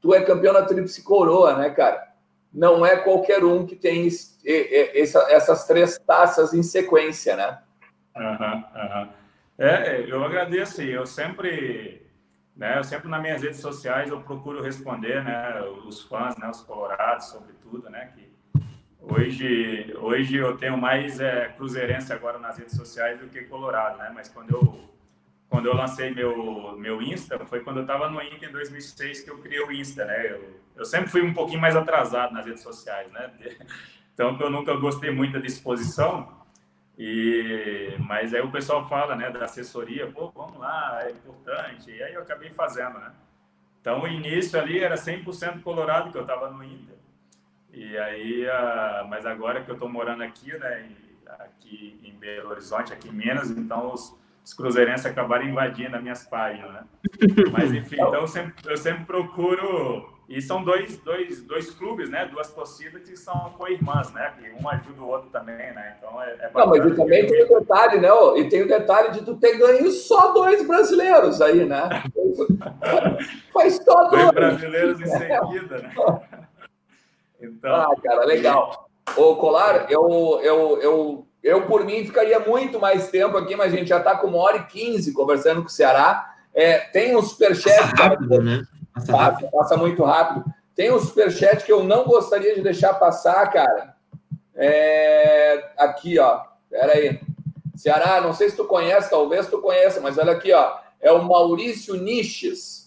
Tu 0.00 0.14
é 0.14 0.22
campeão 0.22 0.54
da 0.54 0.62
Tríplice 0.62 1.02
Coroa, 1.02 1.56
né, 1.56 1.70
cara? 1.70 2.14
Não 2.52 2.86
é 2.86 2.96
qualquer 2.96 3.44
um 3.44 3.66
que 3.66 3.74
tem 3.74 4.06
essa, 4.06 5.26
essas 5.32 5.66
três 5.66 5.98
taças 5.98 6.54
em 6.54 6.62
sequência, 6.62 7.34
né? 7.34 7.58
Uhum. 8.16 8.54
Uhum. 8.54 9.08
É, 9.58 10.04
eu 10.08 10.24
agradeço 10.24 10.82
eu 10.82 11.06
sempre, 11.06 12.06
né, 12.56 12.78
eu 12.78 12.84
sempre 12.84 13.08
nas 13.08 13.22
minhas 13.22 13.42
redes 13.42 13.60
sociais 13.60 14.10
eu 14.10 14.20
procuro 14.20 14.62
responder, 14.62 15.22
né, 15.24 15.60
os 15.86 16.02
fãs, 16.02 16.36
né, 16.36 16.48
os 16.48 16.60
colorados, 16.60 17.26
sobretudo, 17.26 17.88
né, 17.88 18.12
que 18.14 18.33
hoje, 19.10 19.94
hoje 19.98 20.36
eu 20.36 20.56
tenho 20.56 20.76
mais 20.76 21.20
é, 21.20 21.48
cruzeirense 21.56 22.12
agora 22.12 22.38
nas 22.38 22.58
redes 22.58 22.76
sociais 22.76 23.18
do 23.18 23.28
que 23.28 23.42
colorado, 23.42 23.98
né, 23.98 24.10
mas 24.14 24.28
quando 24.28 24.50
eu 24.50 24.94
quando 25.48 25.66
eu 25.66 25.74
lancei 25.74 26.10
meu 26.10 26.76
meu 26.76 27.00
Insta 27.00 27.38
foi 27.46 27.60
quando 27.60 27.76
eu 27.76 27.82
estava 27.82 28.08
no 28.08 28.20
Inca 28.22 28.46
em 28.46 28.52
2006 28.52 29.22
que 29.22 29.30
eu 29.30 29.38
criei 29.38 29.60
o 29.60 29.70
Insta, 29.70 30.04
né, 30.04 30.32
eu, 30.32 30.60
eu 30.76 30.84
sempre 30.84 31.10
fui 31.10 31.22
um 31.22 31.34
pouquinho 31.34 31.60
mais 31.60 31.76
atrasado 31.76 32.32
nas 32.32 32.44
redes 32.44 32.62
sociais, 32.62 33.10
né, 33.12 33.30
então 34.12 34.36
eu 34.40 34.50
nunca 34.50 34.74
gostei 34.76 35.10
muito 35.10 35.34
da 35.34 35.40
disposição 35.40 36.44
e, 36.96 37.96
mas 37.98 38.32
aí 38.32 38.40
o 38.40 38.50
pessoal 38.50 38.88
fala, 38.88 39.16
né, 39.16 39.30
da 39.30 39.44
assessoria, 39.44 40.06
pô, 40.06 40.30
vamos 40.30 40.58
lá, 40.58 41.00
é 41.04 41.10
importante. 41.10 41.90
E 41.90 42.02
aí 42.02 42.14
eu 42.14 42.22
acabei 42.22 42.50
fazendo, 42.50 42.98
né? 42.98 43.12
Então 43.80 44.02
o 44.02 44.08
início 44.08 44.58
ali 44.58 44.78
era 44.78 44.94
100% 44.94 45.62
colorado, 45.62 46.10
que 46.10 46.16
eu 46.16 46.22
estava 46.22 46.50
no 46.50 46.62
Inter. 46.62 46.93
E 47.74 47.98
aí, 47.98 48.46
uh, 48.46 49.08
mas 49.08 49.26
agora 49.26 49.62
que 49.62 49.70
eu 49.70 49.74
estou 49.74 49.88
morando 49.88 50.22
aqui, 50.22 50.56
né, 50.56 50.88
aqui 51.40 52.00
em 52.04 52.12
Belo 52.12 52.50
Horizonte, 52.50 52.92
aqui 52.92 53.08
em 53.08 53.12
Minas, 53.12 53.50
então 53.50 53.92
os, 53.92 54.16
os 54.44 54.54
cruzeirenses 54.54 55.04
acabaram 55.06 55.44
invadindo 55.44 55.96
as 55.96 56.02
minhas 56.02 56.24
páginas, 56.24 56.72
né? 56.72 56.84
Mas 57.52 57.72
enfim, 57.72 57.96
então 57.96 58.14
eu 58.14 58.28
sempre, 58.28 58.54
eu 58.64 58.76
sempre 58.76 59.04
procuro 59.04 60.08
e 60.28 60.40
são 60.40 60.62
dois, 60.62 60.96
dois, 60.98 61.42
dois 61.42 61.70
clubes, 61.70 62.08
né? 62.08 62.26
Duas 62.26 62.50
torcidas 62.52 63.02
que 63.02 63.16
são 63.16 63.52
co-irmãs, 63.58 64.12
né? 64.12 64.32
Que 64.38 64.50
um 64.62 64.68
ajuda 64.68 65.02
o 65.02 65.08
outro 65.08 65.28
também, 65.30 65.56
né? 65.56 65.96
Então 65.98 66.22
é, 66.22 66.30
é 66.30 66.50
Não, 66.54 66.66
mas 66.68 66.96
também 66.96 67.26
tem 67.26 67.44
o 67.44 67.58
detalhe, 67.60 68.00
né? 68.00 68.08
E 68.36 68.48
tem 68.48 68.62
o 68.62 68.68
detalhe 68.68 69.10
de 69.10 69.24
tu 69.24 69.36
ter 69.36 69.58
ganho 69.58 69.90
só 69.90 70.32
dois 70.32 70.66
brasileiros 70.66 71.42
aí, 71.42 71.64
né? 71.64 71.88
Faz 73.52 73.78
todo 73.80 74.10
Dois 74.10 74.30
brasileiros 74.30 75.00
em 75.00 75.06
seguida, 75.06 75.78
né? 75.78 75.94
Então... 77.44 77.74
Ah, 77.74 77.94
cara, 78.02 78.24
legal. 78.24 78.88
Ô, 79.16 79.36
Colar, 79.36 79.90
eu, 79.90 80.40
eu, 80.42 80.82
eu, 80.82 81.26
eu, 81.42 81.62
por 81.66 81.84
mim, 81.84 82.04
ficaria 82.04 82.40
muito 82.40 82.80
mais 82.80 83.08
tempo 83.10 83.36
aqui, 83.36 83.54
mas 83.54 83.72
a 83.72 83.76
gente 83.76 83.88
já 83.88 83.98
está 83.98 84.16
com 84.16 84.28
uma 84.28 84.38
hora 84.38 84.56
e 84.56 84.66
quinze 84.66 85.12
conversando 85.12 85.60
com 85.60 85.68
o 85.68 85.70
Ceará. 85.70 86.34
É, 86.54 86.78
tem 86.78 87.16
um 87.16 87.22
superchat. 87.22 87.94
Rápido, 87.96 88.40
né? 88.42 88.62
Passa, 88.94 89.12
passa, 89.12 89.46
passa, 89.48 89.76
muito 89.76 90.02
rápido. 90.04 90.44
Tem 90.74 90.92
um 90.92 90.98
superchat 90.98 91.64
que 91.64 91.72
eu 91.72 91.84
não 91.84 92.04
gostaria 92.04 92.54
de 92.54 92.62
deixar 92.62 92.94
passar, 92.94 93.50
cara. 93.52 93.94
É... 94.54 95.72
Aqui, 95.76 96.18
ó. 96.18 96.40
Pera 96.70 96.92
aí. 96.92 97.20
Ceará, 97.76 98.20
não 98.20 98.32
sei 98.32 98.50
se 98.50 98.56
tu 98.56 98.64
conhece, 98.64 99.10
talvez 99.10 99.48
tu 99.48 99.60
conheça, 99.60 100.00
mas 100.00 100.16
olha 100.16 100.32
aqui, 100.32 100.52
ó. 100.52 100.76
É 101.00 101.12
o 101.12 101.22
Maurício 101.22 101.96
Niches. 101.96 102.83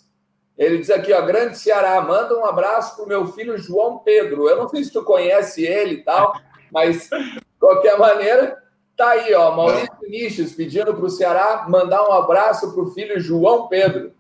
Ele 0.58 0.80
diz 0.80 0.90
aqui, 0.90 1.14
ó, 1.14 1.22
grande 1.22 1.58
Ceará, 1.58 2.02
manda 2.02 2.38
um 2.38 2.46
abraço 2.46 2.96
pro 2.96 3.08
meu 3.08 3.28
filho 3.28 3.58
João 3.58 4.00
Pedro. 4.00 4.50
Eu 4.50 4.58
não 4.58 4.68
sei 4.68 4.84
se 4.84 4.92
tu 4.92 5.04
conhece 5.04 5.64
ele 5.64 5.96
e 5.96 6.04
tal, 6.04 6.36
mas 6.72 7.10
de 7.10 7.42
qualquer 7.60 7.98
maneira, 7.98 8.58
tá 8.96 9.10
aí, 9.10 9.34
ó, 9.36 9.56
Maurício 9.56 9.96
Niches 10.08 10.54
pedindo 10.54 10.96
pro 10.96 11.10
Ceará 11.10 11.68
mandar 11.70 12.08
um 12.08 12.14
abraço 12.14 12.74
pro 12.74 12.92
filho 12.92 13.20
João 13.20 13.68
Pedro. 13.68 14.18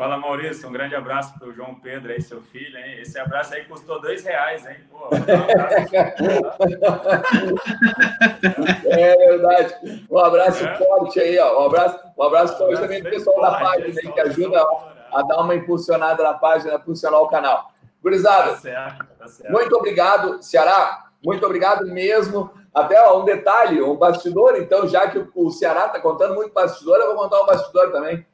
Fala, 0.00 0.16
Maurício. 0.16 0.66
Um 0.66 0.72
grande 0.72 0.94
abraço 0.94 1.38
para 1.38 1.48
o 1.48 1.52
João 1.52 1.74
Pedro 1.74 2.10
aí, 2.10 2.22
seu 2.22 2.40
filho, 2.40 2.78
hein? 2.78 3.02
Esse 3.02 3.18
abraço 3.18 3.52
aí 3.52 3.66
custou 3.66 4.00
dois 4.00 4.24
reais, 4.24 4.66
hein? 4.66 4.76
Pô, 4.90 4.96
um 4.96 5.10
é 8.90 9.14
verdade. 9.14 9.74
Um 10.10 10.18
abraço 10.18 10.64
é. 10.64 10.74
forte 10.76 11.20
aí, 11.20 11.38
ó. 11.38 11.62
Um 11.62 11.66
abraço, 11.66 12.00
um 12.16 12.22
abraço 12.22 12.56
forte 12.56 12.80
também 12.80 13.02
para 13.02 13.10
o 13.10 13.12
pessoal 13.12 13.42
da 13.42 13.60
página 13.60 14.00
aí, 14.00 14.10
que 14.10 14.20
ajuda 14.20 14.66
a 15.12 15.22
dar 15.22 15.40
uma 15.40 15.54
impulsionada 15.54 16.22
na 16.22 16.34
página, 16.34 16.74
impulsionar 16.74 17.20
o 17.20 17.28
canal. 17.28 17.70
Gurizada, 18.02 18.52
tá 18.52 18.56
certo, 18.56 19.06
tá 19.18 19.28
certo. 19.28 19.52
muito 19.52 19.76
obrigado, 19.76 20.42
Ceará. 20.42 21.06
Muito 21.24 21.44
obrigado 21.44 21.86
mesmo. 21.86 22.50
Até 22.74 23.02
ó, 23.04 23.20
um 23.20 23.24
detalhe, 23.24 23.82
um 23.82 23.96
bastidor, 23.96 24.56
então, 24.56 24.88
já 24.88 25.08
que 25.08 25.22
o 25.34 25.50
Ceará 25.50 25.86
está 25.86 26.00
contando 26.00 26.34
muito 26.34 26.52
bastidor, 26.52 26.96
eu 26.98 27.08
vou 27.08 27.16
contar 27.16 27.42
um 27.42 27.46
bastidor 27.46 27.90
também. 27.90 28.24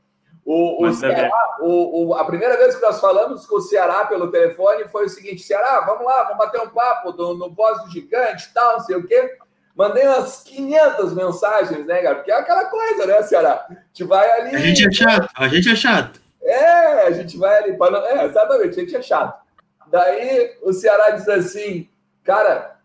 O, 0.44 0.86
o 0.86 0.92
Ceará, 0.92 1.28
o, 1.60 2.06
o, 2.06 2.14
a 2.14 2.24
primeira 2.24 2.56
vez 2.56 2.76
que 2.76 2.82
nós 2.82 3.00
falamos 3.00 3.44
com 3.46 3.56
o 3.56 3.60
Ceará 3.60 4.04
pelo 4.04 4.30
telefone 4.30 4.86
foi 4.88 5.06
o 5.06 5.08
seguinte: 5.08 5.42
Ceará, 5.42 5.80
vamos 5.80 6.04
lá, 6.04 6.22
vamos 6.22 6.38
bater 6.38 6.60
um 6.60 6.68
papo 6.68 7.10
do, 7.10 7.34
no 7.34 7.50
Voz 7.50 7.82
do 7.82 7.90
Gigante 7.90 8.52
tal, 8.54 8.74
não 8.74 8.80
sei 8.80 8.96
o 8.96 9.06
quê. 9.06 9.36
Mandei 9.74 10.06
umas 10.06 10.42
500 10.44 11.12
mensagens, 11.14 11.84
né, 11.84 12.00
cara? 12.00 12.14
Porque 12.14 12.30
é 12.30 12.34
aquela 12.34 12.66
coisa, 12.66 13.06
né, 13.06 13.22
Ceará? 13.22 13.66
A 13.68 13.74
gente 13.74 14.04
vai 14.04 14.30
ali. 14.40 14.54
A 14.54 14.58
gente 14.58 14.86
é 14.86 14.92
chato, 14.92 15.28
a 15.36 15.48
gente 15.48 15.68
é 15.68 15.76
chato. 15.76 16.20
É, 16.42 17.06
a 17.06 17.10
gente 17.10 17.36
vai 17.36 17.58
ali. 17.58 17.76
Para... 17.76 17.98
É, 18.08 18.24
exatamente, 18.24 18.78
a 18.78 18.82
gente 18.82 18.96
é 18.96 19.02
chato. 19.02 19.44
Daí 19.88 20.56
o 20.62 20.72
Ceará 20.72 21.10
diz 21.10 21.28
assim, 21.28 21.88
cara, 22.24 22.76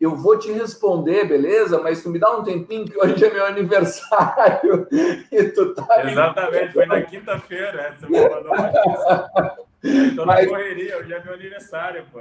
eu 0.00 0.16
vou 0.16 0.38
te 0.38 0.50
responder, 0.50 1.26
beleza? 1.26 1.78
Mas 1.80 2.02
tu 2.02 2.10
me 2.10 2.18
dá 2.18 2.30
um 2.36 2.42
tempinho 2.42 2.86
que 2.86 2.98
hoje 2.98 3.24
é 3.24 3.32
meu 3.32 3.46
aniversário 3.46 4.88
e 5.30 5.44
tu 5.44 5.74
tá. 5.74 6.10
Exatamente, 6.10 6.72
foi 6.72 6.86
na 6.86 7.02
quinta-feira, 7.02 7.94
você 7.98 8.06
me 8.06 8.28
mandou 8.28 8.52
uma 8.52 9.70
Estou 9.82 10.26
na 10.26 10.46
correria, 10.46 10.98
hoje 10.98 11.12
é 11.12 11.24
meu 11.24 11.34
aniversário, 11.34 12.04
pô. 12.12 12.20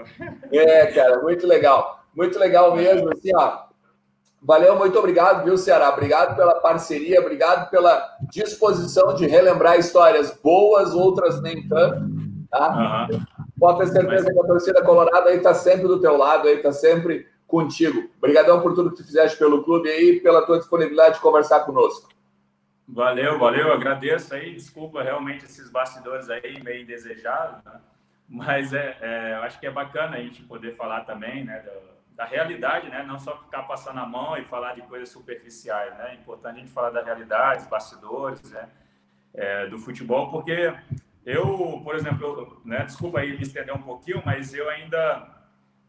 É, 0.51 0.87
cara, 0.87 1.19
muito 1.19 1.45
legal. 1.45 2.03
Muito 2.15 2.39
legal 2.39 2.75
mesmo, 2.75 3.09
assim, 3.11 3.31
ó. 3.35 3.68
Valeu, 4.41 4.77
muito 4.77 4.97
obrigado, 4.97 5.43
viu, 5.43 5.57
Ceará? 5.57 5.89
Obrigado 5.89 6.35
pela 6.35 6.55
parceria, 6.55 7.19
obrigado 7.19 7.69
pela 7.69 8.17
disposição 8.31 9.13
de 9.13 9.27
relembrar 9.27 9.77
histórias 9.77 10.31
boas, 10.41 10.93
outras 10.93 11.41
nem 11.41 11.67
tanto, 11.67 12.09
tá? 12.49 13.07
Uhum. 13.11 13.19
Pode 13.59 13.79
ter 13.79 13.87
certeza 13.87 14.23
Mas... 14.23 14.33
que 14.33 14.39
a 14.39 14.47
torcida 14.47 14.83
colorada 14.83 15.29
aí 15.29 15.37
está 15.37 15.53
sempre 15.53 15.87
do 15.87 15.99
teu 15.99 16.15
lado, 16.15 16.47
aí 16.47 16.55
está 16.55 16.71
sempre 16.71 17.27
contigo. 17.45 18.09
Obrigadão 18.17 18.61
por 18.61 18.73
tudo 18.73 18.91
que 18.91 18.97
tu 18.97 19.05
fizeste 19.05 19.37
pelo 19.37 19.63
clube 19.63 19.89
aí, 19.89 20.21
pela 20.21 20.45
tua 20.45 20.57
disponibilidade 20.57 21.15
de 21.15 21.21
conversar 21.21 21.61
conosco. 21.61 22.07
Valeu, 22.87 23.37
valeu, 23.37 23.73
agradeço 23.73 24.33
aí. 24.33 24.53
Desculpa 24.53 25.03
realmente 25.03 25.45
esses 25.45 25.69
bastidores 25.69 26.29
aí 26.29 26.63
meio 26.63 26.81
indesejados, 26.81 27.63
né? 27.65 27.79
mas 28.27 28.73
é, 28.73 28.97
é, 29.01 29.33
eu 29.33 29.43
acho 29.43 29.59
que 29.59 29.67
é 29.67 29.71
bacana 29.71 30.17
a 30.17 30.21
gente 30.21 30.43
poder 30.43 30.75
falar 30.75 31.01
também, 31.01 31.43
né, 31.43 31.59
da, 31.61 31.71
da, 32.19 32.25
realidade, 32.25 32.89
né, 32.89 33.01
não 33.01 33.17
só 33.17 33.37
ficar 33.37 33.63
passando 33.63 33.99
a 33.99 34.05
mão 34.05 34.35
e 34.35 34.43
falar 34.43 34.75
de 34.75 34.81
coisas 34.81 35.07
superficiais, 35.07 35.97
né, 35.97 36.11
é 36.11 36.15
importante 36.15 36.57
a 36.57 36.59
gente 36.59 36.71
falar 36.71 36.89
da 36.89 37.01
realidade, 37.01 37.61
dos 37.61 37.69
bastidores, 37.69 38.51
né, 38.51 38.67
é, 39.33 39.67
do 39.67 39.77
futebol, 39.77 40.29
porque 40.29 40.73
eu, 41.25 41.81
por 41.81 41.95
exemplo, 41.95 42.61
né, 42.65 42.83
desculpa 42.83 43.21
aí 43.21 43.37
me 43.37 43.41
estender 43.41 43.73
um 43.73 43.81
pouquinho, 43.81 44.21
mas 44.25 44.53
eu 44.53 44.69
ainda 44.69 45.39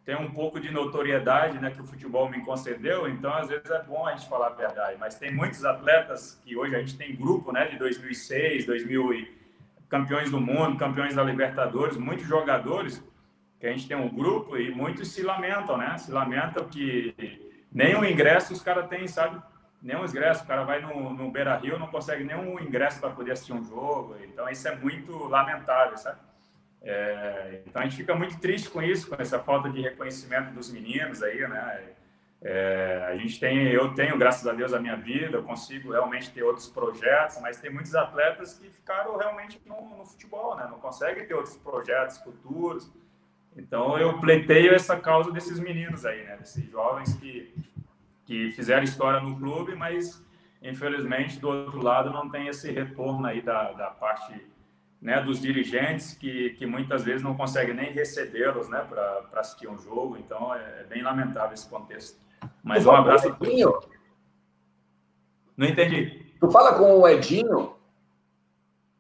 tem 0.05 0.15
um 0.15 0.31
pouco 0.31 0.61
de 0.61 0.71
notoriedade 0.71 1.59
né, 1.59 1.73
que 1.73 1.81
o 1.81 1.85
futebol 1.85 2.31
me 2.31 2.45
concedeu, 2.45 3.09
então 3.09 3.35
às 3.35 3.49
vezes 3.49 3.69
é 3.69 3.83
bom 3.83 4.07
a 4.07 4.13
gente 4.13 4.29
falar 4.29 4.47
a 4.47 4.51
verdade. 4.51 4.97
Mas 5.01 5.17
tem 5.17 5.33
muitos 5.33 5.65
atletas 5.65 6.41
que 6.45 6.57
hoje 6.57 6.75
a 6.75 6.79
gente 6.79 6.97
tem 6.97 7.15
grupo 7.15 7.53
né, 7.53 7.67
de 7.67 7.77
2006, 7.77 8.67
2000 8.67 9.15
e 9.15 9.41
campeões 9.89 10.31
do 10.31 10.41
mundo, 10.41 10.79
campeões 10.79 11.15
da 11.15 11.23
Libertadores, 11.23 11.97
muitos 11.97 12.27
jogadores 12.27 13.03
que 13.61 13.67
a 13.67 13.73
gente 13.73 13.87
tem 13.87 13.97
um 13.97 14.09
grupo 14.09 14.57
e 14.57 14.71
muitos 14.75 15.13
se 15.13 15.23
lamentam, 15.23 15.77
né? 15.77 15.97
Se 15.99 16.11
lamentam 16.11 16.65
que 16.65 17.15
nem 17.71 17.95
um 17.95 18.05
ingresso 18.05 18.55
os 18.55 18.63
caras 18.63 18.89
têm, 18.89 19.07
sabe? 19.07 19.41
Nenhum 19.83 20.05
ingresso. 20.05 20.45
O 20.45 20.47
cara 20.47 20.65
vai 20.65 20.81
no, 20.81 21.13
no 21.13 21.31
Beira 21.31 21.57
Rio 21.57 21.79
não 21.79 21.87
consegue 21.87 22.25
nenhum 22.25 22.59
ingresso 22.59 22.99
para 22.99 23.11
poder 23.11 23.33
assistir 23.33 23.53
um 23.53 23.63
jogo. 23.63 24.17
Então 24.25 24.49
isso 24.49 24.67
é 24.67 24.75
muito 24.75 25.13
lamentável, 25.29 25.97
sabe? 25.99 26.19
É, 26.83 27.61
então 27.67 27.83
a 27.83 27.85
gente 27.85 27.97
fica 27.97 28.15
muito 28.15 28.41
triste 28.41 28.71
com 28.71 28.83
isso, 28.83 29.09
com 29.09 29.21
essa 29.21 29.39
falta 29.39 29.69
de 29.69 29.83
reconhecimento 29.83 30.53
dos 30.53 30.73
meninos 30.73 31.23
aí, 31.23 31.47
né? 31.47 31.91
É, 32.43 33.05
a 33.07 33.17
gente 33.19 33.39
tem, 33.39 33.69
eu 33.69 33.95
tenho, 33.95 34.17
graças 34.17 34.47
a 34.47 34.53
Deus, 34.55 34.73
a 34.73 34.81
minha 34.81 34.97
vida, 34.97 35.37
eu 35.37 35.43
consigo 35.43 35.93
realmente 35.93 36.31
ter 36.31 36.43
outros 36.43 36.67
projetos, 36.69 37.39
mas 37.43 37.61
tem 37.61 37.71
muitos 37.71 37.95
atletas 37.95 38.55
que 38.55 38.71
ficaram 38.71 39.19
realmente 39.19 39.61
no, 39.67 39.99
no 39.99 40.07
futebol, 40.07 40.57
né? 40.57 40.67
Não 40.71 40.79
conseguem 40.79 41.27
ter 41.27 41.35
outros 41.35 41.59
projetos 41.59 42.17
futuros. 42.17 42.91
Então 43.61 43.99
eu 43.99 44.19
pleiteio 44.19 44.75
essa 44.75 44.99
causa 44.99 45.31
desses 45.31 45.61
meninos 45.61 46.07
aí, 46.07 46.25
né? 46.25 46.37
Desses 46.39 46.65
jovens 46.71 47.15
que, 47.15 47.53
que 48.25 48.51
fizeram 48.53 48.83
história 48.83 49.21
no 49.21 49.37
clube, 49.39 49.75
mas 49.75 50.25
infelizmente 50.63 51.39
do 51.39 51.49
outro 51.49 51.83
lado 51.83 52.11
não 52.11 52.29
tem 52.31 52.49
esse 52.49 52.71
retorno 52.71 53.27
aí 53.27 53.43
da, 53.43 53.73
da 53.73 53.89
parte 53.89 54.35
né, 55.01 55.21
dos 55.23 55.41
dirigentes 55.41 56.15
que, 56.15 56.51
que 56.51 56.67
muitas 56.67 57.05
vezes 57.05 57.23
não 57.23 57.35
conseguem 57.37 57.75
nem 57.75 57.93
recebê-los 57.93 58.69
né, 58.69 58.85
para 58.89 59.41
assistir 59.41 59.69
um 59.69 59.79
jogo. 59.79 60.17
Então 60.17 60.55
é, 60.55 60.81
é, 60.81 60.85
bem 60.85 61.03
lamentável 61.03 61.53
esse 61.53 61.69
contexto. 61.69 62.19
Mas 62.63 62.87
um 62.87 62.93
abraço 62.93 63.29
a 63.29 63.33
todos. 63.33 63.89
Não 65.57 65.67
entendi. 65.67 66.35
Tu 66.41 66.51
fala 66.51 66.79
com 66.79 66.99
o 66.99 67.07
Edinho? 67.07 67.77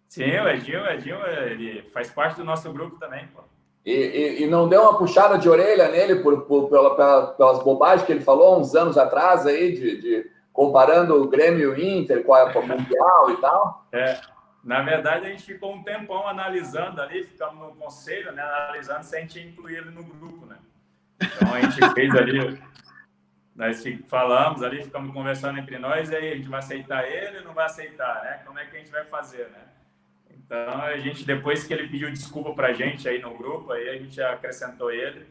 Sim, 0.07 0.39
o 0.39 0.49
Edinho, 0.49 0.83
o 0.83 0.87
Edinho 0.87 1.27
ele 1.27 1.83
faz 1.91 2.11
parte 2.11 2.37
do 2.37 2.45
nosso 2.45 2.71
grupo 2.73 2.99
também. 2.99 3.27
Pô. 3.29 3.50
E, 3.85 3.93
e, 3.93 4.43
e, 4.43 4.47
não 4.47 4.69
deu 4.69 4.83
uma 4.83 4.99
puxada 4.99 5.39
de 5.39 5.49
orelha 5.49 5.89
nele 5.89 6.17
por, 6.17 6.43
por, 6.43 6.69
pela, 6.69 6.95
pela, 6.95 7.27
pelas 7.29 7.63
bobagens 7.65 8.05
que 8.05 8.13
ele 8.13 8.21
falou 8.21 8.61
uns 8.61 8.75
anos 8.75 8.99
atrás 8.99 9.47
aí, 9.47 9.73
de, 9.73 10.01
de 10.01 10.31
comparando 10.53 11.15
o 11.15 11.29
Grêmio 11.29 11.61
e 11.61 11.67
o 11.67 11.99
Inter 11.99 12.23
com 12.23 12.35
a, 12.35 12.53
com 12.53 12.59
a 12.59 12.63
Mundial 12.63 13.31
e 13.31 13.37
tal? 13.39 13.87
É, 13.93 14.21
na 14.63 14.83
verdade, 14.83 15.27
a 15.27 15.31
gente 15.31 15.45
ficou 15.45 15.75
um 15.75 15.83
tempão 15.83 16.27
analisando 16.27 17.01
ali, 17.01 17.25
ficamos 17.25 17.69
no 17.69 17.75
conselho, 17.77 18.33
né, 18.33 18.43
analisando 18.43 19.05
se 19.05 19.17
a 19.17 19.21
gente 19.21 19.41
incluir 19.41 19.77
ele 19.77 19.91
no 19.91 20.05
grupo, 20.05 20.45
né? 20.45 20.59
Então 21.23 21.55
a 21.55 21.61
gente 21.63 21.81
fez 21.95 22.15
ali, 22.15 22.63
nós 23.57 23.83
falamos 24.07 24.63
ali, 24.63 24.85
ficamos 24.85 25.13
conversando 25.15 25.59
entre 25.59 25.79
nós, 25.79 26.11
e 26.11 26.17
aí 26.17 26.33
a 26.33 26.37
gente 26.37 26.49
vai 26.49 26.59
aceitar 26.59 27.09
ele 27.09 27.39
ou 27.39 27.45
não 27.45 27.55
vai 27.55 27.65
aceitar, 27.65 28.23
né? 28.23 28.43
Como 28.45 28.59
é 28.59 28.67
que 28.67 28.77
a 28.77 28.79
gente 28.79 28.91
vai 28.91 29.05
fazer, 29.07 29.49
né? 29.51 29.61
Então 30.51 30.83
a 30.83 30.99
gente, 30.99 31.25
depois 31.25 31.63
que 31.63 31.73
ele 31.73 31.87
pediu 31.87 32.11
desculpa 32.11 32.53
pra 32.53 32.73
gente 32.73 33.09
aí 33.09 33.21
no 33.21 33.37
grupo, 33.37 33.71
aí 33.71 33.89
a 33.89 33.97
gente 33.97 34.21
acrescentou 34.21 34.91
ele. 34.91 35.25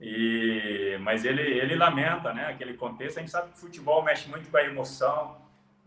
E, 0.00 0.96
mas 1.00 1.24
ele, 1.24 1.42
ele 1.42 1.74
lamenta, 1.74 2.32
né? 2.32 2.46
Aquele 2.46 2.74
contexto. 2.74 3.16
A 3.16 3.20
gente 3.20 3.32
sabe 3.32 3.50
que 3.50 3.56
o 3.56 3.60
futebol 3.60 4.00
mexe 4.04 4.28
muito 4.28 4.48
com 4.48 4.56
a 4.56 4.62
emoção. 4.62 5.36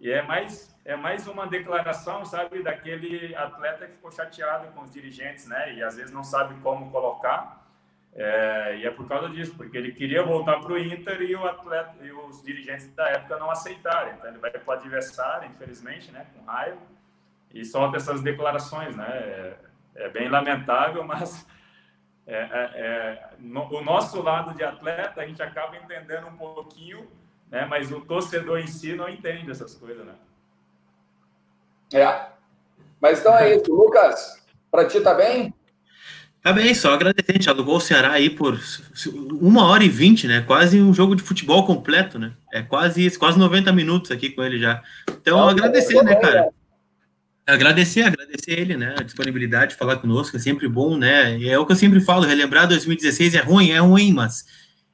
E 0.02 0.12
é 0.12 0.22
mais 0.22 0.74
é 0.86 0.98
mais 0.98 1.28
uma 1.28 1.48
declaração, 1.48 2.26
sabe, 2.26 2.62
daquele 2.62 3.34
atleta 3.36 3.88
que 3.88 3.94
ficou 3.94 4.12
chateado 4.12 4.68
com 4.74 4.82
os 4.82 4.92
dirigentes, 4.92 5.48
né? 5.48 5.76
E 5.76 5.82
às 5.82 5.96
vezes 5.96 6.12
não 6.12 6.26
sabe 6.26 6.56
como 6.62 6.92
colocar. 6.92 7.66
É, 8.14 8.78
e 8.80 8.86
é 8.86 8.92
por 8.92 9.08
causa 9.08 9.30
disso, 9.30 9.56
porque 9.56 9.78
ele 9.78 9.94
queria 9.94 10.22
voltar 10.22 10.60
para 10.60 10.74
o 10.74 10.78
Inter 10.78 11.22
e 11.22 11.34
o 11.36 11.48
atleta 11.48 11.96
e 12.04 12.12
os 12.12 12.44
dirigentes 12.44 12.94
da 12.94 13.08
época 13.08 13.38
não 13.40 13.50
aceitaram. 13.50 14.12
Então 14.12 14.30
ele 14.30 14.40
vai 14.40 14.52
para 14.52 14.62
o 14.68 14.72
adversário, 14.72 15.50
infelizmente, 15.50 16.12
né, 16.12 16.28
com 16.36 16.44
raiva, 16.44 16.78
e 17.54 17.64
solta 17.64 17.98
essas 17.98 18.22
declarações, 18.22 18.96
né? 18.96 19.08
É, 19.08 19.56
é 19.96 20.10
bem 20.10 20.28
lamentável, 20.28 21.04
mas 21.08 21.46
é, 22.26 22.36
é, 22.36 22.72
é, 22.76 23.30
no, 23.40 23.72
o 23.74 23.84
nosso 23.84 24.22
lado 24.22 24.56
de 24.56 24.64
atleta 24.64 25.22
a 25.22 25.26
gente 25.26 25.42
acaba 25.42 25.78
entendendo 25.78 26.28
um 26.28 26.38
pouquinho, 26.38 27.08
né? 27.52 27.66
Mas 27.66 27.92
o 27.92 28.02
torcedor 28.02 28.60
em 28.60 28.68
si 28.68 28.94
não 28.94 29.10
entende 29.10 29.52
essas 29.52 29.76
coisas, 29.76 30.06
né? 30.06 30.14
É. 31.94 32.28
Mas 33.00 33.20
então 33.20 33.38
é 33.38 33.56
isso. 33.56 33.72
Lucas, 33.72 34.42
para 34.72 34.88
ti 34.88 35.02
tá 35.02 35.14
bem? 35.14 35.54
Tá 36.42 36.52
bem, 36.52 36.74
só 36.74 36.94
agradecer. 36.94 37.32
A 37.32 37.36
gente 37.36 37.50
alugou 37.50 37.78
o 37.78 37.82
Ceará 37.82 38.12
aí 38.12 38.30
por 38.30 38.60
uma 39.40 39.66
hora 39.68 39.84
e 39.84 39.90
vinte, 39.90 40.28
né? 40.28 40.42
Quase 40.42 40.82
um 40.82 40.94
jogo 40.94 41.16
de 41.16 41.24
futebol 41.24 41.66
completo, 41.66 42.20
né? 42.20 42.34
É 42.52 42.62
quase, 42.62 43.18
quase 43.18 43.40
90 43.40 43.72
minutos 43.72 44.12
aqui 44.12 44.30
com 44.30 44.44
ele 44.44 44.60
já. 44.60 44.82
Então, 45.10 45.38
Não, 45.38 45.50
agradecer, 45.50 46.04
né, 46.04 46.16
cara? 46.16 46.50
Agradecer, 47.46 48.04
agradecer 48.04 48.52
ele, 48.52 48.78
né? 48.78 48.96
A 48.98 49.04
disponibilidade 49.04 49.72
de 49.72 49.78
falar 49.78 49.98
conosco, 49.98 50.38
é 50.38 50.40
sempre 50.40 50.68
bom, 50.68 50.98
né? 50.98 51.38
E 51.38 51.50
é 51.50 51.60
o 51.60 51.66
que 51.66 51.74
eu 51.74 51.76
sempre 51.76 52.00
falo, 52.00 52.26
relembrar 52.26 52.68
2016 52.68 53.36
é 53.36 53.42
ruim, 53.42 53.72
é 53.72 53.80
ruim, 53.80 54.14
mas 54.14 54.46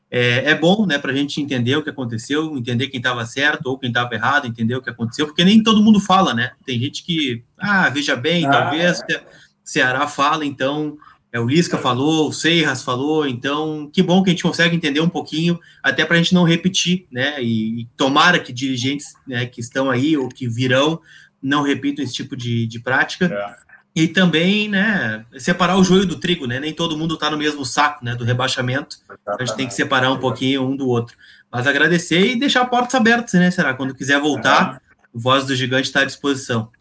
é, 0.10 0.52
é 0.52 0.56
bom, 0.56 0.88
né, 0.88 0.98
para 0.98 1.12
a 1.12 1.16
gente 1.16 1.40
entender 1.40 1.76
o 1.76 1.84
que 1.84 1.90
aconteceu, 1.92 2.58
entender 2.58 2.88
quem 2.88 2.98
estava 2.98 3.26
certo 3.26 3.68
ou 3.68 3.78
quem 3.78 3.90
estava 3.90 4.16
errado, 4.16 4.48
entender 4.48 4.76
o 4.76 4.82
que 4.82 4.90
aconteceu, 4.90 5.28
porque 5.28 5.46
nem 5.46 5.62
todo 5.62 5.84
mundo 5.84 6.00
fala, 6.00 6.34
né? 6.34 6.52
Tem 6.66 6.80
gente 6.80 7.04
que, 7.04 7.44
ah, 7.58 7.90
veja 7.90 8.16
bem, 8.16 8.46
ah, 8.48 8.50
talvez 8.50 9.02
é. 9.12 9.24
Ceará 9.64 10.08
fala, 10.08 10.44
então, 10.44 10.98
é, 11.32 11.40
o 11.40 11.48
Lisca 11.48 11.78
é. 11.78 11.80
falou, 11.80 12.30
o 12.30 12.34
Seiras 12.34 12.82
falou, 12.82 13.28
então, 13.28 13.88
que 13.94 14.02
bom 14.02 14.24
que 14.24 14.32
a 14.32 14.34
gente 14.34 14.42
consegue 14.42 14.76
entender 14.76 15.00
um 15.00 15.10
pouquinho, 15.10 15.60
até 15.84 16.04
para 16.04 16.16
a 16.16 16.18
gente 16.18 16.34
não 16.34 16.44
repetir, 16.44 17.06
né? 17.12 17.42
E, 17.44 17.82
e 17.82 17.86
tomara 17.96 18.40
que 18.40 18.52
dirigentes 18.52 19.14
né, 19.28 19.46
que 19.46 19.62
estão 19.62 19.92
aí 19.92 20.18
ou 20.18 20.28
que 20.28 20.48
virão 20.48 21.00
não 21.42 21.62
repitam 21.62 22.04
esse 22.04 22.14
tipo 22.14 22.36
de, 22.36 22.66
de 22.68 22.80
prática. 22.80 23.26
É. 23.26 23.70
e 23.96 24.08
também, 24.08 24.70
né, 24.70 25.26
separar 25.38 25.78
o 25.78 25.84
joio 25.84 26.06
do 26.06 26.20
trigo, 26.20 26.46
né? 26.46 26.60
Nem 26.60 26.74
todo 26.74 26.98
mundo 26.98 27.16
está 27.16 27.30
no 27.30 27.38
mesmo 27.38 27.66
saco, 27.66 28.04
né, 28.04 28.16
do 28.16 28.24
rebaixamento. 28.24 28.98
A 29.28 29.44
gente 29.44 29.56
tem 29.56 29.68
que 29.68 29.74
separar 29.74 30.12
um 30.12 30.20
pouquinho 30.20 30.64
um 30.64 30.76
do 30.76 30.88
outro. 30.88 31.16
Mas 31.52 31.66
agradecer 31.66 32.20
e 32.20 32.40
deixar 32.40 32.66
portas 32.66 32.96
abertas, 32.96 33.34
né, 33.34 33.50
será? 33.50 33.74
Quando 33.74 33.96
quiser 33.96 34.20
voltar, 34.20 34.82
o 35.14 35.20
Voz 35.20 35.46
do 35.46 35.56
Gigante 35.56 35.88
está 35.88 36.02
à 36.02 36.06
disposição. 36.06 36.72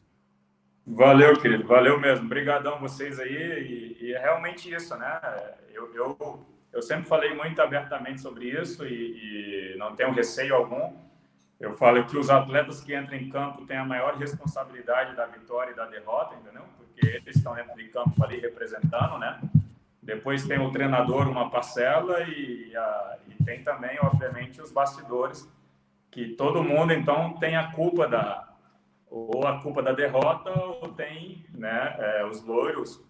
Valeu, 0.86 1.36
querido. 1.36 1.66
Valeu 1.66 2.00
mesmo. 2.00 2.24
Obrigadão 2.26 2.80
vocês 2.80 3.20
aí. 3.20 3.96
E, 4.00 4.06
e, 4.06 4.12
é 4.14 4.18
realmente 4.18 4.72
isso, 4.72 4.96
né? 4.96 5.20
Eu, 5.72 5.94
eu, 5.94 6.46
eu 6.72 6.82
sempre 6.82 7.04
falei 7.04 7.34
muito 7.34 7.60
abertamente 7.60 8.20
sobre 8.20 8.46
isso 8.46 8.84
e, 8.86 9.74
e 9.74 9.76
não 9.78 9.94
tenho 9.94 10.12
receio 10.12 10.54
algum. 10.54 10.96
Eu 11.60 11.76
falo 11.76 12.04
que 12.04 12.16
os 12.16 12.30
atletas 12.30 12.80
que 12.80 12.96
entram 12.96 13.16
em 13.16 13.28
campo 13.28 13.66
têm 13.66 13.76
a 13.76 13.84
maior 13.84 14.14
responsabilidade 14.16 15.16
da 15.16 15.26
vitória 15.26 15.72
e 15.72 15.74
da 15.74 15.86
derrota, 15.86 16.36
entendeu? 16.36 16.62
Porque 16.76 17.04
eles 17.04 17.36
estão 17.36 17.54
dentro 17.54 17.74
de 17.76 17.88
campo 17.88 18.12
ali 18.22 18.38
representando, 18.38 19.18
né? 19.18 19.40
Depois 20.00 20.46
tem 20.46 20.58
o 20.58 20.70
treinador, 20.70 21.28
uma 21.28 21.50
parcela, 21.50 22.22
e, 22.22 22.74
a, 22.76 23.18
e 23.28 23.44
tem 23.44 23.62
também, 23.62 23.98
obviamente, 24.00 24.62
os 24.62 24.70
bastidores, 24.70 25.46
que 26.10 26.28
todo 26.34 26.62
mundo, 26.62 26.92
então, 26.92 27.34
tem 27.34 27.56
a 27.56 27.72
culpa 27.72 28.06
da, 28.06 28.48
ou 29.10 29.46
a 29.46 29.60
culpa 29.60 29.82
da 29.82 29.92
derrota, 29.92 30.50
ou 30.50 30.88
tem 30.92 31.44
né, 31.50 31.96
é, 31.98 32.24
os 32.24 32.42
loiros, 32.42 33.04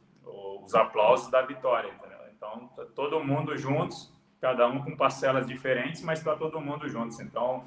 os 0.64 0.74
aplausos 0.74 1.30
da 1.30 1.42
vitória, 1.42 1.88
entendeu? 1.88 2.18
Então, 2.34 2.68
tá 2.68 2.84
todo 2.94 3.22
mundo 3.22 3.56
juntos, 3.56 4.12
cada 4.40 4.66
um 4.66 4.82
com 4.82 4.96
parcelas 4.96 5.46
diferentes, 5.46 6.02
mas 6.02 6.18
está 6.18 6.34
todo 6.34 6.60
mundo 6.60 6.88
juntos. 6.88 7.20
Então, 7.20 7.64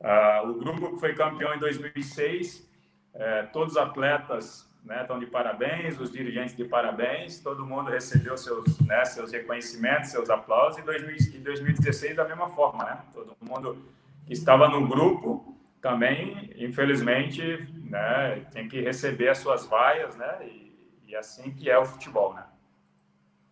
uh, 0.00 0.48
o 0.48 0.54
grupo 0.54 0.94
que 0.94 1.00
foi 1.00 1.14
campeão 1.14 1.54
em 1.54 1.58
2006, 1.58 2.68
é, 3.14 3.42
todos 3.44 3.72
os 3.72 3.78
atletas 3.78 4.68
né, 4.84 5.02
estão 5.02 5.18
de 5.18 5.26
parabéns, 5.26 5.98
os 6.00 6.10
dirigentes 6.10 6.56
de 6.56 6.64
parabéns, 6.64 7.40
todo 7.40 7.66
mundo 7.66 7.90
recebeu 7.90 8.36
seus, 8.36 8.78
né, 8.80 9.04
seus 9.04 9.32
reconhecimentos, 9.32 10.10
seus 10.10 10.30
aplausos, 10.30 10.78
e 10.78 11.36
em 11.36 11.42
2016 11.42 12.16
da 12.16 12.24
mesma 12.24 12.48
forma, 12.50 12.84
né? 12.84 12.98
Todo 13.12 13.36
mundo 13.40 13.84
que 14.26 14.32
estava 14.32 14.68
no 14.68 14.86
grupo 14.86 15.56
também, 15.80 16.50
infelizmente, 16.56 17.68
né, 17.84 18.46
tem 18.52 18.68
que 18.68 18.80
receber 18.80 19.28
as 19.28 19.38
suas 19.38 19.66
vaias, 19.66 20.16
né? 20.16 20.38
E, 20.42 20.72
e 21.08 21.16
assim 21.16 21.50
que 21.52 21.68
é 21.68 21.78
o 21.78 21.84
futebol, 21.84 22.34
né? 22.34 22.44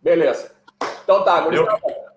Beleza. 0.00 0.54
Então 1.02 1.24
tá, 1.24 1.46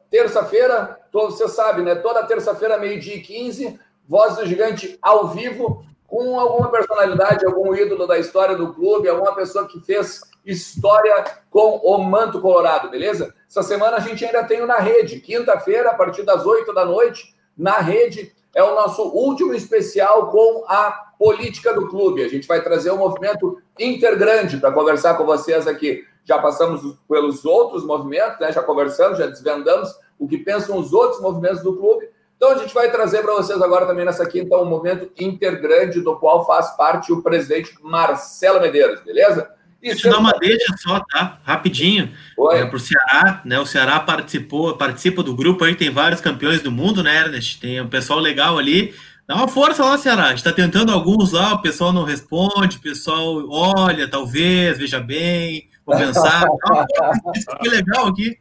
terça-feira, 0.10 1.00
você 1.12 1.48
sabe, 1.48 1.82
né? 1.82 1.96
Toda 1.96 2.26
terça-feira, 2.26 2.78
meio-dia 2.78 3.16
e 3.16 3.22
15, 3.22 3.80
Voz 4.10 4.38
do 4.38 4.46
Gigante 4.48 4.98
ao 5.04 5.28
vivo, 5.28 5.86
com 6.08 6.40
alguma 6.40 6.72
personalidade, 6.72 7.46
algum 7.46 7.76
ídolo 7.76 8.08
da 8.08 8.18
história 8.18 8.56
do 8.56 8.74
clube, 8.74 9.08
alguma 9.08 9.36
pessoa 9.36 9.68
que 9.68 9.80
fez 9.82 10.22
história 10.44 11.24
com 11.52 11.78
o 11.78 12.00
Manto 12.00 12.42
Colorado, 12.42 12.90
beleza? 12.90 13.36
Essa 13.48 13.62
semana 13.62 13.98
a 13.98 14.00
gente 14.00 14.26
ainda 14.26 14.44
tem 14.44 14.64
o 14.64 14.66
Na 14.66 14.78
Rede, 14.78 15.20
quinta-feira, 15.20 15.92
a 15.92 15.94
partir 15.94 16.24
das 16.24 16.44
8 16.44 16.74
da 16.74 16.86
noite, 16.86 17.36
na 17.56 17.78
Rede, 17.78 18.34
é 18.56 18.64
o 18.64 18.74
nosso 18.74 19.04
último 19.04 19.54
especial 19.54 20.32
com 20.32 20.64
a 20.68 20.90
política 21.20 21.72
do 21.72 21.88
clube. 21.88 22.24
A 22.24 22.28
gente 22.28 22.48
vai 22.48 22.64
trazer 22.64 22.90
um 22.90 22.98
movimento 22.98 23.62
intergrande 23.78 24.58
para 24.58 24.72
conversar 24.72 25.18
com 25.18 25.26
vocês 25.26 25.68
aqui. 25.68 26.04
Já 26.26 26.40
passamos 26.40 26.98
pelos 27.08 27.46
outros 27.46 27.86
movimentos, 27.86 28.40
né? 28.40 28.52
já 28.52 28.64
conversamos, 28.64 29.20
já 29.20 29.28
desvendamos 29.28 29.96
o 30.18 30.28
que 30.28 30.40
pensam 30.40 30.80
os 30.80 30.94
outros 30.94 31.22
movimentos 31.22 31.62
do 31.62 31.78
clube. 31.78 32.10
Então 32.40 32.52
a 32.52 32.58
gente 32.58 32.74
vai 32.74 32.90
trazer 32.90 33.22
para 33.22 33.34
vocês 33.34 33.62
agora 33.62 33.86
também 33.86 34.06
nessa 34.06 34.26
quinta 34.26 34.56
um 34.56 34.64
momento 34.64 35.12
intergrande 35.20 36.00
do 36.00 36.16
qual 36.16 36.48
faz 36.48 36.70
parte 36.78 37.12
o 37.12 37.22
presidente 37.22 37.76
Marcelo 37.84 38.62
Medeiros, 38.62 39.02
beleza? 39.02 39.52
Deixa 39.82 40.08
eu 40.08 40.14
dar 40.14 40.20
uma 40.20 40.32
deixa 40.32 40.74
só, 40.78 41.02
tá? 41.12 41.42
Rapidinho. 41.44 42.14
É, 42.52 42.66
para 42.66 42.78
o 42.78 42.80
Ceará, 42.80 43.42
né? 43.44 43.60
O 43.60 43.66
Ceará 43.66 44.00
participou, 44.00 44.78
participa 44.78 45.22
do 45.22 45.36
grupo 45.36 45.66
aí, 45.66 45.76
tem 45.76 45.90
vários 45.90 46.22
campeões 46.22 46.62
do 46.62 46.72
mundo, 46.72 47.04
né, 47.04 47.18
Ernest? 47.18 47.60
Tem 47.60 47.82
um 47.82 47.90
pessoal 47.90 48.20
legal 48.20 48.58
ali. 48.58 48.96
Dá 49.28 49.36
uma 49.36 49.50
força 49.50 49.84
lá, 49.84 49.98
Ceará. 49.98 50.28
A 50.28 50.30
gente 50.30 50.38
está 50.38 50.54
tentando 50.54 50.94
alguns 50.94 51.34
lá, 51.34 51.56
o 51.56 51.62
pessoal 51.62 51.92
não 51.92 52.06
responde, 52.06 52.78
o 52.78 52.82
pessoal 52.82 53.46
olha, 53.50 54.10
talvez, 54.10 54.78
veja 54.78 55.02
bem, 55.02 55.70
vou 55.86 55.98
pensar. 55.98 56.46
Isso 57.36 57.48
que 57.62 57.68
legal 57.68 58.08
aqui. 58.08 58.40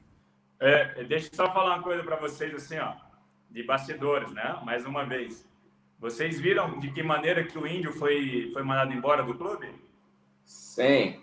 É, 0.60 1.02
deixa 1.02 1.26
eu 1.32 1.36
só 1.36 1.52
falar 1.52 1.74
uma 1.74 1.82
coisa 1.82 2.04
para 2.04 2.14
vocês, 2.14 2.54
assim, 2.54 2.78
ó 2.78 3.07
de 3.50 3.62
bastidores, 3.62 4.32
né? 4.32 4.58
Mais 4.64 4.84
uma 4.84 5.04
vez. 5.04 5.48
Vocês 5.98 6.40
viram 6.40 6.78
de 6.78 6.92
que 6.92 7.02
maneira 7.02 7.42
que 7.44 7.58
o 7.58 7.66
índio 7.66 7.92
foi, 7.92 8.50
foi 8.52 8.62
mandado 8.62 8.92
embora 8.92 9.22
do 9.22 9.34
clube? 9.34 9.68
Sim. 10.44 11.20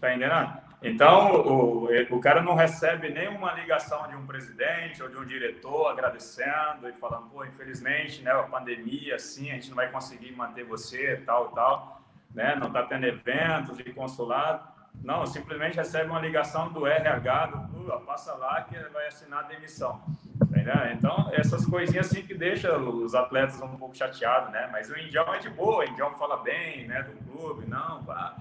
Tá 0.00 0.14
entendendo? 0.14 0.64
Então, 0.82 1.40
o, 1.46 1.88
o 2.10 2.20
cara 2.20 2.42
não 2.42 2.54
recebe 2.54 3.08
nenhuma 3.08 3.52
ligação 3.54 4.06
de 4.06 4.14
um 4.14 4.26
presidente 4.26 5.02
ou 5.02 5.08
de 5.08 5.16
um 5.16 5.24
diretor 5.24 5.86
agradecendo 5.86 6.86
e 6.86 6.92
falando, 6.92 7.30
pô, 7.30 7.42
infelizmente, 7.42 8.20
né, 8.20 8.32
a 8.32 8.42
pandemia, 8.42 9.14
assim, 9.14 9.50
a 9.50 9.54
gente 9.54 9.70
não 9.70 9.76
vai 9.76 9.90
conseguir 9.90 10.32
manter 10.32 10.64
você, 10.64 11.22
tal, 11.24 11.48
tal, 11.52 12.02
né, 12.34 12.54
não 12.56 12.66
está 12.66 12.82
tendo 12.82 13.06
eventos 13.06 13.78
de 13.78 13.92
consulado. 13.94 14.68
Não, 15.02 15.26
simplesmente 15.26 15.76
recebe 15.76 16.10
uma 16.10 16.20
ligação 16.20 16.70
do 16.70 16.86
RH 16.86 17.46
do 17.46 17.68
clube, 17.68 18.04
passa 18.04 18.34
lá 18.34 18.62
que 18.62 18.76
vai 18.90 19.06
assinar 19.06 19.40
a 19.40 19.48
demissão. 19.48 20.02
Entendeu? 20.64 20.92
Então, 20.94 21.30
essas 21.32 21.66
coisinhas 21.66 22.06
assim 22.06 22.22
que 22.22 22.32
deixa 22.32 22.76
os 22.78 23.14
atletas 23.14 23.60
um 23.60 23.76
pouco 23.76 23.94
chateados, 23.94 24.50
né? 24.50 24.68
Mas 24.72 24.88
o 24.88 24.98
Indião 24.98 25.32
é 25.34 25.38
de 25.38 25.50
boa, 25.50 25.84
o 25.84 25.84
Indião 25.84 26.10
fala 26.14 26.38
bem, 26.38 26.88
né, 26.88 27.02
do 27.02 27.12
clube, 27.30 27.68
não, 27.68 28.02
pá. 28.02 28.34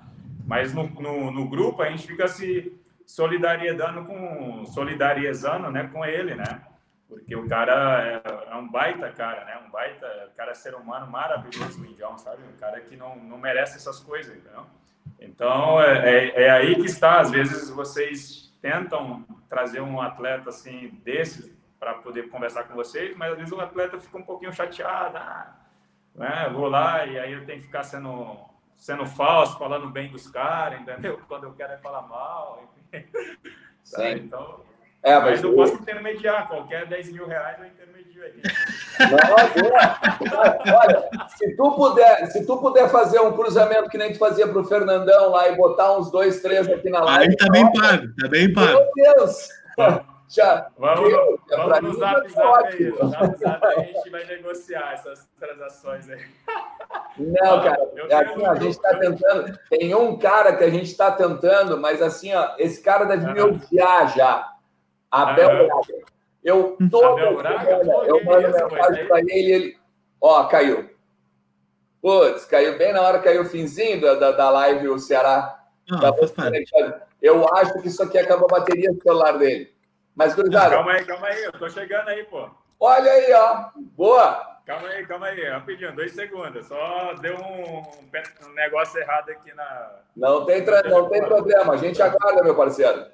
Mas 0.48 0.74
no, 0.74 0.88
no, 0.90 1.32
no 1.32 1.50
grupo 1.50 1.82
a 1.82 1.90
gente 1.90 2.08
fica 2.08 2.28
se 2.28 2.74
solidarizando 3.06 4.06
com 4.06 4.66
solidarizando, 4.68 5.70
né, 5.70 5.90
com 5.92 6.06
ele, 6.06 6.34
né? 6.36 6.62
Porque 7.10 7.36
o 7.36 7.48
cara 7.48 8.22
é, 8.26 8.52
é, 8.52 8.56
um 8.56 8.70
baita 8.70 9.12
cara, 9.12 9.44
né? 9.46 9.60
Um 9.68 9.70
baita 9.70 10.32
cara 10.38 10.52
é 10.52 10.56
ser 10.56 10.74
humano 10.74 11.06
maravilhoso, 11.12 11.82
o 11.82 11.86
Indião, 11.86 12.18
sabe? 12.18 12.42
Um 12.44 12.58
cara 12.58 12.80
que 12.80 12.96
não, 12.96 13.18
não 13.18 13.38
merece 13.38 13.78
essas 13.78 14.00
coisas, 14.00 14.36
entendeu? 14.36 14.66
Então, 15.20 15.80
é, 15.82 16.10
é, 16.10 16.44
é 16.44 16.50
aí 16.50 16.76
que 16.76 16.86
está. 16.86 17.20
Às 17.20 17.32
vezes 17.32 17.70
vocês 17.70 18.52
tentam 18.62 19.26
trazer 19.50 19.82
um 19.82 20.02
atleta 20.02 20.50
assim 20.50 20.90
desses 21.04 21.54
para 21.84 21.96
poder 21.96 22.30
conversar 22.30 22.64
com 22.64 22.76
vocês, 22.76 23.14
mas 23.18 23.34
às 23.34 23.38
vezes 23.38 23.52
o 23.52 23.60
atleta 23.60 24.00
fica 24.00 24.18
um 24.18 24.24
pouquinho 24.24 24.54
chateado, 24.54 25.18
ah, 25.18 25.54
né? 26.16 26.50
vou 26.54 26.70
lá 26.70 27.06
e 27.06 27.20
aí 27.20 27.34
eu 27.34 27.46
tenho 27.46 27.60
que 27.60 27.66
ficar 27.66 27.84
sendo, 27.84 28.38
sendo 28.78 29.06
falso, 29.06 29.60
falando 29.60 29.90
bem 29.90 30.10
dos 30.10 30.30
caras, 30.30 30.80
entendeu? 30.80 31.20
Quando 31.28 31.44
eu 31.44 31.52
quero 31.52 31.74
é 31.74 31.78
falar 31.78 32.04
mal, 32.04 32.64
enfim. 32.94 33.06
Tá? 33.92 34.12
Então, 34.12 34.62
é, 35.04 35.20
mas, 35.20 35.32
mas 35.32 35.44
eu 35.44 35.54
posso 35.54 35.74
intermediar, 35.74 36.48
qualquer 36.48 36.86
10 36.86 37.12
mil 37.12 37.28
reais 37.28 37.60
eu 37.60 37.66
intermedio 37.66 38.24
aí. 38.24 38.42
Não, 40.32 40.76
olha, 40.78 41.28
se 41.28 41.54
tu, 41.58 41.72
puder, 41.74 42.28
se 42.28 42.46
tu 42.46 42.58
puder 42.60 42.88
fazer 42.88 43.20
um 43.20 43.34
cruzamento 43.34 43.90
que 43.90 43.98
nem 43.98 44.14
tu 44.14 44.20
fazia 44.20 44.48
para 44.48 44.60
o 44.62 44.66
Fernandão 44.66 45.32
lá 45.32 45.50
e 45.50 45.58
botar 45.58 45.98
uns 45.98 46.10
dois, 46.10 46.42
três 46.42 46.70
aqui 46.70 46.90
na 46.90 47.04
live. 47.04 47.32
Aí 47.32 47.36
tá 47.36 47.52
bem 47.52 47.70
pago, 47.74 48.08
tá 48.22 48.28
bem 48.30 48.54
pago. 48.54 48.80
Meu 48.96 49.16
Deus! 49.16 49.50
Já, 50.34 50.68
vamos, 50.80 51.14
vamos 51.48 51.82
no 51.82 51.94
zap, 51.94 52.28
zap 52.32 52.68
aí. 52.68 52.90
No 52.90 53.08
zap, 53.08 53.38
zap 53.38 53.66
aí 53.68 53.76
a 53.76 53.84
gente 53.84 54.10
vai 54.10 54.26
negociar 54.26 54.94
essas 54.94 55.30
transações 55.40 56.10
aí. 56.10 56.26
Não, 57.20 57.64
cara, 57.64 57.92
é 58.10 58.16
assim, 58.16 58.44
a 58.44 58.56
gente 58.56 58.72
está 58.72 58.98
tentando. 58.98 59.60
Tem 59.70 59.94
um 59.94 60.18
cara 60.18 60.58
que 60.58 60.64
a 60.64 60.72
gente 60.72 60.86
está 60.86 61.12
tentando, 61.12 61.80
mas 61.80 62.02
assim, 62.02 62.34
ó, 62.34 62.56
esse 62.58 62.82
cara 62.82 63.06
deve 63.06 63.32
me 63.32 63.42
odiar 63.42 64.18
já. 64.18 64.52
Abel 65.12 65.50
uhum. 65.50 65.68
Braga. 65.68 66.04
Eu 66.44 66.78
Braga, 67.38 67.70
eu 68.08 68.26
mando 68.26 68.50
mensagem 68.50 69.08
para 69.08 69.20
ele, 69.20 69.52
ele. 69.52 69.78
Ó, 70.20 70.46
caiu. 70.46 70.90
Putz, 72.02 72.44
caiu 72.46 72.76
bem 72.80 72.92
na 72.92 73.04
hora 73.04 73.20
que 73.20 73.26
caiu 73.26 73.44
o 73.44 73.46
finzinho 73.46 74.02
da, 74.02 74.16
da, 74.16 74.32
da 74.32 74.50
live 74.50 74.90
o 74.90 74.98
Ceará. 74.98 75.64
Não, 75.88 76.00
eu 77.22 77.46
acho 77.54 77.80
que 77.82 77.88
isso 77.88 78.02
aqui 78.02 78.18
acabou 78.18 78.48
a 78.50 78.60
bateria 78.60 78.92
do 78.92 79.02
celular 79.02 79.38
dele. 79.38 79.72
Mas, 80.16 80.36
gurizada. 80.36 80.76
Calma 80.76 80.92
aí, 80.92 81.06
calma 81.06 81.28
aí, 81.28 81.44
eu 81.44 81.52
tô 81.54 81.70
chegando 81.70 82.08
aí, 82.10 82.24
pô. 82.26 82.50
Olha 82.80 83.12
aí, 83.12 83.34
ó. 83.34 83.70
Boa. 83.96 84.60
Calma 84.66 84.88
aí, 84.88 85.06
calma 85.06 85.28
aí, 85.28 85.50
rapidinho, 85.50 85.94
dois 85.94 86.14
segundos. 86.14 86.68
Só 86.68 87.14
deu 87.16 87.36
um, 87.36 87.80
um 87.80 88.54
negócio 88.54 89.00
errado 89.00 89.30
aqui 89.30 89.54
na. 89.54 90.00
Não 90.16 90.46
tem, 90.46 90.64
tra... 90.64 90.84
não 90.84 91.10
tem 91.10 91.22
problema, 91.22 91.74
a 91.74 91.78
gente 91.78 92.02
aguarda, 92.02 92.44
meu 92.44 92.56
parceiro. 92.56 93.06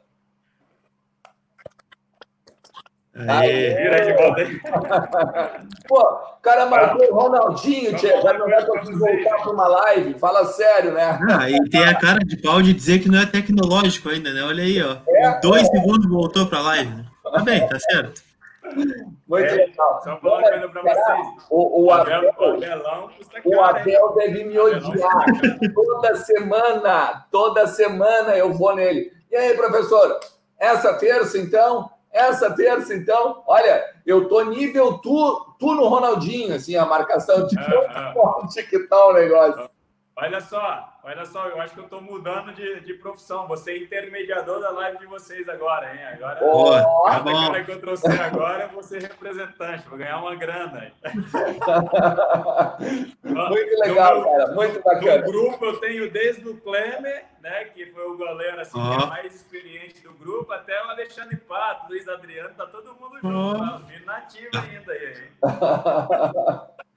Aê. 3.27 3.75
Vira 3.75 4.05
de 4.05 4.13
volta 4.13 4.41
aí. 4.41 4.59
Pô, 5.87 6.01
o 6.01 6.41
cara 6.41 6.65
marcou 6.67 7.05
o 7.11 7.15
Ronaldinho, 7.15 7.95
tia, 7.95 8.21
já 8.21 8.33
não 8.33 8.47
vai 8.47 8.65
conseguir 8.65 8.97
voltar 8.97 9.41
para 9.41 9.51
uma 9.51 9.67
live. 9.67 10.19
Fala 10.19 10.45
sério, 10.45 10.93
né? 10.93 11.19
Ah, 11.29 11.49
e 11.49 11.69
tem 11.69 11.83
a 11.83 11.95
cara 11.95 12.19
de 12.19 12.37
pau 12.37 12.61
de 12.61 12.73
dizer 12.73 12.99
que 12.99 13.09
não 13.09 13.19
é 13.19 13.25
tecnológico 13.25 14.09
ainda, 14.09 14.31
né? 14.31 14.43
Olha 14.43 14.63
aí, 14.63 14.81
ó. 14.81 14.97
É, 15.07 15.37
em 15.37 15.41
dois 15.41 15.63
é. 15.63 15.65
segundos 15.65 16.09
voltou 16.09 16.45
para 16.47 16.59
a 16.59 16.63
live. 16.63 17.05
Tá 17.23 17.41
bem, 17.43 17.67
tá 17.67 17.77
certo. 17.79 18.29
Muito 19.27 19.45
é, 19.45 19.55
legal. 19.55 20.01
Só 20.03 20.19
uma 20.21 20.41
coisa 20.41 20.69
para 20.69 20.81
vocês. 20.81 21.47
O, 21.49 21.85
o, 21.85 21.91
Abel, 21.91 22.33
O 23.45 23.61
Abel 23.61 24.13
deve 24.15 24.43
me 24.43 24.59
odiar. 24.59 25.25
Toda 25.73 26.15
semana, 26.15 27.25
toda 27.31 27.67
semana 27.67 28.35
eu 28.35 28.53
vou 28.53 28.75
nele. 28.75 29.11
E 29.31 29.35
aí, 29.35 29.55
professor? 29.55 30.19
Essa 30.59 30.93
terça, 30.95 31.37
então? 31.37 31.89
Essa 32.11 32.51
terça, 32.51 32.93
então? 32.93 33.43
Olha, 33.45 33.83
eu 34.05 34.27
tô 34.27 34.41
nível 34.43 34.97
tu, 34.97 35.55
tu 35.59 35.75
no 35.75 35.87
Ronaldinho, 35.87 36.55
assim, 36.55 36.75
a 36.75 36.85
marcação 36.85 37.45
de 37.45 37.55
forte 38.13 38.63
que 38.63 38.79
tá 38.79 39.07
o 39.07 39.13
negócio. 39.13 39.69
Olha 40.21 40.41
só, 40.41 40.99
olha 41.01 41.25
só, 41.25 41.47
eu 41.47 41.61
acho 41.61 41.73
que 41.73 41.79
eu 41.79 41.85
estou 41.85 42.01
mudando 42.01 42.53
de, 42.53 42.81
de 42.81 42.93
profissão. 42.95 43.47
Você 43.47 43.71
é 43.71 43.77
intermediador 43.77 44.59
da 44.59 44.69
live 44.71 44.97
de 44.97 45.05
vocês 45.05 45.47
agora, 45.47 45.95
hein? 45.95 46.03
Agora, 46.13 46.39
oh, 46.43 46.71
cada 47.05 47.23
tá 47.23 47.31
cara 47.31 47.63
que 47.63 47.71
eu 47.71 47.79
trouxe 47.79 48.05
agora, 48.07 48.63
eu 48.63 48.69
vou 48.69 48.83
ser 48.83 49.01
representante, 49.01 49.87
vou 49.87 49.97
ganhar 49.97 50.19
uma 50.19 50.35
grana. 50.35 50.91
muito 53.23 53.79
legal, 53.79 54.25
cara, 54.25 54.47
muito 54.53 54.83
bacana. 54.83 55.19
No 55.19 55.31
grupo 55.31 55.65
eu 55.65 55.79
tenho 55.79 56.11
desde 56.11 56.49
o 56.49 56.59
Klemer, 56.59 57.23
né, 57.41 57.63
que 57.65 57.85
foi 57.85 58.05
o 58.05 58.17
goleiro 58.17 58.59
assim, 58.59 58.77
oh. 58.77 59.07
mais 59.07 59.33
experiente 59.33 60.03
do 60.03 60.13
grupo, 60.15 60.51
até 60.51 60.85
o 60.85 60.89
Alexandre 60.89 61.37
Pato, 61.37 61.87
Luiz 61.87 62.09
Adriano, 62.09 62.53
tá 62.55 62.67
todo 62.67 62.93
mundo 62.95 63.21
junto, 63.21 63.55
oh. 63.55 63.57
tá? 63.57 63.81
nativo 64.05 64.49
ainda 64.53 64.91
aí. 64.91 65.29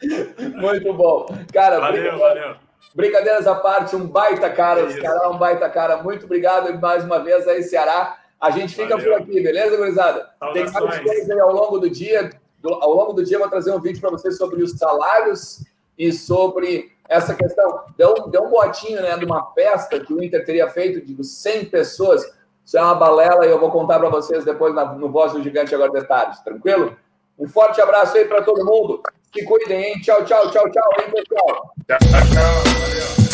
muito 0.61 0.93
bom. 0.93 1.27
Cara, 1.53 1.79
valeu, 1.79 2.19
valeu. 2.19 2.72
Brincadeiras 2.95 3.47
à 3.47 3.55
parte, 3.55 3.97
um 3.97 4.07
baita 4.07 4.51
cara, 4.51 4.85
o 4.85 4.91
Ceará 4.91 5.25
é 5.25 5.29
um 5.29 5.39
baita 5.39 5.69
cara. 5.69 6.03
Muito 6.03 6.27
obrigado 6.27 6.79
mais 6.79 7.05
uma 7.05 7.19
vez 7.19 7.49
aí, 7.49 7.63
Ceará. 7.63 8.19
A 8.41 8.51
gente 8.51 8.75
fica 8.75 8.97
Valeu. 8.97 9.13
por 9.13 9.23
aqui, 9.23 9.41
beleza, 9.41 9.77
gurizada? 9.77 10.29
Tem 10.53 10.71
mais 10.71 10.99
coisas 10.99 11.31
aí 11.31 11.41
ao 11.41 11.53
longo 11.53 11.79
do 11.79 11.89
dia. 11.89 12.31
Do, 12.61 12.75
ao 12.75 12.93
longo 12.93 13.13
do 13.13 13.25
dia, 13.25 13.37
eu 13.37 13.41
vou 13.41 13.49
trazer 13.49 13.73
um 13.73 13.81
vídeo 13.81 14.01
para 14.01 14.11
vocês 14.11 14.37
sobre 14.37 14.63
os 14.63 14.73
salários 14.73 15.65
e 15.97 16.13
sobre 16.13 16.93
essa 17.09 17.35
questão. 17.35 17.85
Deu, 17.97 18.29
deu 18.29 18.45
um 18.45 18.51
boatinho 18.51 19.01
né, 19.01 19.17
de 19.17 19.25
uma 19.25 19.53
festa 19.53 20.01
que 20.01 20.13
o 20.13 20.23
Inter 20.23 20.45
teria 20.45 20.69
feito 20.69 21.01
de 21.05 21.25
100 21.25 21.67
pessoas. 21.67 22.25
Isso 22.65 22.77
é 22.77 22.83
uma 22.83 22.95
balela 22.95 23.47
e 23.47 23.51
eu 23.51 23.59
vou 23.59 23.71
contar 23.71 23.99
para 23.99 24.09
vocês 24.09 24.45
depois 24.45 24.75
na, 24.75 24.85
no 24.93 25.11
Voz 25.11 25.33
do 25.33 25.43
Gigante 25.43 25.75
agora 25.75 25.91
detalhes, 25.91 26.41
tranquilo? 26.41 26.97
Um 27.39 27.49
forte 27.49 27.81
abraço 27.81 28.17
aí 28.17 28.25
para 28.25 28.43
todo 28.43 28.65
mundo. 28.65 29.03
Se 29.35 29.45
cuidem, 29.47 29.81
hein? 29.81 30.01
Tchau, 30.03 30.23
tchau, 30.27 30.51
tchau, 30.51 30.69
tchau, 30.71 30.91
hein, 30.99 31.11
pessoal. 31.11 31.73
Tchau, 31.89 31.99
tchau. 31.99 32.35
tchau. 32.35 33.32